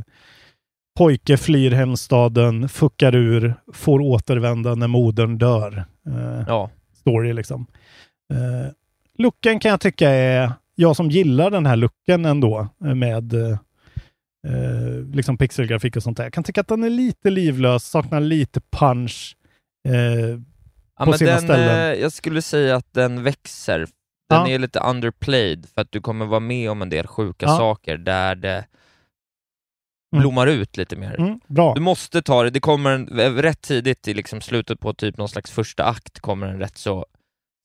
pojke 0.96 1.36
flyr 1.36 1.70
hemstaden, 1.70 2.68
fuckar 2.68 3.14
ur, 3.14 3.54
får 3.72 4.00
återvända 4.00 4.74
när 4.74 4.86
modern 4.88 5.38
dör. 5.38 5.84
Eh, 6.08 6.44
ja. 6.48 6.70
Story 7.00 7.32
liksom. 7.32 7.66
Eh, 8.32 8.72
looken 9.18 9.60
kan 9.60 9.70
jag 9.70 9.80
tycka 9.80 10.10
är, 10.10 10.52
jag 10.74 10.96
som 10.96 11.10
gillar 11.10 11.50
den 11.50 11.66
här 11.66 11.76
looken 11.76 12.24
ändå 12.24 12.68
eh, 12.84 12.94
med 12.94 13.32
eh, 13.34 13.50
eh, 14.48 15.04
liksom 15.14 15.38
pixelgrafik 15.38 15.96
och 15.96 16.02
sånt 16.02 16.16
där. 16.16 16.24
Jag 16.24 16.32
kan 16.32 16.44
tycka 16.44 16.60
att 16.60 16.68
den 16.68 16.84
är 16.84 16.90
lite 16.90 17.30
livlös, 17.30 17.84
saknar 17.84 18.20
lite 18.20 18.60
punch 18.70 19.36
eh, 19.88 20.38
Ja, 20.98 21.04
på 21.04 21.10
men 21.10 21.18
sina 21.18 21.30
den, 21.30 21.40
ställen. 21.40 21.92
eh, 21.92 22.00
jag 22.00 22.12
skulle 22.12 22.42
säga 22.42 22.76
att 22.76 22.92
den 22.92 23.22
växer. 23.22 23.78
Den 23.78 23.88
Ja. 24.40 24.48
är 24.48 24.58
lite 24.58 24.80
underplayed 24.80 25.66
för 25.74 25.80
att 25.80 25.92
du 25.92 26.00
kommer 26.00 26.26
vara 26.26 26.40
med 26.40 26.70
om 26.70 26.82
en 26.82 26.88
del 26.90 27.06
sjuka 27.06 27.46
Ja. 27.46 27.56
saker 27.56 27.96
där 27.96 28.34
det. 28.34 28.64
Blommar 30.20 30.46
ut 30.46 30.76
lite 30.76 30.96
mer. 30.96 31.20
Mm, 31.20 31.40
bra. 31.46 31.74
Du 31.74 31.80
måste 31.80 32.22
ta 32.22 32.42
det, 32.42 32.50
det 32.50 32.60
kommer 32.60 32.90
en, 32.90 33.18
eh, 33.18 33.32
rätt 33.32 33.62
tidigt 33.62 34.08
i 34.08 34.14
liksom 34.14 34.40
slutet 34.40 34.80
på 34.80 34.94
typ 34.94 35.16
någon 35.16 35.28
slags 35.28 35.50
första 35.50 35.84
akt 35.84 36.20
kommer 36.20 36.46
en 36.46 36.58
rätt 36.58 36.78
så 36.78 37.06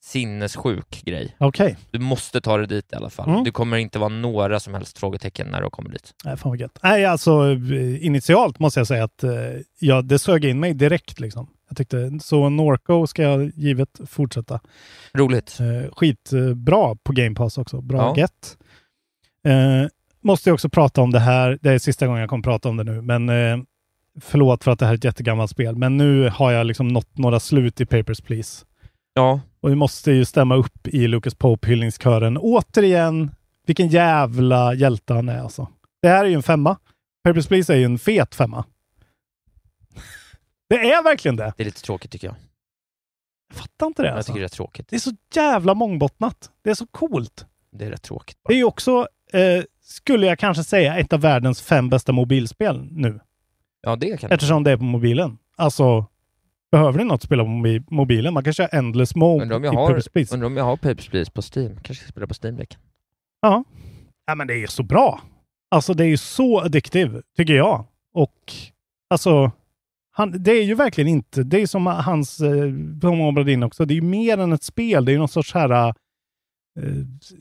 sinnessjuk 0.04 1.02
grej. 1.06 1.36
Okej. 1.38 1.78
Du 1.92 2.00
måste 2.00 2.42
ta 2.42 2.58
det 2.58 2.66
dit 2.66 2.94
i 2.94 2.96
alla 2.96 3.10
fall. 3.10 3.30
Mm. 3.30 3.44
Det 3.44 3.52
kommer 3.52 3.78
inte 3.78 4.00
vara 4.00 4.10
några 4.10 4.60
som 4.60 4.74
helst 4.74 4.98
frågetecken 5.00 5.48
när 5.48 5.62
du 5.62 5.70
kommer 5.70 5.90
dit. 5.90 6.14
Nej, 6.26 6.38
fan 6.38 6.50
vad 6.50 6.60
gött. 6.60 6.80
Nej, 6.84 7.06
alltså 7.06 7.52
eh, 7.52 8.06
initialt 8.06 8.60
måste 8.60 8.80
jag 8.80 8.88
säga 8.88 9.04
att 9.04 9.24
eh, 9.24 9.32
ja, 9.80 10.02
det 10.02 10.20
sög 10.20 10.46
in 10.46 10.60
mig 10.60 10.74
direkt 10.74 11.20
liksom. 11.20 11.48
Jag 11.70 11.78
tyckte, 11.78 12.12
så 12.22 12.50
Norco 12.50 13.08
ska 13.08 13.24
jag 13.24 13.52
givet 13.56 14.00
fortsätta. 14.08 14.60
Roligt. 15.14 15.58
Eh, 15.60 15.92
skitbra 15.92 16.96
på 17.04 17.14
Game 17.14 17.36
Pass 17.36 17.58
också. 17.58 17.82
Bra 17.82 17.98
Ja. 17.98 18.16
get. 18.18 18.58
Eh, 19.48 19.90
måste 20.22 20.50
jag 20.50 20.54
också 20.54 20.70
prata 20.70 21.02
om 21.02 21.12
det 21.12 21.20
här. 21.20 21.60
Det 21.62 21.72
är 21.72 21.80
sista 21.80 22.08
gången 22.08 22.22
jag 22.22 22.30
kommer 22.30 22.44
prata 22.44 22.70
om 22.70 22.78
det 22.78 22.84
nu, 22.84 23.02
men 23.02 23.30
eh, 23.30 23.58
förlåt 24.22 24.64
för 24.64 24.72
att 24.72 24.80
det 24.80 24.86
här 24.86 24.94
är 24.94 24.98
ett 24.98 25.04
jättegammalt 25.04 25.52
spel. 25.52 25.76
Men 25.76 25.98
nu 25.98 26.30
har 26.30 26.52
jag 26.52 26.66
liksom 26.66 26.88
nått 26.88 27.18
några 27.18 27.40
slut 27.40 27.82
i 27.82 27.86
Papers, 27.86 28.22
Please. 28.22 28.66
Ja. 29.14 29.42
Och 29.62 29.70
vi 29.70 29.76
måste 29.76 30.12
ju 30.12 30.26
stämma 30.26 30.56
upp 30.56 30.88
i 30.88 31.08
Lucas 31.08 31.36
Pope 31.36 31.68
hyllningskören. 31.68 32.38
Återigen, 32.38 33.32
vilken 33.68 33.88
jävla 33.88 34.74
hjälte 34.74 35.14
han 35.14 35.30
är 35.30 35.40
alltså. 35.40 35.68
Det 36.02 36.08
här 36.08 36.26
är 36.26 36.30
ju 36.30 36.36
en 36.36 36.44
femma. 36.44 36.78
Papers, 37.24 37.48
Please 37.48 37.74
är 37.74 37.78
ju 37.78 37.86
en 37.86 38.00
fet 38.00 38.36
femma. 38.36 38.66
det 40.70 40.76
är 40.92 41.04
verkligen 41.04 41.36
det. 41.36 41.54
Det 41.58 41.64
är 41.64 41.66
lite 41.66 41.82
tråkigt 41.82 42.12
tycker 42.12 42.28
jag. 42.28 42.36
Jag 43.50 43.58
fattar 43.58 43.88
inte 43.88 44.02
det 44.02 44.08
Jag 44.08 44.18
alltså. 44.18 44.32
tycker 44.32 44.40
det 44.40 44.46
är 44.46 44.50
tråkigt. 44.50 44.88
Det 44.90 44.96
är 44.96 45.00
så 45.00 45.12
jävla 45.36 45.74
mångbottnat. 45.74 46.50
Det 46.64 46.70
är 46.70 46.74
så 46.74 46.88
coolt. 46.88 47.46
Det 47.72 47.86
är 47.86 47.90
rätt 47.90 48.02
tråkigt. 48.02 48.38
Det 48.48 48.54
är 48.54 48.58
ju 48.58 48.64
också, 48.64 49.08
eh, 49.34 49.64
skulle 49.92 50.28
jag 50.28 50.40
kanske 50.40 50.64
säga, 50.64 50.98
ett 50.98 51.14
av 51.14 51.22
världens 51.22 51.62
fem 51.62 51.90
bästa 51.90 52.12
mobilspel 52.12 52.88
nu. 52.92 53.20
Ja, 53.82 53.96
det 53.96 54.20
kan 54.20 54.32
Eftersom 54.32 54.64
det 54.64 54.72
är 54.72 54.78
på 54.78 54.84
mobilen. 54.84 55.38
Alltså, 55.58 56.06
behöver 56.72 56.98
ni 57.00 57.04
något 57.06 57.14
att 57.16 57.24
spela 57.24 57.44
på 57.44 57.50
mobi- 57.50 57.86
mobilen? 57.90 58.34
Man 58.34 58.44
kan 58.44 58.54
köra 58.54 58.68
Endless 58.68 59.16
Mode 59.16 59.44
Undrar 59.44 59.58
om 59.58 59.64
jag 59.64 59.74
i 59.74 59.78
har, 59.78 59.88
Papers, 59.88 60.08
Please. 60.10 60.34
undrar 60.34 60.48
om 60.48 60.58
jag 60.58 60.64
har 60.64 60.78
Papers, 60.78 61.10
Please 61.10 61.32
på 61.32 61.42
Steam. 61.42 61.76
Kanske 61.76 62.04
ska 62.04 62.12
spela 62.12 62.28
på 62.28 62.34
Steam 62.44 62.58
Deck. 62.58 62.78
Ja. 63.42 63.64
ja, 64.28 64.36
men 64.36 64.48
det 64.48 64.54
är 64.54 64.58
ju 64.58 64.68
så 64.68 64.84
bra. 64.84 65.22
Alltså, 65.72 65.94
det 65.94 66.04
är 66.04 66.08
ju 66.08 66.18
så 66.18 66.62
addictive, 66.62 67.22
tycker 67.38 67.54
jag. 67.54 67.86
Och 68.14 68.54
alltså, 69.10 69.52
han, 70.12 70.44
det 70.44 70.52
är 70.52 70.64
ju 70.64 70.76
verkligen 70.76 71.08
inte, 71.08 71.44
det 71.44 71.62
är 71.62 71.68
som 71.68 71.86
hans, 71.86 72.40
eh, 72.42 73.22
Obradin 73.28 73.64
också, 73.64 73.86
det 73.86 73.94
är 73.94 73.96
ju 73.96 74.02
mer 74.02 74.38
än 74.38 74.52
ett 74.54 74.64
spel. 74.64 75.06
Det 75.06 75.12
är 75.12 75.14
ju 75.14 75.20
någon 75.20 75.28
sorts 75.28 75.54
här, 75.54 75.88
eh, 75.88 75.94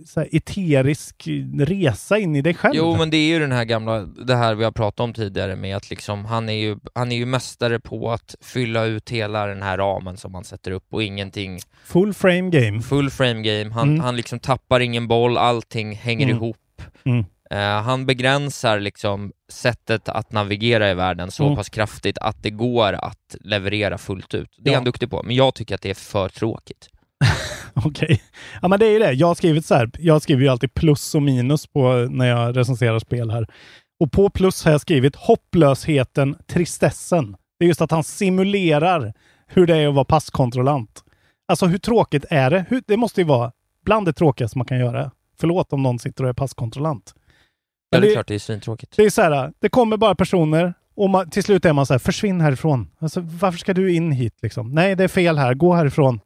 så 0.06 0.20
här 0.20 0.28
eterisk 0.32 1.28
resa 1.58 2.18
in 2.18 2.36
i 2.36 2.42
dig 2.42 2.54
själv. 2.54 2.74
Jo, 2.76 2.96
men 2.96 3.10
det 3.10 3.16
är 3.16 3.28
ju 3.28 3.38
den 3.38 3.52
här 3.52 3.64
gamla, 3.64 4.00
det 4.00 4.36
här 4.36 4.54
vi 4.54 4.64
har 4.64 4.72
pratat 4.72 5.00
om 5.00 5.14
tidigare 5.14 5.56
med 5.56 5.76
att 5.76 5.90
liksom, 5.90 6.24
han 6.24 6.48
är 6.48 6.52
ju, 6.52 6.76
han 6.94 7.12
är 7.12 7.16
ju 7.16 7.26
mästare 7.26 7.80
på 7.80 8.10
att 8.12 8.34
fylla 8.40 8.84
ut 8.84 9.10
hela 9.10 9.46
den 9.46 9.62
här 9.62 9.78
ramen 9.78 10.16
som 10.16 10.32
man 10.32 10.44
sätter 10.44 10.70
upp 10.70 10.86
och 10.94 11.02
ingenting 11.02 11.60
Full 11.84 12.14
frame 12.14 12.50
game. 12.50 12.82
Full 12.82 13.10
frame 13.10 13.42
game, 13.42 13.70
han, 13.74 13.88
Mm. 13.88 14.00
han 14.00 14.16
liksom 14.16 14.38
tappar 14.38 14.80
ingen 14.80 15.08
boll, 15.08 15.36
allting 15.38 15.94
hänger 15.96 16.24
Mm. 16.26 16.36
ihop. 16.36 16.56
Mm. 17.04 17.24
Eh, 17.50 17.82
han 17.82 18.06
begränsar 18.06 18.80
liksom 18.80 19.32
sättet 19.48 20.08
att 20.08 20.32
navigera 20.32 20.90
i 20.90 20.94
världen 20.94 21.30
så 21.30 21.44
Mm. 21.44 21.56
pass 21.56 21.68
kraftigt 21.68 22.18
att 22.18 22.42
det 22.42 22.50
går 22.50 22.92
att 22.92 23.36
leverera 23.40 23.98
fullt 23.98 24.34
ut. 24.34 24.48
Det 24.58 24.70
är 24.70 24.72
Ja. 24.72 24.76
han 24.78 24.84
duktig 24.84 25.10
på, 25.10 25.22
men 25.22 25.36
jag 25.36 25.54
tycker 25.54 25.74
att 25.74 25.82
det 25.82 25.90
är 25.90 25.94
för 25.94 26.28
tråkigt. 26.28 26.88
Okej. 27.84 28.22
Ja, 28.62 28.68
men 28.68 28.78
det 28.78 28.86
är 28.86 28.90
ju 28.90 28.98
det. 28.98 29.12
Jag 29.12 29.26
har 29.26 29.34
skrivit 29.34 29.66
så 29.66 29.74
här. 29.74 29.90
Jag 29.98 30.22
skriver 30.22 30.42
ju 30.42 30.48
alltid 30.48 30.74
plus 30.74 31.14
och 31.14 31.22
minus 31.22 31.66
på 31.66 31.92
när 32.10 32.26
jag 32.26 32.56
recenserar 32.56 32.98
spel 32.98 33.30
här. 33.30 33.46
Och 34.00 34.12
på 34.12 34.30
plus 34.30 34.64
har 34.64 34.72
jag 34.72 34.80
skrivit 34.80 35.16
hopplösheten, 35.16 36.36
tristessen. 36.46 37.36
Det 37.58 37.64
är 37.64 37.68
just 37.68 37.80
att 37.80 37.90
han 37.90 38.04
simulerar 38.04 39.12
hur 39.46 39.66
det 39.66 39.76
är 39.76 39.88
att 39.88 39.94
vara 39.94 40.04
passkontrollant. 40.04 41.04
Alltså 41.48 41.66
hur 41.66 41.78
tråkigt 41.78 42.24
är 42.30 42.50
det? 42.50 42.64
Hur, 42.68 42.82
det 42.86 42.96
måste 42.96 43.20
ju 43.20 43.26
vara 43.26 43.52
bland 43.84 44.06
det 44.06 44.12
tråkigaste 44.12 44.58
man 44.58 44.66
kan 44.66 44.78
göra. 44.78 45.10
Förlåt 45.40 45.72
om 45.72 45.82
någon 45.82 45.98
sitter 45.98 46.24
och 46.24 46.30
är 46.30 46.34
passkontrollant. 46.34 47.14
Ja, 47.90 48.00
det 48.00 48.08
är 48.08 48.12
klart, 48.12 48.28
det 48.28 48.34
är 48.34 48.38
svintråkigt. 48.38 48.96
Det 48.96 49.02
är 49.02 49.10
så 49.10 49.22
här, 49.22 49.52
det 49.60 49.68
kommer 49.68 49.96
bara 49.96 50.14
personer 50.14 50.74
och 50.94 51.10
man, 51.10 51.30
till 51.30 51.42
slut 51.42 51.64
är 51.64 51.72
man 51.72 51.86
så 51.86 51.94
här, 51.94 51.98
försvinn 51.98 52.40
härifrån. 52.40 52.90
Alltså, 52.98 53.20
varför 53.20 53.58
ska 53.58 53.74
du 53.74 53.94
in 53.94 54.12
hit 54.12 54.34
liksom? 54.42 54.72
Nej, 54.72 54.96
det 54.96 55.04
är 55.04 55.08
fel 55.08 55.38
här, 55.38 55.54
gå 55.54 55.74
härifrån. 55.74 56.20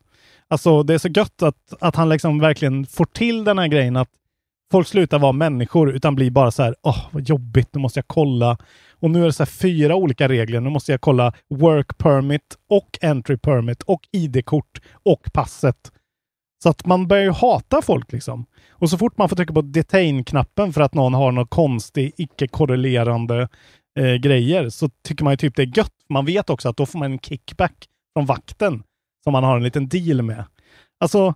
Alltså 0.55 0.83
det 0.83 0.95
är 0.95 0.99
så 0.99 1.09
gött 1.09 1.43
att, 1.43 1.73
att 1.81 1.97
han 1.97 2.09
liksom 2.09 2.39
verkligen 2.39 2.87
får 2.87 3.05
till 3.05 3.45
den 3.45 3.59
här 3.59 3.69
grejen 3.69 3.97
att 3.97 4.09
folk 4.73 4.89
slutar 4.89 5.19
vara 5.19 5.33
människor 5.33 5.93
utan 5.93 6.15
blir 6.15 6.31
bara 6.31 6.51
så 6.51 6.63
här, 6.63 6.75
åh 6.83 7.07
vad 7.13 7.29
jobbigt, 7.29 7.69
nu 7.73 7.81
måste 7.81 7.99
jag 7.99 8.07
kolla. 8.07 8.59
Och 9.01 9.11
nu 9.11 9.23
är 9.23 9.27
det 9.27 9.33
så 9.33 9.43
här 9.43 9.51
fyra 9.51 9.97
olika 9.97 10.29
regler. 10.29 10.61
Nu 10.61 10.71
måste 10.71 10.93
jag 10.93 11.01
kolla 11.01 11.33
work 11.51 11.99
permit 11.99 12.59
och 12.69 12.99
entry 13.03 13.37
permit 13.37 13.83
och 13.83 14.01
ID-kort 14.13 14.81
och 15.03 15.33
passet. 15.33 15.93
Så 16.63 16.69
att 16.69 16.87
man 16.87 17.09
börjar 17.09 17.25
ju 17.25 17.31
hata 17.31 17.83
folk 17.83 18.13
liksom. 18.13 18.47
Och 18.71 18.91
så 18.91 18.99
fort 18.99 19.19
man 19.19 19.29
får 19.29 19.37
trycka 19.37 19.53
på 19.53 19.63
detain-knappen 19.63 20.73
för 20.73 20.81
att 20.81 20.95
någon 20.95 21.15
har 21.15 21.33
någon 21.33 21.47
konstig, 21.47 22.13
icke-korrelerande 22.17 23.49
eh, 23.99 24.15
grejer 24.15 24.69
så 24.69 24.89
tycker 25.09 25.25
man 25.25 25.33
ju 25.33 25.37
typ 25.37 25.57
det 25.57 25.63
är 25.63 25.79
gött. 25.79 25.95
Man 26.09 26.27
vet 26.27 26.51
också 26.51 26.69
att 26.69 26.77
då 26.77 26.87
får 26.87 26.99
man 26.99 27.13
en 27.13 27.19
kickback 27.19 27.89
från 28.15 28.27
vakten 28.27 28.83
som 29.25 29.33
man 29.33 29.45
har 29.45 29.57
en 29.57 29.63
liten 29.63 29.89
deal 29.89 30.23
med. 30.23 30.45
Alltså, 31.01 31.35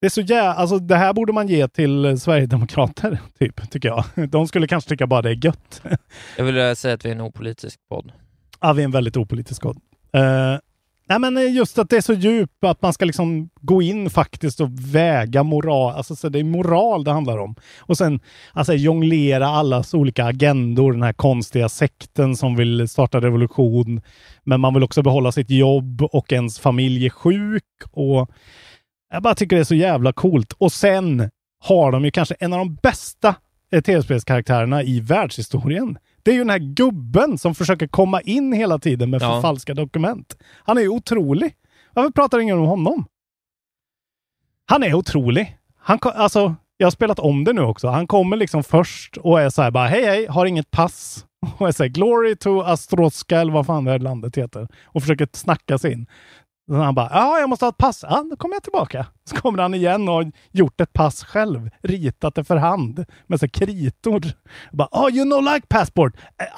Det 0.00 0.06
är 0.06 0.10
så 0.10 0.20
jävla, 0.20 0.54
alltså 0.54 0.78
det 0.78 0.96
här 0.96 1.12
borde 1.12 1.32
man 1.32 1.48
ge 1.48 1.68
till 1.68 2.20
Sverigedemokrater, 2.20 3.18
typ, 3.38 3.70
tycker 3.70 3.88
jag. 3.88 4.28
De 4.30 4.48
skulle 4.48 4.66
kanske 4.66 4.88
tycka 4.90 5.06
bara 5.06 5.22
det 5.22 5.30
är 5.30 5.44
gött. 5.44 5.82
Jag 6.36 6.44
vill 6.44 6.76
säga 6.76 6.94
att 6.94 7.04
vi 7.04 7.08
är 7.08 7.14
en 7.14 7.20
opolitisk 7.20 7.80
podd. 7.88 8.12
Ja, 8.60 8.72
vi 8.72 8.82
är 8.82 8.84
en 8.84 8.90
väldigt 8.90 9.16
opolitisk 9.16 9.62
podd. 9.62 9.76
Uh, 10.16 10.58
nej, 11.08 11.18
men 11.18 11.36
eh, 11.36 11.54
just 11.54 11.78
att 11.78 11.90
det 11.90 11.96
är 11.96 12.00
så 12.00 12.12
djupt, 12.12 12.64
att 12.64 12.82
man 12.82 12.92
ska 12.92 13.04
liksom 13.04 13.50
gå 13.60 13.82
in 13.82 14.10
faktiskt 14.10 14.60
och 14.60 14.68
väga 14.70 15.42
moral. 15.42 15.94
Alltså, 15.94 16.16
så 16.16 16.28
det 16.28 16.38
är 16.38 16.44
moral 16.44 17.04
det 17.04 17.12
handlar 17.12 17.38
om. 17.38 17.54
Och 17.78 17.98
sen 17.98 18.20
alltså, 18.52 18.74
jonglera 18.74 19.46
allas 19.46 19.94
olika 19.94 20.24
agendor. 20.24 20.92
Den 20.92 21.02
här 21.02 21.12
konstiga 21.12 21.68
sekten 21.68 22.36
som 22.36 22.56
vill 22.56 22.88
starta 22.88 23.20
revolution. 23.20 24.00
Men 24.44 24.60
man 24.60 24.74
vill 24.74 24.82
också 24.82 25.02
behålla 25.02 25.32
sitt 25.32 25.50
jobb 25.50 26.02
och 26.02 26.32
ens 26.32 26.58
familj 26.58 27.06
är 27.06 27.10
sjuk. 27.10 27.64
Och 27.90 28.30
jag 29.12 29.22
bara 29.22 29.34
tycker 29.34 29.56
det 29.56 29.62
är 29.62 29.64
så 29.64 29.74
jävla 29.74 30.12
coolt. 30.12 30.52
Och 30.52 30.72
sen 30.72 31.30
har 31.60 31.92
de 31.92 32.04
ju 32.04 32.10
kanske 32.10 32.34
en 32.38 32.52
av 32.52 32.58
de 32.58 32.74
bästa 32.74 33.34
eh, 33.72 33.80
tv-spelskaraktärerna 33.82 34.82
i 34.82 35.00
världshistorien. 35.00 35.98
Det 36.24 36.30
är 36.30 36.34
ju 36.34 36.40
den 36.40 36.50
här 36.50 36.58
gubben 36.58 37.38
som 37.38 37.54
försöker 37.54 37.86
komma 37.86 38.20
in 38.20 38.52
hela 38.52 38.78
tiden 38.78 39.10
med 39.10 39.22
Ja. 39.22 39.34
förfalskade 39.34 39.80
dokument. 39.82 40.36
Han 40.64 40.78
är 40.78 40.82
ju 40.82 40.88
otrolig. 40.88 41.54
Varför 41.92 42.10
pratar 42.10 42.38
ingen 42.38 42.58
om 42.58 42.66
honom? 42.66 43.06
Han 44.66 44.82
är 44.82 44.94
otrolig. 44.94 45.56
Han, 45.78 45.98
alltså, 46.02 46.54
jag 46.76 46.86
har 46.86 46.90
spelat 46.90 47.18
om 47.18 47.44
det 47.44 47.52
nu 47.52 47.60
också. 47.62 47.88
Han 47.88 48.06
kommer 48.06 48.36
liksom 48.36 48.64
först 48.64 49.16
och 49.16 49.40
är 49.40 49.50
så 49.50 49.62
här 49.62 49.70
bara 49.70 49.86
hej 49.86 50.04
hej, 50.04 50.26
har 50.26 50.46
inget 50.46 50.70
pass. 50.70 51.26
Och 51.58 51.68
är 51.68 51.72
så 51.72 51.82
här, 51.82 51.90
glory 51.90 52.36
to 52.36 52.60
Astroska 52.60 53.40
eller 53.40 53.52
vad 53.52 53.66
fan 53.66 53.84
det 53.84 53.90
här 53.90 53.98
landet 53.98 54.36
heter. 54.38 54.68
Och 54.84 55.02
försöker 55.02 55.28
snacka 55.32 55.78
sig 55.78 55.92
in. 55.92 56.06
Så 56.68 56.74
han 56.74 56.94
bara, 56.94 57.08
ja, 57.12 57.38
jag 57.38 57.48
måste 57.48 57.64
ha 57.64 57.70
ett 57.70 57.76
pass. 57.76 58.04
Ja, 58.08 58.24
då 58.30 58.36
kommer 58.36 58.54
jag 58.54 58.62
tillbaka. 58.62 59.06
Så 59.30 59.36
kommer 59.36 59.62
han 59.62 59.74
igen 59.74 60.08
och 60.08 60.14
har 60.14 60.32
gjort 60.50 60.80
ett 60.80 60.92
pass 60.92 61.24
själv. 61.24 61.70
Ritat 61.82 62.34
det 62.34 62.44
för 62.44 62.56
hand 62.56 63.04
med 63.26 63.40
så 63.40 63.48
kritor. 63.48 64.20
kritor. 64.20 64.32
Bara, 64.72 64.88
oh, 64.92 65.16
you 65.16 65.24
know 65.24 65.54
like 65.54 65.66
passport. 65.66 66.16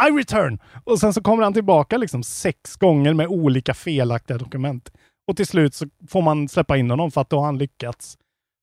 I 0.09 0.11
return. 0.11 0.59
Och 0.85 0.99
sen 0.99 1.15
så 1.15 1.23
kommer 1.23 1.45
han 1.45 1.53
tillbaka 1.53 1.97
liksom 1.97 2.23
sex 2.23 2.77
gånger 2.77 3.15
med 3.15 3.27
olika 3.27 3.75
felaktiga 3.75 4.39
dokument. 4.39 4.93
Och 5.29 5.37
till 5.37 5.47
slut 5.47 5.75
så 5.75 5.87
får 6.09 6.23
man 6.23 6.49
släppa 6.49 6.77
in 6.77 6.91
honom 6.91 7.11
för 7.11 7.21
att 7.21 7.31
då 7.31 7.39
har 7.39 7.47
han 7.47 7.59
lyckats 7.59 8.19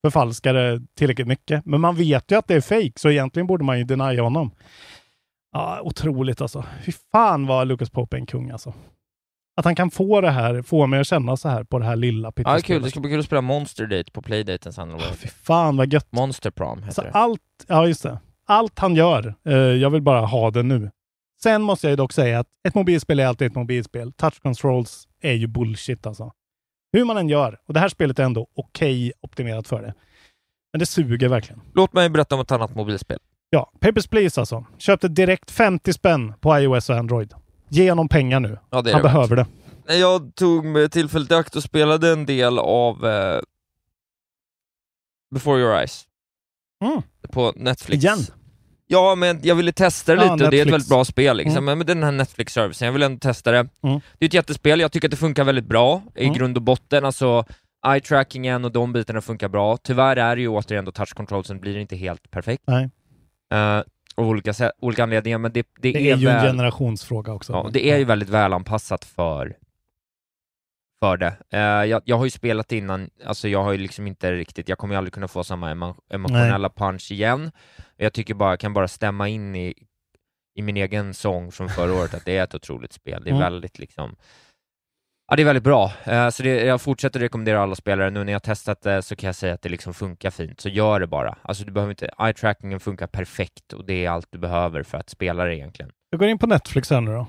förfalska 0.05 0.53
det 0.53 0.81
tillräckligt 0.97 1.27
mycket. 1.27 1.65
Men 1.65 1.81
man 1.81 1.95
vet 1.95 2.31
ju 2.31 2.35
att 2.35 2.47
det 2.47 2.55
är 2.55 2.61
fake, 2.61 2.93
så 2.95 3.09
egentligen 3.09 3.47
borde 3.47 3.63
man 3.63 3.77
ju 3.77 3.83
denia 3.83 4.23
honom. 4.23 4.51
Ja, 5.51 5.81
otroligt 5.81 6.41
alltså. 6.41 6.65
Fy 6.85 6.91
fan 7.11 7.47
vad 7.47 7.67
Lucas 7.67 7.89
Pope 7.89 8.17
är 8.17 8.19
en 8.19 8.25
kung 8.25 8.51
alltså. 8.51 8.73
Att 9.55 9.65
han 9.65 9.75
kan 9.75 9.91
få 9.91 10.21
det 10.21 10.29
här, 10.31 10.61
få 10.61 10.87
mig 10.87 10.99
att 10.99 11.07
känna 11.07 11.37
så 11.37 11.49
här 11.49 11.63
på 11.63 11.79
det 11.79 11.85
här 11.85 11.95
lilla 11.95 12.27
Ja, 12.27 12.31
det 12.35 12.41
är 12.41 12.43
kul. 12.45 12.53
pyttespelet. 12.55 12.83
Det 12.83 12.89
ska 12.89 12.99
bli 12.99 13.09
kul 13.09 13.19
att 13.19 13.25
spela 13.25 13.41
Monster 13.41 13.85
Date 13.87 14.11
på 14.11 14.21
Playdaten 14.21 14.73
sen. 14.73 14.91
vad 14.91 15.01
Fy 15.01 15.27
fan 15.27 15.77
vad 15.77 15.93
gött. 15.93 16.07
Monster 16.11 16.51
Prom 16.51 16.77
heter 16.83 16.87
Alltså 16.87 17.01
det. 17.01 17.09
allt, 17.11 17.41
ja 17.67 17.87
just 17.87 18.03
det. 18.03 18.19
Allt 18.47 18.79
han 18.79 18.95
gör, 18.95 19.35
eh, 19.47 19.53
jag 19.55 19.89
vill 19.89 20.01
bara 20.01 20.25
ha 20.25 20.51
det 20.51 20.63
nu. 20.63 20.91
Sen 21.43 21.61
måste 21.61 21.87
jag 21.87 21.91
ju 21.91 21.95
dock 21.95 22.13
säga 22.13 22.39
att 22.39 22.47
ett 22.67 22.75
mobilspel 22.75 23.19
är 23.19 23.25
alltid 23.25 23.47
ett 23.47 23.55
mobilspel. 23.55 24.13
Touch 24.13 24.41
controls 24.41 25.07
är 25.21 25.33
ju 25.33 25.47
bullshit 25.47 26.05
alltså. 26.07 26.31
Hur 26.93 27.05
man 27.05 27.17
än 27.17 27.29
gör. 27.29 27.59
Och 27.67 27.73
det 27.73 27.79
här 27.79 27.89
spelet 27.89 28.19
är 28.19 28.23
ändå 28.23 28.47
okej 28.55 29.11
optimerat 29.21 29.67
för 29.67 29.81
det. 29.81 29.93
Men 30.73 30.79
det 30.79 30.85
suger 30.85 31.27
verkligen. 31.29 31.61
Låt 31.73 31.93
mig 31.93 32.09
berätta 32.09 32.35
om 32.35 32.41
ett 32.41 32.51
annat 32.51 32.75
mobilspel. 32.75 33.19
Ja, 33.49 33.71
Papers, 33.79 34.07
Please 34.07 34.39
alltså. 34.41 34.65
Köpte 34.77 35.07
direkt 35.07 35.51
50 35.51 35.93
spänn 35.93 36.33
på 36.41 36.59
iOS 36.59 36.89
och 36.89 36.95
Android. 36.95 37.33
Ge 37.73 37.89
honom 37.89 38.09
pengar 38.09 38.39
nu. 38.39 38.57
Ja, 38.69 38.81
det 38.81 38.91
Han 38.93 39.01
det 39.01 39.07
behöver 39.07 39.35
det. 39.35 39.45
Jag 39.95 40.35
tog 40.35 40.65
med 40.65 40.91
tillfället 40.91 41.31
i 41.31 41.33
akt 41.33 41.55
och 41.55 41.63
spelade 41.63 42.09
en 42.11 42.25
del 42.25 42.59
av 42.59 43.05
eh, 43.05 43.39
Before 45.35 45.59
Your 45.61 45.75
Eyes 45.75 46.03
Mm. 46.83 47.01
på 47.31 47.53
Netflix. 47.55 48.03
Igen? 48.03 48.17
Ja, 48.87 49.15
men 49.15 49.39
jag 49.43 49.55
ville 49.55 49.71
testa 49.71 50.15
det 50.15 50.25
Ja, 50.25 50.33
lite 50.33 50.45
och 50.45 50.51
det 50.51 50.59
är 50.59 50.65
ett 50.65 50.73
väldigt 50.73 50.89
bra 50.89 51.05
spel 51.05 51.37
liksom. 51.37 51.57
Mm. 51.67 51.77
Men 51.77 51.87
den 51.87 52.03
här 52.03 52.11
Netflix-servicen, 52.11 52.85
jag 52.85 52.93
vill 52.93 53.03
ändå 53.03 53.19
testa 53.19 53.51
det. 53.51 53.57
Mm. 53.59 53.99
Det 54.19 54.25
är 54.25 54.27
ett 54.27 54.33
jättespel, 54.33 54.79
jag 54.79 54.91
tycker 54.91 55.07
att 55.07 55.11
det 55.11 55.17
funkar 55.17 55.43
väldigt 55.43 55.65
bra 55.65 56.01
i 56.15 56.23
Mm. 56.23 56.33
grund 56.33 56.57
och 56.57 56.63
botten. 56.63 57.05
Alltså, 57.05 57.45
eye-trackingen 57.87 58.65
och 58.65 58.71
de 58.71 58.93
bitarna 58.93 59.21
funkar 59.21 59.47
bra. 59.49 59.77
Tyvärr 59.77 60.15
är 60.15 60.35
det 60.35 60.41
ju 60.41 60.47
återigen 60.47 60.85
då 60.85 60.91
touch 60.91 61.13
controlsen 61.13 61.59
blir 61.59 61.77
inte 61.77 61.95
helt 61.95 62.31
perfekt. 62.31 62.63
Nej. 62.67 62.83
Uh, 63.53 63.83
av 64.15 64.27
olika, 64.27 64.71
olika 64.79 65.03
anledningar, 65.03 65.37
men 65.37 65.51
det, 65.53 65.67
det, 65.79 65.91
Det 65.91 66.11
är 66.11 66.17
ju 66.17 66.27
en 66.27 66.35
väl... 66.35 66.47
generationsfråga 66.47 67.33
också. 67.33 67.53
Ja, 67.53 67.69
det 67.73 67.89
är 67.89 67.97
ju 67.97 68.05
väldigt 68.05 68.29
välanpassat 68.29 69.05
för, 69.05 69.57
för 71.03 71.17
det. 71.17 71.35
Eh, 71.49 71.59
jag, 71.59 72.01
jag 72.05 72.17
har 72.17 72.25
ju 72.25 72.31
spelat 72.31 72.71
innan, 72.71 73.09
alltså 73.25 73.47
jag 73.47 73.63
har 73.63 73.71
ju 73.71 73.77
liksom 73.77 74.07
inte 74.07 74.31
riktigt, 74.31 74.69
jag 74.69 74.77
kommer 74.77 74.93
ju 74.93 74.97
aldrig 74.97 75.13
kunna 75.13 75.27
få 75.27 75.43
samma 75.43 75.71
emo, 75.71 75.95
emotionella 76.09 76.69
punch 76.69 77.11
igen. 77.11 77.51
Jag 77.97 78.13
tycker 78.13 78.33
bara, 78.33 78.49
jag 78.51 78.59
kan 78.59 78.73
bara 78.73 78.87
stämma 78.87 79.29
in 79.29 79.55
i, 79.55 79.73
i 80.55 80.61
min 80.61 80.77
egen 80.77 81.13
sång 81.13 81.51
från 81.51 81.69
förra 81.69 81.93
året 81.93 82.13
att 82.13 82.25
det 82.25 82.37
är 82.37 82.43
ett 82.43 82.55
otroligt 82.55 82.93
spel. 82.93 83.23
Det 83.23 83.29
är 83.29 83.31
Mm. 83.35 83.41
väldigt 83.43 83.79
liksom 83.79 84.15
Ja, 85.33 85.37
det 85.37 85.43
är 85.43 85.45
väldigt 85.45 85.63
bra. 85.63 85.91
Eh, 86.03 86.29
så 86.29 86.43
det, 86.43 86.65
jag 86.65 86.81
fortsätter 86.81 87.19
rekommendera 87.19 87.61
alla 87.61 87.75
spelare. 87.75 88.09
Nu 88.09 88.23
när 88.23 88.33
jag 88.33 88.43
testat 88.43 88.81
det 88.81 89.01
så 89.01 89.15
kan 89.15 89.27
jag 89.27 89.35
säga 89.35 89.53
att 89.53 89.61
det 89.61 89.69
liksom 89.69 89.93
funkar 89.93 90.31
fint. 90.31 90.61
Så 90.61 90.69
gör 90.69 90.99
det 90.99 91.07
bara. 91.07 91.37
Alltså 91.41 91.63
du 91.63 91.71
behöver 91.71 91.91
inte, 91.91 92.09
eye-trackingen 92.17 92.79
funkar 92.79 93.07
perfekt 93.07 93.73
och 93.73 93.85
det 93.85 94.05
är 94.05 94.09
allt 94.09 94.27
du 94.31 94.37
behöver 94.37 94.83
för 94.83 94.97
att 94.97 95.09
spela 95.09 95.45
det 95.45 95.57
egentligen. 95.57 95.91
Jag 96.09 96.19
går 96.19 96.29
in 96.29 96.37
på 96.37 96.47
Netflix 96.47 96.89
här 96.89 97.01
nu 97.01 97.11
då. 97.11 97.27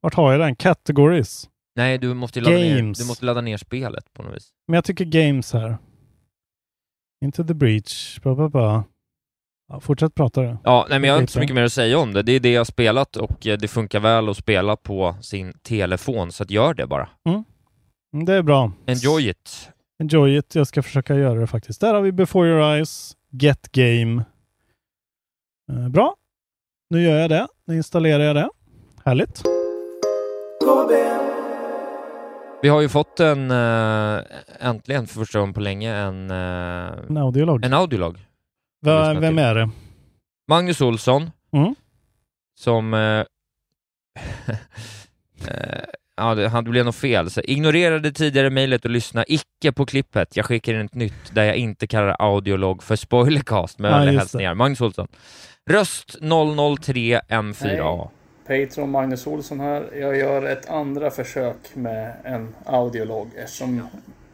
Vart 0.00 0.14
har 0.14 0.32
jag 0.32 0.40
den? 0.40 0.56
Categories. 0.56 1.48
Nej, 1.76 1.98
du 1.98 2.14
måste, 2.14 2.40
ladda 2.40 2.56
ner, 2.56 2.82
du 2.82 3.06
måste 3.06 3.24
ladda 3.24 3.40
ner 3.40 3.56
spelet 3.56 4.12
på 4.12 4.22
något 4.22 4.36
vis. 4.36 4.48
Men 4.68 4.74
jag 4.74 4.84
tycker 4.84 5.04
games 5.04 5.52
här. 5.52 5.78
Into 7.24 7.44
the 7.44 7.54
breach. 7.54 8.20
Ba, 8.22 8.34
ba, 8.34 8.48
ba. 8.48 8.84
Ja, 9.68 9.80
fortsätt 9.80 10.14
prata 10.14 10.42
då. 10.42 10.58
Ja, 10.64 10.86
nej 10.90 10.98
men 10.98 11.08
jag 11.08 11.14
har 11.14 11.20
inte 11.20 11.32
så 11.32 11.38
mycket 11.40 11.54
mer 11.54 11.64
att 11.64 11.72
säga 11.72 11.98
om 11.98 12.12
det. 12.12 12.22
Det 12.22 12.32
är 12.32 12.40
det 12.40 12.52
jag 12.52 12.60
har 12.60 12.64
spelat 12.64 13.16
och 13.16 13.46
eh, 13.46 13.58
det 13.58 13.68
funkar 13.68 14.00
väl 14.00 14.28
att 14.28 14.36
spela 14.36 14.76
på 14.76 15.16
sin 15.20 15.52
telefon, 15.62 16.32
så 16.32 16.42
att 16.42 16.50
gör 16.50 16.74
det 16.74 16.86
bara. 16.86 17.08
Mm, 17.28 17.44
Det 18.26 18.34
är 18.34 18.42
bra. 18.42 18.72
Enjoy 18.86 19.28
it. 19.28 19.70
Enjoy 20.02 20.36
it. 20.36 20.54
Jag 20.54 20.66
ska 20.66 20.82
försöka 20.82 21.14
göra 21.14 21.40
det 21.40 21.46
faktiskt. 21.46 21.80
Där 21.80 21.94
har 21.94 22.00
vi 22.00 22.12
Before 22.12 22.48
Your 22.48 22.60
Eyes, 22.60 23.16
Get 23.30 23.72
Game. 23.72 24.24
Eh, 25.72 25.88
bra. 25.88 26.14
Nu 26.90 27.02
gör 27.02 27.18
jag 27.18 27.30
det. 27.30 27.46
Nu 27.66 27.76
installerar 27.76 28.22
jag 28.24 28.36
det. 28.36 28.48
Härligt. 29.04 29.42
Vi 32.62 32.68
har 32.68 32.80
ju 32.80 32.88
fått 32.88 33.20
en, 33.20 33.50
eh, 33.50 34.20
äntligen 34.60 35.06
för 35.06 35.14
första 35.14 35.38
gången 35.38 35.54
på 35.54 35.60
länge, 35.60 35.94
en, 35.96 36.30
En 36.30 37.16
audiolog. 37.16 37.64
en 37.64 37.72
audiolog. 37.74 38.18
Lyssna 38.82 39.20
vem 39.20 39.38
är 39.38 39.54
det? 39.54 39.70
Magnus 40.48 40.80
Olsson, 40.80 41.30
Mm. 41.52 41.74
som... 42.60 42.94
Eh, 42.94 43.24
eh, 45.48 45.84
ja, 46.16 46.34
det, 46.34 46.48
han- 46.48 46.64
det 46.64 46.70
blev 46.70 46.84
något 46.84 46.96
fel. 46.96 47.30
Så 47.30 47.40
ignorerade 47.40 48.12
tidigare 48.12 48.50
mejlet 48.50 48.84
och 48.84 48.90
lyssna 48.90 49.24
icke 49.28 49.72
på 49.72 49.86
klippet. 49.86 50.36
Jag 50.36 50.46
skickar 50.46 50.74
in 50.74 50.86
ett 50.86 50.94
nytt 50.94 51.34
där 51.34 51.44
jag 51.44 51.56
inte 51.56 51.86
kallar 51.86 52.16
audiolog 52.18 52.82
för 52.82 52.96
spoilercast 52.96 53.78
med 53.78 53.90
Ja, 53.90 53.96
vänliga 53.96 54.12
just 54.12 54.22
hälsningar. 54.22 54.54
Magnus 54.54 54.80
Olsson. 54.80 55.08
Röst 55.70 56.16
003 56.20 57.20
M4A. 57.28 58.08
Patreon 58.46 58.90
Magnus 58.90 59.26
Olsson 59.26 59.60
här. 59.60 59.88
Jag 59.96 60.16
gör 60.16 60.42
ett 60.46 60.68
andra 60.70 61.10
försök 61.10 61.56
med 61.74 62.14
en 62.24 62.54
audiolog 62.66 63.30
eftersom 63.36 63.88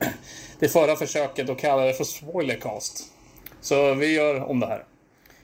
det 0.59 0.69
förra 0.69 0.97
försöket 0.97 1.47
då 1.47 1.55
kallade 1.55 1.89
det 1.89 1.95
för 1.95 2.05
spoilercast. 2.05 3.12
Så 3.63 3.95
vi 3.95 4.15
gör 4.15 4.41
om 4.41 4.61
det 4.61 4.67
här. 4.67 4.85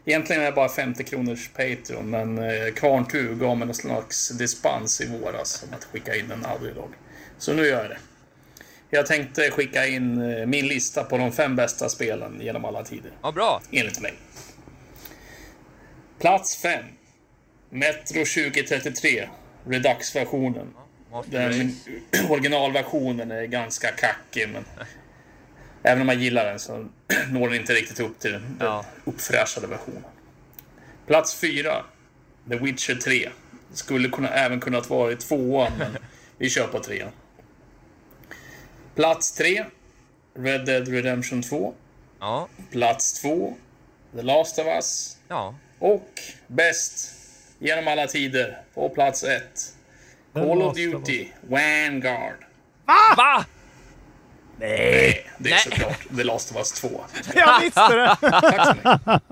Egentligen 0.04 0.42
är 0.42 0.46
det 0.46 0.52
bara 0.52 0.68
50 0.68 1.04
kronors 1.04 1.48
Patreon 1.48 2.10
men 2.10 2.38
eh, 2.38 2.74
Kvarntu 2.74 3.34
gav 3.34 3.56
mig 3.56 3.66
någon 3.66 3.74
slags 3.74 4.28
dispens 4.28 5.00
i 5.00 5.06
våras 5.06 5.64
om 5.68 5.74
att 5.74 5.84
skicka 5.84 6.16
in 6.16 6.30
en 6.30 6.46
audiolog. 6.46 6.90
Så 7.38 7.52
nu 7.52 7.66
gör 7.66 7.82
jag 7.82 7.90
det. 7.90 7.98
Jag 8.90 9.06
tänkte 9.06 9.50
skicka 9.50 9.86
in 9.86 10.32
eh, 10.32 10.46
min 10.46 10.66
lista 10.66 11.04
på 11.04 11.18
de 11.18 11.32
fem 11.32 11.56
bästa 11.56 11.88
spelen 11.88 12.40
genom 12.40 12.64
alla 12.64 12.84
tider. 12.84 13.12
Ja, 13.22 13.32
bra. 13.32 13.62
Enligt 13.72 14.00
mig. 14.00 14.14
Plats 16.20 16.56
5. 16.56 16.84
Metro 17.70 18.24
2033. 18.24 19.28
Redux-versionen. 19.66 20.66
Den 21.26 21.76
originalversionen 22.30 23.30
är 23.30 23.44
ganska 23.44 23.88
kackig 23.88 24.48
men 24.52 24.64
även 25.82 26.02
om 26.02 26.08
jag 26.08 26.18
gillar 26.18 26.44
den 26.44 26.58
så 26.58 26.86
når 27.30 27.48
den 27.48 27.60
inte 27.60 27.72
riktigt 27.74 28.00
upp 28.00 28.18
till 28.18 28.32
den 28.32 28.56
Ja. 28.60 28.84
uppfräschade 29.04 29.66
versionen. 29.66 30.04
Plats 31.06 31.34
4. 31.34 31.84
The 32.48 32.56
Witcher 32.56 32.94
3. 32.94 33.28
Skulle 33.72 34.08
kunna, 34.08 34.28
även 34.28 34.60
kunnat 34.60 34.90
vara 34.90 35.12
i 35.12 35.16
tvåan 35.16 35.72
men 35.78 35.96
vi 36.38 36.50
kör 36.50 36.66
på 36.66 36.78
trean. 36.80 37.10
Plats 38.94 39.32
3. 39.32 39.64
Red 40.34 40.66
Dead 40.66 40.88
Redemption 40.88 41.42
2. 41.42 41.74
Ja. 42.20 42.48
Plats 42.70 43.20
2. 43.22 43.56
The 44.16 44.22
Last 44.22 44.58
of 44.58 44.66
Us. 44.66 45.16
Ja. 45.28 45.54
Och 45.78 46.08
bäst 46.46 47.14
genom 47.58 47.88
alla 47.88 48.06
tider 48.06 48.58
på 48.74 48.88
plats 48.88 49.24
1. 49.24 49.42
The 50.34 50.40
Call 50.40 50.62
of 50.62 50.76
Duty 50.76 51.28
Vanguard. 51.48 52.44
Va? 53.16 53.44
Nej, 54.60 55.26
det 55.38 55.50
är 55.52 55.56
såklart 55.56 55.98
The 56.16 56.24
Last 56.24 56.50
of 56.50 56.56
Us 56.56 56.72
2. 56.72 56.88
Jag 57.34 57.60
visste 57.60 57.94
det! 57.96 58.16
Tack 58.30 58.66
så 58.66 58.74
mycket. 58.74 59.22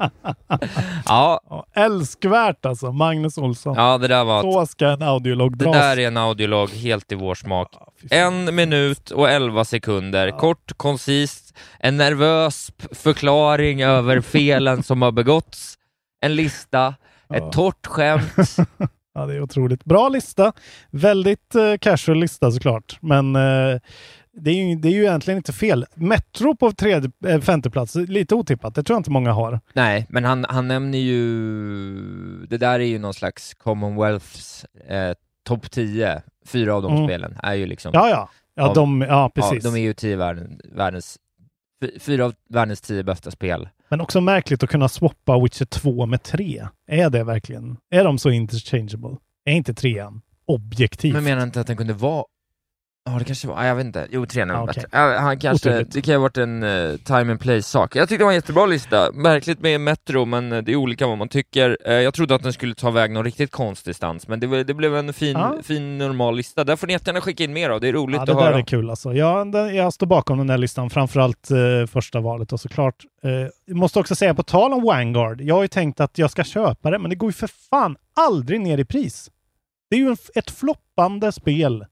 Ja, 1.07 1.41
Ja, 1.51 1.67
älskvärt 1.75 2.67
alltså, 2.67 2.93
Magnus 2.93 3.39
Olsson. 3.39 3.75
ja, 3.77 3.99
det 3.99 4.09
där 4.09 4.25
var... 4.25 4.43
Så 4.43 4.67
ska 4.67 4.87
en 4.87 5.03
audiolog 5.03 5.59
Det 5.59 5.65
dras. 5.65 5.75
där 5.77 5.99
är 5.99 6.07
en 6.07 6.17
audiolog 6.17 6.71
helt 6.71 7.13
i 7.13 7.15
vår 7.15 7.35
smak. 7.35 7.69
En 8.11 8.55
minut 8.55 9.11
och 9.11 9.31
elva 9.31 9.65
sekunder, 9.65 10.31
kort, 10.31 10.73
koncist, 10.77 11.55
en 11.81 11.97
nervös 11.97 12.71
förklaring 12.93 13.83
över 13.83 14.21
felen 14.21 14.83
som 14.83 15.03
har 15.03 15.13
begåtts, 15.13 15.75
en 16.21 16.35
lista, 16.37 16.95
ett 17.35 17.53
torrt 17.53 17.87
skämt. 17.87 18.33
Ja, 19.19 19.27
det 19.27 19.35
är 19.35 19.41
otroligt. 19.43 19.85
Bra 19.85 20.09
lista. 20.09 20.53
Väldigt 20.91 21.55
eh, 21.55 21.75
casual 21.81 22.19
lista 22.19 22.51
såklart. 22.51 22.99
Men 23.01 23.37
eh, 23.37 23.79
det, 24.41 24.51
är 24.51 24.55
ju, 24.55 24.75
det 24.77 24.89
är 24.89 24.93
ju 24.93 25.03
egentligen 25.03 25.37
inte 25.39 25.53
fel. 25.53 25.87
Metro 25.95 26.57
på 26.57 26.73
tredje, 26.73 27.11
eh, 27.27 27.41
femte 27.41 27.71
plats, 27.71 27.95
lite 27.95 28.35
otippat. 28.35 28.75
Det 28.75 28.83
tror 28.83 28.95
jag 28.95 29.01
inte 29.01 29.11
många 29.11 29.33
har. 29.33 29.61
Nej, 29.73 30.07
men 30.09 30.25
han, 30.25 30.47
han 30.49 30.69
nämner 30.69 30.99
ju... 30.99 32.47
Det 32.47 32.59
där 32.59 32.81
är 32.81 32.85
ju 32.85 32.99
någon 32.99 33.15
slags 33.15 33.55
Commonwealths 33.55 34.65
eh, 34.89 35.15
topp 35.47 35.71
10. 35.71 36.23
Fyra 36.47 36.75
av 36.75 36.83
de 36.83 36.93
Mm. 36.93 37.07
spelen 37.07 37.37
är 37.43 37.55
ju 37.55 37.67
liksom... 37.67 37.91
Ja, 37.95 38.09
ja. 38.11 38.29
Ja, 38.55 38.69
av- 38.69 38.75
de, 38.75 39.01
ja 39.01 39.31
precis. 39.35 39.65
Ja, 39.65 39.71
de 39.71 39.77
är 39.77 39.83
ju 39.83 39.93
tio 39.95 40.17
världen, 40.17 40.61
världens... 40.73 41.19
fy- 41.83 41.99
Fyra 41.99 42.25
av 42.25 42.35
världens 42.49 42.81
tio 42.81 43.03
bästa 43.05 43.31
spel. 43.31 43.69
Men 43.89 44.01
också 44.01 44.21
märkligt 44.21 44.63
att 44.63 44.71
kunna 44.71 44.89
swappa 44.89 45.39
Witcher 45.41 45.65
2 45.65 46.07
med 46.07 46.23
3. 46.23 46.67
Är 46.89 47.11
det 47.11 47.25
verkligen? 47.25 47.77
Är 47.91 48.05
de 48.05 48.19
så 48.19 48.31
interchangeable? 48.31 49.17
Är 49.45 49.53
inte 49.53 49.75
trean 49.75 50.21
objektivt? 50.47 51.13
Men 51.15 51.25
menar 51.25 51.43
inte 51.43 51.61
att 51.61 51.67
den 51.67 51.77
kunde 51.77 51.93
vara... 51.93 52.25
Ja, 53.09 53.19
det 53.19 53.25
kanske 53.25 53.49
var... 53.49 53.57
ja, 53.63 53.67
Jag 53.67 53.75
vet 53.75 53.87
inte. 53.87 54.07
Jo, 54.11 54.23
är 54.23 54.39
Ja, 54.39 54.45
väl 54.45 54.57
okej. 54.57 54.67
bättre. 54.67 54.89
Ja, 54.93 55.19
han 55.19 55.39
kanske... 55.39 55.69
Otroligt. 55.71 55.93
Det 55.93 56.03
kan 56.03 56.15
ha 56.15 56.21
varit 56.21 56.37
en 56.37 56.63
uh, 56.63 56.97
time 56.97 57.31
and 57.33 57.41
place-sak. 57.41 57.97
Jag 57.97 58.09
tyckte 58.09 58.21
det 58.23 58.25
var 58.25 58.33
en 58.33 58.37
jättebra 58.37 58.67
lista. 58.67 59.13
Märkligt 59.13 59.61
med 59.61 59.81
Metro, 59.81 60.25
men 60.25 60.53
eh, 60.53 60.63
det 60.63 60.73
är 60.73 60.77
olika 60.77 61.07
vad 61.07 61.19
man 61.19 61.29
tycker. 61.29 61.79
Eh, 61.85 61.93
jag 61.95 62.15
trodde 62.15 62.35
att 62.35 62.43
den 62.43 62.53
skulle 62.53 62.75
ta 62.75 62.91
väg 62.91 63.11
någon 63.11 63.25
riktigt 63.25 63.51
konstdistans, 63.51 64.29
men 64.29 64.41
det, 64.41 64.65
det 64.65 64.75
blev 64.75 64.97
en 64.97 65.13
fin, 65.13 65.33
Ja. 65.33 65.55
fin 65.63 65.99
normal 65.99 66.37
lista. 66.37 66.65
Där 66.65 66.77
får 66.77 66.87
ni 66.87 66.93
jättegärna 66.93 67.21
skicka 67.21 67.45
in 67.45 67.53
mer 67.53 67.71
av. 67.71 67.81
Det 67.81 67.89
är 67.89 67.93
roligt 67.93 68.17
Ja, 68.19 68.25
det 68.25 68.33
att 68.33 68.39
där 68.39 68.45
höra. 68.45 68.59
är 68.59 68.63
kul 68.63 68.91
alltså. 68.91 69.13
Jag, 69.15 69.53
den, 69.53 69.75
jag 69.77 69.93
står 69.93 70.07
bakom 70.07 70.39
den 70.39 70.51
här 70.51 70.59
listan, 70.59 70.91
framförallt 70.91 71.51
eh, 71.51 71.87
första 71.93 72.21
valet 72.21 72.53
och 72.53 72.61
såklart. 72.61 72.97
Jag 73.67 73.77
måste 73.77 73.99
också 73.99 74.15
säga 74.15 74.35
på 74.35 74.43
tal 74.43 74.73
om 74.73 74.83
Vanguard, 74.85 75.41
jag 75.41 75.55
har 75.55 75.63
ju 75.63 75.69
tänkt 75.69 76.01
att 76.01 76.19
jag 76.19 76.31
ska 76.31 76.45
köpa 76.45 76.91
det, 76.91 76.99
men 76.99 77.11
det 77.11 77.17
går 77.17 77.29
ju 77.29 77.33
för 77.33 77.51
fan 77.71 77.97
aldrig 78.17 78.61
ner 78.61 78.79
i 78.79 78.85
pris. 78.85 79.31
Det 79.91 79.97
är 79.97 80.01
ju 80.01 80.09
en, 80.09 80.17
ett 80.35 80.51
floppande 80.51 81.33
spel 81.33 81.85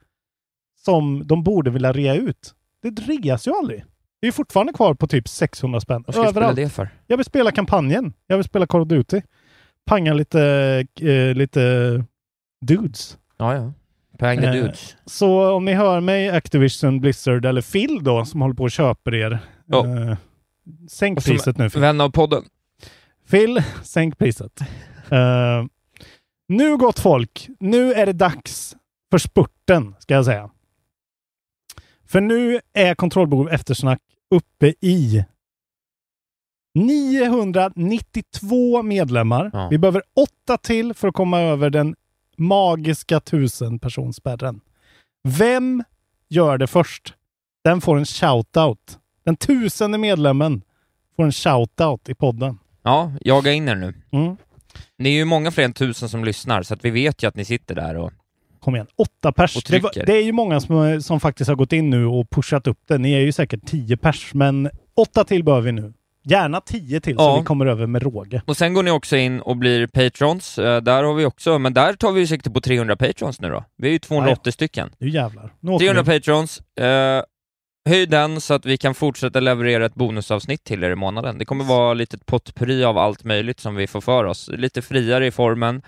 som 0.84 1.26
de 1.26 1.42
borde 1.42 1.70
vilja 1.70 1.92
rea 1.92 2.14
ut. 2.14 2.54
Det 2.82 2.90
reas 2.90 3.46
ju 3.46 3.52
aldrig. 3.52 3.84
Det 4.20 4.26
är 4.28 4.32
fortfarande 4.32 4.72
kvar 4.72 4.94
på 4.94 5.06
typ 5.06 5.28
600 5.28 5.80
spänn. 5.80 6.04
Vad 6.06 6.14
ska 6.14 6.22
du 6.24 6.28
spela 6.30 6.46
Överallt. 6.46 6.56
det 6.56 6.68
för? 6.68 6.88
Jag 7.06 7.16
vill 7.16 7.26
spela 7.26 7.50
kampanjen. 7.52 8.12
Jag 8.26 8.36
vill 8.36 8.44
spela 8.44 8.66
Call 8.66 8.80
of 8.80 8.88
Duty. 8.88 9.20
Panga 9.86 10.14
lite, 10.14 10.40
eh, 11.00 11.34
lite 11.34 12.04
dudes. 12.60 13.18
Ja, 13.36 13.54
ja. 13.54 13.72
Panga 14.18 14.48
Eh, 14.48 14.52
dudes. 14.62 14.96
Så 15.06 15.50
om 15.54 15.64
ni 15.64 15.72
hör 15.72 16.00
mig, 16.00 16.30
Activision, 16.30 17.00
Blizzard 17.00 17.44
eller 17.46 17.62
Phil 17.62 18.04
då, 18.04 18.24
som 18.24 18.40
håller 18.42 18.54
på 18.54 18.62
och 18.62 18.70
köper 18.70 19.14
er. 19.14 19.38
Ja. 19.66 19.86
Eh, 19.86 20.16
sänk 20.90 21.22
som 21.22 21.32
priset 21.32 21.58
nu. 21.58 21.70
Phil. 21.70 21.80
Vän 21.80 22.00
av 22.00 22.10
podden. 22.10 22.42
Phil, 23.30 23.62
sänk 23.82 24.18
priset. 24.18 24.60
Eh, 25.10 25.64
nu 26.48 26.76
gott 26.76 26.98
folk, 26.98 27.48
nu 27.60 27.92
är 27.92 28.06
det 28.06 28.12
dags 28.12 28.76
för 29.10 29.18
spurten, 29.18 29.94
ska 29.98 30.14
jag 30.14 30.24
säga. 30.24 30.50
För 32.14 32.20
nu 32.20 32.60
är 32.72 32.94
kontrollbehov 32.94 33.48
eftersnack 33.48 34.00
uppe 34.30 34.74
i 34.80 35.24
992 36.74 38.82
medlemmar. 38.82 39.50
Ja. 39.52 39.68
Vi 39.70 39.78
behöver 39.78 40.02
åtta 40.16 40.58
till 40.58 40.94
för 40.94 41.08
att 41.08 41.14
komma 41.14 41.40
över 41.40 41.70
den 41.70 41.94
magiska 42.36 43.20
tusen 43.20 43.78
personspärren. 43.78 44.60
Vem 45.28 45.84
gör 46.28 46.58
det 46.58 46.66
först? 46.66 47.14
Den 47.64 47.80
får 47.80 47.98
en 47.98 48.04
shout-out. 48.04 48.98
Den 49.24 49.36
tusende 49.36 49.98
medlemmen 49.98 50.62
får 51.16 51.24
en 51.24 51.32
shout-out 51.32 52.10
i 52.10 52.14
podden. 52.14 52.58
Ja, 52.82 53.12
jaga 53.20 53.52
in 53.52 53.68
er 53.68 53.74
nu. 53.74 53.94
Mm. 54.10 54.36
Ni 54.98 55.08
är 55.08 55.14
ju 55.14 55.24
många 55.24 55.50
fler 55.50 55.64
än 55.64 55.72
tusen 55.72 56.08
som 56.08 56.24
lyssnar, 56.24 56.62
så 56.62 56.74
att 56.74 56.84
vi 56.84 56.90
vet 56.90 57.22
ju 57.22 57.28
att 57.28 57.36
ni 57.36 57.44
sitter 57.44 57.74
där 57.74 57.96
och... 57.96 58.12
Kom 58.64 58.74
igen, 58.74 58.86
åtta 58.96 59.32
pers. 59.32 59.64
Det, 59.64 59.78
var- 59.78 59.92
det 60.06 60.12
är 60.12 60.22
ju 60.22 60.32
många 60.32 60.60
som, 60.60 61.02
som 61.02 61.20
faktiskt 61.20 61.48
har 61.48 61.54
gått 61.56 61.72
in 61.72 61.90
nu 61.90 62.06
och 62.06 62.30
pushat 62.30 62.66
upp 62.66 62.78
det. 62.88 62.98
Ni 62.98 63.12
är 63.12 63.20
ju 63.20 63.32
säkert 63.32 63.66
tio 63.66 63.96
pers, 63.96 64.34
men 64.34 64.70
åtta 64.96 65.24
till 65.24 65.44
behöver 65.44 65.64
vi 65.64 65.72
nu. 65.72 65.92
Gärna 66.26 66.60
tio 66.60 67.00
till 67.00 67.16
så 67.16 67.22
Ja. 67.22 67.38
vi 67.38 67.44
kommer 67.44 67.66
över 67.66 67.86
med 67.86 68.02
råge. 68.02 68.42
Och 68.46 68.56
sen 68.56 68.74
går 68.74 68.82
ni 68.82 68.90
också 68.90 69.16
in 69.16 69.40
och 69.40 69.56
blir 69.56 69.86
patrons. 69.86 70.58
Eh, 70.58 70.80
där 70.82 71.02
har 71.04 71.14
vi 71.14 71.24
också, 71.24 71.58
men 71.58 71.74
där 71.74 71.92
tar 71.92 72.12
vi 72.12 72.20
ju 72.20 72.26
sikte 72.26 72.50
på 72.50 72.60
300 72.60 72.96
patrons 72.96 73.40
nu 73.40 73.48
då. 73.50 73.64
Vi 73.76 73.88
är 73.88 73.92
ju 73.92 73.98
280 73.98 74.52
stycken. 74.52 74.90
Nu 74.98 75.08
jävlar. 75.08 75.52
Nu 75.60 75.70
åker 75.70 75.86
300 75.86 76.02
vi. 76.02 76.18
patrons. 76.20 76.62
Eh, 76.80 77.22
höj 77.88 78.06
den 78.06 78.40
så 78.40 78.54
att 78.54 78.66
vi 78.66 78.76
kan 78.76 78.94
fortsätta 78.94 79.40
leverera 79.40 79.86
ett 79.86 79.94
bonusavsnitt 79.94 80.64
till 80.64 80.84
er 80.84 80.90
i 80.90 80.94
månaden. 80.96 81.38
Det 81.38 81.44
kommer 81.44 81.64
vara 81.64 81.94
lite 81.94 82.18
potpurri 82.18 82.84
av 82.84 82.98
allt 82.98 83.24
möjligt 83.24 83.60
som 83.60 83.74
vi 83.74 83.86
får 83.86 84.00
för 84.00 84.24
oss. 84.24 84.50
Lite 84.52 84.82
friare 84.82 85.26
i 85.26 85.30
formen, 85.30 85.82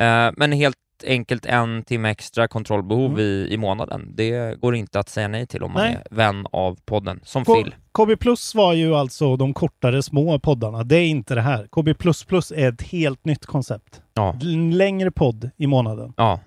eh, 0.00 0.30
men 0.36 0.52
helt 0.52 0.76
enkelt 1.04 1.46
en 1.46 1.82
timme 1.82 2.10
extra 2.10 2.48
kontrollbehov 2.48 3.20
i, 3.20 3.48
i 3.50 3.56
månaden. 3.56 4.12
Det 4.14 4.60
går 4.60 4.74
inte 4.74 5.00
att 5.00 5.08
säga 5.08 5.28
nej 5.28 5.46
till 5.46 5.62
om 5.62 5.72
man 5.72 5.82
Nej. 5.82 5.94
är 6.10 6.16
vän 6.16 6.46
av 6.52 6.78
podden, 6.84 7.20
som 7.24 7.44
K- 7.44 7.54
Phil. 7.54 7.74
KB 7.92 8.20
Plus 8.20 8.54
var 8.54 8.72
ju 8.72 8.94
alltså 8.94 9.36
de 9.36 9.54
kortare 9.54 10.02
små 10.02 10.38
poddarna. 10.38 10.84
Det 10.84 10.96
är 10.96 11.06
inte 11.08 11.34
det 11.34 11.40
här. 11.40 11.66
KB 11.72 11.98
Plus 11.98 12.24
Plus 12.24 12.52
är 12.52 12.68
ett 12.72 12.82
helt 12.82 13.24
nytt 13.24 13.46
koncept. 13.46 14.02
Ja. 14.14 14.36
Längre 14.72 15.10
podd 15.10 15.50
i 15.56 15.66
månaden. 15.66 16.12
Ja, 16.16 16.40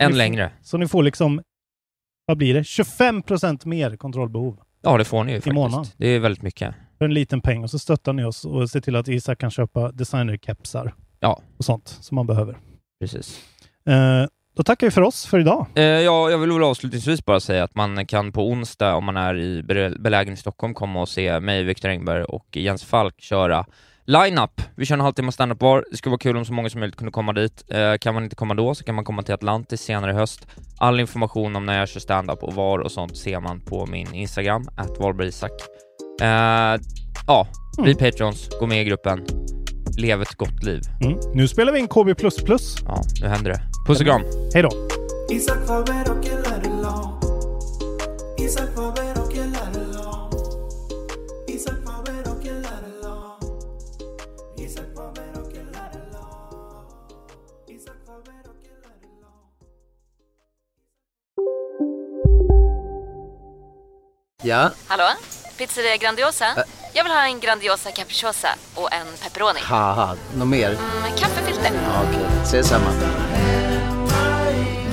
än 0.00 0.10
får- 0.10 0.16
längre. 0.18 0.50
Så 0.62 0.76
ni 0.78 0.88
får 0.88 1.02
liksom, 1.02 1.42
vad 2.26 2.36
blir 2.38 2.54
det? 2.54 2.64
25 2.64 3.22
procent 3.22 3.64
mer 3.64 3.96
kontrollbehov 3.96 4.58
Ja, 4.82 4.98
det 4.98 5.04
får 5.04 5.24
ni 5.24 5.32
ju 5.32 5.38
faktiskt. 5.38 5.54
månaden. 5.54 5.84
Det 5.96 6.08
är 6.08 6.18
väldigt 6.20 6.42
mycket. 6.42 6.74
för 6.98 7.04
en 7.04 7.14
liten 7.14 7.40
peng. 7.40 7.62
Och 7.62 7.70
så 7.70 7.78
stöttar 7.78 8.12
ni 8.12 8.24
oss 8.24 8.44
och 8.44 8.70
ser 8.70 8.80
till 8.80 8.96
att 8.96 9.08
Isak 9.08 9.38
kan 9.38 9.50
köpa 9.50 9.92
designerkepsar 9.92 10.94
Ja, 11.20 11.40
och 11.58 11.64
sånt 11.64 11.88
som 11.88 12.14
man 12.14 12.26
behöver. 12.26 12.56
precis. 13.00 13.40
Eh, 13.88 14.26
då 14.56 14.62
tackar 14.62 14.86
vi 14.86 14.90
för 14.90 15.02
oss 15.02 15.26
för 15.26 15.38
idag. 15.40 15.66
Eh, 15.74 15.82
ja, 15.84 16.30
jag 16.30 16.38
vill 16.38 16.52
väl 16.52 16.62
avslutningsvis 16.62 17.24
bara 17.24 17.40
säga 17.40 17.64
att 17.64 17.74
man 17.74 18.06
kan 18.06 18.32
på 18.32 18.48
onsdag, 18.50 18.94
om 18.94 19.04
man 19.04 19.16
är 19.16 19.38
i 19.38 19.62
be- 19.62 19.90
belägen 19.98 20.34
i 20.34 20.36
Stockholm, 20.36 20.74
komma 20.74 21.00
och 21.00 21.08
se 21.08 21.40
mig, 21.40 21.62
Viktor 21.64 21.88
Engberg 21.88 22.24
och 22.24 22.46
Jens 22.56 22.84
Falk 22.84 23.20
köra 23.20 23.64
line-up. 24.06 24.60
Vi 24.76 24.86
kör 24.86 24.94
en 24.94 25.00
halvtimme 25.00 25.32
standup 25.32 25.62
var. 25.62 25.84
Det 25.90 25.96
skulle 25.96 26.10
vara 26.10 26.18
kul 26.18 26.36
om 26.36 26.44
så 26.44 26.52
många 26.52 26.70
som 26.70 26.80
möjligt 26.80 26.96
kunde 26.96 27.12
komma 27.12 27.32
dit. 27.32 27.64
Eh, 27.70 27.94
kan 28.00 28.14
man 28.14 28.24
inte 28.24 28.36
komma 28.36 28.54
då 28.54 28.74
så 28.74 28.84
kan 28.84 28.94
man 28.94 29.04
komma 29.04 29.22
till 29.22 29.34
Atlantis 29.34 29.80
senare 29.80 30.10
i 30.10 30.14
höst. 30.14 30.46
All 30.78 31.00
information 31.00 31.56
om 31.56 31.66
när 31.66 31.78
jag 31.78 31.88
kör 31.88 32.00
standup 32.00 32.42
och 32.42 32.54
var 32.54 32.78
och 32.78 32.92
sånt 32.92 33.16
ser 33.16 33.40
man 33.40 33.60
på 33.60 33.86
min 33.86 34.14
Instagram, 34.14 34.64
@valbergisak. 34.98 35.50
Eh, 36.22 36.80
ja, 37.26 37.46
bli 37.82 37.94
patrons, 37.94 38.48
gå 38.60 38.66
med 38.66 38.80
i 38.82 38.84
gruppen, 38.84 39.24
lev 39.98 40.22
ett 40.22 40.34
gott 40.34 40.62
liv. 40.62 40.80
Mm. 41.04 41.18
Nu 41.34 41.48
spelar 41.48 41.72
vi 41.72 41.78
in 41.78 41.88
KB++. 41.88 42.14
Ja, 42.86 43.02
nu 43.22 43.28
händer 43.28 43.50
det. 43.50 43.60
Puss 43.86 44.00
och 44.00 44.06
kram! 44.06 44.22
Hej 44.54 44.62
då! 44.62 44.70
Ja, 64.46 64.70
Hallå? 64.86 65.04
Pizzeria 65.58 65.96
Grandiosa? 65.96 66.46
Jag 66.92 67.04
vill 67.04 67.12
ha 67.12 67.26
en 67.26 67.40
Grandiosa 67.40 67.90
capriciosa 67.90 68.48
och 68.74 68.92
en 68.92 69.06
pepperoni. 69.22 69.60
något 70.36 70.48
mer? 70.48 70.70
Med 71.02 71.18
kaffefilter. 71.18 71.70
Ja, 71.84 72.02
Okej, 72.08 72.26
ses 72.42 72.68
samma. 72.68 72.90